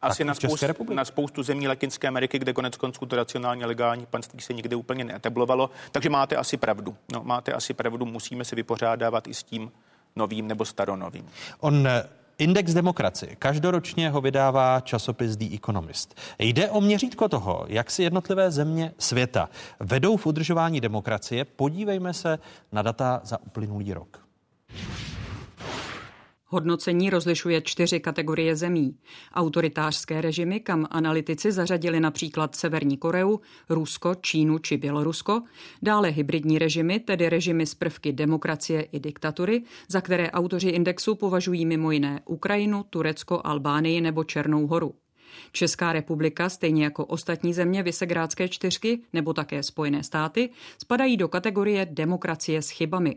asi 0.01 0.23
na 0.23 0.33
spoustu, 0.33 0.93
na 0.93 1.05
spoustu 1.05 1.43
zemí 1.43 1.67
Latinské 1.67 2.07
Ameriky, 2.07 2.39
kde 2.39 2.53
konec 2.53 2.77
konců 2.77 3.05
to 3.05 3.15
racionálně 3.15 3.65
legální 3.65 4.05
panství 4.05 4.41
se 4.41 4.53
nikdy 4.53 4.75
úplně 4.75 5.03
neetablovalo. 5.03 5.69
Takže 5.91 6.09
máte 6.09 6.35
asi 6.35 6.57
pravdu. 6.57 6.95
No, 7.13 7.23
máte 7.23 7.53
asi 7.53 7.73
pravdu, 7.73 8.05
musíme 8.05 8.45
se 8.45 8.55
vypořádávat 8.55 9.27
i 9.27 9.33
s 9.33 9.43
tím 9.43 9.71
novým 10.15 10.47
nebo 10.47 10.65
staronovým. 10.65 11.29
On 11.59 11.87
Index 12.37 12.73
demokracie. 12.73 13.35
Každoročně 13.35 14.09
ho 14.09 14.21
vydává 14.21 14.79
časopis 14.79 15.35
The 15.35 15.55
Economist. 15.55 16.15
Jde 16.39 16.69
o 16.69 16.81
měřítko 16.81 17.29
toho, 17.29 17.65
jak 17.67 17.91
si 17.91 18.03
jednotlivé 18.03 18.51
země 18.51 18.93
světa 18.97 19.49
vedou 19.79 20.17
v 20.17 20.25
udržování 20.25 20.81
demokracie. 20.81 21.45
Podívejme 21.45 22.13
se 22.13 22.39
na 22.71 22.81
data 22.81 23.21
za 23.23 23.41
uplynulý 23.41 23.93
rok. 23.93 24.22
Hodnocení 26.53 27.09
rozlišuje 27.09 27.61
čtyři 27.61 27.99
kategorie 27.99 28.55
zemí. 28.55 28.95
Autoritářské 29.33 30.21
režimy, 30.21 30.59
kam 30.59 30.87
analytici 30.89 31.51
zařadili 31.51 31.99
například 31.99 32.55
Severní 32.55 32.97
Koreu, 32.97 33.39
Rusko, 33.69 34.15
Čínu 34.15 34.59
či 34.59 34.77
Bělorusko, 34.77 35.41
dále 35.81 36.09
hybridní 36.09 36.59
režimy, 36.59 36.99
tedy 36.99 37.29
režimy 37.29 37.65
z 37.65 37.75
prvky 37.75 38.11
demokracie 38.13 38.81
i 38.81 38.99
diktatury, 38.99 39.63
za 39.87 40.01
které 40.01 40.31
autoři 40.31 40.69
indexu 40.69 41.15
považují 41.15 41.65
mimo 41.65 41.91
jiné 41.91 42.21
Ukrajinu, 42.25 42.85
Turecko, 42.89 43.41
Albánii 43.43 44.01
nebo 44.01 44.23
Černou 44.23 44.67
horu. 44.67 44.93
Česká 45.51 45.93
republika, 45.93 46.49
stejně 46.49 46.83
jako 46.83 47.05
ostatní 47.05 47.53
země 47.53 47.83
Visegrádské 47.83 48.49
čtyřky 48.49 49.01
nebo 49.13 49.33
také 49.33 49.63
Spojené 49.63 50.03
státy, 50.03 50.49
spadají 50.77 51.17
do 51.17 51.27
kategorie 51.27 51.85
demokracie 51.85 52.61
s 52.61 52.69
chybami. 52.69 53.15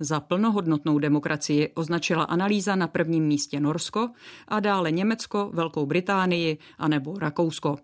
Za 0.00 0.20
plnohodnotnou 0.20 0.98
demokracii 0.98 1.72
označila 1.74 2.24
analýza 2.24 2.76
na 2.76 2.88
prvním 2.88 3.24
místě 3.24 3.60
Norsko 3.60 4.10
a 4.48 4.60
dále 4.60 4.90
Německo, 4.90 5.50
Velkou 5.54 5.86
Británii 5.86 6.58
a 6.78 6.88
nebo 6.88 7.18
Rakousko. 7.18 7.78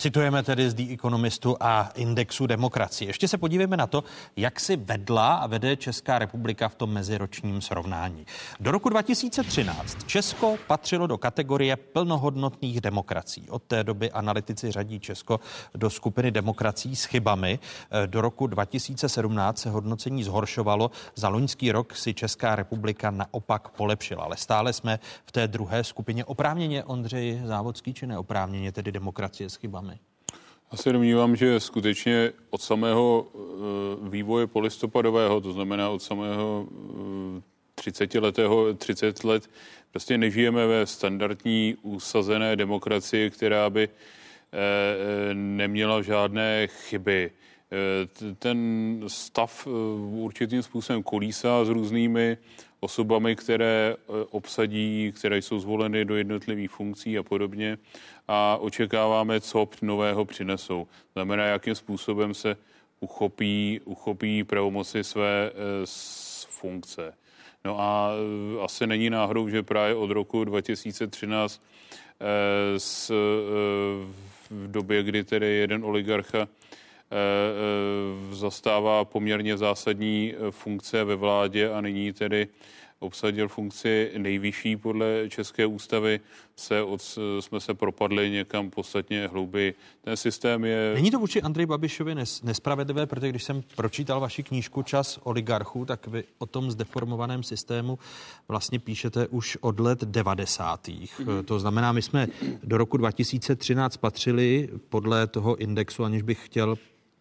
Citujeme 0.00 0.42
tedy 0.42 0.70
z 0.70 0.74
The 0.74 0.94
Economistu 0.94 1.56
a 1.60 1.90
indexu 1.94 2.46
demokracie. 2.46 3.08
Ještě 3.08 3.28
se 3.28 3.38
podívejme 3.38 3.76
na 3.76 3.86
to, 3.86 4.04
jak 4.36 4.60
si 4.60 4.76
vedla 4.76 5.34
a 5.34 5.46
vede 5.46 5.76
Česká 5.76 6.18
republika 6.18 6.68
v 6.68 6.74
tom 6.74 6.90
meziročním 6.90 7.60
srovnání. 7.60 8.26
Do 8.60 8.70
roku 8.70 8.88
2013 8.88 10.04
Česko 10.06 10.56
patřilo 10.66 11.06
do 11.06 11.18
kategorie 11.18 11.76
plnohodnotných 11.76 12.80
demokracií. 12.80 13.50
Od 13.50 13.62
té 13.62 13.84
doby 13.84 14.10
analytici 14.10 14.70
řadí 14.70 15.00
Česko 15.00 15.40
do 15.74 15.90
skupiny 15.90 16.30
demokracií 16.30 16.96
s 16.96 17.04
chybami. 17.04 17.58
Do 18.06 18.20
roku 18.20 18.46
2017 18.46 19.58
se 19.58 19.70
hodnocení 19.70 20.24
zhoršovalo. 20.24 20.90
Za 21.14 21.28
loňský 21.28 21.72
rok 21.72 21.96
si 21.96 22.14
Česká 22.14 22.56
republika 22.56 23.10
naopak 23.10 23.68
polepšila, 23.68 24.24
ale 24.24 24.36
stále 24.36 24.72
jsme 24.72 24.98
v 25.26 25.32
té 25.32 25.48
druhé 25.48 25.84
skupině. 25.84 26.24
Oprávněně 26.24 26.84
Ondřej 26.84 27.40
Závodský 27.44 27.94
či 27.94 28.06
neoprávněně 28.06 28.72
tedy 28.72 28.92
demokracie 28.92 29.50
s 29.50 29.54
chybami? 29.56 29.87
Já 30.72 30.78
se 30.78 30.92
domnívám, 30.92 31.36
že 31.36 31.60
skutečně 31.60 32.32
od 32.50 32.62
samého 32.62 33.26
eh, 33.34 34.08
vývoje 34.10 34.46
polistopadového, 34.46 35.40
to 35.40 35.52
znamená 35.52 35.90
od 35.90 36.02
samého 36.02 36.68
30 37.74 38.14
eh, 38.14 38.20
letého, 38.20 38.74
30 38.74 39.24
let, 39.24 39.50
prostě 39.90 40.18
nežijeme 40.18 40.66
ve 40.66 40.86
standardní 40.86 41.76
usazené 41.82 42.56
demokracii, 42.56 43.30
která 43.30 43.70
by 43.70 43.88
eh, 43.88 45.34
neměla 45.34 46.02
žádné 46.02 46.66
chyby. 46.66 47.30
Ten 48.38 49.00
stav 49.06 49.66
určitým 50.10 50.62
způsobem 50.62 51.02
kolísá 51.02 51.64
s 51.64 51.68
různými 51.68 52.38
osobami, 52.80 53.36
které 53.36 53.96
obsadí, 54.30 55.12
které 55.16 55.38
jsou 55.38 55.60
zvoleny 55.60 56.04
do 56.04 56.16
jednotlivých 56.16 56.70
funkcí 56.70 57.18
a 57.18 57.22
podobně 57.22 57.78
a 58.28 58.56
očekáváme, 58.56 59.40
co 59.40 59.68
nového 59.82 60.24
přinesou. 60.24 60.86
Znamená, 61.12 61.44
jakým 61.44 61.74
způsobem 61.74 62.34
se 62.34 62.56
uchopí, 63.00 63.80
uchopí 63.84 64.44
pravomoci 64.44 65.04
své 65.04 65.52
z 65.84 66.44
eh, 66.44 66.48
funkce. 66.50 67.14
No 67.64 67.80
a 67.80 68.10
eh, 68.12 68.64
asi 68.64 68.86
není 68.86 69.10
náhodou, 69.10 69.48
že 69.48 69.62
právě 69.62 69.94
od 69.94 70.10
roku 70.10 70.44
2013 70.44 71.62
s, 72.76 73.10
eh, 73.10 73.14
v 74.50 74.70
době, 74.70 75.02
kdy 75.02 75.24
tedy 75.24 75.46
jeden 75.46 75.84
oligarcha 75.84 76.48
zastává 78.30 79.04
poměrně 79.04 79.56
zásadní 79.56 80.34
funkce 80.50 81.04
ve 81.04 81.16
vládě 81.16 81.70
a 81.70 81.80
nyní 81.80 82.12
tedy 82.12 82.48
obsadil 83.00 83.48
funkci 83.48 84.10
nejvyšší 84.18 84.76
podle 84.76 85.28
České 85.28 85.66
ústavy, 85.66 86.20
se 86.56 86.82
od, 86.82 87.18
jsme 87.40 87.60
se 87.60 87.74
propadli 87.74 88.30
někam 88.30 88.70
podstatně 88.70 89.28
hlouběji. 89.28 89.74
Ten 90.00 90.16
systém 90.16 90.64
je... 90.64 90.92
Není 90.94 91.10
to 91.10 91.18
vůči 91.18 91.42
Andrej 91.42 91.66
Babišovi 91.66 92.14
nes, 92.14 92.42
nespravedlivé, 92.42 93.06
protože 93.06 93.28
když 93.28 93.44
jsem 93.44 93.62
pročítal 93.76 94.20
vaši 94.20 94.42
knížku 94.42 94.82
Čas 94.82 95.18
oligarchů, 95.22 95.84
tak 95.84 96.06
vy 96.06 96.24
o 96.38 96.46
tom 96.46 96.70
zdeformovaném 96.70 97.42
systému 97.42 97.98
vlastně 98.48 98.78
píšete 98.78 99.26
už 99.26 99.58
od 99.60 99.80
let 99.80 100.04
90. 100.04 100.88
Mm-hmm. 100.88 101.44
To 101.44 101.60
znamená, 101.60 101.92
my 101.92 102.02
jsme 102.02 102.26
do 102.64 102.78
roku 102.78 102.96
2013 102.96 103.96
patřili 103.96 104.68
podle 104.88 105.26
toho 105.26 105.56
indexu, 105.56 106.04
aniž 106.04 106.22
bych 106.22 106.46
chtěl 106.46 106.76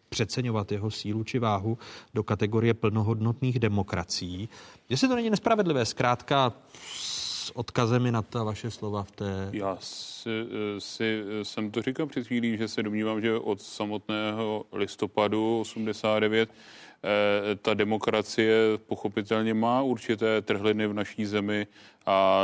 přeceňovat 0.09 0.71
jeho 0.71 0.91
sílu 0.91 1.23
či 1.23 1.39
váhu 1.39 1.77
do 2.13 2.23
kategorie 2.23 2.73
plnohodnotných 2.73 3.59
demokracií. 3.59 4.49
Jestli 4.89 5.07
to 5.07 5.15
není 5.15 5.29
nespravedlivé, 5.29 5.85
zkrátka 5.85 6.53
s 7.47 7.51
odkazem 7.55 8.11
na 8.11 8.21
ta 8.21 8.43
vaše 8.43 8.71
slova 8.71 9.03
v 9.03 9.11
té... 9.11 9.49
Já 9.51 9.77
si, 9.79 10.29
si 10.79 11.23
jsem 11.43 11.71
to 11.71 11.81
říkal 11.81 12.05
před 12.05 12.27
chvílí, 12.27 12.57
že 12.57 12.67
se 12.67 12.83
domnívám, 12.83 13.21
že 13.21 13.35
od 13.35 13.61
samotného 13.61 14.65
listopadu 14.71 15.59
89 15.59 16.49
eh, 16.49 17.55
ta 17.55 17.73
demokracie 17.73 18.55
pochopitelně 18.77 19.53
má 19.53 19.81
určité 19.81 20.41
trhliny 20.41 20.87
v 20.87 20.93
naší 20.93 21.25
zemi 21.25 21.67
a 22.05 22.43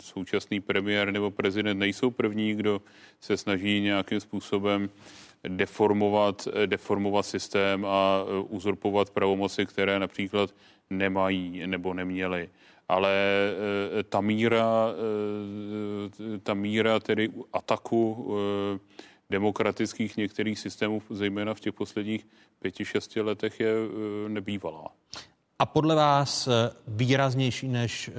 současný 0.00 0.60
premiér 0.60 1.12
nebo 1.12 1.30
prezident 1.30 1.78
nejsou 1.78 2.10
první, 2.10 2.54
kdo 2.54 2.82
se 3.20 3.36
snaží 3.36 3.80
nějakým 3.80 4.20
způsobem 4.20 4.90
deformovat, 5.48 6.48
deformovat 6.66 7.26
systém 7.26 7.84
a 7.84 8.24
e, 8.26 8.40
uzurpovat 8.40 9.10
pravomoci, 9.10 9.66
které 9.66 9.98
například 9.98 10.54
nemají 10.90 11.66
nebo 11.66 11.94
neměly. 11.94 12.48
Ale 12.88 13.10
e, 13.10 14.02
ta 14.02 14.20
míra, 14.20 14.88
ta 16.42 16.54
míra 16.54 17.00
tedy 17.00 17.30
ataku 17.52 18.34
demokratických 19.30 20.16
některých 20.16 20.58
systémů, 20.58 21.02
zejména 21.10 21.54
v 21.54 21.60
těch 21.60 21.72
posledních 21.72 22.26
pěti, 22.58 22.84
šesti 22.84 23.20
letech, 23.20 23.60
je 23.60 23.74
nebývalá. 24.28 24.88
A 25.58 25.66
podle 25.66 25.94
vás 25.94 26.48
výraznější 26.88 27.68
než 27.68 28.10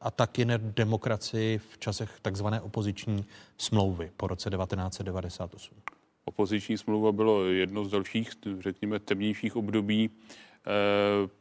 ataky 0.00 0.44
na 0.44 0.54
demokracii 0.56 1.58
v 1.58 1.78
časech 1.78 2.10
takzvané 2.22 2.60
opoziční 2.60 3.24
smlouvy 3.58 4.10
po 4.16 4.26
roce 4.26 4.50
1998? 4.50 5.95
Opoziční 6.28 6.78
smlouva 6.78 7.12
bylo 7.12 7.44
jedno 7.44 7.84
z 7.84 7.90
dalších, 7.90 8.30
řekněme, 8.58 8.98
temnějších 8.98 9.56
období 9.56 10.10
eh, 10.10 10.70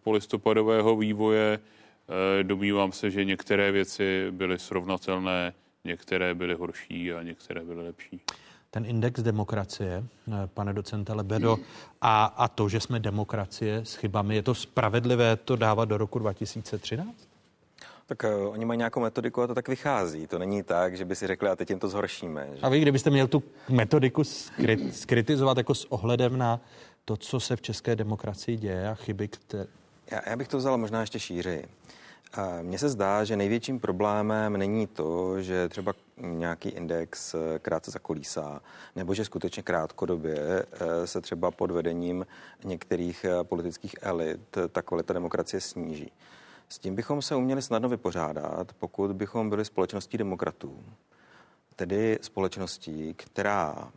polistopadového 0.03 0.95
vývoje. 0.95 1.59
Eh, 1.59 2.43
domývám 2.43 2.91
se, 2.91 3.11
že 3.11 3.25
některé 3.25 3.71
věci 3.71 4.27
byly 4.31 4.59
srovnatelné, 4.59 5.53
některé 5.83 6.35
byly 6.35 6.53
horší 6.53 7.13
a 7.13 7.23
některé 7.23 7.63
byly 7.63 7.83
lepší. 7.83 8.21
Ten 8.71 8.85
index 8.85 9.21
demokracie, 9.21 10.03
eh, 10.27 10.31
pane 10.53 10.73
docente 10.73 11.13
Lebedo, 11.13 11.57
a, 12.01 12.25
a 12.25 12.47
to, 12.47 12.69
že 12.69 12.79
jsme 12.79 12.99
demokracie 12.99 13.77
s 13.77 13.95
chybami, 13.95 14.35
je 14.35 14.43
to 14.43 14.55
spravedlivé 14.55 15.35
to 15.35 15.55
dávat 15.55 15.85
do 15.85 15.97
roku 15.97 16.19
2013? 16.19 17.34
Tak 18.07 18.23
uh, 18.23 18.51
oni 18.51 18.65
mají 18.65 18.77
nějakou 18.77 18.99
metodiku 18.99 19.41
a 19.41 19.47
to 19.47 19.55
tak 19.55 19.67
vychází. 19.67 20.27
To 20.27 20.39
není 20.39 20.63
tak, 20.63 20.97
že 20.97 21.05
by 21.05 21.15
si 21.15 21.27
řekli, 21.27 21.49
a 21.49 21.55
teď 21.55 21.69
jim 21.69 21.79
to 21.79 21.87
zhoršíme. 21.87 22.49
Že? 22.53 22.61
A 22.61 22.69
vy, 22.69 22.79
kdybyste 22.79 23.09
měl 23.09 23.27
tu 23.27 23.43
metodiku 23.69 24.23
skrit, 24.23 24.95
skritizovat 24.95 25.57
jako 25.57 25.75
s 25.75 25.91
ohledem 25.91 26.37
na 26.37 26.61
to, 27.05 27.17
co 27.17 27.39
se 27.39 27.55
v 27.55 27.61
české 27.61 27.95
demokracii 27.95 28.57
děje 28.57 28.89
a 28.89 28.95
chyby, 28.95 29.27
které... 29.27 29.65
Já, 30.11 30.29
já 30.29 30.35
bych 30.35 30.47
to 30.47 30.57
vzal 30.57 30.77
možná 30.77 31.01
ještě 31.01 31.19
šířeji. 31.19 31.65
Mně 32.61 32.79
se 32.79 32.89
zdá, 32.89 33.23
že 33.23 33.37
největším 33.37 33.79
problémem 33.79 34.57
není 34.57 34.87
to, 34.87 35.41
že 35.41 35.69
třeba 35.69 35.93
nějaký 36.17 36.69
index 36.69 37.35
eh, 37.35 37.59
krátce 37.59 37.91
zakolísá, 37.91 38.61
nebo 38.95 39.13
že 39.13 39.25
skutečně 39.25 39.63
krátkodobě 39.63 40.39
eh, 40.39 41.07
se 41.07 41.21
třeba 41.21 41.51
pod 41.51 41.71
vedením 41.71 42.25
některých 42.63 43.25
politických 43.43 43.95
elit 44.01 44.57
ta 44.71 44.81
kvalita 44.81 45.13
demokracie 45.13 45.61
sníží. 45.61 46.11
S 46.69 46.79
tím 46.79 46.95
bychom 46.95 47.21
se 47.21 47.35
uměli 47.35 47.61
snadno 47.61 47.89
vypořádat, 47.89 48.73
pokud 48.73 49.11
bychom 49.11 49.49
byli 49.49 49.65
společností 49.65 50.17
demokratů, 50.17 50.83
tedy 51.75 52.19
společností, 52.21 53.13
která 53.13 53.91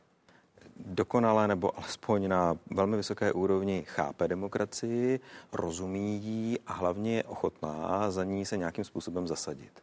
dokonale 0.76 1.48
nebo 1.48 1.78
alespoň 1.78 2.28
na 2.28 2.58
velmi 2.70 2.96
vysoké 2.96 3.32
úrovni 3.32 3.84
chápe 3.86 4.28
demokracii, 4.28 5.20
rozumí 5.52 6.16
jí 6.22 6.58
a 6.66 6.72
hlavně 6.72 7.16
je 7.16 7.24
ochotná 7.24 8.10
za 8.10 8.24
ní 8.24 8.46
se 8.46 8.56
nějakým 8.56 8.84
způsobem 8.84 9.26
zasadit. 9.26 9.82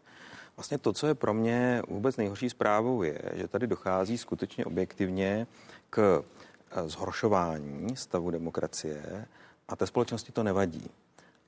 Vlastně 0.58 0.78
to, 0.78 0.94
co 0.94 1.08
je 1.08 1.16
pro 1.16 1.34
mě 1.34 1.82
vůbec 1.88 2.18
nejhorší 2.18 2.50
zprávou, 2.50 3.04
je, 3.04 3.22
že 3.34 3.48
tady 3.48 3.68
dochází 3.68 4.18
skutečně 4.18 4.66
objektivně 4.66 5.48
k 5.90 6.24
eh, 6.72 6.90
zhoršování 6.90 7.96
stavu 7.96 8.32
demokracie 8.32 9.26
a 9.68 9.76
té 9.76 9.88
společnosti 9.88 10.32
to 10.32 10.44
nevadí. 10.44 10.92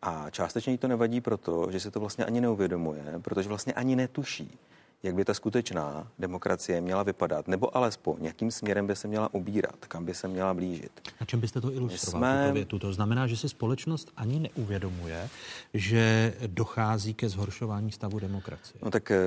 A 0.02 0.30
částečně 0.30 0.72
jí 0.72 0.78
to 0.78 0.88
nevadí 0.88 1.22
proto, 1.22 1.72
že 1.72 1.80
se 1.80 1.92
to 1.92 2.00
vlastně 2.00 2.26
ani 2.26 2.42
neuvědomuje, 2.42 3.04
protože 3.22 3.50
vlastně 3.50 3.74
ani 3.74 3.96
netuší, 3.96 4.58
jak 5.04 5.16
by 5.16 5.26
ta 5.26 5.34
skutečná 5.34 6.08
demokracie 6.20 6.82
měla 6.82 7.04
vypadat, 7.04 7.48
nebo 7.48 7.78
alespoň 7.78 8.26
jakým 8.26 8.52
směrem 8.52 8.88
by 8.88 8.96
se 8.96 9.08
měla 9.08 9.34
ubírat, 9.34 9.76
kam 9.80 10.06
by 10.06 10.14
se 10.14 10.28
měla 10.28 10.54
blížit. 10.54 10.92
Na 11.22 11.26
čem 11.26 11.40
byste 11.40 11.62
to 11.62 11.72
ilustroval, 11.74 12.22
jsme... 12.22 12.42
tuto 12.44 12.54
větu? 12.54 12.80
To 12.80 12.94
znamená, 12.94 13.28
že 13.28 13.38
si 13.38 13.50
společnost 13.50 14.12
ani 14.18 14.40
neuvědomuje, 14.40 15.30
že 15.74 16.34
dochází 16.48 17.14
ke 17.14 17.30
zhoršování 17.30 17.92
stavu 17.92 18.20
demokracie. 18.20 18.80
No 18.84 18.92
tak 18.92 19.12
eh, 19.12 19.18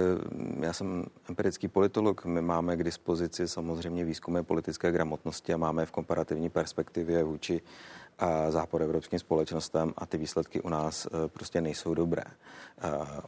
já 0.60 0.72
jsem 0.72 1.04
empirický 1.28 1.68
politolog, 1.68 2.24
my 2.24 2.42
máme 2.42 2.76
k 2.76 2.84
dispozici 2.84 3.48
samozřejmě 3.48 4.04
výzkumy 4.04 4.42
politické 4.42 4.92
gramotnosti 4.92 5.52
a 5.52 5.56
máme 5.56 5.86
v 5.86 5.90
komparativní 5.90 6.50
perspektivě 6.50 7.24
vůči 7.24 7.60
západoevropským 8.48 9.18
společnostem 9.18 9.92
a 9.98 10.06
ty 10.06 10.18
výsledky 10.18 10.60
u 10.60 10.68
nás 10.68 11.06
e, 11.06 11.28
prostě 11.28 11.60
nejsou 11.60 11.94
dobré. 11.94 12.22
E, 12.22 12.32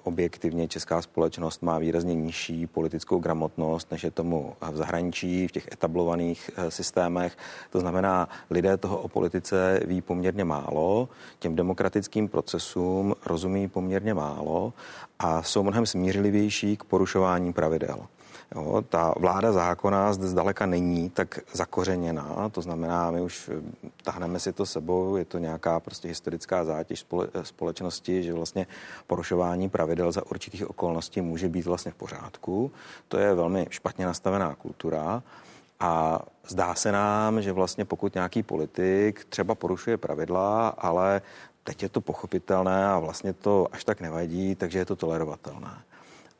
objektivně 0.02 0.69
česká 0.69 1.02
společnost 1.02 1.62
má 1.62 1.78
výrazně 1.78 2.14
nižší 2.14 2.66
politickou 2.66 3.19
gramotnost, 3.19 3.90
než 3.90 4.05
je 4.05 4.10
tomu 4.10 4.56
v 4.70 4.77
zahraničí, 4.77 5.48
v 5.48 5.52
těch 5.52 5.69
etablovaných 5.73 6.51
e, 6.56 6.70
systémech. 6.70 7.36
To 7.70 7.81
znamená, 7.81 8.28
lidé 8.51 8.77
toho 8.77 8.98
o 8.98 9.09
politice 9.09 9.81
ví 9.85 10.01
poměrně 10.01 10.44
málo, 10.44 11.09
těm 11.39 11.56
demokratickým 11.56 12.28
procesům 12.28 13.14
rozumí 13.27 13.69
poměrně 13.69 14.14
málo 14.14 14.73
a 15.19 15.43
jsou 15.43 15.62
mnohem 15.62 15.86
smířlivější 15.86 16.77
k 16.77 16.85
porušování 16.85 17.52
pravidel. 17.52 17.98
Jo, 18.55 18.83
ta 18.89 19.15
vláda 19.19 19.53
zákona 19.53 20.12
zde 20.12 20.27
zdaleka 20.27 20.66
není 20.66 21.11
tak 21.11 21.39
zakořeněná, 21.53 22.49
to 22.53 22.62
znamená, 22.62 23.11
my 23.11 23.20
už 23.20 23.51
eh, 23.53 23.91
tahneme 24.05 24.41
si 24.41 24.53
to 24.53 24.66
sebou, 24.66 25.16
je 25.16 25.24
to 25.24 25.39
nějaká 25.39 25.81
prostě 25.81 26.09
historická 26.09 26.65
zátěž 26.65 27.01
spole, 27.01 27.29
eh, 27.35 27.45
společnosti, 27.45 28.23
že 28.23 28.33
vlastně 28.33 28.66
porušování 29.07 29.69
pravidel 29.69 30.12
za 30.12 30.27
určitých 30.31 30.70
okolností 30.70 31.20
může 31.20 31.49
být 31.49 31.66
vlastně 31.66 31.93
v 31.93 31.95
pořádku. 31.95 32.73
To 33.09 33.19
je 33.19 33.35
velmi 33.35 33.66
špatně 33.70 34.07
nastavená 34.07 34.55
kultura. 34.55 35.23
A 35.81 36.20
zdá 36.49 36.74
se 36.74 36.93
nám, 36.93 37.43
že 37.43 37.53
vlastně 37.53 37.85
pokud 37.85 38.15
nějaký 38.15 38.43
politik 38.43 39.24
třeba 39.29 39.55
porušuje 39.55 39.97
pravidla, 39.97 40.69
ale 40.69 41.23
teď 41.65 41.83
je 41.83 41.89
to 41.89 42.01
pochopitelné 42.01 42.87
a 42.87 42.99
vlastně 42.99 43.33
to 43.33 43.66
až 43.73 43.85
tak 43.85 44.01
nevadí, 44.01 44.55
takže 44.55 44.79
je 44.79 44.85
to 44.85 44.97
tolerovatelné. 44.97 45.79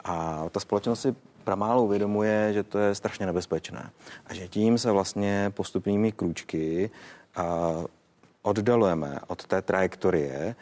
A 0.05 0.45
ta 0.51 0.61
společnost 0.61 1.01
si 1.01 1.15
pramálo 1.45 1.85
uvědomuje, 1.85 2.53
že 2.53 2.63
to 2.63 2.79
je 2.79 2.95
strašně 2.95 3.27
nebezpečné. 3.27 3.91
A 4.27 4.35
že 4.35 4.49
tím 4.49 4.79
se 4.79 4.91
vlastně 4.91 5.53
postupnými 5.55 6.13
krůčky 6.13 6.91
a 7.37 7.73
oddalujeme 8.43 9.19
od 9.27 9.47
té 9.47 9.63
trajektorie 9.63 10.55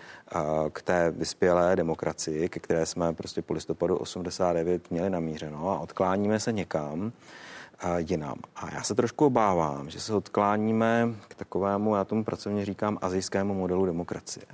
k 0.73 0.83
té 0.83 1.11
vyspělé 1.11 1.77
demokracii, 1.77 2.49
ke 2.49 2.61
které 2.61 2.87
jsme 2.87 3.13
prostě 3.13 3.43
po 3.43 3.53
listopadu 3.53 3.97
89 3.97 4.91
měli 4.91 5.11
namířeno 5.11 5.71
a 5.71 5.79
odkláníme 5.79 6.41
se 6.41 6.53
někam 6.53 7.13
jinam. 7.97 8.37
A 8.57 8.75
já 8.75 8.83
se 8.83 8.95
trošku 8.95 9.27
obávám, 9.27 9.91
že 9.91 10.01
se 10.01 10.15
odkláníme 10.15 11.09
k 11.29 11.35
takovému, 11.35 11.95
já 11.95 12.05
tomu 12.05 12.25
pracovně 12.25 12.65
říkám, 12.65 12.99
azijskému 13.03 13.55
modelu 13.55 13.87
demokracie. 13.87 14.47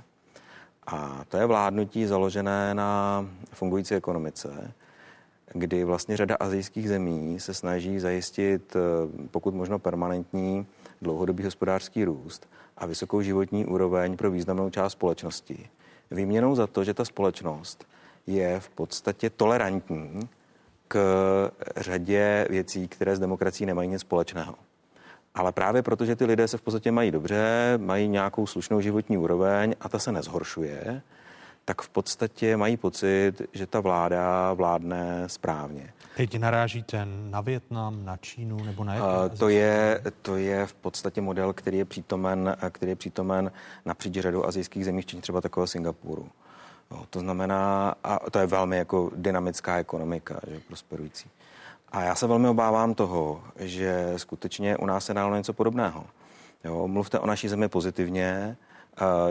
A 0.87 1.23
to 1.27 1.37
je 1.37 1.45
vládnutí 1.45 2.05
založené 2.05 2.73
na 2.73 3.25
fungující 3.53 3.95
ekonomice, 3.95 4.71
kdy 5.53 5.83
vlastně 5.83 6.17
řada 6.17 6.35
azijských 6.39 6.89
zemí 6.89 7.39
se 7.39 7.53
snaží 7.53 7.99
zajistit 7.99 8.75
eh, 8.75 8.79
pokud 9.31 9.55
možno 9.55 9.79
permanentní 9.79 10.65
dlouhodobý 11.01 11.43
hospodářský 11.43 12.05
růst 12.05 12.49
a 12.77 12.85
vysokou 12.85 13.21
životní 13.21 13.65
úroveň 13.65 14.17
pro 14.17 14.31
významnou 14.31 14.69
část 14.69 14.91
společnosti. 14.91 15.69
Výměnou 16.11 16.55
za 16.55 16.67
to, 16.67 16.83
že 16.83 16.93
ta 16.93 17.05
společnost 17.05 17.85
je 18.27 18.59
v 18.59 18.69
podstatě 18.69 19.29
tolerantní 19.29 20.29
k 20.87 20.97
řadě 21.77 22.47
věcí, 22.49 22.87
které 22.87 23.15
s 23.15 23.19
demokracií 23.19 23.67
nemají 23.67 23.89
nic 23.89 24.01
společného. 24.01 24.55
Ale 25.35 25.51
právě 25.51 25.83
proto, 25.83 26.05
že 26.05 26.15
ty 26.15 26.25
lidé 26.25 26.47
se 26.47 26.57
v 26.57 26.61
podstatě 26.61 26.91
mají 26.91 27.11
dobře, 27.11 27.73
mají 27.77 28.07
nějakou 28.07 28.47
slušnou 28.47 28.81
životní 28.81 29.17
úroveň 29.17 29.75
a 29.81 29.89
ta 29.89 29.99
se 29.99 30.11
nezhoršuje, 30.11 31.01
tak 31.67 31.81
v 31.81 31.89
podstatě 31.89 32.57
mají 32.57 32.77
pocit, 32.77 33.33
že 33.53 33.67
ta 33.67 33.79
vláda 33.79 34.53
vládne 34.53 35.23
správně. 35.27 35.93
Teď 36.15 36.39
narážíte 36.39 37.05
na 37.05 37.41
Větnam, 37.41 38.05
na 38.05 38.17
Čínu 38.17 38.63
nebo 38.63 38.83
na 38.83 38.93
jaké? 38.93 39.37
To 39.37 39.49
je, 39.49 40.01
to 40.21 40.37
je 40.37 40.65
v 40.65 40.73
podstatě 40.73 41.21
model, 41.21 41.53
který 41.53 41.77
je 41.77 41.85
přítomen, 41.85 42.57
který 42.69 42.91
je 42.91 42.95
přítomen 42.95 43.51
napříč 43.85 44.13
řadou 44.13 44.45
azijských 44.45 44.85
zemí, 44.85 45.01
včetně 45.01 45.21
třeba 45.21 45.41
takového 45.41 45.67
Singapuru. 45.67 46.29
Jo, 46.91 47.05
to 47.09 47.19
znamená, 47.19 47.95
a 48.03 48.29
to 48.29 48.39
je 48.39 48.47
velmi 48.47 48.77
jako 48.77 49.11
dynamická 49.15 49.77
ekonomika, 49.77 50.39
že 50.47 50.59
prosperující. 50.67 51.29
A 51.91 52.03
já 52.03 52.15
se 52.15 52.27
velmi 52.27 52.47
obávám 52.47 52.93
toho, 52.93 53.43
že 53.55 54.13
skutečně 54.17 54.77
u 54.77 54.85
nás 54.85 55.05
se 55.05 55.13
dálo 55.13 55.35
něco 55.35 55.53
podobného. 55.53 56.05
Jo, 56.63 56.87
mluvte 56.87 57.19
o 57.19 57.27
naší 57.27 57.47
zemi 57.47 57.69
pozitivně, 57.69 58.57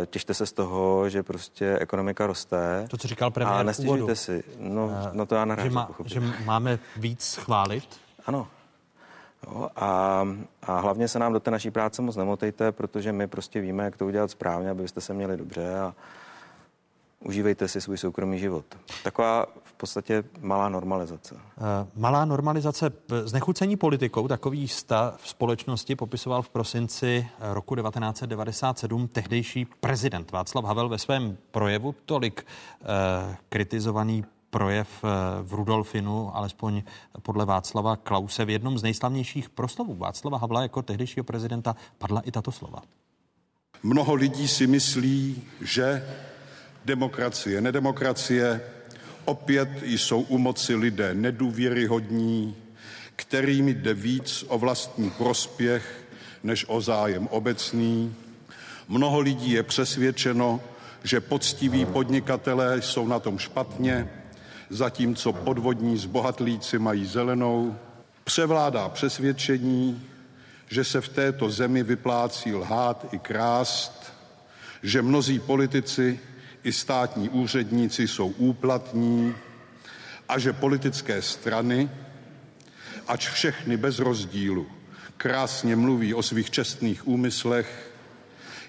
těšte 0.06 0.34
se 0.34 0.46
z 0.46 0.52
toho, 0.52 1.08
že 1.08 1.22
prostě 1.22 1.78
ekonomika 1.78 2.26
roste. 2.26 2.86
To, 2.90 2.96
co 2.96 3.08
říkal 3.08 3.30
premiér 3.30 3.60
A 3.60 3.62
nestěžujte 3.62 4.16
si. 4.16 4.44
No, 4.58 4.90
na 5.12 5.26
to 5.26 5.34
já 5.34 5.44
narážím. 5.44 5.70
Že, 5.70 5.74
má, 5.74 5.90
že 6.04 6.20
máme 6.44 6.78
víc 6.96 7.36
chválit? 7.36 7.84
Ano. 8.26 8.48
Jo, 9.46 9.68
a, 9.76 10.22
a 10.62 10.80
hlavně 10.80 11.08
se 11.08 11.18
nám 11.18 11.32
do 11.32 11.40
té 11.40 11.50
naší 11.50 11.70
práce 11.70 12.02
moc 12.02 12.16
nemotejte, 12.16 12.72
protože 12.72 13.12
my 13.12 13.26
prostě 13.26 13.60
víme, 13.60 13.84
jak 13.84 13.96
to 13.96 14.06
udělat 14.06 14.30
správně, 14.30 14.70
abyste 14.70 15.00
se 15.00 15.14
měli 15.14 15.36
dobře 15.36 15.78
a, 15.78 15.94
užívejte 17.20 17.68
si 17.68 17.80
svůj 17.80 17.98
soukromý 17.98 18.38
život. 18.38 18.64
Taková 19.02 19.46
podstatě 19.76 20.24
malá 20.40 20.68
normalizace. 20.68 21.34
Uh, 21.34 21.40
malá 21.96 22.24
normalizace. 22.24 22.90
Znechucení 23.24 23.76
politikou 23.76 24.28
takový 24.28 24.68
stav 24.68 25.22
v 25.22 25.28
společnosti 25.28 25.96
popisoval 25.96 26.42
v 26.42 26.48
prosinci 26.48 27.28
roku 27.40 27.74
1997 27.74 29.08
tehdejší 29.08 29.64
prezident 29.80 30.32
Václav 30.32 30.64
Havel 30.64 30.88
ve 30.88 30.98
svém 30.98 31.36
projevu 31.50 31.94
tolik 32.04 32.46
uh, 32.80 32.86
kritizovaný 33.48 34.24
projev 34.56 34.88
eh, 35.04 35.08
v 35.42 35.52
Rudolfinu, 35.52 36.36
alespoň 36.36 36.82
podle 37.22 37.44
Václava 37.44 37.96
Klause. 37.96 38.44
V 38.44 38.50
jednom 38.50 38.78
z 38.78 38.82
nejslavnějších 38.82 39.50
proslovů 39.50 39.94
Václava 39.94 40.38
Havla 40.38 40.62
jako 40.62 40.82
tehdejšího 40.82 41.24
prezidenta 41.24 41.76
padla 41.98 42.20
i 42.20 42.30
tato 42.30 42.52
slova. 42.52 42.82
Mnoho 43.82 44.14
lidí 44.14 44.48
si 44.48 44.66
myslí, 44.66 45.42
že 45.60 46.08
demokracie, 46.84 47.60
nedemokracie, 47.60 48.60
opět 49.26 49.68
jsou 49.82 50.20
u 50.20 50.38
moci 50.38 50.74
lidé 50.74 51.14
nedůvěryhodní, 51.14 52.56
kterými 53.16 53.74
jde 53.74 53.94
víc 53.94 54.44
o 54.48 54.58
vlastní 54.58 55.10
prospěch 55.10 56.04
než 56.42 56.64
o 56.68 56.80
zájem 56.80 57.28
obecný. 57.30 58.14
Mnoho 58.88 59.20
lidí 59.20 59.50
je 59.50 59.62
přesvědčeno, 59.62 60.60
že 61.04 61.20
poctiví 61.20 61.84
podnikatelé 61.84 62.82
jsou 62.82 63.06
na 63.06 63.18
tom 63.18 63.38
špatně, 63.38 64.10
zatímco 64.70 65.32
podvodní 65.32 65.96
zbohatlíci 65.96 66.78
mají 66.78 67.06
zelenou. 67.06 67.76
Převládá 68.24 68.88
přesvědčení, 68.88 70.02
že 70.68 70.84
se 70.84 71.00
v 71.00 71.08
této 71.08 71.50
zemi 71.50 71.82
vyplácí 71.82 72.54
lhát 72.54 73.06
i 73.12 73.18
krást, 73.18 74.12
že 74.82 75.02
mnozí 75.02 75.38
politici 75.38 76.20
i 76.66 76.72
státní 76.72 77.28
úředníci 77.28 78.08
jsou 78.08 78.28
úplatní 78.28 79.34
a 80.28 80.38
že 80.38 80.52
politické 80.52 81.22
strany, 81.22 81.90
ač 83.08 83.28
všechny 83.28 83.76
bez 83.76 83.98
rozdílu, 83.98 84.66
krásně 85.16 85.76
mluví 85.76 86.14
o 86.14 86.22
svých 86.22 86.50
čestných 86.50 87.08
úmyslech, 87.08 87.92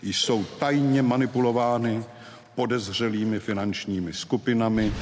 jsou 0.01 0.43
tajně 0.43 1.01
manipulovány 1.01 2.03
podezřelými 2.55 3.39
finančními 3.39 4.13
skupinami. 4.13 4.93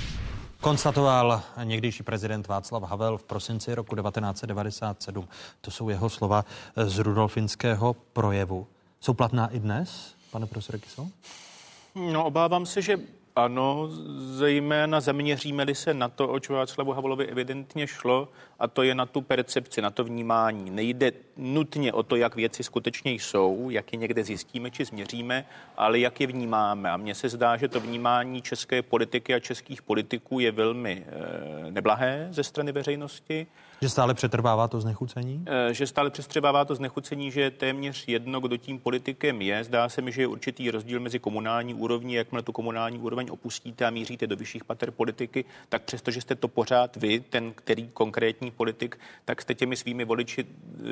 Konstatoval 0.61 1.41
někdejší 1.63 2.03
prezident 2.03 2.47
Václav 2.47 2.84
Havel 2.84 3.17
v 3.17 3.23
prosinci 3.23 3.76
roku 3.76 3.95
1997. 3.95 5.27
To 5.61 5.72
jsou 5.72 5.89
jeho 5.89 6.09
slova 6.09 6.45
z 6.85 6.99
rudolfinského 6.99 7.93
projevu. 7.93 8.67
Jsou 8.99 9.13
platná 9.13 9.47
i 9.47 9.59
dnes, 9.59 10.15
pane 10.31 10.45
profesore 10.45 10.80
Kysel? 10.80 11.07
No, 11.95 12.26
obávám 12.26 12.65
se, 12.65 12.81
že 12.81 12.99
ano, 13.35 13.88
zejména 14.17 15.01
zaměříme-li 15.01 15.76
se 15.76 15.93
na 15.93 16.09
to, 16.09 16.27
oč 16.27 16.49
Václavu 16.49 16.91
Havlovi 16.91 17.27
evidentně 17.27 17.88
šlo, 17.88 18.27
a 18.59 18.67
to 18.67 18.84
je 18.84 18.95
na 18.95 19.05
tu 19.05 19.22
percepci, 19.22 19.81
na 19.81 19.91
to 19.91 20.03
vnímání. 20.03 20.69
Nejde 20.69 21.11
nutně 21.38 21.93
o 21.93 22.03
to, 22.03 22.15
jak 22.15 22.35
věci 22.35 22.63
skutečně 22.63 23.11
jsou, 23.11 23.69
jak 23.69 23.93
je 23.93 23.99
někde 23.99 24.23
zjistíme 24.23 24.72
či 24.72 24.85
změříme, 24.85 25.45
ale 25.77 25.99
jak 25.99 26.22
je 26.22 26.27
vnímáme. 26.27 26.91
A 26.91 26.97
mně 26.97 27.15
se 27.15 27.30
zdá, 27.30 27.57
že 27.57 27.68
to 27.68 27.80
vnímání 27.80 28.41
české 28.41 28.81
politiky 28.81 29.34
a 29.34 29.39
českých 29.39 29.81
politiků 29.81 30.39
je 30.39 30.52
velmi 30.52 31.06
e, 31.07 31.72
neblahé 31.72 32.27
ze 32.31 32.43
strany 32.43 32.72
veřejnosti. 32.72 33.47
Že 33.81 33.89
stále 33.89 34.14
přetrvává 34.14 34.68
to 34.68 34.81
znechucení? 34.81 35.45
E, 35.47 35.73
že 35.73 35.88
stále 35.88 36.10
přetrvává 36.10 36.65
to 36.65 36.76
znechucení, 36.76 37.31
že 37.31 37.41
je 37.41 37.52
téměř 37.52 38.07
jedno, 38.07 38.39
kdo 38.39 38.57
tím 38.57 38.80
politikem 38.80 39.41
je. 39.41 39.64
Zdá 39.64 39.89
se 39.89 40.02
mi, 40.02 40.11
že 40.11 40.22
je 40.22 40.27
určitý 40.27 40.72
rozdíl 40.72 40.99
mezi 40.99 41.19
komunální 41.19 41.73
úrovní, 41.73 42.14
jakmile 42.14 42.41
tu 42.41 42.52
komunální 42.52 42.99
úroveň 42.99 43.27
opustíte 43.31 43.85
a 43.85 43.89
míříte 43.89 44.27
do 44.27 44.35
vyšších 44.35 44.64
pater 44.64 44.91
politiky, 44.91 45.45
tak 45.69 45.81
přestože 45.81 46.22
jste 46.22 46.35
to 46.35 46.47
pořád 46.47 46.95
vy, 46.95 47.19
ten, 47.19 47.53
který 47.53 47.88
konkrétní 47.88 48.52
politik, 48.52 48.99
tak 49.26 49.41
jste 49.41 49.53
těmi 49.56 49.76
svými 49.76 50.06
voliči 50.06 50.45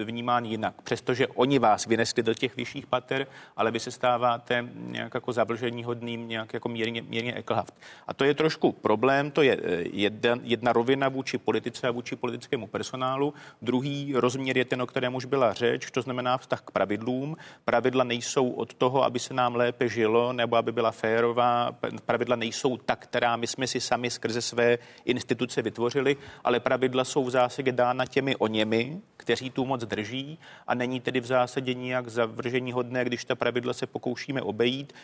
vnímán 0.03 0.45
jinak. 0.45 0.81
Přestože 0.81 1.27
oni 1.27 1.59
vás 1.59 1.85
vynesli 1.85 2.23
do 2.23 2.33
těch 2.33 2.55
vyšších 2.55 2.87
pater, 2.87 3.27
ale 3.57 3.71
vy 3.71 3.79
se 3.79 3.91
stáváte 3.91 4.69
nějak 4.75 5.13
jako 5.13 5.33
zavlžení 5.33 5.83
hodným, 5.83 6.27
nějak 6.27 6.53
jako 6.53 6.69
mírně, 6.69 7.01
mírně 7.01 7.33
eklhaft. 7.33 7.73
A 8.07 8.13
to 8.13 8.23
je 8.23 8.33
trošku 8.33 8.71
problém, 8.71 9.31
to 9.31 9.41
je 9.41 9.57
eh, 9.63 9.83
jedna, 9.91 10.39
jedna 10.43 10.73
rovina 10.73 11.09
vůči 11.09 11.37
politice 11.37 11.87
a 11.87 11.91
vůči 11.91 12.15
politickému 12.15 12.67
personálu. 12.67 13.33
Druhý 13.61 14.13
rozměr 14.15 14.57
je 14.57 14.65
ten, 14.65 14.81
o 14.81 14.87
kterém 14.87 15.15
už 15.15 15.25
byla 15.25 15.53
řeč, 15.53 15.91
to 15.91 16.01
znamená 16.01 16.37
vztah 16.37 16.61
k 16.61 16.71
pravidlům. 16.71 17.35
Pravidla 17.65 18.03
nejsou 18.03 18.49
od 18.49 18.73
toho, 18.73 19.03
aby 19.03 19.19
se 19.19 19.33
nám 19.33 19.55
lépe 19.55 19.89
žilo 19.89 20.33
nebo 20.33 20.55
aby 20.55 20.71
byla 20.71 20.91
férová. 20.91 21.71
Pravidla 22.05 22.23
pravidla 22.23 22.35
nejsou 22.35 22.77
ta, 22.77 22.95
která 22.95 23.35
my 23.35 23.47
jsme 23.47 23.67
si 23.67 23.79
sami 23.79 24.09
skrze 24.09 24.41
své 24.41 24.77
instituce 25.05 25.61
vytvořili, 25.61 26.17
ale 26.43 26.59
pravidla 26.59 27.03
jsou 27.03 27.23
v 27.23 27.29
zásadě 27.29 27.71
dána 27.71 28.05
těmi 28.05 28.35
o 28.35 28.47
němi, 28.47 29.01
kteří 29.17 29.49
tu 29.49 29.65
moc 29.65 29.85
drží 29.85 30.39
a 30.67 30.75
není 30.75 30.99
tedy 30.99 31.19
v 31.19 31.25
zásadě 31.25 31.73
nijak 31.73 32.07
zavržení 32.07 32.71
hodné, 32.71 33.05
když 33.05 33.25
ta 33.25 33.35
pravidla 33.35 33.73
se 33.73 33.87
pokoušíme 33.87 34.41
obejít, 34.41 34.62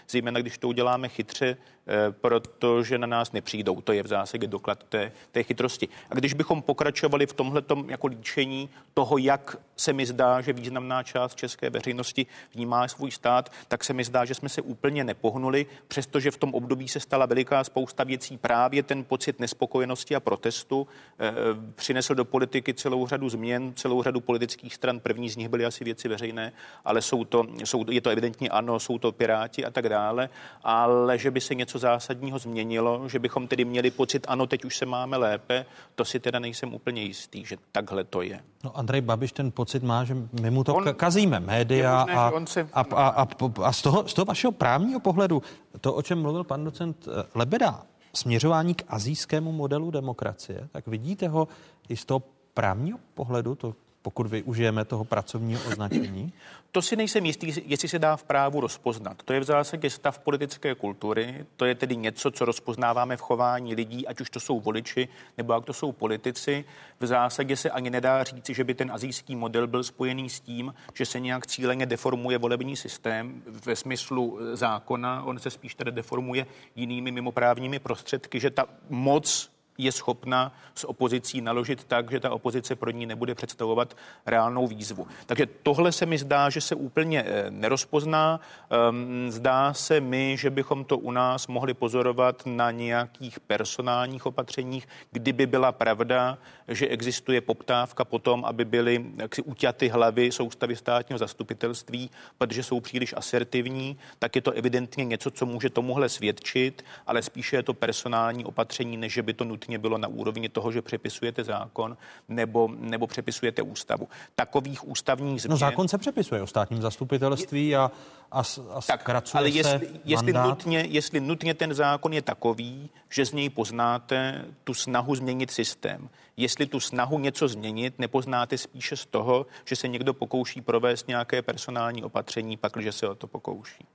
zejména 0.10 0.40
když 0.40 0.57
to 0.57 0.68
uděláme 0.68 1.10
chytře, 1.10 1.57
eh, 1.88 2.11
protože 2.11 2.98
na 2.98 3.07
nás 3.07 3.31
nepřijdou. 3.31 3.81
To 3.81 3.94
je 3.94 4.03
v 4.03 4.07
zásadě 4.07 4.48
doklad 4.48 4.84
té, 4.84 5.11
té 5.31 5.44
chytrosti. 5.44 5.88
A 6.10 6.15
když 6.15 6.34
bychom 6.34 6.61
pokračovali 6.61 7.26
v 7.27 7.34
tomhle 7.34 7.64
jako 7.88 8.07
líčení 8.07 8.69
toho, 8.94 9.18
jak 9.18 9.57
se 9.76 9.94
mi 9.94 10.06
zdá, 10.06 10.41
že 10.41 10.53
významná 10.53 11.03
část 11.03 11.36
české 11.36 11.69
veřejnosti 11.69 12.26
vnímá 12.53 12.88
svůj 12.88 13.11
stát, 13.11 13.52
tak 13.68 13.84
se 13.84 13.94
mi 13.94 14.03
zdá, 14.03 14.26
že 14.26 14.36
jsme 14.36 14.49
se 14.49 14.61
úplně 14.61 15.03
nepohnuli, 15.03 15.65
přestože 15.88 16.31
v 16.31 16.38
tom 16.38 16.53
období 16.53 16.88
se 16.88 16.99
stala 16.99 17.26
veliká 17.26 17.64
spousta 17.64 18.03
věcí. 18.03 18.38
Právě 18.38 18.84
ten 18.84 19.03
pocit 19.03 19.40
nespokojenosti 19.40 20.15
a 20.15 20.19
protestu 20.19 20.88
eh, 21.19 21.34
přinesl 21.76 22.15
do 22.15 22.26
politiky 22.26 22.73
celou 22.73 23.07
řadu 23.07 23.30
změn, 23.30 23.73
celou 23.76 24.03
řadu 24.03 24.19
politických 24.22 24.76
stran. 24.76 24.99
První 24.99 25.30
z 25.30 25.38
nich 25.38 25.49
byly 25.49 25.65
asi 25.65 25.84
věci 25.84 26.07
veřejné, 26.07 26.52
ale 26.86 27.02
jsou 27.02 27.26
to, 27.26 27.45
jsou, 27.64 27.86
je 27.91 28.02
to 28.02 28.10
evidentně 28.10 28.49
ano, 28.49 28.80
jsou 28.80 28.98
to 28.98 29.11
Piráti 29.11 29.48
a 29.57 29.71
tak 29.71 29.89
dále. 29.89 30.30
Ale 30.63 31.17
že 31.17 31.31
by 31.31 31.41
se 31.41 31.55
něco 31.55 31.80
zásadního 31.80 32.39
změnilo, 32.39 33.09
že 33.09 33.19
bychom 33.19 33.47
tedy 33.47 33.65
měli 33.65 33.91
pocit, 33.91 34.26
ano, 34.27 34.47
teď 34.47 34.65
už 34.65 34.77
se 34.77 34.85
máme 34.85 35.17
lépe, 35.17 35.65
to 35.95 36.05
si 36.05 36.19
teda 36.19 36.39
nejsem 36.39 36.73
úplně 36.73 37.01
jistý, 37.01 37.45
že 37.45 37.57
takhle 37.71 38.03
to 38.03 38.21
je. 38.21 38.39
No 38.63 38.77
Andrej 38.77 39.01
Babiš 39.01 39.31
ten 39.31 39.51
pocit 39.51 39.84
má, 39.84 40.03
že 40.03 40.15
my 40.41 40.51
mu 40.51 40.63
to 40.63 40.76
on, 40.76 40.93
kazíme, 40.93 41.39
média 41.39 41.99
možné, 41.99 42.15
a, 42.15 42.45
se... 42.45 42.69
a, 42.73 42.81
a, 42.81 43.07
a, 43.07 43.27
a 43.63 43.71
z, 43.73 43.81
toho, 43.81 44.07
z 44.07 44.13
toho 44.13 44.26
vašeho 44.26 44.51
právního 44.51 44.99
pohledu, 44.99 45.41
to, 45.81 45.93
o 45.93 46.01
čem 46.01 46.21
mluvil 46.21 46.43
pan 46.43 46.63
docent 46.63 47.07
eh, 47.07 47.23
Lebeda, 47.35 47.84
směřování 48.13 48.73
k 48.73 48.84
azijskému 48.88 49.51
modelu 49.51 49.91
demokracie, 49.91 50.67
tak 50.71 50.88
vidíte 50.88 51.27
ho 51.27 51.47
i 51.89 51.97
z 51.97 52.05
toho 52.05 52.23
právního 52.53 52.99
pohledu, 53.13 53.55
to 53.55 53.76
pokud 54.01 54.27
využijeme 54.27 54.85
toho 54.85 55.05
pracovního 55.05 55.61
označení? 55.67 56.34
To 56.71 56.81
si 56.81 56.95
nejsem 56.95 57.26
jistý, 57.26 57.53
jestli 57.65 57.88
se 57.88 57.99
dá 57.99 58.15
v 58.15 58.23
právu 58.23 58.59
rozpoznat. 58.59 59.23
To 59.23 59.34
je 59.34 59.39
v 59.39 59.43
zásadě 59.43 59.89
stav 59.89 60.19
politické 60.19 60.76
kultury, 60.76 61.45
to 61.57 61.65
je 61.65 61.76
tedy 61.76 61.95
něco, 61.95 62.31
co 62.31 62.45
rozpoznáváme 62.45 63.17
v 63.17 63.21
chování 63.21 63.76
lidí, 63.76 64.07
ať 64.07 64.21
už 64.21 64.30
to 64.30 64.39
jsou 64.39 64.59
voliči 64.59 65.07
nebo 65.38 65.53
jak 65.53 65.65
to 65.65 65.73
jsou 65.73 65.91
politici. 65.91 66.65
V 66.99 67.05
zásadě 67.05 67.55
se 67.55 67.69
ani 67.69 67.89
nedá 67.89 68.23
říci, 68.23 68.53
že 68.53 68.63
by 68.63 68.73
ten 68.73 68.91
azijský 68.91 69.35
model 69.35 69.67
byl 69.67 69.84
spojený 69.84 70.30
s 70.30 70.39
tím, 70.39 70.73
že 70.93 71.05
se 71.05 71.19
nějak 71.19 71.47
cíleně 71.47 71.85
deformuje 71.85 72.38
volební 72.38 72.76
systém 72.76 73.43
ve 73.65 73.76
smyslu 73.76 74.39
zákona, 74.53 75.23
on 75.23 75.39
se 75.39 75.49
spíš 75.49 75.76
tedy 75.76 75.91
deformuje 75.91 76.45
jinými 76.76 77.11
mimoprávními 77.11 77.80
prostředky, 77.80 78.39
že 78.39 78.49
ta 78.49 78.65
moc 78.89 79.51
je 79.80 79.91
schopna 79.91 80.51
s 80.76 80.88
opozicí 80.88 81.41
naložit 81.41 81.84
tak, 81.84 82.11
že 82.11 82.19
ta 82.19 82.31
opozice 82.31 82.76
pro 82.76 82.91
ní 82.91 83.06
nebude 83.06 83.35
představovat 83.35 83.97
reálnou 84.26 84.68
výzvu. 84.68 85.07
Takže 85.26 85.45
tohle 85.64 85.91
se 85.91 86.06
mi 86.06 86.18
zdá, 86.18 86.49
že 86.49 86.61
se 86.61 86.76
úplně 86.76 87.23
eh, 87.23 87.45
nerozpozná. 87.49 88.39
Ehm, 88.69 89.31
zdá 89.31 89.73
se 89.73 89.99
mi, 89.99 90.38
že 90.38 90.49
bychom 90.49 90.85
to 90.85 90.97
u 90.97 91.11
nás 91.11 91.47
mohli 91.47 91.73
pozorovat 91.73 92.43
na 92.45 92.72
nějakých 92.72 93.39
personálních 93.39 94.26
opatřeních, 94.26 94.88
kdyby 95.11 95.45
byla 95.45 95.72
pravda, 95.72 96.38
že 96.68 96.88
existuje 96.88 97.41
poptávka 97.41 98.06
potom, 98.06 98.45
aby 98.45 98.65
byly 98.65 99.06
jaksi 99.18 99.41
uťaty 99.41 99.88
hlavy 99.88 100.31
soustavy 100.31 100.76
státního 100.76 101.18
zastupitelství, 101.18 102.10
protože 102.38 102.64
jsou 102.64 102.80
příliš 102.80 103.14
asertivní, 103.18 103.97
tak 104.19 104.35
je 104.35 104.41
to 104.41 104.51
evidentně 104.51 105.06
něco, 105.06 105.31
co 105.31 105.45
může 105.45 105.69
tomuhle 105.69 106.10
svědčit, 106.10 106.85
ale 107.07 107.22
spíše 107.22 107.56
je 107.56 107.64
to 107.64 107.73
personální 107.73 108.45
opatření, 108.45 108.97
než 108.97 109.19
by 109.19 109.34
to 109.34 109.45
nutně 109.45 109.68
bylo 109.77 109.97
na 109.97 110.07
úrovni 110.07 110.49
toho, 110.49 110.71
že 110.71 110.81
přepisujete 110.81 111.43
zákon 111.43 111.97
nebo, 112.27 112.69
nebo 112.79 113.07
přepisujete 113.07 113.61
ústavu. 113.61 114.07
Takových 114.35 114.87
ústavních 114.87 115.41
změn... 115.41 115.51
No 115.51 115.57
zákon 115.57 115.87
se 115.87 115.97
přepisuje 115.97 116.41
o 116.41 116.47
státním 116.47 116.81
zastupitelství 116.81 117.75
a, 117.75 117.91
a, 118.31 118.39
a 118.69 118.81
tak, 118.87 119.09
ale 119.33 119.49
jestli, 119.49 119.89
jestli, 120.05 120.33
nutně, 120.33 120.85
jestli 120.89 121.19
nutně 121.19 121.53
ten 121.53 121.73
zákon 121.73 122.13
je 122.13 122.21
takový, 122.21 122.89
že 123.09 123.25
z 123.25 123.33
něj 123.33 123.49
poznáte 123.49 124.45
tu 124.63 124.73
snahu 124.73 125.15
změnit 125.15 125.51
systém, 125.51 126.09
jestli 126.39 126.65
tu 126.65 126.79
snahu 126.79 127.19
něco 127.19 127.47
změnit 127.47 127.99
nepoznáte 127.99 128.57
spíše 128.57 128.97
z 128.97 129.05
toho, 129.05 129.45
že 129.65 129.75
se 129.75 129.87
někdo 129.87 130.13
pokouší 130.13 130.61
provést 130.61 131.07
nějaké 131.07 131.41
personální 131.41 132.03
opatření, 132.03 132.57
pakliže 132.57 132.91
se 132.91 133.07
o 133.07 133.15
to 133.15 133.27
pokouší. 133.27 133.85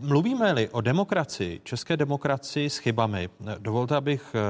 Mluvíme-li 0.00 0.68
o 0.68 0.80
demokracii, 0.80 1.60
české 1.64 1.96
demokracii 1.96 2.70
s 2.70 2.78
chybami, 2.78 3.28
dovolte, 3.58 3.96
abych 3.96 4.34
eh, 4.34 4.40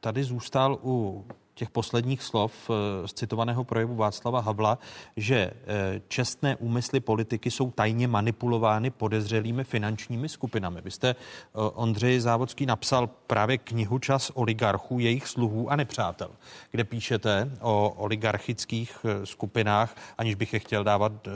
tady 0.00 0.24
zůstal 0.24 0.78
u 0.82 1.24
těch 1.54 1.70
posledních 1.70 2.22
slov 2.22 2.70
eh, 2.70 3.08
z 3.08 3.12
citovaného 3.12 3.64
projevu 3.64 3.94
Václava 3.94 4.40
Havla, 4.40 4.78
že 5.16 5.36
eh, 5.36 6.00
čestné 6.08 6.56
úmysly 6.56 7.00
politiky 7.00 7.50
jsou 7.50 7.70
tajně 7.70 8.08
manipulovány 8.08 8.90
podezřelými 8.90 9.64
finančními 9.64 10.28
skupinami. 10.28 10.80
Vy 10.80 10.90
jste, 10.90 11.08
eh, 11.10 11.14
Ondřej 11.54 12.20
Závodský, 12.20 12.66
napsal 12.66 13.06
právě 13.06 13.58
knihu 13.58 13.98
Čas 13.98 14.30
oligarchů, 14.34 14.98
jejich 14.98 15.26
sluhů 15.28 15.70
a 15.70 15.76
nepřátel, 15.76 16.30
kde 16.70 16.84
píšete 16.84 17.50
o 17.60 17.94
oligarchických 17.96 19.06
skupinách, 19.24 19.96
aniž 20.18 20.34
bych 20.34 20.52
je 20.52 20.58
chtěl 20.58 20.84
dávat, 20.84 21.28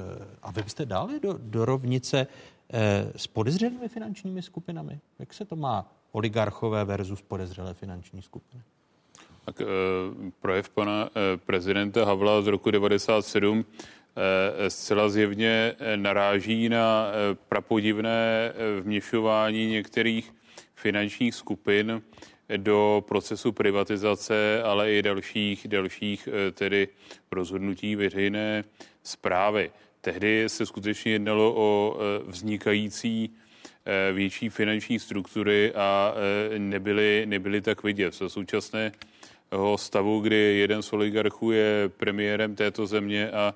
a 0.43 0.51
vy 0.51 0.63
byste 0.63 0.87
dali 0.87 1.21
do, 1.21 1.39
do 1.39 1.65
rovnice 1.65 2.27
s 3.17 3.27
podezřelými 3.27 3.89
finančními 3.89 4.43
skupinami? 4.43 5.01
Jak 5.19 5.35
se 5.35 5.45
to 5.45 5.57
má 5.57 5.93
oligarchové 6.13 6.85
versus 6.85 7.23
podezřelé 7.23 7.75
finanční 7.75 8.23
skupiny? 8.23 8.63
Tak 9.49 9.61
eh, 9.61 10.31
projev 10.41 10.69
pana 10.69 11.09
eh, 11.09 11.37
prezidenta 11.37 12.05
Havla 12.05 12.43
z 12.43 12.47
roku 12.47 12.71
97 12.71 13.65
eh, 13.65 14.71
zcela 14.71 15.09
zjevně 15.09 15.75
naráží 15.97 16.69
na 16.69 17.07
prapodivné 17.49 18.53
vměšování 18.81 19.67
některých 19.67 20.35
finančních 20.75 21.35
skupin 21.35 22.03
do 22.57 23.05
procesu 23.09 23.53
privatizace, 23.53 24.63
ale 24.63 24.93
i 24.93 25.03
dalších, 25.03 25.69
dalších 25.69 26.29
tedy 26.53 26.89
rozhodnutí 27.33 27.97
veřejné 27.97 28.65
zprávy. 29.03 29.71
Tehdy 30.01 30.45
se 30.47 30.67
skutečně 30.67 31.13
jednalo 31.13 31.55
o 31.57 31.97
vznikající 32.27 33.31
větší 34.13 34.49
finanční 34.49 34.99
struktury 34.99 35.73
a 35.75 36.15
nebyly, 36.59 37.23
nebyly 37.27 37.61
tak 37.61 37.83
vidět. 37.83 38.11
V 38.11 38.29
současné 38.29 38.93
stavu, 39.77 40.21
kdy 40.21 40.37
jeden 40.37 40.83
z 40.83 40.93
oligarchů 40.93 41.51
je 41.51 41.91
premiérem 41.97 42.55
této 42.55 42.87
země 42.87 43.31
a 43.31 43.55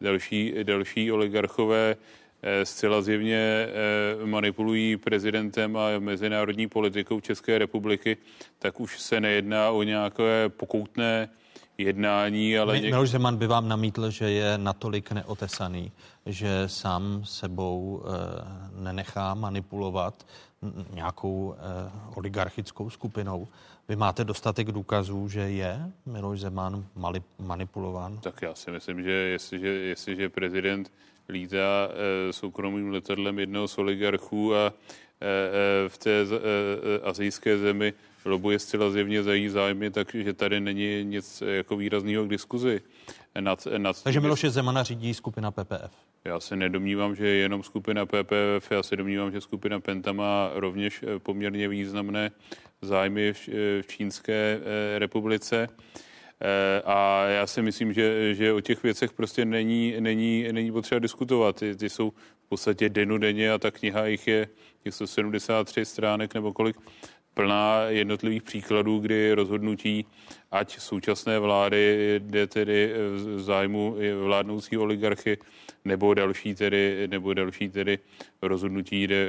další, 0.00 0.54
další 0.62 1.12
oligarchové 1.12 1.96
eh, 2.42 2.66
zcela 2.66 3.02
zjevně 3.02 3.36
eh, 3.36 4.26
manipulují 4.26 4.96
prezidentem 4.96 5.76
a 5.76 5.98
mezinárodní 5.98 6.68
politikou 6.68 7.20
České 7.20 7.58
republiky, 7.58 8.16
tak 8.58 8.80
už 8.80 9.00
se 9.00 9.20
nejedná 9.20 9.70
o 9.70 9.82
nějaké 9.82 10.48
pokoutné 10.48 11.28
jednání, 11.78 12.58
ale... 12.58 12.80
Něk... 12.80 12.92
Miloš 12.92 13.10
Zeman 13.10 13.36
by 13.36 13.46
vám 13.46 13.68
namítl, 13.68 14.10
že 14.10 14.30
je 14.30 14.58
natolik 14.58 15.12
neotesaný, 15.12 15.92
že 16.26 16.62
sám 16.66 17.20
sebou 17.24 18.02
e, 18.04 18.82
nenechá 18.82 19.34
manipulovat 19.34 20.26
nějakou 20.90 21.54
oligarchickou 22.14 22.90
skupinou. 22.90 23.48
Vy 23.88 23.96
máte 23.96 24.24
dostatek 24.24 24.72
důkazů, 24.72 25.28
že 25.28 25.40
je 25.40 25.92
Miloš 26.06 26.40
Zeman 26.40 26.86
mali, 26.96 27.22
manipulován? 27.38 28.18
Tak 28.18 28.42
já 28.42 28.54
si 28.54 28.70
myslím, 28.70 29.02
že 29.02 29.10
jestliže, 29.10 29.68
jestliže 29.68 30.28
prezident 30.28 30.92
lítá 31.28 31.88
e, 32.28 32.32
soukromým 32.32 32.90
letadlem 32.90 33.38
jednoho 33.38 33.68
z 33.68 33.78
oligarchů 33.78 34.54
a 34.54 34.66
e, 34.66 34.72
e, 35.86 35.88
v 35.88 35.98
té 35.98 36.10
e, 36.10 36.24
azijské 37.02 37.58
zemi 37.58 37.92
lobuje 38.24 38.58
zcela 38.58 38.90
zjevně 38.90 39.22
za 39.22 39.34
její 39.34 39.48
zájmy, 39.48 39.90
takže 39.90 40.32
tady 40.32 40.60
není 40.60 41.04
nic 41.04 41.42
jako 41.46 41.76
výrazného 41.76 42.24
k 42.24 42.28
diskuzi. 42.28 42.80
Nad, 43.40 43.66
nad 43.78 44.02
takže 44.02 44.20
Miloše 44.20 44.50
Zemana 44.50 44.82
řídí 44.82 45.14
skupina 45.14 45.50
PPF? 45.50 45.92
Já 46.24 46.40
se 46.40 46.56
nedomnívám, 46.56 47.14
že 47.16 47.26
je 47.26 47.36
jenom 47.36 47.62
skupina 47.62 48.06
PPF, 48.06 48.70
já 48.70 48.82
se 48.82 48.96
domnívám, 48.96 49.32
že 49.32 49.40
skupina 49.40 49.80
Penta 49.80 50.12
má 50.12 50.50
rovněž 50.54 51.04
poměrně 51.18 51.68
významné 51.68 52.30
zájmy 52.84 53.32
v, 53.32 53.48
v 53.82 53.86
Čínské 53.86 54.60
eh, 54.60 54.98
republice. 54.98 55.68
Eh, 56.40 56.82
a 56.84 57.24
já 57.24 57.46
si 57.46 57.62
myslím, 57.62 57.92
že, 57.92 58.34
že 58.34 58.52
o 58.52 58.60
těch 58.60 58.82
věcech 58.82 59.12
prostě 59.12 59.44
není, 59.44 59.94
není, 60.00 60.46
není 60.52 60.72
potřeba 60.72 60.98
diskutovat. 60.98 61.56
Ty, 61.56 61.76
ty 61.76 61.90
jsou 61.90 62.10
v 62.10 62.48
podstatě 62.48 62.88
denně 62.88 63.52
a 63.52 63.58
ta 63.58 63.70
kniha 63.70 64.06
jich 64.06 64.28
je 64.28 64.48
něco 64.84 65.06
73 65.06 65.84
stránek 65.84 66.34
nebo 66.34 66.52
kolik 66.52 66.76
plná 67.34 67.80
jednotlivých 67.88 68.42
příkladů, 68.42 68.98
kdy 68.98 69.32
rozhodnutí 69.32 70.06
ať 70.54 70.78
současné 70.78 71.38
vlády 71.38 72.14
jde 72.18 72.46
tedy 72.46 72.94
v 73.36 73.40
zájmu 73.40 73.96
vládnoucí 74.24 74.76
oligarchy, 74.76 75.38
nebo 75.84 76.14
další 76.14 76.54
tedy, 76.54 77.08
nebo 77.10 77.34
další 77.34 77.68
tedy 77.68 77.98
rozhodnutí 78.42 79.02
jde, 79.02 79.26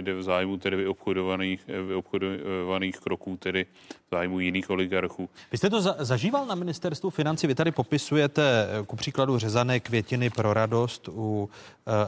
jde 0.00 0.14
v 0.14 0.22
zájmu 0.22 0.56
tedy 0.56 0.76
vyobchodovaných, 0.76 1.60
vyobchodovaných 1.86 2.96
kroků, 2.96 3.36
tedy 3.36 3.66
v 4.08 4.10
zájmu 4.10 4.40
jiných 4.40 4.70
oligarchů. 4.70 5.28
Vy 5.52 5.58
jste 5.58 5.70
to 5.70 5.80
za, 5.80 5.96
zažíval 5.98 6.46
na 6.46 6.54
ministerstvu 6.54 7.10
financí, 7.10 7.46
vy 7.46 7.54
tady 7.54 7.70
popisujete 7.70 8.66
ku 8.86 8.96
příkladu 8.96 9.38
řezané 9.38 9.80
květiny 9.80 10.30
pro 10.30 10.54
radost 10.54 11.08
u 11.12 11.50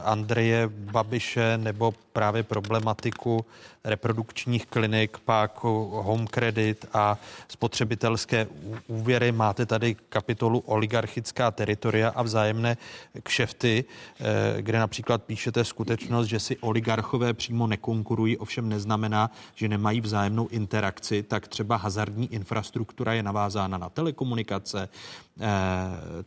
Andreje 0.03 0.67
Babiše 0.67 1.57
nebo 1.57 1.93
právě 2.13 2.43
problematiku 2.43 3.45
reprodukčních 3.83 4.65
klinik, 4.65 5.17
pak 5.25 5.63
home 5.63 6.27
credit 6.27 6.85
a 6.93 7.17
spotřebitelské 7.47 8.30
úvěry. 8.87 9.31
Máte 9.31 9.65
tady 9.65 9.95
kapitolu 10.09 10.59
oligarchická 10.59 11.51
teritoria 11.51 12.09
a 12.09 12.23
vzájemné 12.23 12.77
kšefty, 13.23 13.85
eh, 14.19 14.61
kde 14.61 14.79
například 14.79 15.23
píšete 15.23 15.65
skutečnost, 15.65 16.27
že 16.27 16.39
si 16.39 16.57
oligarchové 16.57 17.33
přímo 17.33 17.67
nekonkurují, 17.67 18.37
ovšem 18.37 18.69
neznamená, 18.69 19.31
že 19.55 19.67
nemají 19.67 20.01
vzájemnou 20.01 20.47
interakci, 20.47 21.23
tak 21.23 21.47
třeba 21.47 21.75
hazardní 21.75 22.33
infrastruktura 22.33 23.13
je 23.13 23.23
navázána 23.23 23.77
na 23.77 23.89
telekomunikace, 23.89 24.89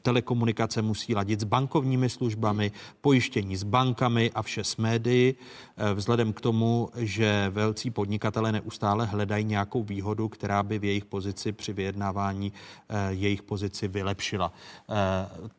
telekomunikace 0.03 0.83
musí 0.83 1.15
ladit 1.15 1.41
s 1.41 1.45
bankovními 1.45 2.09
službami, 2.09 2.73
pojištění 3.01 3.57
s 3.57 3.63
bankami 3.63 4.31
a 4.35 4.43
vše 4.43 4.65
s 4.65 4.77
médií, 4.77 5.35
eh, 5.77 5.95
vzhledem 5.95 6.33
k 6.33 6.41
tomu, 6.41 6.89
že 6.97 7.51
velcí 7.51 7.91
podnikatele 7.91 8.53
neustále 8.53 9.07
hledají 9.07 9.45
nějakou 9.45 9.83
výhodu, 9.83 10.29
která 10.29 10.63
by 10.63 10.79
v 10.79 10.85
jejich 10.85 11.05
pozici 11.05 11.53
při 11.53 11.73
vyjednávání 11.73 12.53
eh, 12.89 13.13
jejich 13.13 13.43
pozici 13.43 13.89
vylepšila. 13.89 14.53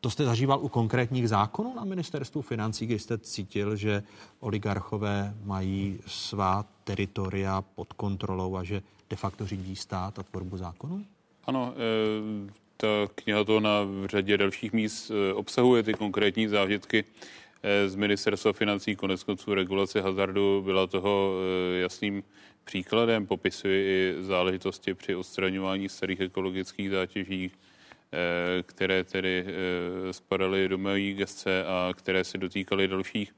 To 0.00 0.10
jste 0.10 0.24
zažíval 0.24 0.60
u 0.62 0.68
konkrétních 0.68 1.28
zákonů 1.28 1.74
na 1.74 1.84
ministerstvu 1.84 2.42
financí, 2.42 2.86
kdy 2.86 2.98
jste 2.98 3.18
cítil, 3.18 3.76
že 3.76 4.02
oligarchové 4.40 5.34
mají 5.44 5.98
svá 6.06 6.64
teritoria 6.84 7.62
pod 7.62 7.92
kontrolou 7.92 8.56
a 8.56 8.62
že 8.62 8.82
de 9.10 9.16
facto 9.16 9.46
řídí 9.46 9.76
stát 9.76 10.18
a 10.18 10.22
tvorbu 10.22 10.56
zákonů? 10.56 11.04
Ano, 11.46 11.74
ta 12.76 12.86
kniha 13.14 13.44
to 13.44 13.60
na 13.60 13.80
řadě 14.04 14.38
dalších 14.38 14.72
míst 14.72 15.10
e, 15.10 15.32
obsahuje 15.32 15.82
ty 15.82 15.94
konkrétní 15.94 16.48
zážitky 16.48 17.04
e, 17.62 17.88
z 17.88 17.94
ministerstva 17.94 18.52
financí, 18.52 18.96
konec 18.96 19.22
konců 19.22 19.54
regulace 19.54 20.00
hazardu 20.00 20.62
byla 20.64 20.86
toho 20.86 21.32
jasným 21.80 22.22
příkladem, 22.64 23.26
popisuje 23.26 23.84
i 23.84 24.14
záležitosti 24.22 24.94
při 24.94 25.14
odstraňování 25.14 25.88
starých 25.88 26.20
ekologických 26.20 26.90
zátěží, 26.90 27.50
které 28.62 29.04
tedy 29.04 29.46
spadaly 30.10 30.68
do 30.68 30.78
mojí 30.78 31.14
gestce 31.14 31.64
a 31.64 31.94
které 31.96 32.24
se 32.24 32.38
dotýkaly 32.38 32.88
dalších, 32.88 33.34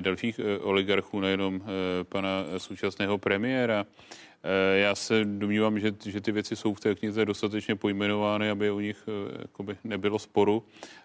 dalších 0.00 0.40
oligarchů, 0.60 1.20
nejenom 1.20 1.60
pana 2.02 2.44
současného 2.58 3.18
premiéra. 3.18 3.86
Eh, 4.42 4.78
já 4.78 4.94
se 4.94 5.24
domnívám, 5.24 5.78
že, 5.78 5.92
že 6.06 6.20
ty 6.20 6.32
věci 6.32 6.56
jsou 6.56 6.74
v 6.74 6.80
té 6.80 6.94
knize 6.94 7.24
dostatečně 7.24 7.74
pojmenovány, 7.74 8.50
aby 8.50 8.70
o 8.70 8.80
nich 8.80 9.04
eh, 9.08 9.38
jakoby 9.42 9.76
nebylo 9.84 10.18
sporu, 10.18 10.64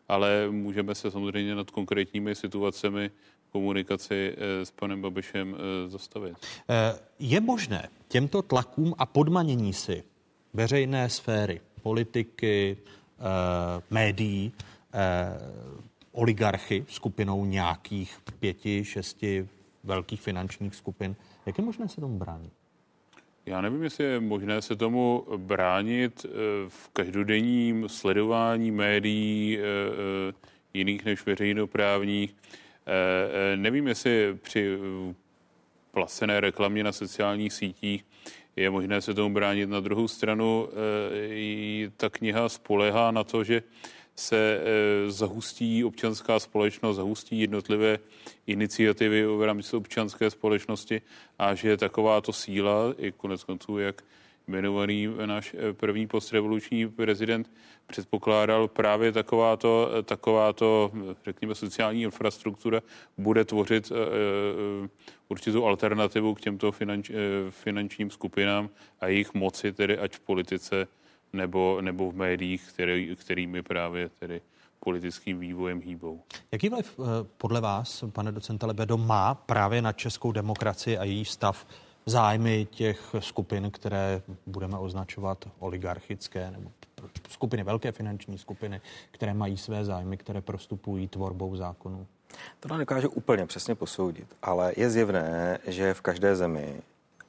ale 0.10 0.50
můžeme 0.50 0.96
se 0.96 1.12
samozřejmě 1.12 1.56
nad 1.56 1.72
konkrétními 1.72 2.36
situacemi 2.36 3.12
komunikaci 3.50 4.36
eh, 4.38 4.66
s 4.66 4.72
panem 4.72 5.02
Babišem 5.02 5.56
zastavit. 5.88 6.38
Je 7.20 7.42
možné 7.42 7.90
těmto 8.08 8.42
tlakům 8.42 8.96
a 8.98 9.06
podmanění 9.06 9.74
si 9.74 10.04
veřejné 10.54 11.10
sféry, 11.10 11.62
politiky, 11.82 12.78
médií, 13.90 14.52
oligarchy 16.12 16.86
skupinou 16.90 17.46
nějakých 17.46 18.18
pěti, 18.40 18.86
šesti 18.86 19.50
velkých 19.84 20.22
finančních 20.22 20.76
skupin, 20.76 21.16
jak 21.46 21.58
je 21.58 21.64
možné 21.64 21.90
se 21.90 22.02
tomu 22.02 22.18
bránit? 22.18 22.54
Já 23.46 23.62
nevím, 23.62 23.84
jestli 23.84 24.04
je 24.04 24.20
možné 24.20 24.62
se 24.62 24.76
tomu 24.76 25.26
bránit 25.38 26.26
eh, 26.26 26.30
v 26.68 26.90
každodenním 26.94 27.90
sledování 27.90 28.72
médií 28.72 29.58
eh, 29.58 29.62
eh, 29.62 30.34
jiných 30.74 31.06
než 31.06 31.26
veřejnoprávních. 31.26 32.36
Nevím, 33.56 33.88
jestli 33.88 34.38
při 34.42 34.78
placené 35.92 36.40
reklamě 36.40 36.84
na 36.84 36.92
sociálních 36.92 37.54
sítích 37.54 38.06
je 38.56 38.70
možné 38.70 39.02
se 39.02 39.14
tomu 39.14 39.34
bránit. 39.34 39.70
Na 39.70 39.80
druhou 39.80 40.08
stranu 40.08 40.70
ta 41.98 42.10
kniha 42.10 42.50
spolehá 42.50 43.12
na 43.12 43.24
to, 43.24 43.44
že 43.44 43.64
se 44.16 44.60
eh, 44.62 45.12
zahustí 45.12 45.84
občanská 45.84 46.40
společnost, 46.40 46.96
zahustí 46.96 47.40
jednotlivé 47.40 48.00
iniciativy 48.48 49.26
v 49.26 49.46
rámci 49.46 49.76
občanské 49.76 50.30
společnosti 50.30 51.02
a 51.40 51.56
že 51.56 51.78
takováto 51.78 52.34
síla, 52.34 52.94
i 52.98 53.12
konec 53.12 53.44
konců, 53.44 53.80
jak 53.80 54.04
jmenovaný 54.48 55.08
náš 55.26 55.54
eh, 55.54 55.74
první 55.74 56.08
postrevoluční 56.08 56.90
prezident 56.90 57.52
předpokládal 57.88 58.68
právě 58.68 59.12
takováto, 59.12 59.90
takováto, 60.04 60.92
řekněme, 61.26 61.56
sociální 61.56 62.02
infrastruktura 62.02 62.82
bude 63.18 63.46
tvořit 63.46 63.92
eh, 63.92 64.90
určitou 65.30 65.66
alternativu 65.66 66.34
k 66.34 66.42
těmto 66.42 66.72
finanč, 66.72 67.12
finančním 67.50 68.10
skupinám 68.10 68.70
a 69.00 69.08
jejich 69.08 69.34
moci, 69.34 69.72
tedy 69.74 69.98
ať 69.98 70.16
v 70.16 70.20
politice, 70.20 70.88
nebo, 71.34 71.82
nebo 71.82 72.12
v 72.12 72.16
médiích, 72.16 72.72
který, 72.74 73.16
kterými 73.16 73.62
právě 73.62 74.10
tedy 74.10 74.42
politickým 74.80 75.40
vývojem 75.40 75.82
hýbou. 75.82 76.22
Jaký 76.52 76.70
vliv 76.70 77.00
eh, 77.00 77.04
podle 77.38 77.62
vás, 77.62 78.04
pane 78.12 78.32
docente 78.32 78.66
Lebedo, 78.66 78.98
má 78.98 79.36
právě 79.36 79.82
na 79.82 79.94
českou 79.94 80.32
demokracii 80.32 80.98
a 80.98 81.04
její 81.04 81.26
stav 81.26 81.68
zájmy 82.06 82.68
těch 82.72 83.16
skupin, 83.20 83.72
které 83.72 84.22
budeme 84.46 84.78
označovat 84.78 85.50
oligarchické 85.60 86.52
nebo 86.52 86.72
skupiny, 87.30 87.64
velké 87.64 87.92
finanční 87.92 88.38
skupiny, 88.38 88.82
které 89.12 89.34
mají 89.34 89.58
své 89.58 89.86
zájmy, 89.86 90.18
které 90.18 90.42
prostupují 90.42 91.08
tvorbou 91.08 91.56
zákonů? 91.56 92.08
To 92.60 92.74
nedokážu 92.74 93.10
úplně 93.10 93.46
přesně 93.46 93.76
posoudit, 93.76 94.28
ale 94.42 94.74
je 94.78 94.90
zjevné, 94.90 95.60
že 95.68 95.94
v 95.94 96.02
každé 96.02 96.36
zemi 96.36 96.82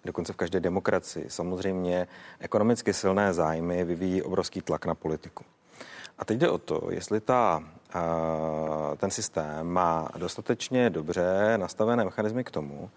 dokonce 0.04 0.32
v 0.32 0.36
každé 0.36 0.60
demokracii. 0.60 1.26
Samozřejmě 1.28 2.06
ekonomicky 2.40 2.92
silné 2.92 3.34
zájmy 3.34 3.84
vyvíjí 3.84 4.22
obrovský 4.22 4.60
tlak 4.60 4.86
na 4.86 4.94
politiku. 4.94 5.44
A 6.18 6.24
teď 6.24 6.38
jde 6.38 6.50
o 6.50 6.58
to, 6.58 6.88
jestli 6.90 7.20
ta, 7.20 7.62
ten 8.96 9.10
systém 9.10 9.66
má 9.66 10.08
dostatečně 10.16 10.90
dobře 10.90 11.58
nastavené 11.58 12.04
mechanismy 12.04 12.44
k 12.44 12.50
tomu, 12.50 12.90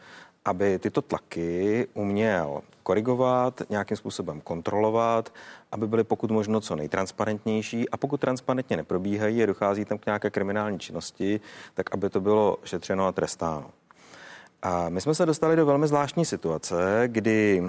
aby 0.45 0.79
tyto 0.79 1.01
tlaky 1.01 1.87
uměl 1.93 2.61
korigovat, 2.83 3.61
nějakým 3.69 3.97
způsobem 3.97 4.41
kontrolovat, 4.41 5.33
aby 5.71 5.87
byly 5.87 6.03
pokud 6.03 6.31
možno 6.31 6.61
co 6.61 6.75
nejtransparentnější 6.75 7.89
a 7.89 7.97
pokud 7.97 8.21
transparentně 8.21 8.77
neprobíhají 8.77 9.43
a 9.43 9.45
dochází 9.45 9.85
tam 9.85 9.97
k 9.97 10.05
nějaké 10.05 10.29
kriminální 10.29 10.79
činnosti, 10.79 11.39
tak 11.73 11.93
aby 11.93 12.09
to 12.09 12.21
bylo 12.21 12.57
šetřeno 12.63 13.07
a 13.07 13.11
trestáno. 13.11 13.71
A 14.67 14.89
my 14.89 15.01
jsme 15.01 15.15
se 15.15 15.25
dostali 15.25 15.55
do 15.55 15.65
velmi 15.65 15.87
zvláštní 15.87 16.25
situace, 16.25 17.03
kdy 17.07 17.63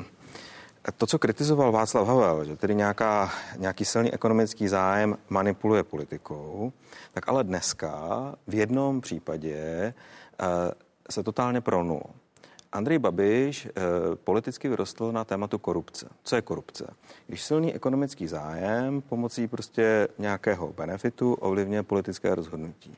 to, 0.96 1.06
co 1.06 1.18
kritizoval 1.18 1.72
Václav 1.72 2.08
Havel, 2.08 2.44
že 2.44 2.56
tedy 2.56 2.74
nějaká, 2.74 3.30
nějaký 3.56 3.84
silný 3.84 4.12
ekonomický 4.12 4.68
zájem 4.68 5.16
manipuluje 5.28 5.82
politikou, 5.82 6.72
tak 7.12 7.28
ale 7.28 7.44
dneska 7.44 8.34
v 8.46 8.54
jednom 8.54 9.00
případě 9.00 9.94
uh, 10.40 10.46
se 11.10 11.22
totálně 11.22 11.60
pronul. 11.60 12.02
Andrej 12.72 12.98
Babiš 12.98 13.66
uh, 13.66 13.70
politicky 14.14 14.68
vyrostl 14.68 15.12
na 15.12 15.24
tématu 15.24 15.58
korupce. 15.58 16.08
Co 16.22 16.36
je 16.36 16.42
korupce? 16.42 16.94
Když 17.26 17.42
silný 17.42 17.74
ekonomický 17.74 18.26
zájem 18.26 19.00
pomocí 19.00 19.46
prostě 19.46 20.08
nějakého 20.18 20.72
benefitu 20.72 21.34
ovlivňuje 21.34 21.82
politické 21.82 22.34
rozhodnutí. 22.34 22.96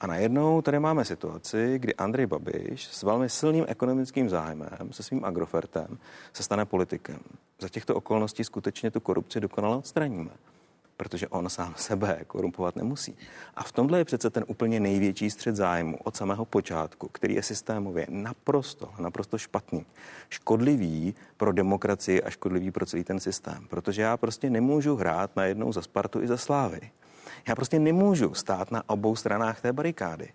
A 0.00 0.06
najednou 0.06 0.62
tady 0.62 0.78
máme 0.78 1.04
situaci, 1.04 1.78
kdy 1.78 1.94
Andrej 1.94 2.26
Babiš 2.26 2.84
s 2.84 3.02
velmi 3.02 3.28
silným 3.28 3.64
ekonomickým 3.68 4.28
zájmem, 4.28 4.88
se 4.90 5.02
svým 5.02 5.24
agrofertem, 5.24 5.98
se 6.32 6.42
stane 6.42 6.64
politikem. 6.64 7.20
Za 7.58 7.68
těchto 7.68 7.94
okolností 7.94 8.44
skutečně 8.44 8.90
tu 8.90 9.00
korupci 9.00 9.40
dokonale 9.40 9.76
odstraníme 9.76 10.30
protože 10.98 11.28
on 11.28 11.48
sám 11.48 11.74
sebe 11.76 12.20
korumpovat 12.26 12.76
nemusí. 12.76 13.16
A 13.56 13.62
v 13.62 13.72
tomhle 13.72 13.98
je 13.98 14.04
přece 14.04 14.30
ten 14.30 14.44
úplně 14.46 14.80
největší 14.80 15.30
střed 15.30 15.56
zájmu 15.56 15.98
od 16.04 16.16
samého 16.16 16.44
počátku, 16.44 17.08
který 17.08 17.34
je 17.34 17.42
systémově 17.42 18.06
naprosto, 18.10 18.90
naprosto 18.98 19.38
špatný, 19.38 19.86
škodlivý 20.28 21.14
pro 21.36 21.52
demokracii 21.52 22.22
a 22.22 22.30
škodlivý 22.30 22.70
pro 22.70 22.86
celý 22.86 23.04
ten 23.04 23.20
systém. 23.20 23.66
Protože 23.68 24.02
já 24.02 24.16
prostě 24.16 24.50
nemůžu 24.50 24.96
hrát 24.96 25.36
na 25.36 25.44
jednou 25.44 25.72
za 25.72 25.82
Spartu 25.82 26.22
i 26.22 26.26
za 26.26 26.36
Slávy. 26.36 26.80
Já 27.48 27.54
prostě 27.54 27.78
nemůžu 27.78 28.34
stát 28.34 28.70
na 28.70 28.82
obou 28.86 29.16
stranách 29.16 29.60
té 29.60 29.72
barikády. 29.72 30.28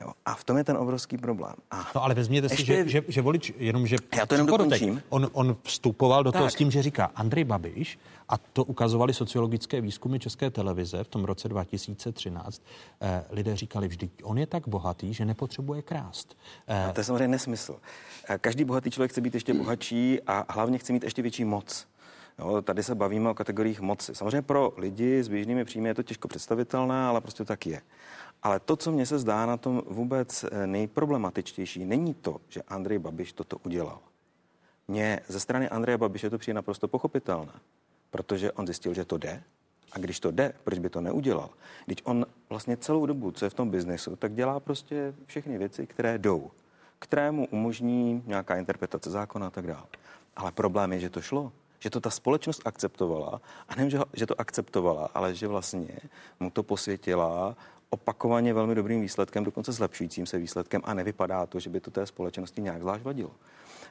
Jo. 0.00 0.12
A 0.26 0.34
v 0.34 0.44
tom 0.44 0.58
je 0.58 0.64
ten 0.64 0.76
obrovský 0.76 1.18
problém. 1.18 1.54
A 1.70 1.90
no 1.94 2.02
ale 2.04 2.14
vezměte 2.14 2.48
si, 2.48 2.64
že, 2.64 2.88
že, 2.88 3.02
že 3.08 3.22
volič, 3.22 3.52
jenom 3.58 3.86
že... 3.86 3.96
Já 4.16 4.26
to 4.26 4.34
jenom 4.34 4.46
dokončím. 4.46 5.02
On, 5.08 5.28
on 5.32 5.56
vstupoval 5.62 6.24
do 6.24 6.32
tak. 6.32 6.40
toho 6.40 6.50
s 6.50 6.54
tím, 6.54 6.70
že 6.70 6.82
říká 6.82 7.10
Andrej 7.14 7.44
Babiš, 7.44 7.98
a 8.28 8.38
to 8.52 8.64
ukazovali 8.64 9.14
sociologické 9.14 9.80
výzkumy 9.80 10.18
České 10.18 10.50
televize 10.50 11.04
v 11.04 11.08
tom 11.08 11.24
roce 11.24 11.48
2013, 11.48 12.62
eh, 13.00 13.24
lidé 13.30 13.56
říkali 13.56 13.88
vždy, 13.88 14.10
on 14.22 14.38
je 14.38 14.46
tak 14.46 14.68
bohatý, 14.68 15.14
že 15.14 15.24
nepotřebuje 15.24 15.82
krást. 15.82 16.36
Eh, 16.66 16.86
no, 16.86 16.92
to 16.92 17.00
je 17.00 17.04
samozřejmě 17.04 17.28
nesmysl. 17.28 17.76
Eh, 18.28 18.38
každý 18.38 18.64
bohatý 18.64 18.90
člověk 18.90 19.10
chce 19.10 19.20
být 19.20 19.34
ještě 19.34 19.54
bohatší 19.54 20.18
a 20.26 20.52
hlavně 20.52 20.78
chce 20.78 20.92
mít 20.92 21.04
ještě 21.04 21.22
větší 21.22 21.44
moc. 21.44 21.86
Jo, 22.42 22.62
tady 22.62 22.82
se 22.82 22.94
bavíme 22.94 23.30
o 23.30 23.34
kategoriích 23.34 23.80
moci. 23.80 24.14
Samozřejmě 24.14 24.42
pro 24.42 24.72
lidi 24.76 25.22
s 25.22 25.28
běžnými 25.28 25.64
příjmy 25.64 25.88
je 25.88 25.94
to 25.94 26.02
těžko 26.02 26.28
představitelné, 26.28 27.04
ale 27.04 27.20
prostě 27.20 27.44
tak 27.44 27.66
je. 27.66 27.82
Ale 28.42 28.60
to, 28.60 28.76
co 28.76 28.92
mně 28.92 29.06
se 29.06 29.18
zdá 29.18 29.46
na 29.46 29.56
tom 29.56 29.82
vůbec 29.86 30.44
eh, 30.44 30.66
nejproblematičtější, 30.66 31.84
není 31.84 32.14
to, 32.14 32.40
že 32.48 32.62
Andrej 32.68 32.98
Babiš 32.98 33.32
toto 33.32 33.56
udělal. 33.64 33.98
Mně 34.88 35.20
ze 35.28 35.40
strany 35.40 35.68
Andreje 35.68 35.98
Babiše 35.98 36.30
to 36.30 36.38
přijde 36.38 36.54
naprosto 36.54 36.88
pochopitelné, 36.88 37.52
protože 38.10 38.52
on 38.52 38.66
zjistil, 38.66 38.94
že 38.94 39.04
to 39.04 39.18
jde. 39.18 39.42
A 39.92 39.98
když 39.98 40.20
to 40.20 40.30
jde, 40.30 40.52
proč 40.64 40.78
by 40.78 40.88
to 40.88 41.00
neudělal? 41.00 41.50
Když 41.86 41.98
on 42.04 42.26
vlastně 42.48 42.76
celou 42.76 43.06
dobu, 43.06 43.30
co 43.30 43.44
je 43.44 43.50
v 43.50 43.54
tom 43.54 43.70
biznesu, 43.70 44.16
tak 44.16 44.34
dělá 44.34 44.60
prostě 44.60 45.14
všechny 45.26 45.58
věci, 45.58 45.86
které 45.86 46.18
jdou, 46.18 46.50
kterému 46.98 47.46
umožní 47.50 48.22
nějaká 48.26 48.56
interpretace 48.56 49.10
zákona 49.10 49.46
a 49.46 49.50
tak 49.50 49.66
dále. 49.66 49.84
Ale 50.36 50.52
problém 50.52 50.92
je, 50.92 51.00
že 51.00 51.10
to 51.10 51.20
šlo 51.20 51.52
že 51.82 51.90
to 51.90 52.00
ta 52.00 52.10
společnost 52.10 52.62
akceptovala 52.64 53.40
a 53.68 53.74
nevím, 53.74 53.90
že, 53.90 53.98
že 54.12 54.26
to 54.26 54.40
akceptovala, 54.40 55.10
ale 55.14 55.34
že 55.34 55.48
vlastně 55.48 55.88
mu 56.40 56.50
to 56.50 56.62
posvětila 56.62 57.56
opakovaně 57.90 58.54
velmi 58.54 58.74
dobrým 58.74 59.00
výsledkem, 59.00 59.44
dokonce 59.44 59.72
zlepšujícím 59.72 60.26
se 60.26 60.38
výsledkem 60.38 60.80
a 60.84 60.94
nevypadá 60.94 61.46
to, 61.46 61.60
že 61.60 61.70
by 61.70 61.80
to 61.80 61.90
té 61.90 62.06
společnosti 62.06 62.62
nějak 62.62 62.80
zvlášť 62.80 63.04
vadilo. 63.04 63.30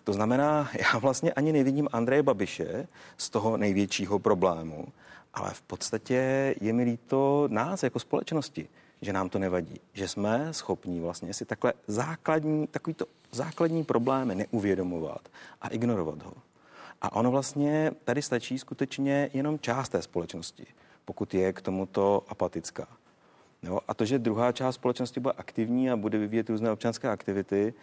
To 0.03 0.13
znamená, 0.13 0.69
já 0.93 0.99
vlastně 0.99 1.33
ani 1.33 1.53
nevidím 1.53 1.87
Andreje 1.91 2.23
Babiše 2.23 2.87
z 3.17 3.29
toho 3.29 3.57
největšího 3.57 4.19
problému, 4.19 4.87
ale 5.33 5.51
v 5.53 5.61
podstatě 5.61 6.55
je 6.61 6.73
mi 6.73 6.83
líto 6.83 7.47
nás 7.51 7.83
jako 7.83 7.99
společnosti, 7.99 8.69
že 9.01 9.13
nám 9.13 9.29
to 9.29 9.39
nevadí, 9.39 9.79
že 9.93 10.07
jsme 10.07 10.47
schopní 10.51 10.99
vlastně 10.99 11.33
si 11.33 11.45
takhle 11.45 11.73
základní, 11.87 12.67
takovýto 12.67 13.05
základní 13.31 13.83
problémy 13.83 14.35
neuvědomovat 14.35 15.21
a 15.61 15.67
ignorovat 15.67 16.23
ho. 16.23 16.33
A 17.01 17.15
ono 17.15 17.31
vlastně 17.31 17.91
tady 18.03 18.21
stačí 18.21 18.59
skutečně 18.59 19.29
jenom 19.33 19.59
část 19.59 19.89
té 19.89 20.01
společnosti, 20.01 20.65
pokud 21.05 21.33
je 21.33 21.53
k 21.53 21.61
tomuto 21.61 22.23
apatická. 22.27 22.87
Jo? 23.63 23.79
A 23.87 23.93
to, 23.93 24.05
že 24.05 24.19
druhá 24.19 24.51
část 24.51 24.75
společnosti 24.75 25.19
bude 25.19 25.33
aktivní 25.37 25.91
a 25.91 25.95
bude 25.95 26.17
vyvíjet 26.17 26.49
různé 26.49 26.71
občanské 26.71 27.09
aktivity, 27.09 27.73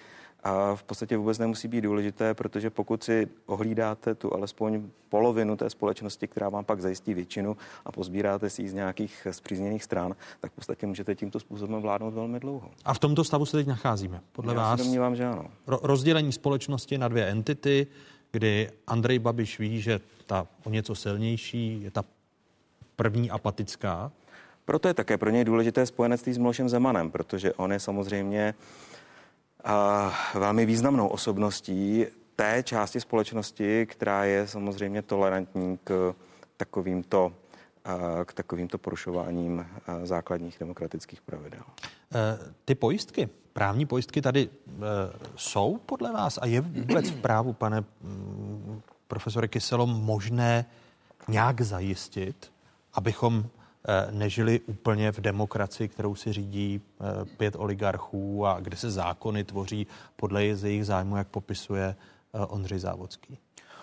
a 0.42 0.74
v 0.74 0.82
podstatě 0.82 1.16
vůbec 1.16 1.38
nemusí 1.38 1.68
být 1.68 1.80
důležité, 1.80 2.34
protože 2.34 2.70
pokud 2.70 3.02
si 3.02 3.28
ohlídáte 3.46 4.14
tu 4.14 4.34
alespoň 4.34 4.82
polovinu 5.08 5.56
té 5.56 5.70
společnosti, 5.70 6.28
která 6.28 6.48
vám 6.48 6.64
pak 6.64 6.80
zajistí 6.80 7.14
většinu 7.14 7.56
a 7.84 7.92
pozbíráte 7.92 8.50
si 8.50 8.62
ji 8.62 8.68
z 8.68 8.72
nějakých 8.72 9.26
zpřízněných 9.30 9.84
stran, 9.84 10.16
tak 10.40 10.52
v 10.52 10.54
podstatě 10.54 10.86
můžete 10.86 11.14
tímto 11.14 11.40
způsobem 11.40 11.82
vládnout 11.82 12.10
velmi 12.10 12.40
dlouho. 12.40 12.70
A 12.84 12.94
v 12.94 12.98
tomto 12.98 13.24
stavu 13.24 13.46
se 13.46 13.56
teď 13.56 13.66
nacházíme, 13.66 14.20
podle 14.32 14.54
Já 14.54 14.60
vás? 14.60 14.78
Já 14.78 14.84
domnívám, 14.84 15.16
že 15.16 15.26
ano. 15.26 15.44
Ro- 15.68 15.80
rozdělení 15.82 16.32
společnosti 16.32 16.98
na 16.98 17.08
dvě 17.08 17.26
entity, 17.26 17.86
kdy 18.32 18.70
Andrej 18.86 19.18
Babiš 19.18 19.58
ví, 19.58 19.80
že 19.80 20.00
ta 20.26 20.46
o 20.64 20.70
něco 20.70 20.94
silnější 20.94 21.82
je 21.82 21.90
ta 21.90 22.04
první 22.96 23.30
apatická. 23.30 24.12
Proto 24.64 24.88
je 24.88 24.94
také 24.94 25.18
pro 25.18 25.30
něj 25.30 25.44
důležité 25.44 25.86
spojenectví 25.86 26.32
s 26.32 26.38
Milošem 26.38 26.68
Zemanem, 26.68 27.10
protože 27.10 27.52
on 27.52 27.72
je 27.72 27.80
samozřejmě 27.80 28.54
a, 29.64 30.14
velmi 30.34 30.66
významnou 30.66 31.08
osobností 31.08 32.06
té 32.36 32.62
části 32.62 33.00
společnosti, 33.00 33.86
která 33.86 34.24
je 34.24 34.48
samozřejmě 34.48 35.02
tolerantní 35.02 35.78
k 35.84 36.14
takovýmto 36.56 37.32
k 38.24 38.32
takovýmto 38.32 38.78
porušováním 38.78 39.66
základních 40.04 40.56
demokratických 40.60 41.20
pravidel. 41.20 41.60
E, 42.14 42.38
ty 42.64 42.74
pojistky, 42.74 43.28
právní 43.52 43.86
pojistky 43.86 44.22
tady 44.22 44.48
e, 44.48 44.70
jsou 45.36 45.80
podle 45.86 46.12
vás 46.12 46.38
a 46.42 46.46
je 46.46 46.60
vůbec 46.60 47.10
v 47.10 47.20
právu, 47.20 47.52
pane 47.52 47.80
mm, 47.80 48.80
profesore 49.08 49.48
Kyselo, 49.48 49.86
možné 49.86 50.64
nějak 51.28 51.60
zajistit, 51.60 52.52
abychom 52.94 53.44
e, 53.44 54.12
nežili 54.12 54.60
úplně 54.60 55.12
v 55.12 55.20
demokracii, 55.20 55.88
kterou 55.88 56.14
si 56.14 56.32
řídí 56.32 56.80
pět 57.36 57.56
oligarchů 57.56 58.46
a 58.46 58.60
kde 58.60 58.76
se 58.76 58.90
zákony 58.90 59.44
tvoří 59.44 59.86
podle 60.16 60.44
jejich 60.44 60.86
zájmu, 60.86 61.16
jak 61.16 61.28
popisuje 61.28 61.96
Ondřej 62.32 62.78
Závodský? 62.78 63.38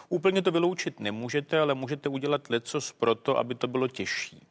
Úplně 0.10 0.42
to 0.42 0.52
vyloučit 0.52 1.00
nemůžete, 1.00 1.60
ale 1.60 1.74
můžete 1.74 2.10
udělat 2.10 2.50
lecos 2.50 2.92
proto, 2.92 3.38
aby 3.38 3.56
to 3.56 3.68
bylo 3.68 3.88
těžší. 3.88 4.48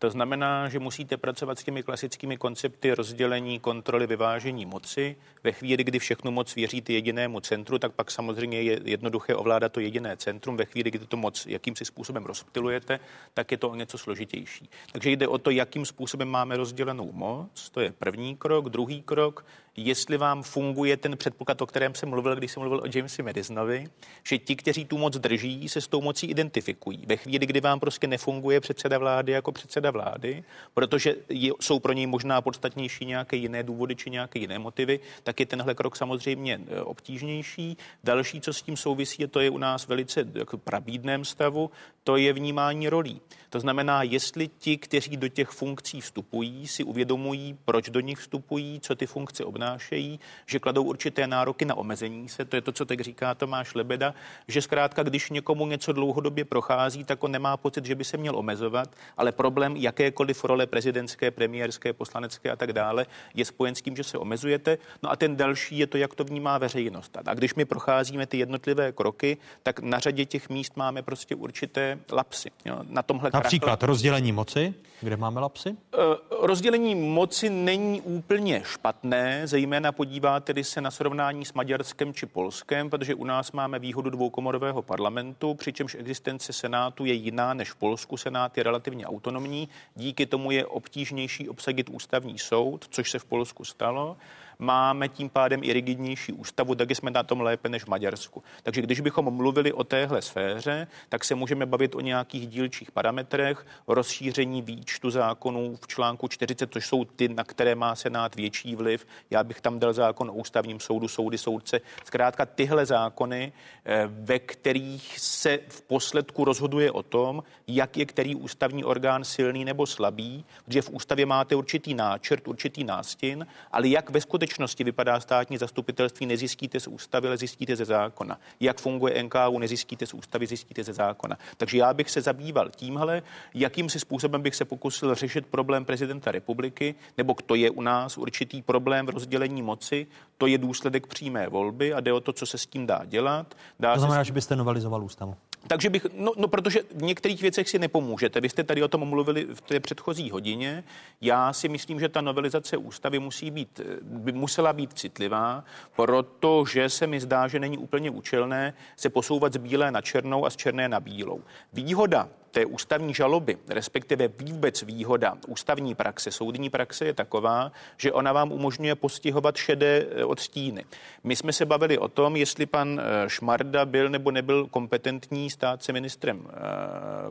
To 0.00 0.10
znamená, 0.10 0.68
že 0.68 0.78
musíte 0.78 1.16
pracovat 1.16 1.58
s 1.58 1.64
těmi 1.64 1.82
klasickými 1.82 2.36
koncepty 2.36 2.94
rozdělení, 2.94 3.58
kontroly, 3.58 4.06
vyvážení 4.06 4.66
moci. 4.66 5.16
Ve 5.44 5.52
chvíli, 5.52 5.84
kdy 5.84 5.98
všechnu 5.98 6.30
moc 6.30 6.54
věříte 6.54 6.92
jedinému 6.92 7.40
centru, 7.40 7.78
tak 7.78 7.92
pak 7.92 8.10
samozřejmě 8.10 8.62
je 8.62 8.80
jednoduché 8.84 9.34
ovládat 9.34 9.72
to 9.72 9.80
jediné 9.80 10.16
centrum. 10.16 10.56
Ve 10.56 10.64
chvíli, 10.64 10.90
kdy 10.90 11.06
to 11.06 11.16
moc 11.16 11.46
jakýmsi 11.46 11.84
způsobem 11.84 12.24
rozptilujete, 12.24 13.00
tak 13.34 13.50
je 13.50 13.56
to 13.56 13.70
o 13.70 13.74
něco 13.74 13.98
složitější. 13.98 14.70
Takže 14.92 15.10
jde 15.10 15.28
o 15.28 15.38
to, 15.38 15.50
jakým 15.50 15.86
způsobem 15.86 16.28
máme 16.28 16.56
rozdělenou 16.56 17.12
moc. 17.12 17.70
To 17.70 17.80
je 17.80 17.92
první 17.92 18.36
krok. 18.36 18.68
Druhý 18.68 19.02
krok, 19.02 19.44
jestli 19.76 20.16
vám 20.16 20.42
funguje 20.42 20.96
ten 20.96 21.16
předpoklad, 21.16 21.62
o 21.62 21.66
kterém 21.66 21.94
jsem 21.94 22.08
mluvil, 22.08 22.36
když 22.36 22.52
jsem 22.52 22.60
mluvil 22.60 22.80
o 22.80 22.88
Jamesi 22.94 23.22
Madisonovi, 23.22 23.88
že 24.24 24.38
ti, 24.38 24.56
kteří 24.56 24.84
tu 24.84 24.98
moc 24.98 25.16
drží, 25.16 25.68
se 25.68 25.80
s 25.80 25.88
tou 25.88 26.00
mocí 26.00 26.26
identifikují. 26.26 27.04
Ve 27.06 27.16
chvíli, 27.16 27.46
kdy 27.46 27.60
vám 27.60 27.80
prostě 27.80 28.06
nefunguje 28.06 28.60
předseda 28.60 28.98
vlády 28.98 29.32
jako 29.32 29.52
předseda 29.52 29.90
vlády, 29.90 30.44
protože 30.74 31.14
jsou 31.60 31.78
pro 31.78 31.92
něj 31.92 32.06
možná 32.06 32.40
podstatnější 32.40 33.04
nějaké 33.06 33.36
jiné 33.36 33.62
důvody 33.62 33.96
či 33.96 34.10
nějaké 34.10 34.38
jiné 34.38 34.58
motivy, 34.58 35.00
tak 35.22 35.40
je 35.40 35.46
tenhle 35.46 35.74
krok 35.74 35.96
samozřejmě 35.96 36.60
e, 36.68 36.82
obtížnější. 36.82 37.76
Další, 38.04 38.40
co 38.40 38.52
s 38.52 38.62
tím 38.62 38.76
souvisí, 38.76 39.26
to 39.26 39.40
je 39.40 39.50
u 39.50 39.58
nás 39.58 39.88
velice 39.88 40.24
jako 40.34 40.58
prabídném 40.58 41.24
stavu, 41.24 41.70
to 42.04 42.16
je 42.16 42.32
vnímání 42.32 42.88
rolí. 42.88 43.20
To 43.50 43.60
znamená, 43.60 44.02
jestli 44.02 44.48
ti, 44.48 44.76
kteří 44.76 45.16
do 45.16 45.28
těch 45.28 45.48
funkcí 45.48 46.00
vstupují, 46.00 46.66
si 46.66 46.84
uvědomují, 46.84 47.58
proč 47.64 47.90
do 47.90 48.00
nich 48.00 48.18
vstupují, 48.18 48.80
co 48.80 48.94
ty 48.94 49.06
funkce 49.06 49.44
obnášejí, 49.60 50.20
že 50.46 50.58
kladou 50.58 50.82
určité 50.82 51.26
nároky 51.26 51.64
na 51.64 51.74
omezení 51.74 52.28
se, 52.28 52.44
to 52.44 52.56
je 52.56 52.62
to, 52.62 52.72
co 52.72 52.84
teď 52.84 53.00
říká 53.00 53.34
Tomáš 53.34 53.74
Lebeda, 53.74 54.14
že 54.48 54.62
zkrátka, 54.62 55.02
když 55.02 55.30
někomu 55.30 55.66
něco 55.66 55.92
dlouhodobě 55.92 56.44
prochází, 56.44 57.04
tak 57.04 57.24
on 57.24 57.32
nemá 57.32 57.56
pocit, 57.56 57.84
že 57.84 57.94
by 57.94 58.04
se 58.04 58.16
měl 58.16 58.36
omezovat, 58.36 58.88
ale 59.16 59.32
problém 59.32 59.76
jakékoliv 59.76 60.44
role 60.44 60.66
prezidentské, 60.66 61.30
premiérské, 61.30 61.92
poslanecké 61.92 62.50
a 62.50 62.56
tak 62.56 62.72
dále 62.72 63.06
je 63.34 63.44
spojen 63.44 63.74
s 63.74 63.82
tím, 63.82 63.96
že 63.96 64.04
se 64.04 64.18
omezujete. 64.18 64.78
No 65.02 65.10
a 65.10 65.16
ten 65.16 65.36
další 65.36 65.78
je 65.78 65.86
to, 65.86 65.96
jak 65.98 66.14
to 66.14 66.24
vnímá 66.24 66.58
veřejnost. 66.58 67.18
A 67.26 67.34
když 67.34 67.54
my 67.54 67.64
procházíme 67.64 68.26
ty 68.26 68.38
jednotlivé 68.38 68.92
kroky, 68.92 69.36
tak 69.62 69.80
na 69.80 69.98
řadě 69.98 70.24
těch 70.24 70.48
míst 70.48 70.76
máme 70.76 71.02
prostě 71.02 71.34
určité 71.34 71.98
lapsy. 72.12 72.50
Jo. 72.64 72.78
Na 72.88 73.02
tomhle 73.02 73.30
Například 73.34 73.78
krakle... 73.78 73.86
rozdělení 73.86 74.32
moci, 74.32 74.74
kde 75.00 75.16
máme 75.16 75.40
lapsy? 75.40 75.70
Uh, 75.70 76.46
rozdělení 76.46 76.94
moci 76.94 77.50
není 77.50 78.00
úplně 78.00 78.62
špatné, 78.64 79.46
zejména 79.50 79.92
podíváte 79.92 80.64
se 80.64 80.80
na 80.80 80.90
srovnání 80.90 81.44
s 81.44 81.52
Maďarskem 81.52 82.14
či 82.14 82.26
Polskem, 82.26 82.90
protože 82.90 83.14
u 83.14 83.24
nás 83.24 83.52
máme 83.52 83.78
výhodu 83.78 84.10
dvoukomorového 84.10 84.82
parlamentu, 84.82 85.54
přičemž 85.54 85.94
existence 85.94 86.52
Senátu 86.52 87.04
je 87.04 87.12
jiná 87.12 87.54
než 87.54 87.70
v 87.70 87.76
Polsku. 87.76 88.16
Senát 88.16 88.56
je 88.56 88.62
relativně 88.62 89.06
autonomní, 89.06 89.68
díky 89.94 90.26
tomu 90.26 90.50
je 90.50 90.66
obtížnější 90.66 91.48
obsadit 91.48 91.88
ústavní 91.88 92.38
soud, 92.38 92.86
což 92.90 93.10
se 93.10 93.18
v 93.18 93.24
Polsku 93.24 93.64
stalo 93.64 94.16
máme 94.60 95.08
tím 95.08 95.28
pádem 95.28 95.60
i 95.64 95.72
rigidnější 95.72 96.32
ústavu, 96.32 96.74
tak 96.74 96.90
jsme 96.90 97.10
na 97.10 97.22
tom 97.22 97.40
lépe 97.40 97.68
než 97.68 97.84
v 97.84 97.88
Maďarsku. 97.88 98.42
Takže 98.62 98.82
když 98.82 99.00
bychom 99.00 99.34
mluvili 99.34 99.72
o 99.72 99.84
téhle 99.84 100.22
sféře, 100.22 100.86
tak 101.08 101.24
se 101.24 101.34
můžeme 101.34 101.66
bavit 101.66 101.94
o 101.94 102.00
nějakých 102.00 102.48
dílčích 102.48 102.90
parametrech, 102.90 103.66
rozšíření 103.88 104.62
výčtu 104.62 105.10
zákonů 105.10 105.76
v 105.82 105.86
článku 105.86 106.28
40, 106.28 106.72
což 106.72 106.86
jsou 106.86 107.04
ty, 107.04 107.28
na 107.28 107.44
které 107.44 107.74
má 107.74 107.94
Senát 107.94 108.34
větší 108.34 108.76
vliv. 108.76 109.06
Já 109.30 109.44
bych 109.44 109.60
tam 109.60 109.78
dal 109.78 109.92
zákon 109.92 110.30
o 110.30 110.32
ústavním 110.32 110.80
soudu, 110.80 111.08
soudy, 111.08 111.38
soudce. 111.38 111.80
Zkrátka 112.04 112.46
tyhle 112.46 112.86
zákony, 112.86 113.52
eh, 113.84 114.08
ve 114.10 114.38
kterých 114.38 115.18
se 115.18 115.58
v 115.68 115.82
posledku 115.82 116.44
rozhoduje 116.44 116.92
o 116.92 117.02
tom, 117.02 117.42
jak 117.66 117.96
je 117.96 118.06
který 118.06 118.34
ústavní 118.34 118.84
orgán 118.84 119.24
silný 119.24 119.64
nebo 119.64 119.86
slabý, 119.86 120.44
protože 120.64 120.82
v 120.82 120.90
ústavě 120.90 121.26
máte 121.26 121.54
určitý 121.56 121.94
náčrt, 121.94 122.48
určitý 122.48 122.84
nástin, 122.84 123.46
ale 123.72 123.88
jak 123.88 124.10
ve 124.10 124.20
skutečnosti 124.20 124.49
skutečnosti 124.50 124.84
vypadá 124.84 125.20
státní 125.20 125.58
zastupitelství, 125.58 126.26
nezjistíte 126.26 126.80
z 126.80 126.86
ústavy, 126.86 127.28
ale 127.28 127.36
zjistíte 127.36 127.76
ze 127.76 127.84
zákona. 127.84 128.38
Jak 128.60 128.80
funguje 128.80 129.22
NKU, 129.22 129.58
nezjistíte 129.58 130.06
z 130.06 130.14
ústavy, 130.14 130.46
zjistíte 130.46 130.84
ze 130.84 130.92
zákona. 130.92 131.38
Takže 131.56 131.78
já 131.78 131.94
bych 131.94 132.10
se 132.10 132.20
zabýval 132.20 132.70
tímhle, 132.70 133.22
jakým 133.54 133.88
si 133.88 134.00
způsobem 134.00 134.42
bych 134.42 134.54
se 134.54 134.64
pokusil 134.64 135.14
řešit 135.14 135.46
problém 135.46 135.84
prezidenta 135.84 136.32
republiky, 136.32 136.94
nebo 137.18 137.32
kdo 137.32 137.54
je 137.54 137.70
u 137.70 137.82
nás 137.82 138.18
určitý 138.18 138.62
problém 138.62 139.06
v 139.06 139.10
rozdělení 139.10 139.62
moci, 139.62 140.06
to 140.38 140.46
je 140.46 140.58
důsledek 140.58 141.06
přímé 141.06 141.48
volby 141.48 141.94
a 141.94 142.00
jde 142.00 142.12
o 142.12 142.20
to, 142.20 142.32
co 142.32 142.46
se 142.46 142.58
s 142.58 142.66
tím 142.66 142.86
dá 142.86 143.04
dělat. 143.04 143.54
Dá 143.80 143.94
To 143.94 144.00
znamená, 144.00 144.20
se... 144.20 144.24
že 144.24 144.32
byste 144.32 144.56
novelizoval 144.56 145.04
ústavu. 145.04 145.36
Takže 145.66 145.90
bych, 145.90 146.06
no, 146.14 146.32
no, 146.36 146.48
protože 146.48 146.80
v 146.94 147.02
některých 147.02 147.42
věcech 147.42 147.68
si 147.68 147.78
nepomůžete. 147.78 148.40
Vy 148.40 148.48
jste 148.48 148.64
tady 148.64 148.82
o 148.82 148.88
tom 148.88 149.08
mluvili 149.08 149.46
v 149.54 149.60
té 149.60 149.80
předchozí 149.80 150.30
hodině. 150.30 150.84
Já 151.20 151.52
si 151.52 151.68
myslím, 151.68 152.00
že 152.00 152.08
ta 152.08 152.20
novelizace 152.20 152.76
ústavy 152.76 153.18
musí 153.18 153.50
být, 153.50 153.80
by 154.02 154.32
musela 154.32 154.72
být 154.72 154.92
citlivá, 154.92 155.64
protože 155.96 156.88
se 156.88 157.06
mi 157.06 157.20
zdá, 157.20 157.48
že 157.48 157.58
není 157.58 157.78
úplně 157.78 158.10
účelné 158.10 158.74
se 158.96 159.10
posouvat 159.10 159.52
z 159.52 159.56
bílé 159.56 159.90
na 159.90 160.00
černou 160.00 160.46
a 160.46 160.50
z 160.50 160.56
černé 160.56 160.88
na 160.88 161.00
bílou. 161.00 161.42
Výhoda 161.72 162.28
té 162.50 162.66
ústavní 162.66 163.14
žaloby, 163.14 163.58
respektive 163.68 164.28
vůbec 164.28 164.82
výhoda 164.82 165.36
ústavní 165.48 165.94
praxe, 165.94 166.30
soudní 166.30 166.70
praxe 166.70 167.04
je 167.04 167.14
taková, 167.14 167.72
že 167.96 168.12
ona 168.12 168.32
vám 168.32 168.52
umožňuje 168.52 168.94
postihovat 168.94 169.56
šedé 169.56 170.06
eh, 170.10 170.24
odstíny. 170.24 170.84
My 171.24 171.36
jsme 171.36 171.52
se 171.52 171.66
bavili 171.66 171.98
o 171.98 172.08
tom, 172.08 172.36
jestli 172.36 172.66
pan 172.66 173.00
eh, 173.00 173.28
Šmarda 173.28 173.84
byl 173.84 174.08
nebo 174.08 174.30
nebyl 174.30 174.66
kompetentní 174.66 175.50
stát 175.50 175.82
se 175.82 175.92
ministrem 175.92 176.46
eh, 176.48 176.52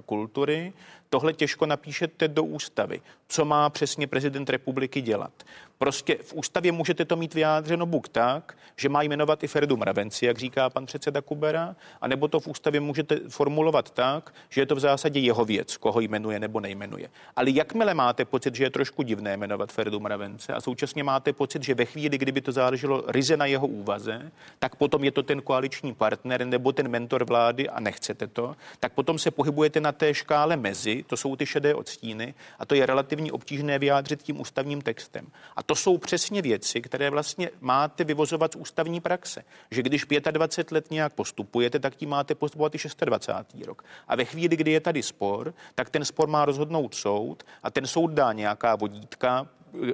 kultury. 0.06 0.74
Tohle 1.10 1.34
těžko 1.34 1.66
napíšete 1.66 2.28
do 2.28 2.44
ústavy. 2.44 3.02
Co 3.28 3.46
má 3.46 3.70
přesně 3.70 4.08
prezident 4.08 4.50
republiky 4.50 5.02
dělat? 5.02 5.32
Prostě 5.78 6.18
v 6.22 6.34
ústavě 6.34 6.72
můžete 6.72 7.06
to 7.06 7.16
mít 7.16 7.34
vyjádřeno 7.34 7.86
buk 7.86 8.10
tak, 8.10 8.58
že 8.76 8.90
má 8.90 9.02
jmenovat 9.02 9.44
i 9.44 9.48
Ferdu 9.48 9.78
Mravenci, 9.78 10.26
jak 10.26 10.38
říká 10.38 10.70
pan 10.70 10.86
předseda 10.86 11.22
Kubera, 11.22 11.76
anebo 12.02 12.28
to 12.28 12.40
v 12.40 12.48
ústavě 12.48 12.82
můžete 12.82 13.20
formulovat 13.30 13.90
tak, 13.90 14.34
že 14.50 14.62
je 14.62 14.66
to 14.66 14.76
v 14.76 14.80
zásadě 14.80 15.20
jeho 15.20 15.46
věc, 15.46 15.78
koho 15.78 16.00
jmenuje 16.00 16.40
nebo 16.40 16.60
nejmenuje. 16.60 17.10
Ale 17.36 17.50
jakmile 17.50 17.94
máte 17.94 18.26
pocit, 18.26 18.56
že 18.56 18.64
je 18.64 18.70
trošku 18.70 19.04
divné 19.04 19.38
jmenovat 19.38 19.72
Ferdu 19.72 20.00
Mravence 20.00 20.54
a 20.54 20.62
současně 20.62 21.04
máte 21.04 21.34
pocit, 21.34 21.64
že 21.64 21.76
ve 21.76 21.86
chvíli, 21.86 22.18
kdyby 22.18 22.42
to 22.42 22.52
záleželo 22.52 23.04
ryze 23.08 23.38
na 23.38 23.46
jeho 23.46 23.68
úvaze, 23.68 24.32
tak 24.60 24.76
potom 24.76 25.04
je 25.04 25.12
to 25.12 25.24
ten 25.24 25.42
koaliční 25.42 25.94
partner 25.94 26.46
nebo 26.46 26.72
ten 26.72 26.88
mentor 26.88 27.26
vlády 27.26 27.70
a 27.70 27.80
nechcete 27.80 28.28
to, 28.28 28.56
tak 28.80 28.94
potom 28.94 29.20
se 29.20 29.32
pohybujete 29.32 29.80
na 29.80 29.92
té 29.92 30.14
škále 30.14 30.58
mezi, 30.58 30.99
to 31.04 31.18
jsou 31.18 31.36
ty 31.36 31.46
šedé 31.46 31.76
odstíny 31.76 32.34
a 32.60 32.66
to 32.66 32.76
je 32.76 32.86
relativně 32.86 33.32
obtížné 33.32 33.80
vyjádřit 33.80 34.24
tím 34.24 34.42
ústavním 34.42 34.82
textem. 34.82 35.28
A 35.56 35.64
to 35.64 35.76
jsou 35.76 35.98
přesně 35.98 36.42
věci, 36.42 36.82
které 36.82 37.10
vlastně 37.10 37.50
máte 37.62 38.04
vyvozovat 38.04 38.54
z 38.54 38.56
ústavní 38.56 39.00
praxe. 39.00 39.44
Že 39.72 39.84
když 39.84 40.06
25 40.32 40.72
let 40.72 40.92
nějak 40.92 41.14
postupujete, 41.14 41.80
tak 41.80 41.96
tím 41.96 42.10
máte 42.10 42.36
postupovat 42.36 42.76
i 42.76 43.06
26. 43.06 43.66
rok. 43.66 43.84
A 44.08 44.16
ve 44.16 44.26
chvíli, 44.26 44.56
kdy 44.56 44.72
je 44.72 44.80
tady 44.80 45.04
spor, 45.04 45.54
tak 45.76 45.90
ten 45.90 46.06
spor 46.06 46.28
má 46.28 46.46
rozhodnout 46.46 46.96
soud 46.96 47.44
a 47.64 47.72
ten 47.72 47.88
soud 47.88 48.08
dá 48.08 48.34
nějaká 48.34 48.76
vodítka, 48.76 49.48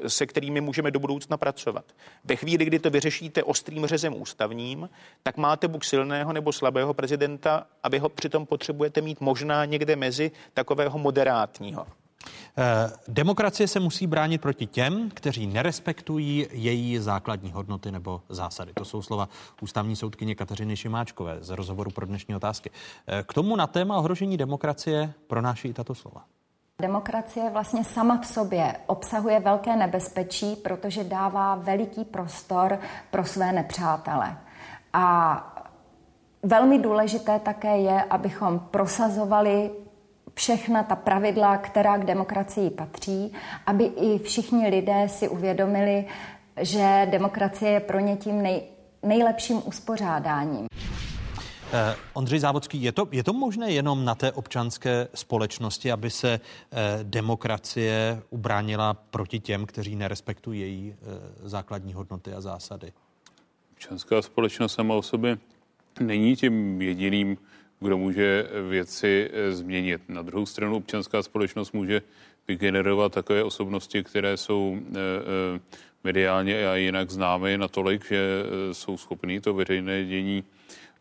se 0.07 0.25
kterými 0.25 0.61
můžeme 0.61 0.91
do 0.91 0.99
budoucna 0.99 1.37
pracovat. 1.37 1.85
Ve 2.23 2.35
chvíli, 2.35 2.65
kdy 2.65 2.79
to 2.79 2.89
vyřešíte 2.89 3.43
ostrým 3.43 3.85
řezem 3.85 4.21
ústavním, 4.21 4.89
tak 5.23 5.37
máte 5.37 5.67
buď 5.67 5.85
silného 5.85 6.33
nebo 6.33 6.51
slabého 6.51 6.93
prezidenta 6.93 7.67
a 7.83 7.89
vy 7.89 7.99
ho 7.99 8.09
přitom 8.09 8.45
potřebujete 8.45 9.01
mít 9.01 9.21
možná 9.21 9.65
někde 9.65 9.95
mezi 9.95 10.31
takového 10.53 10.99
moderátního. 10.99 11.87
Eh, 12.57 12.91
Demokracie 13.07 13.67
se 13.67 13.79
musí 13.79 14.07
bránit 14.07 14.41
proti 14.41 14.65
těm, 14.65 15.09
kteří 15.09 15.47
nerespektují 15.47 16.47
její 16.51 16.97
základní 16.97 17.51
hodnoty 17.51 17.91
nebo 17.91 18.21
zásady. 18.29 18.73
To 18.73 18.85
jsou 18.85 19.01
slova 19.01 19.29
ústavní 19.61 19.95
soudkyně 19.95 20.35
Kateřiny 20.35 20.77
Šimáčkové 20.77 21.37
z 21.41 21.49
rozhovoru 21.49 21.91
pro 21.91 22.05
dnešní 22.05 22.35
otázky. 22.35 22.71
Eh, 23.07 23.23
K 23.27 23.33
tomu 23.33 23.55
na 23.55 23.67
téma 23.67 23.97
ohrožení 23.97 24.37
demokracie 24.37 25.13
pronáší 25.27 25.67
i 25.67 25.73
tato 25.73 25.95
slova. 25.95 26.25
Demokracie 26.81 27.49
vlastně 27.49 27.83
sama 27.83 28.17
v 28.21 28.25
sobě 28.25 28.75
obsahuje 28.87 29.39
velké 29.39 29.75
nebezpečí, 29.75 30.55
protože 30.55 31.03
dává 31.03 31.55
veliký 31.55 32.05
prostor 32.05 32.79
pro 33.11 33.25
své 33.25 33.51
nepřátele. 33.51 34.37
A 34.93 35.65
velmi 36.43 36.79
důležité 36.79 37.39
také 37.39 37.77
je, 37.77 38.03
abychom 38.03 38.59
prosazovali 38.59 39.71
všechna 40.33 40.83
ta 40.83 40.95
pravidla, 40.95 41.57
která 41.57 41.97
k 41.97 42.05
demokracii 42.05 42.69
patří, 42.69 43.33
aby 43.65 43.83
i 43.83 44.19
všichni 44.19 44.67
lidé 44.67 45.09
si 45.09 45.29
uvědomili, 45.29 46.05
že 46.61 47.07
demokracie 47.11 47.71
je 47.71 47.79
pro 47.79 47.99
ně 47.99 48.15
tím 48.15 48.41
nej, 48.41 48.63
nejlepším 49.03 49.61
uspořádáním. 49.65 50.67
Eh, 51.73 51.95
Ondřej 52.13 52.39
Závodský, 52.39 52.83
je 52.83 52.91
to, 52.91 53.07
je 53.11 53.23
to 53.23 53.33
možné 53.33 53.71
jenom 53.71 54.05
na 54.05 54.15
té 54.15 54.31
občanské 54.31 55.07
společnosti, 55.13 55.91
aby 55.91 56.09
se 56.09 56.39
eh, 56.39 56.99
demokracie 57.03 58.21
ubránila 58.29 58.93
proti 58.93 59.39
těm, 59.39 59.65
kteří 59.65 59.95
nerespektují 59.95 60.61
její 60.61 60.93
eh, 60.93 61.05
základní 61.49 61.93
hodnoty 61.93 62.33
a 62.33 62.41
zásady? 62.41 62.93
Občanská 63.73 64.21
společnost 64.21 64.73
sama 64.73 64.95
o 64.95 65.01
sobě 65.01 65.37
není 65.99 66.35
tím 66.35 66.81
jediným, 66.81 67.37
kdo 67.79 67.97
může 67.97 68.47
věci 68.69 69.29
eh, 69.33 69.51
změnit. 69.51 70.01
Na 70.07 70.21
druhou 70.21 70.45
stranu 70.45 70.75
občanská 70.75 71.23
společnost 71.23 71.71
může 71.71 72.01
vygenerovat 72.47 73.11
takové 73.11 73.43
osobnosti, 73.43 74.03
které 74.03 74.37
jsou 74.37 74.77
eh, 74.77 74.99
eh, 75.55 75.59
mediálně 76.03 76.67
a 76.67 76.75
jinak 76.75 77.11
známy 77.11 77.57
natolik, 77.57 78.05
že 78.05 78.43
jsou 78.71 78.97
schopní 78.97 79.41
to 79.41 79.53
veřejné 79.53 80.05
dění 80.05 80.43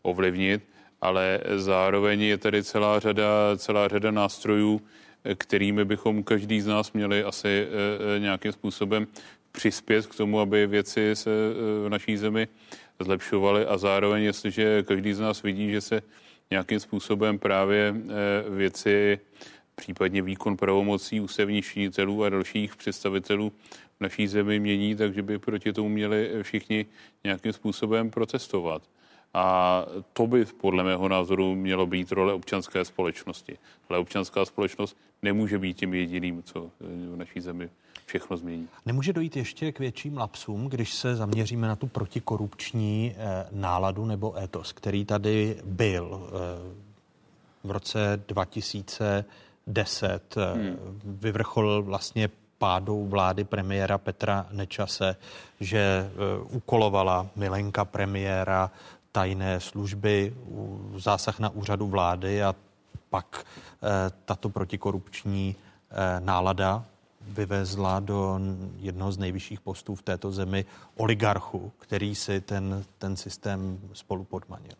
ovlivnit, 0.05 0.61
ale 1.01 1.39
zároveň 1.55 2.21
je 2.21 2.37
tady 2.37 2.63
celá 2.63 2.99
řada, 2.99 3.57
celá 3.57 3.87
řada 3.87 4.11
nástrojů, 4.11 4.81
kterými 5.37 5.85
bychom 5.85 6.23
každý 6.23 6.61
z 6.61 6.67
nás 6.67 6.93
měli 6.93 7.23
asi 7.23 7.47
eh, 7.47 7.67
eh, 8.15 8.19
nějakým 8.19 8.51
způsobem 8.51 9.07
přispět 9.51 10.07
k 10.07 10.15
tomu, 10.15 10.39
aby 10.39 10.67
věci 10.67 11.15
se 11.15 11.29
eh, 11.29 11.87
v 11.87 11.89
naší 11.89 12.17
zemi 12.17 12.47
zlepšovaly 12.99 13.65
a 13.65 13.77
zároveň, 13.77 14.23
jestliže 14.23 14.83
každý 14.83 15.13
z 15.13 15.19
nás 15.19 15.43
vidí, 15.43 15.71
že 15.71 15.81
se 15.81 16.01
nějakým 16.51 16.79
způsobem 16.79 17.39
právě 17.39 17.95
věci, 18.49 19.19
případně 19.75 20.21
výkon 20.21 20.57
pravomocí 20.57 21.19
ústavních 21.19 21.65
činitelů 21.65 22.23
a 22.23 22.29
dalších 22.29 22.75
představitelů 22.75 23.51
v 23.97 24.01
naší 24.01 24.27
zemi 24.27 24.59
mění, 24.59 24.95
takže 24.95 25.21
by 25.21 25.39
proti 25.39 25.73
tomu 25.73 25.89
měli 25.89 26.31
všichni 26.41 26.85
nějakým 27.23 27.53
způsobem 27.53 28.09
protestovat. 28.09 28.81
A 29.35 29.85
to 30.13 30.27
by 30.27 30.45
podle 30.45 30.83
mého 30.83 31.09
názoru 31.09 31.55
mělo 31.55 31.85
být 31.85 32.11
role 32.11 32.33
občanské 32.33 32.85
společnosti. 32.85 33.57
Ale 33.89 33.99
občanská 33.99 34.45
společnost 34.45 34.97
nemůže 35.21 35.59
být 35.59 35.77
tím 35.77 35.93
jediným, 35.93 36.43
co 36.43 36.65
eh, 36.65 36.69
v 37.13 37.15
naší 37.15 37.41
zemi 37.41 37.69
všechno 38.05 38.37
změní. 38.37 38.67
Nemůže 38.85 39.13
dojít 39.13 39.35
ještě 39.35 39.71
k 39.71 39.79
větším 39.79 40.17
lapsům, 40.17 40.69
když 40.69 40.93
se 40.93 41.15
zaměříme 41.15 41.67
na 41.67 41.75
tu 41.75 41.87
protikorupční 41.87 43.15
eh, 43.17 43.47
náladu 43.51 44.05
nebo 44.05 44.37
étos, 44.37 44.73
který 44.73 45.05
tady 45.05 45.57
byl 45.65 46.27
eh, 46.27 46.29
v 47.63 47.71
roce 47.71 48.23
2010. 48.27 50.35
eh, 50.37 50.53
Hmm. 50.53 50.99
Vyvrcholil 51.03 51.83
vlastně 51.83 52.29
pádou 52.57 53.07
vlády 53.07 53.43
premiéra 53.43 53.97
Petra 53.97 54.47
Nečase, 54.51 55.15
že 55.59 56.11
úkolovala 56.49 57.27
Milenka 57.35 57.85
premiéra 57.85 58.71
tajné 59.15 59.59
služby, 59.59 60.35
zásah 60.95 61.39
na 61.39 61.49
úřadu 61.49 61.87
vlády 61.87 62.43
a 62.43 62.55
pak 63.09 63.45
eh, 63.45 64.11
tato 64.25 64.49
protikorupční 64.49 65.55
eh, 65.55 66.19
nálada 66.19 66.85
vyvezla 67.21 67.99
do 67.99 68.39
jednoho 68.77 69.11
z 69.11 69.17
nejvyšších 69.17 69.61
postů 69.61 69.95
v 69.95 70.01
této 70.01 70.31
zemi 70.31 70.65
oligarchu, 70.95 71.71
který 71.79 72.15
si 72.15 72.41
ten, 72.41 72.83
ten 72.97 73.15
systém 73.15 73.79
spolu 73.93 74.23
podmanil. 74.23 74.75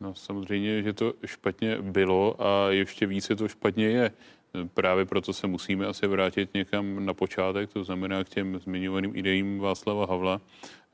No 0.00 0.14
samozřejmě, 0.14 0.82
že 0.82 0.92
to 0.92 1.12
špatně 1.24 1.82
bylo 1.82 2.36
a 2.42 2.70
ještě 2.70 3.06
více 3.06 3.36
to 3.36 3.48
špatně 3.48 3.86
je. 3.86 4.10
Právě 4.74 5.04
proto 5.04 5.32
se 5.32 5.46
musíme 5.46 5.86
asi 5.86 6.06
vrátit 6.06 6.54
někam 6.54 7.06
na 7.06 7.14
počátek, 7.14 7.72
to 7.72 7.84
znamená 7.84 8.24
k 8.24 8.28
těm 8.28 8.58
zmiňovaným 8.58 9.16
ideím 9.16 9.58
Václava 9.58 10.06
Havla 10.06 10.40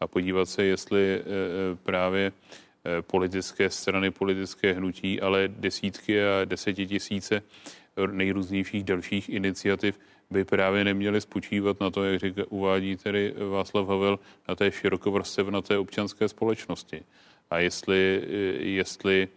a 0.00 0.06
podívat 0.06 0.48
se, 0.48 0.64
jestli 0.64 1.14
eh, 1.14 1.20
eh, 1.20 1.76
právě 1.82 2.32
eh, 2.32 3.02
politické 3.02 3.70
strany, 3.70 4.10
politické 4.10 4.72
hnutí, 4.72 5.20
ale 5.20 5.48
desítky 5.48 6.24
a 6.24 6.44
desetitisíce 6.44 7.42
nejrůznějších 8.10 8.84
dalších 8.84 9.28
iniciativ 9.28 9.98
by 10.30 10.44
právě 10.44 10.84
neměly 10.84 11.20
spočívat 11.20 11.80
na 11.80 11.90
to, 11.90 12.04
jak 12.04 12.20
říká, 12.20 12.42
uvádí 12.48 12.96
tedy 12.96 13.34
Václav 13.50 13.88
Havel, 13.88 14.18
na 14.48 14.54
té 14.54 14.72
širokovrstevnaté 14.72 15.78
občanské 15.78 16.28
společnosti. 16.28 17.02
A 17.50 17.58
jestli, 17.58 18.22
jestli 18.58 19.28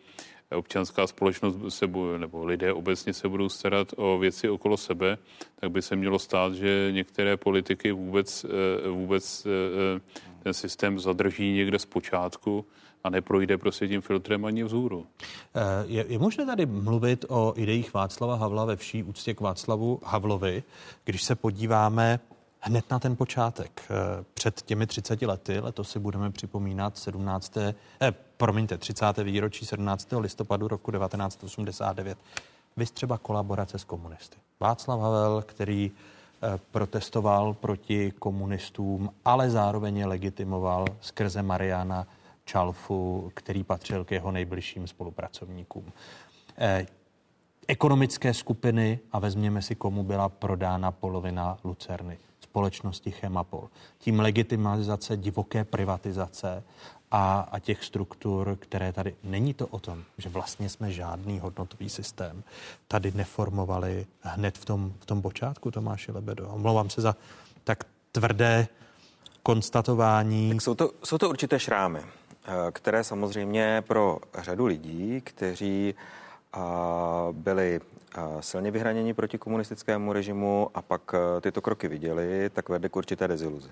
občanská 0.55 1.07
společnost 1.07 1.55
se 1.69 1.87
bude, 1.87 2.19
nebo 2.19 2.45
lidé 2.45 2.73
obecně 2.73 3.13
se 3.13 3.29
budou 3.29 3.49
starat 3.49 3.87
o 3.97 4.17
věci 4.17 4.49
okolo 4.49 4.77
sebe, 4.77 5.17
tak 5.59 5.71
by 5.71 5.81
se 5.81 5.95
mělo 5.95 6.19
stát, 6.19 6.53
že 6.53 6.89
některé 6.91 7.37
politiky 7.37 7.91
vůbec, 7.91 8.45
vůbec 8.91 9.47
ten 10.43 10.53
systém 10.53 10.99
zadrží 10.99 11.53
někde 11.53 11.79
z 11.79 11.85
počátku 11.85 12.65
a 13.03 13.09
neprojde 13.09 13.57
prostě 13.57 13.87
tím 13.87 14.01
filtrem 14.01 14.45
ani 14.45 14.63
vzhůru. 14.63 15.05
Je, 15.85 16.05
je 16.07 16.19
možné 16.19 16.45
tady 16.45 16.65
mluvit 16.65 17.25
o 17.29 17.53
ideích 17.55 17.93
Václava 17.93 18.35
Havla 18.35 18.65
ve 18.65 18.75
vší 18.75 19.03
úctě 19.03 19.33
k 19.33 19.41
Václavu 19.41 19.99
Havlovi, 20.03 20.63
když 21.03 21.23
se 21.23 21.35
podíváme 21.35 22.19
hned 22.59 22.91
na 22.91 22.99
ten 22.99 23.15
počátek. 23.15 23.81
Eh, 23.89 24.23
před 24.33 24.61
těmi 24.61 24.87
30 24.87 25.21
lety, 25.21 25.59
letos 25.59 25.89
si 25.89 25.99
budeme 25.99 26.31
připomínat 26.31 26.97
17. 26.97 27.57
Eh, 28.01 28.13
promiňte, 28.37 28.77
30. 28.77 29.17
výročí 29.17 29.65
17. 29.65 30.07
listopadu 30.19 30.67
roku 30.67 30.91
1989. 30.91 32.17
Vy 32.77 32.85
třeba 32.85 33.17
kolaborace 33.17 33.79
s 33.79 33.83
komunisty. 33.83 34.37
Václav 34.59 34.99
Havel, 34.99 35.41
který 35.41 35.91
eh, 35.91 36.59
protestoval 36.71 37.53
proti 37.53 38.11
komunistům, 38.19 39.09
ale 39.25 39.49
zároveň 39.49 39.97
je 39.97 40.05
legitimoval 40.05 40.85
skrze 41.01 41.41
Mariana 41.41 42.07
Čalfu, 42.45 43.31
který 43.33 43.63
patřil 43.63 44.05
k 44.05 44.11
jeho 44.11 44.31
nejbližším 44.31 44.87
spolupracovníkům. 44.87 45.91
Eh, 46.57 46.85
ekonomické 47.67 48.33
skupiny 48.33 48.99
a 49.11 49.19
vezměme 49.19 49.61
si, 49.61 49.75
komu 49.75 50.03
byla 50.03 50.29
prodána 50.29 50.91
polovina 50.91 51.57
Lucerny 51.63 52.17
společnosti 52.57 53.11
Chemapol. 53.11 53.69
Tím 53.97 54.19
legitimizace 54.19 55.17
divoké 55.17 55.63
privatizace 55.63 56.63
a, 57.11 57.47
a 57.51 57.59
těch 57.59 57.83
struktur, 57.83 58.57
které 58.59 58.93
tady 58.93 59.15
není 59.23 59.53
to 59.53 59.67
o 59.67 59.79
tom, 59.79 60.03
že 60.17 60.29
vlastně 60.29 60.69
jsme 60.69 60.91
žádný 60.91 61.39
hodnotový 61.39 61.89
systém 61.89 62.43
tady 62.87 63.11
neformovali 63.11 64.05
hned 64.21 64.57
v 64.57 64.65
tom, 64.65 64.93
v 64.99 65.05
tom 65.05 65.21
počátku, 65.21 65.71
Tomáše 65.71 66.11
Lebedo. 66.11 66.49
Omlouvám 66.49 66.89
se 66.89 67.01
za 67.01 67.15
tak 67.63 67.83
tvrdé 68.11 68.67
konstatování. 69.43 70.49
Tak 70.49 70.61
jsou, 70.61 70.75
to, 70.75 70.91
jsou 71.03 71.17
to 71.17 71.29
určité 71.29 71.59
šrámy, 71.59 71.99
eh, 71.99 72.51
které 72.71 73.03
samozřejmě 73.03 73.83
pro 73.87 74.19
řadu 74.43 74.65
lidí, 74.65 75.21
kteří 75.21 75.95
byli 77.31 77.79
silně 78.39 78.71
vyhraněni 78.71 79.13
proti 79.13 79.37
komunistickému 79.37 80.13
režimu 80.13 80.69
a 80.73 80.81
pak 80.81 81.15
tyto 81.41 81.61
kroky 81.61 81.87
viděli, 81.87 82.49
tak 82.49 82.69
vede 82.69 82.89
k 82.89 82.95
určité 82.95 83.27
deziluzi. 83.27 83.69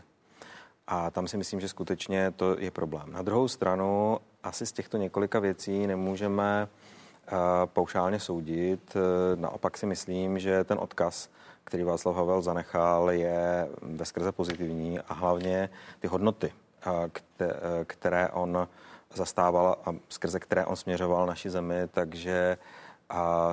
A 0.87 1.11
tam 1.11 1.27
si 1.27 1.37
myslím, 1.37 1.59
že 1.59 1.69
skutečně 1.69 2.31
to 2.31 2.59
je 2.59 2.71
problém. 2.71 3.11
Na 3.11 3.21
druhou 3.21 3.47
stranu, 3.47 4.19
asi 4.43 4.65
z 4.65 4.71
těchto 4.71 4.97
několika 4.97 5.39
věcí 5.39 5.87
nemůžeme 5.87 6.67
e, 6.67 7.31
paušálně 7.65 8.19
soudit. 8.19 8.95
E, 8.95 9.35
naopak 9.35 9.77
si 9.77 9.85
myslím, 9.85 10.39
že 10.39 10.63
ten 10.63 10.77
odkaz, 10.81 11.29
který 11.63 11.83
Václav 11.83 12.15
Havel 12.15 12.41
zanechal, 12.41 13.11
je 13.11 13.69
veskrze 13.81 14.31
pozitivní 14.31 14.99
a 14.99 15.13
hlavně 15.13 15.69
ty 15.99 16.07
hodnoty, 16.07 16.53
které 17.87 18.29
on 18.29 18.67
zastával 19.13 19.77
a 19.85 19.95
skrze 20.09 20.39
které 20.39 20.65
on 20.65 20.75
směřoval 20.75 21.25
naši 21.25 21.49
zemi, 21.49 21.87
takže 21.91 22.57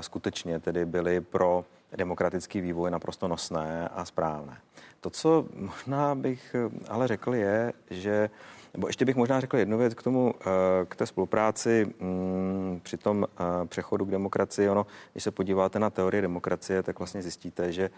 skutečně 0.00 0.60
tedy 0.60 0.84
byly 0.84 1.20
pro 1.20 1.64
demokratický 1.96 2.60
vývoj 2.60 2.90
naprosto 2.90 3.28
nosné 3.28 3.88
a 3.88 4.04
správné. 4.04 4.56
To, 5.02 5.10
co 5.10 5.46
možná 5.54 6.14
bych 6.14 6.56
ale 6.88 7.08
řekl, 7.08 7.34
je, 7.34 7.72
že 7.90 8.30
nebo 8.74 8.86
ještě 8.86 9.04
bych 9.04 9.16
možná 9.16 9.40
řekl 9.40 9.56
jednu 9.56 9.78
věc 9.78 9.94
k 9.94 10.02
tomu, 10.02 10.34
eh, 10.40 10.44
k 10.88 10.96
té 10.96 11.06
spolupráci 11.06 11.94
mm, 12.00 12.80
při 12.82 12.96
tom 12.96 13.24
eh, 13.24 13.66
přechodu 13.66 14.04
k 14.04 14.10
demokracii. 14.10 14.68
Ono, 14.68 14.86
když 15.12 15.24
se 15.24 15.30
podíváte 15.30 15.78
na 15.78 15.90
teorie 15.90 16.22
demokracie, 16.22 16.82
tak 16.82 16.98
vlastně 16.98 17.22
zjistíte, 17.22 17.72
že 17.72 17.90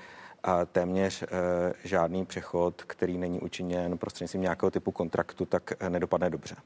téměř 0.73 1.23
eh, 1.23 1.27
žádný 1.85 2.27
přechod, 2.27 2.83
který 2.83 3.19
není 3.19 3.41
učiněn 3.41 3.99
prostřednictvím 3.99 4.43
nějakého 4.43 4.71
typu 4.71 4.91
kontraktu, 4.93 5.47
tak 5.47 5.89
nedopadne 5.89 6.31
dobře. 6.31 6.57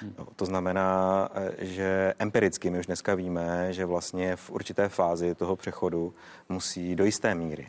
Hmm. 0.00 0.14
To 0.36 0.44
znamená, 0.44 1.28
že 1.58 2.14
empiricky 2.18 2.70
my 2.70 2.78
už 2.78 2.86
dneska 2.86 3.14
víme, 3.14 3.72
že 3.72 3.84
vlastně 3.84 4.36
v 4.36 4.50
určité 4.50 4.88
fázi 4.88 5.34
toho 5.34 5.56
přechodu 5.56 6.14
musí 6.48 6.96
do 6.96 7.04
jisté 7.04 7.34
míry 7.34 7.68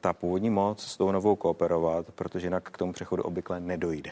ta 0.00 0.12
původní 0.12 0.50
moc 0.50 0.82
s 0.82 0.96
tou 0.96 1.12
novou 1.12 1.36
kooperovat, 1.36 2.06
protože 2.14 2.46
jinak 2.46 2.70
k 2.70 2.78
tomu 2.78 2.92
přechodu 2.92 3.22
obvykle 3.22 3.60
nedojde. 3.60 4.10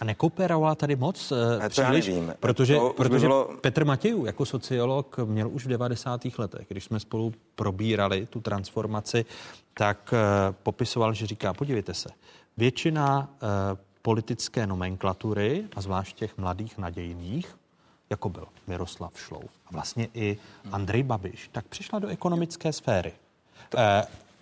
A 0.00 0.04
nekooperovala 0.04 0.74
tady 0.74 0.96
moc 0.96 1.32
uh, 1.32 1.68
příliš, 1.68 2.06
nevím. 2.06 2.34
protože, 2.40 2.74
to 2.74 2.92
protože 2.96 3.26
bylo... 3.26 3.50
Petr 3.60 3.84
Matějů 3.84 4.26
jako 4.26 4.46
sociolog 4.46 5.18
měl 5.24 5.48
už 5.50 5.66
v 5.66 5.68
90. 5.68 6.20
letech, 6.38 6.66
když 6.68 6.84
jsme 6.84 7.00
spolu 7.00 7.32
probírali 7.54 8.26
tu 8.26 8.40
transformaci, 8.40 9.24
tak 9.74 10.12
uh, 10.12 10.18
popisoval, 10.62 11.14
že 11.14 11.26
říká, 11.26 11.54
podívejte 11.54 11.94
se, 11.94 12.08
většina 12.56 13.18
uh, 13.42 13.48
politické 14.02 14.66
nomenklatury, 14.66 15.64
a 15.76 15.80
zvlášť 15.80 16.16
těch 16.16 16.38
mladých 16.38 16.78
nadějných, 16.78 17.56
jako 18.10 18.28
byl 18.28 18.46
Miroslav 18.66 19.20
Šlou 19.20 19.42
a 19.66 19.68
vlastně 19.72 20.08
i 20.14 20.38
Andrej 20.72 21.02
Babiš, 21.02 21.48
tak 21.52 21.66
přišla 21.66 21.98
do 21.98 22.08
ekonomické 22.08 22.72
sféry. 22.72 23.12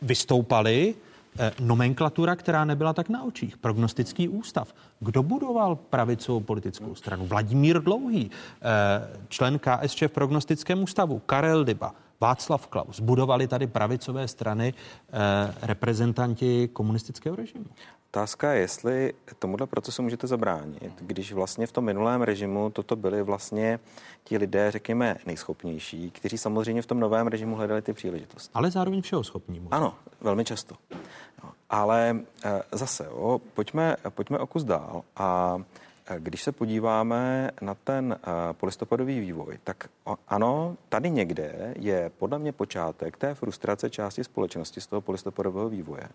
Vystoupali 0.02 0.94
Eh, 1.38 1.52
nomenklatura, 1.60 2.36
která 2.36 2.64
nebyla 2.64 2.92
tak 2.92 3.08
na 3.08 3.22
očích. 3.22 3.56
Prognostický 3.56 4.28
ústav. 4.28 4.74
Kdo 5.00 5.22
budoval 5.22 5.76
pravicovou 5.76 6.40
politickou 6.40 6.94
stranu? 6.94 7.26
Vladimír 7.26 7.82
Dlouhý, 7.82 8.30
eh, 8.30 9.18
člen 9.28 9.58
KSČ 9.58 10.02
v 10.02 10.08
prognostickém 10.08 10.82
ústavu, 10.82 11.18
Karel 11.26 11.64
Dyba, 11.64 11.94
Václav 12.20 12.66
Klaus. 12.66 13.00
Budovali 13.00 13.46
tady 13.46 13.66
pravicové 13.66 14.28
strany 14.28 14.74
eh, 14.74 15.54
reprezentanti 15.62 16.68
komunistického 16.68 17.36
režimu. 17.36 17.64
Otázka 18.10 18.52
je, 18.52 18.60
jestli 18.60 19.14
tomuhle 19.38 19.66
procesu 19.66 20.02
můžete 20.02 20.26
zabránit, 20.26 20.92
když 21.00 21.32
vlastně 21.32 21.66
v 21.66 21.72
tom 21.72 21.84
minulém 21.84 22.22
režimu 22.22 22.70
toto 22.70 22.96
byli 22.96 23.22
vlastně 23.22 23.80
ti 24.24 24.36
lidé, 24.36 24.70
řekněme, 24.70 25.16
nejschopnější, 25.26 26.10
kteří 26.10 26.38
samozřejmě 26.38 26.82
v 26.82 26.86
tom 26.86 27.00
novém 27.00 27.26
režimu 27.26 27.56
hledali 27.56 27.82
ty 27.82 27.92
příležitosti. 27.92 28.50
Ale 28.54 28.70
zároveň 28.70 29.02
všeho 29.02 29.24
schopní. 29.24 29.60
Možná. 29.60 29.76
Ano, 29.76 29.94
velmi 30.20 30.44
často. 30.44 30.74
Ale 31.70 32.16
eh, 32.44 32.62
zase, 32.72 33.04
jo, 33.04 33.40
pojďme, 33.54 33.96
pojďme 34.08 34.38
o 34.38 34.46
kus 34.46 34.64
dál 34.64 35.02
a 35.16 35.58
když 36.18 36.42
se 36.42 36.52
podíváme 36.52 37.50
na 37.60 37.74
ten 37.74 38.16
eh, 38.22 38.26
polistopadový 38.52 39.20
vývoj, 39.20 39.58
tak 39.64 39.88
ano, 40.28 40.76
tady 40.88 41.10
někde 41.10 41.74
je 41.78 42.10
podle 42.18 42.38
mě 42.38 42.52
počátek 42.52 43.16
té 43.16 43.34
frustrace 43.34 43.90
části 43.90 44.24
společnosti 44.24 44.80
z 44.80 44.86
toho 44.86 45.00
polistopadového 45.00 45.68
vývoje, 45.68 46.08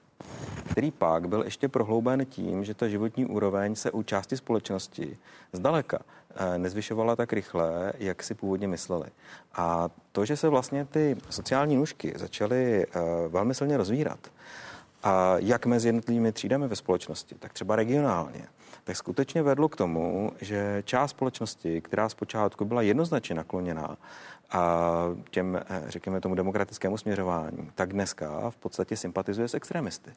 který 0.72 0.92
pak 0.92 1.28
byl 1.28 1.42
ještě 1.44 1.68
prohlouben 1.68 2.26
tím, 2.26 2.64
že 2.64 2.74
ta 2.74 2.88
životní 2.88 3.26
úroveň 3.26 3.76
se 3.76 3.92
u 3.92 4.04
části 4.04 4.38
společnosti 4.38 5.18
zdaleka 5.54 6.00
eh, 6.36 6.58
nezvyšovala 6.58 7.16
tak 7.16 7.34
rychle, 7.34 7.94
jak 8.00 8.24
si 8.24 8.34
původně 8.34 8.68
mysleli. 8.68 9.08
A 9.54 9.90
to, 10.12 10.26
že 10.26 10.38
se 10.38 10.50
vlastně 10.50 10.86
ty 10.86 11.18
sociální 11.30 11.76
nůžky 11.76 12.14
začaly 12.16 12.86
eh, 12.86 13.00
velmi 13.28 13.56
silně 13.56 13.78
rozvírat, 13.78 14.20
a 15.06 15.36
jak 15.38 15.66
mezi 15.66 15.88
jednotlivými 15.88 16.32
třídami 16.32 16.68
ve 16.68 16.76
společnosti, 16.76 17.36
tak 17.40 17.54
třeba 17.54 17.76
regionálně, 17.76 18.48
tak 18.86 18.96
skutečně 18.96 19.44
vedlo 19.44 19.70
k 19.70 19.76
tomu, 19.76 20.32
že 20.42 20.84
část 20.86 21.12
společnosti, 21.12 21.82
která 21.82 22.10
zpočátku 22.10 22.66
byla 22.66 22.82
jednoznačně 22.82 23.36
nakloněná 23.36 23.98
a 24.52 24.82
těm, 25.30 25.56
eh, 25.56 25.84
řekněme 25.88 26.22
tomu 26.22 26.36
demokratickému 26.36 26.98
směřování, 26.98 27.72
tak 27.76 27.94
dneska 27.94 28.50
v 28.50 28.56
podstatě 28.56 28.98
sympatizuje 28.98 29.48
s 29.48 29.54
extremisty. 29.54 30.12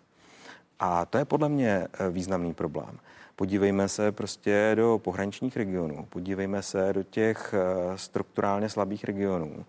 A 0.79 1.07
to 1.07 1.19
je 1.19 1.25
podle 1.25 1.49
mě 1.49 1.89
eh, 1.93 2.11
významný 2.11 2.55
problém. 2.55 2.99
Podívejme 3.37 3.89
se 3.89 4.13
prostě 4.13 4.73
do 4.75 5.01
pohraničních 5.05 5.57
regionů, 5.57 6.07
podívejme 6.11 6.63
se 6.63 6.93
do 6.93 7.03
těch 7.03 7.55
eh, 7.55 7.99
strukturálně 7.99 8.69
slabých 8.69 9.05
regionů 9.05 9.65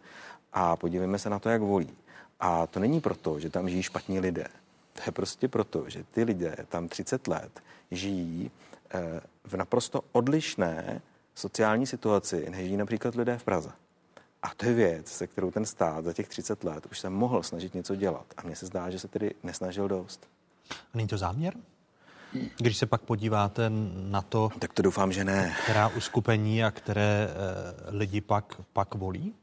a 0.54 0.76
podívejme 0.76 1.20
se 1.20 1.30
na 1.30 1.40
to, 1.40 1.50
jak 1.50 1.62
volí. 1.62 1.94
A 2.40 2.68
to 2.68 2.80
není 2.80 3.02
proto, 3.02 3.40
že 3.40 3.50
tam 3.50 3.70
žijí 3.70 3.84
špatní 3.84 4.20
lidé. 4.20 4.48
To 4.94 5.02
je 5.06 5.12
prostě 5.12 5.48
proto, 5.48 5.90
že 5.90 6.04
ty 6.04 6.24
lidé 6.24 6.56
tam 6.70 6.88
30 6.88 7.28
let 7.28 7.52
žijí 7.92 8.52
v 9.44 9.54
naprosto 9.54 10.02
odlišné 10.12 11.02
sociální 11.36 11.88
situaci, 11.88 12.50
než 12.50 12.72
například 12.72 13.16
lidé 13.16 13.38
v 13.38 13.44
Praze. 13.44 13.70
A 14.44 14.50
to 14.58 14.66
je 14.66 14.74
věc, 14.74 15.08
se 15.08 15.28
kterou 15.28 15.52
ten 15.52 15.66
stát 15.66 16.06
za 16.06 16.14
těch 16.14 16.28
30 16.28 16.64
let 16.64 16.88
už 16.92 17.00
se 17.00 17.10
mohl 17.10 17.44
snažit 17.44 17.74
něco 17.74 17.96
dělat. 17.96 18.26
A 18.38 18.42
mně 18.42 18.56
se 18.56 18.66
zdá, 18.66 18.90
že 18.90 19.00
se 19.00 19.08
tedy 19.08 19.32
nesnažil 19.44 19.88
dost. 19.88 20.28
Není 20.94 21.08
to 21.08 21.18
záměr? 21.18 21.54
Když 22.58 22.78
se 22.78 22.86
pak 22.86 23.02
podíváte 23.02 23.72
na 24.10 24.22
to, 24.22 24.50
tak 24.60 24.74
to 24.74 24.82
doufám, 24.82 25.12
že 25.12 25.24
ne. 25.24 25.56
Která 25.64 25.88
uskupení 25.88 26.64
a 26.64 26.72
které 26.72 27.28
e, 27.30 27.98
lidi 27.98 28.22
pak, 28.22 28.62
pak 28.74 28.96
volí? 28.96 29.34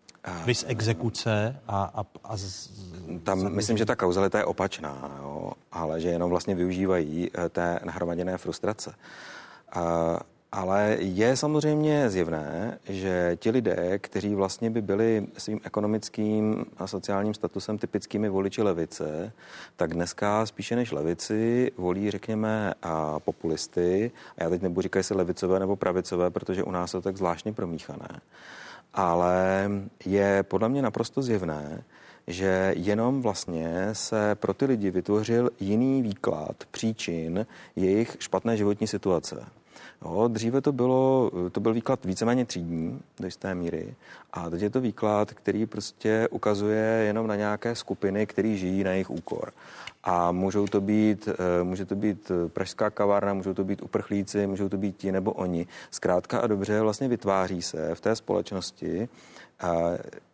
Vys 0.45 0.65
exekuce 0.69 1.61
a, 1.69 1.85
a, 1.95 2.05
a 2.25 2.37
z, 2.37 2.71
Tam 3.07 3.39
zadlužení. 3.39 3.57
myslím, 3.57 3.77
že 3.77 3.85
ta 3.85 3.97
kauzalita 3.97 4.39
je 4.39 4.45
opačná, 4.45 5.19
jo, 5.23 5.53
ale 5.73 6.01
že 6.01 6.09
jenom 6.09 6.31
vlastně 6.31 6.55
využívají 6.55 7.31
eh, 7.35 7.49
té 7.49 7.81
nahromaděné 7.85 8.39
frustrace. 8.39 8.95
A, 9.73 10.21
Ale 10.53 10.97
je 11.01 11.37
samozřejmě 11.37 12.11
zjevné, 12.11 12.79
že 12.89 13.37
ti 13.41 13.51
lidé, 13.51 13.99
kteří 13.99 14.35
vlastně 14.35 14.71
by 14.71 14.83
byli 14.83 15.27
svým 15.39 15.61
ekonomickým 15.65 16.65
a 16.79 16.87
sociálním 16.87 17.35
statusem 17.35 17.79
typickými 17.79 18.29
voliči 18.29 18.63
levice, 18.63 19.33
tak 19.77 19.95
dneska 19.95 20.47
spíše 20.47 20.77
než 20.77 20.93
levici 20.93 21.73
volí, 21.77 22.11
řekněme, 22.11 22.75
a 22.83 23.21
populisty. 23.21 24.11
A 24.39 24.43
já 24.45 24.51
teď 24.51 24.63
nebudu 24.63 24.83
říkat, 24.83 24.99
jestli 24.99 25.17
levicové 25.17 25.61
nebo 25.61 25.77
pravicové, 25.77 26.31
protože 26.31 26.63
u 26.63 26.71
nás 26.71 26.95
je 26.95 27.01
to 27.01 27.03
tak 27.03 27.17
zvláštně 27.17 27.53
promíchané. 27.53 28.21
Ale 28.95 29.71
je 30.07 30.43
podle 30.43 30.69
mě 30.69 30.83
naprosto 30.83 31.23
zjevné, 31.23 31.85
že 32.27 32.75
jenom 32.77 33.23
vlastně 33.23 33.89
se 33.93 34.35
pro 34.35 34.55
ty 34.55 34.65
lidi 34.65 34.91
vytvořil 34.91 35.51
jiný 35.61 36.03
výklad 36.03 36.57
příčin 36.71 37.47
jejich 37.77 38.17
špatné 38.21 38.57
životní 38.57 38.87
situace. 38.87 39.47
Jo, 40.05 40.29
dříve 40.29 40.61
to, 40.61 40.73
bylo, 40.73 41.31
to 41.53 41.61
byl 41.61 41.75
výklad 41.75 42.05
víceméně 42.05 42.45
třídní 42.45 43.01
do 43.21 43.27
jisté 43.27 43.55
míry 43.55 43.95
a 44.33 44.51
teď 44.51 44.63
je 44.63 44.71
to 44.71 44.81
výklad, 44.81 45.33
který 45.33 45.67
prostě 45.67 46.29
ukazuje 46.31 46.85
jenom 47.07 47.27
na 47.27 47.37
nějaké 47.37 47.75
skupiny, 47.75 48.27
které 48.27 48.57
žijí 48.57 48.85
na 48.85 48.91
jejich 48.91 49.11
úkor. 49.11 49.53
A 50.05 50.33
můžou 50.33 50.67
to 50.67 50.81
být, 50.81 51.29
eh, 51.29 51.65
může 51.65 51.85
to 51.85 51.95
být 51.95 52.31
pražská 52.49 52.91
kavárna, 52.91 53.35
můžou 53.35 53.55
to 53.55 53.65
být 53.65 53.83
uprchlíci, 53.83 54.47
můžou 54.47 54.69
to 54.69 54.77
být 54.77 54.97
ti 54.97 55.13
nebo 55.13 55.33
oni. 55.33 55.67
Zkrátka 55.91 56.39
a 56.39 56.47
dobře 56.47 56.81
vlastně 56.81 57.09
vytváří 57.09 57.63
se 57.63 57.95
v 57.95 58.01
té 58.01 58.17
společnosti 58.17 59.09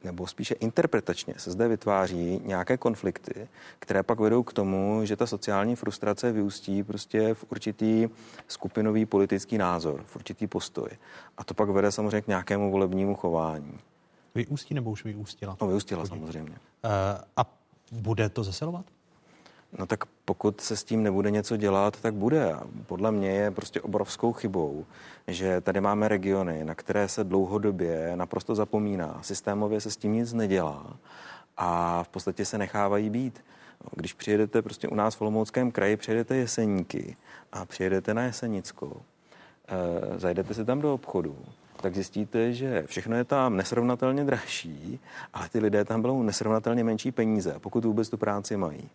nebo 0.05 0.27
spíše 0.27 0.55
interpretačně 0.55 1.35
se 1.37 1.51
zde 1.51 1.69
vytváří 1.69 2.41
nějaké 2.45 2.77
konflikty, 2.77 3.49
které 3.79 4.03
pak 4.03 4.21
vedou 4.21 4.43
k 4.43 4.53
tomu, 4.53 5.01
že 5.05 5.17
ta 5.17 5.27
sociální 5.27 5.77
frustrace 5.77 6.33
vyústí 6.33 6.83
prostě 6.83 7.35
v 7.35 7.45
určitý 7.49 8.09
skupinový 8.49 9.07
politický 9.07 9.59
názor, 9.59 10.03
v 10.07 10.17
určitý 10.17 10.47
postoj. 10.47 10.89
A 11.39 11.45
to 11.45 11.55
pak 11.55 11.69
vede 11.69 11.93
samozřejmě 11.93 12.21
k 12.21 12.27
nějakému 12.27 12.71
volebnímu 12.71 13.15
chování. 13.15 13.79
Vyústí 14.35 14.75
nebo 14.75 14.91
už 14.91 15.05
vyústila? 15.05 15.57
No, 15.61 15.67
vyústila 15.67 16.07
samozřejmě. 16.07 16.53
Uh, 16.53 16.91
a 17.37 17.45
bude 17.93 18.29
to 18.29 18.45
zesilovat? 18.45 18.85
No 19.79 19.87
tak 19.87 20.05
pokud 20.25 20.61
se 20.61 20.77
s 20.77 20.85
tím 20.85 21.03
nebude 21.03 21.31
něco 21.31 21.57
dělat, 21.57 22.01
tak 22.01 22.15
bude. 22.15 22.57
Podle 22.87 23.13
mě 23.13 23.31
je 23.31 23.51
prostě 23.51 23.81
obrovskou 23.81 24.33
chybou, 24.33 24.87
že 25.27 25.61
tady 25.61 25.81
máme 25.81 26.09
regiony, 26.09 26.65
na 26.65 26.75
které 26.75 27.09
se 27.09 27.25
dlouhodobě 27.25 28.13
naprosto 28.15 28.55
zapomíná. 28.55 29.19
Systémově 29.23 29.81
se 29.81 29.91
s 29.91 29.97
tím 29.97 30.13
nic 30.13 30.33
nedělá 30.33 30.97
a 31.57 32.03
v 32.03 32.09
podstatě 32.09 32.45
se 32.45 32.59
nechávají 32.59 33.11
být. 33.11 33.45
Když 33.97 34.13
přijedete 34.13 34.63
prostě 34.63 34.89
u 34.89 34.95
nás 34.95 35.15
v 35.15 35.21
Olomouckém 35.21 35.73
kraji, 35.73 35.97
přijedete 35.97 36.37
Jeseníky 36.37 37.17
a 37.53 37.65
přijedete 37.65 38.15
na 38.15 38.23
Jesenickou, 38.23 39.03
e, 39.69 40.19
zajdete 40.19 40.55
si 40.55 40.65
tam 40.65 40.81
do 40.81 40.95
obchodu, 40.95 41.37
tak 41.77 41.95
zjistíte, 41.95 42.53
že 42.53 42.83
všechno 42.87 43.17
je 43.17 43.25
tam 43.25 43.57
nesrovnatelně 43.57 44.25
dražší, 44.25 45.01
ale 45.35 45.49
ty 45.49 45.59
lidé 45.59 45.85
tam 45.85 46.01
budou 46.01 46.23
nesrovnatelně 46.23 46.85
menší 46.85 47.13
peníze, 47.13 47.55
pokud 47.59 47.85
vůbec 47.85 48.09
tu 48.09 48.17
práci 48.17 48.57
mají 48.57 48.91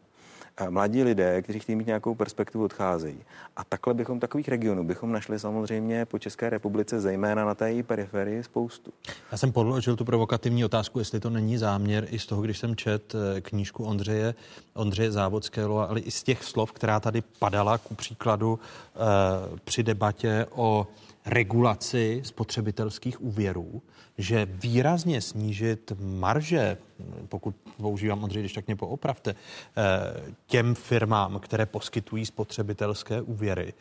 mladí 0.69 1.03
lidé, 1.03 1.41
kteří 1.41 1.59
chtějí 1.59 1.75
mít 1.75 1.87
nějakou 1.87 2.15
perspektivu, 2.15 2.63
odcházejí. 2.63 3.17
A 3.57 3.63
takhle 3.63 3.93
bychom 3.93 4.19
takových 4.19 4.49
regionů 4.49 4.83
bychom 4.83 5.11
našli 5.11 5.39
samozřejmě 5.39 6.05
po 6.05 6.19
České 6.19 6.49
republice, 6.49 6.99
zejména 7.01 7.45
na 7.45 7.55
té 7.55 7.71
její 7.71 7.83
periferii, 7.83 8.43
spoustu. 8.43 8.91
Já 9.31 9.37
jsem 9.37 9.51
položil 9.51 9.95
tu 9.95 10.05
provokativní 10.05 10.65
otázku, 10.65 10.99
jestli 10.99 11.19
to 11.19 11.29
není 11.29 11.57
záměr 11.57 12.07
i 12.09 12.19
z 12.19 12.25
toho, 12.25 12.41
když 12.41 12.57
jsem 12.57 12.75
čet 12.75 13.15
eh, 13.15 13.41
knížku 13.41 13.83
Ondřeje, 13.83 14.35
Ondřeje 14.73 15.11
Závodského, 15.11 15.89
ale 15.89 15.99
i 15.99 16.11
z 16.11 16.23
těch 16.23 16.43
slov, 16.43 16.71
která 16.71 16.99
tady 16.99 17.23
padala, 17.39 17.77
ku 17.77 17.95
příkladu 17.95 18.59
eh, 18.95 18.99
při 19.63 19.83
debatě 19.83 20.45
o 20.49 20.87
regulaci 21.27 22.21
spotřebitelských 22.23 23.21
úvěrů, 23.21 23.81
že 24.17 24.45
výrazně 24.45 25.21
snížit 25.21 25.91
marže, 25.99 26.77
pokud 27.29 27.55
používám 27.77 28.23
Ondřej, 28.23 28.41
když 28.41 28.53
tak 28.53 28.67
mě 28.67 28.75
poopravte, 28.75 29.31
eh, 29.31 30.31
těm 30.45 30.75
firmám, 30.75 31.39
které 31.39 31.65
poskytují 31.65 32.25
spotřebitelské 32.25 33.21
úvěry, 33.21 33.73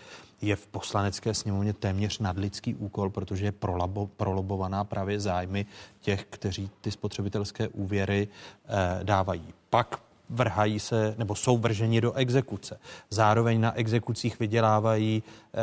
je 0.42 0.56
v 0.56 0.66
poslanecké 0.66 1.34
sněmovně 1.34 1.72
téměř 1.72 2.18
nadlidský 2.18 2.74
úkol, 2.74 3.10
protože 3.10 3.44
je 3.44 3.52
prolabo, 3.52 4.06
prolobovaná 4.06 4.84
právě 4.84 5.20
zájmy 5.20 5.66
těch, 6.00 6.26
kteří 6.30 6.70
ty 6.80 6.90
spotřebitelské 6.90 7.68
úvěry 7.68 8.28
eh, 8.68 9.04
dávají. 9.04 9.54
Pak 9.70 10.05
vrhají 10.30 10.80
se 10.80 11.14
nebo 11.18 11.34
jsou 11.34 11.58
vrženi 11.58 12.00
do 12.00 12.12
exekuce. 12.12 12.78
Zároveň 13.10 13.60
na 13.60 13.74
exekucích 13.74 14.38
vydělávají 14.38 15.22
eh, 15.22 15.58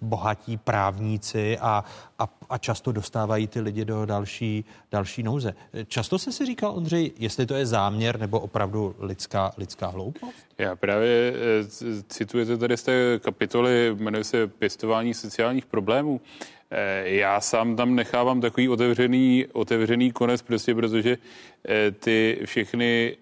bohatí 0.00 0.56
právníci 0.56 1.58
a, 1.58 1.84
a, 2.18 2.28
a 2.50 2.58
často 2.58 2.92
dostávají 2.92 3.46
ty 3.46 3.60
lidi 3.60 3.84
do 3.84 4.06
další, 4.06 4.64
další 4.92 5.22
nouze. 5.22 5.54
Často 5.86 6.18
se 6.18 6.32
si 6.32 6.46
říkal, 6.46 6.72
Ondřej, 6.72 7.12
jestli 7.18 7.46
to 7.46 7.54
je 7.54 7.66
záměr 7.66 8.20
nebo 8.20 8.40
opravdu 8.40 8.96
lidská, 8.98 9.52
lidská 9.58 9.86
hloupost? 9.86 10.48
Já 10.58 10.76
právě 10.76 11.32
eh, 11.32 12.02
citujete 12.08 12.56
tady 12.56 12.76
z 12.76 12.82
té 12.82 13.18
kapitoly, 13.18 13.94
jmenuje 13.98 14.24
se 14.24 14.46
Pěstování 14.46 15.14
sociálních 15.14 15.66
problémů. 15.66 16.20
Eh, 16.70 17.08
já 17.08 17.40
sám 17.40 17.76
tam 17.76 17.94
nechávám 17.94 18.40
takový 18.40 18.68
otevřený, 18.68 19.46
otevřený 19.52 20.12
konec, 20.12 20.42
prostě 20.42 20.74
protože 20.74 21.18
eh, 21.68 21.90
ty 21.90 22.40
všechny 22.44 23.16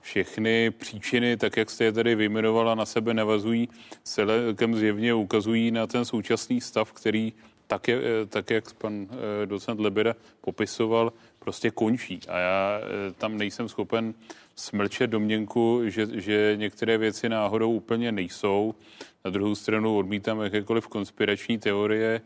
všechny 0.00 0.70
příčiny, 0.70 1.36
tak 1.36 1.56
jak 1.56 1.70
jste 1.70 1.84
je 1.84 1.92
tady 1.92 2.14
vyjmenovala, 2.14 2.74
na 2.74 2.86
sebe 2.86 3.14
navazují, 3.14 3.68
celkem 4.02 4.76
zjevně 4.76 5.14
ukazují 5.14 5.70
na 5.70 5.86
ten 5.86 6.04
současný 6.04 6.60
stav, 6.60 6.92
který 6.92 7.32
tak, 7.66 7.88
je, 7.88 7.98
eh, 7.98 8.26
tak 8.26 8.50
jak 8.50 8.74
pan 8.74 9.06
eh, 9.10 9.46
docent 9.46 9.80
Lebeda 9.80 10.14
popisoval, 10.40 11.12
prostě 11.38 11.70
končí. 11.70 12.20
A 12.28 12.38
já 12.38 12.80
eh, 12.80 13.12
tam 13.12 13.38
nejsem 13.38 13.68
schopen 13.68 14.14
smlčet 14.56 15.10
domněnku, 15.10 15.80
že, 15.84 16.06
že 16.20 16.52
některé 16.56 16.98
věci 16.98 17.28
náhodou 17.28 17.72
úplně 17.72 18.12
nejsou. 18.12 18.74
Na 19.24 19.30
druhou 19.30 19.54
stranu 19.54 19.96
odmítám 19.96 20.40
jakékoliv 20.40 20.88
konspirační 20.88 21.58
teorie, 21.58 22.20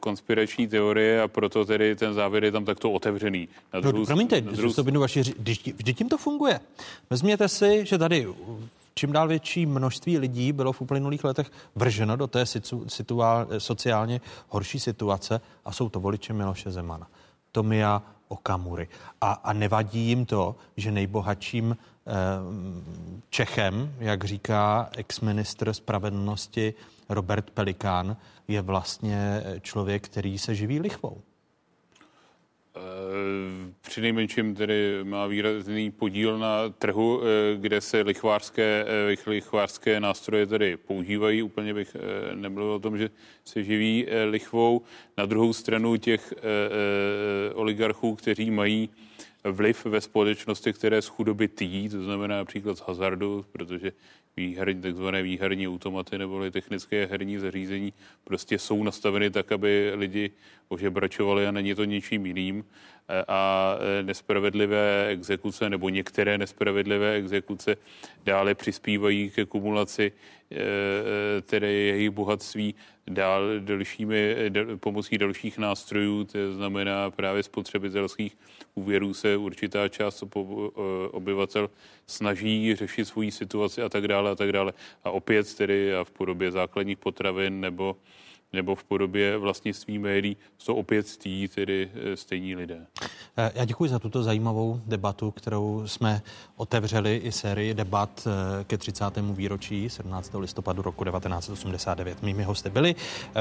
konspirační 0.00 0.68
teorie 0.68 1.22
a 1.22 1.28
proto 1.28 1.64
tedy 1.64 1.96
ten 1.96 2.14
závěr 2.14 2.44
je 2.44 2.52
tam 2.52 2.64
takto 2.64 2.92
otevřený. 2.92 3.48
Na 3.74 3.80
druhou, 3.80 3.98
no, 3.98 4.06
promiňte, 4.06 4.40
na 4.40 4.52
druhou... 4.52 5.00
vaši, 5.00 5.20
vždyť 5.20 5.98
tím 5.98 6.08
to 6.08 6.18
funguje. 6.18 6.60
Vezměte 7.10 7.48
si, 7.48 7.86
že 7.86 7.98
tady 7.98 8.26
čím 8.94 9.12
dál 9.12 9.28
větší 9.28 9.66
množství 9.66 10.18
lidí 10.18 10.52
bylo 10.52 10.72
v 10.72 10.80
uplynulých 10.80 11.24
letech 11.24 11.50
vrženo 11.74 12.16
do 12.16 12.26
té 12.26 12.46
situ, 12.46 12.84
situa, 12.88 13.46
sociálně 13.58 14.20
horší 14.48 14.80
situace 14.80 15.40
a 15.64 15.72
jsou 15.72 15.88
to 15.88 16.00
voliče 16.00 16.32
Miloše 16.32 16.70
Zemana. 16.70 17.06
Tomia 17.52 18.02
Okamury. 18.28 18.88
A, 19.20 19.32
a 19.32 19.52
nevadí 19.52 20.00
jim 20.00 20.26
to, 20.26 20.56
že 20.76 20.92
nejbohatším 20.92 21.76
eh, 21.76 22.12
Čechem, 23.30 23.94
jak 23.98 24.24
říká 24.24 24.88
ex-ministr 24.96 25.72
spravedlnosti 25.72 26.74
Robert 27.08 27.50
Pelikán, 27.50 28.16
je 28.50 28.62
vlastně 28.62 29.42
člověk, 29.60 30.04
který 30.04 30.38
se 30.38 30.54
živí 30.54 30.80
lichvou. 30.80 31.22
Eh, 32.76 33.72
při 33.80 34.00
nejmenším 34.00 34.54
tedy 34.54 34.98
má 35.02 35.26
výrazný 35.26 35.90
podíl 35.90 36.38
na 36.38 36.68
trhu, 36.68 37.20
eh, 37.22 37.56
kde 37.56 37.80
se 37.80 38.00
lichvářské, 38.00 38.84
eh, 38.88 39.30
lichvářské 39.30 40.00
nástroje 40.00 40.46
tedy 40.46 40.76
používají. 40.76 41.42
Úplně 41.42 41.74
bych 41.74 41.96
nebyl 42.34 42.62
o 42.62 42.78
tom, 42.78 42.98
že 42.98 43.10
se 43.44 43.64
živí 43.64 44.06
lichvou. 44.30 44.82
Na 45.18 45.26
druhou 45.26 45.52
stranu 45.52 45.96
těch 45.96 46.34
oligarchů, 47.54 48.14
kteří 48.14 48.50
mají 48.50 48.90
vliv 49.44 49.84
ve 49.84 50.00
společnosti, 50.00 50.72
které 50.72 51.02
z 51.02 51.06
chudoby 51.06 51.48
týjí, 51.48 51.88
to 51.88 52.02
znamená 52.02 52.36
například 52.36 52.78
z 52.78 52.80
hazardu, 52.80 53.44
protože 53.52 53.92
výherní, 54.36 54.82
takzvané 54.82 55.22
výherní 55.22 55.68
automaty 55.68 56.18
nebo 56.18 56.50
technické 56.50 57.06
herní 57.06 57.38
zařízení 57.38 57.92
prostě 58.24 58.58
jsou 58.58 58.82
nastaveny 58.82 59.30
tak, 59.30 59.52
aby 59.52 59.92
lidi 59.94 60.30
ožebračovali 60.68 61.46
a 61.46 61.50
není 61.50 61.74
to 61.74 61.84
ničím 61.84 62.26
jiným. 62.26 62.64
A 63.28 63.74
nespravedlivé 64.02 65.06
exekuce 65.06 65.70
nebo 65.70 65.88
některé 65.88 66.38
nespravedlivé 66.38 67.14
exekuce 67.14 67.76
dále 68.24 68.54
přispívají 68.54 69.30
ke 69.30 69.44
kumulaci 69.44 70.12
e, 70.50 70.56
e, 70.56 71.40
tedy 71.42 71.72
jejich 71.72 72.10
bohatství 72.10 72.74
dál 73.08 73.42
dalšími, 73.58 74.36
pomocí 74.76 75.18
dalších 75.18 75.58
nástrojů, 75.58 76.24
to 76.24 76.52
znamená 76.52 77.10
právě 77.10 77.42
spotřebitelských 77.42 78.36
úvěrů 78.74 79.14
se 79.14 79.36
určitá 79.36 79.88
část 79.88 80.24
obyvatel 81.10 81.70
snaží 82.06 82.74
řešit 82.74 83.04
svoji 83.04 83.30
situaci 83.30 83.82
a 83.82 83.88
tak 83.88 84.08
dále 84.08 84.30
a 84.30 84.34
tak 84.34 84.52
dále. 84.52 84.72
A 85.04 85.10
opět 85.10 85.54
tedy 85.54 85.94
a 85.94 86.04
v 86.04 86.10
podobě 86.10 86.50
základních 86.50 86.98
potravin 86.98 87.60
nebo 87.60 87.96
nebo 88.52 88.74
v 88.74 88.84
podobě 88.84 89.38
vlastnictví 89.38 89.98
médií 89.98 90.36
jsou 90.58 90.74
opět 90.74 91.08
stí, 91.08 91.48
tedy 91.48 91.90
eh, 91.94 92.16
stejní 92.16 92.56
lidé. 92.56 92.86
Eh, 93.36 93.52
já 93.54 93.64
děkuji 93.64 93.90
za 93.90 93.98
tuto 93.98 94.22
zajímavou 94.22 94.80
debatu, 94.86 95.30
kterou 95.30 95.82
jsme 95.86 96.22
otevřeli 96.56 97.16
i 97.16 97.32
sérii 97.32 97.74
debat 97.74 98.28
eh, 98.60 98.64
ke 98.64 98.78
30. 98.78 99.04
výročí 99.16 99.90
17. 99.90 100.34
listopadu 100.38 100.82
roku 100.82 101.04
1989. 101.04 102.22
Mými 102.22 102.42
hosty 102.42 102.70
byli 102.70 102.94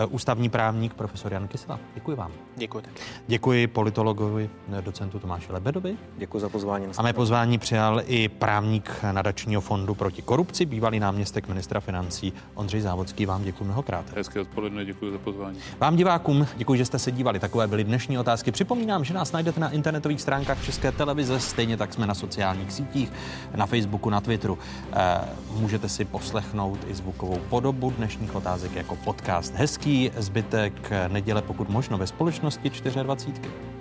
ústavní 0.10 0.50
právník 0.50 0.94
profesor 0.94 1.34
Jan 1.34 1.48
Kysela. 1.48 1.80
Děkuji 1.96 2.16
vám. 2.16 2.32
Děkuji. 2.56 2.84
Děkuji 3.28 3.68
politologovi, 3.68 4.50
docentu 4.82 5.20
Tomáši 5.20 5.52
Lebedovi. 5.52 5.98
Děkuji 6.18 6.40
za 6.40 6.50
pozvání. 6.50 6.88
A 6.98 7.02
mé 7.02 7.14
pozvání 7.14 7.58
přijal 7.58 8.02
i 8.06 8.30
právník 8.30 8.92
nadačního 9.12 9.62
fondu 9.62 9.96
proti 9.96 10.22
korupci, 10.22 10.66
bývalý 10.66 11.00
náměstek 11.00 11.48
ministra 11.48 11.80
financí 11.80 12.34
Ondřej 12.56 12.82
Závodský. 12.82 13.26
Vám 13.26 13.44
děkuji 13.44 13.64
mnohokrát. 13.64 14.06
Hezké 14.16 14.42
odpoledne, 14.42 14.86
děkuji 14.86 14.99
za 15.12 15.18
pozvání. 15.18 15.60
Vám 15.80 15.96
divákům 15.96 16.48
děkuji, 16.58 16.78
že 16.78 16.86
jste 16.86 17.00
se 17.00 17.12
dívali. 17.12 17.40
Takové 17.40 17.68
byly 17.68 17.84
dnešní 17.84 18.18
otázky. 18.18 18.52
Připomínám, 18.52 19.04
že 19.04 19.14
nás 19.14 19.32
najdete 19.32 19.60
na 19.60 19.70
internetových 19.70 20.22
stránkách 20.22 20.66
České 20.66 20.92
televize, 20.92 21.40
stejně 21.40 21.78
tak 21.78 21.94
jsme 21.94 22.08
na 22.08 22.14
sociálních 22.14 22.72
sítích, 22.72 23.12
na 23.56 23.66
Facebooku, 23.66 24.10
na 24.10 24.22
Twitteru. 24.22 24.58
Eh, 24.94 25.20
můžete 25.54 25.90
si 25.90 26.06
poslechnout 26.06 26.80
i 26.88 26.94
zvukovou 26.94 27.40
podobu 27.50 27.92
dnešních 27.98 28.36
otázek 28.36 28.76
jako 28.76 28.96
podcast. 28.96 29.54
Hezký 29.56 30.12
zbytek 30.18 30.92
neděle, 31.08 31.42
pokud 31.42 31.70
možno 31.70 31.98
ve 31.98 32.08
společnosti 32.08 32.70
24. 33.04 33.79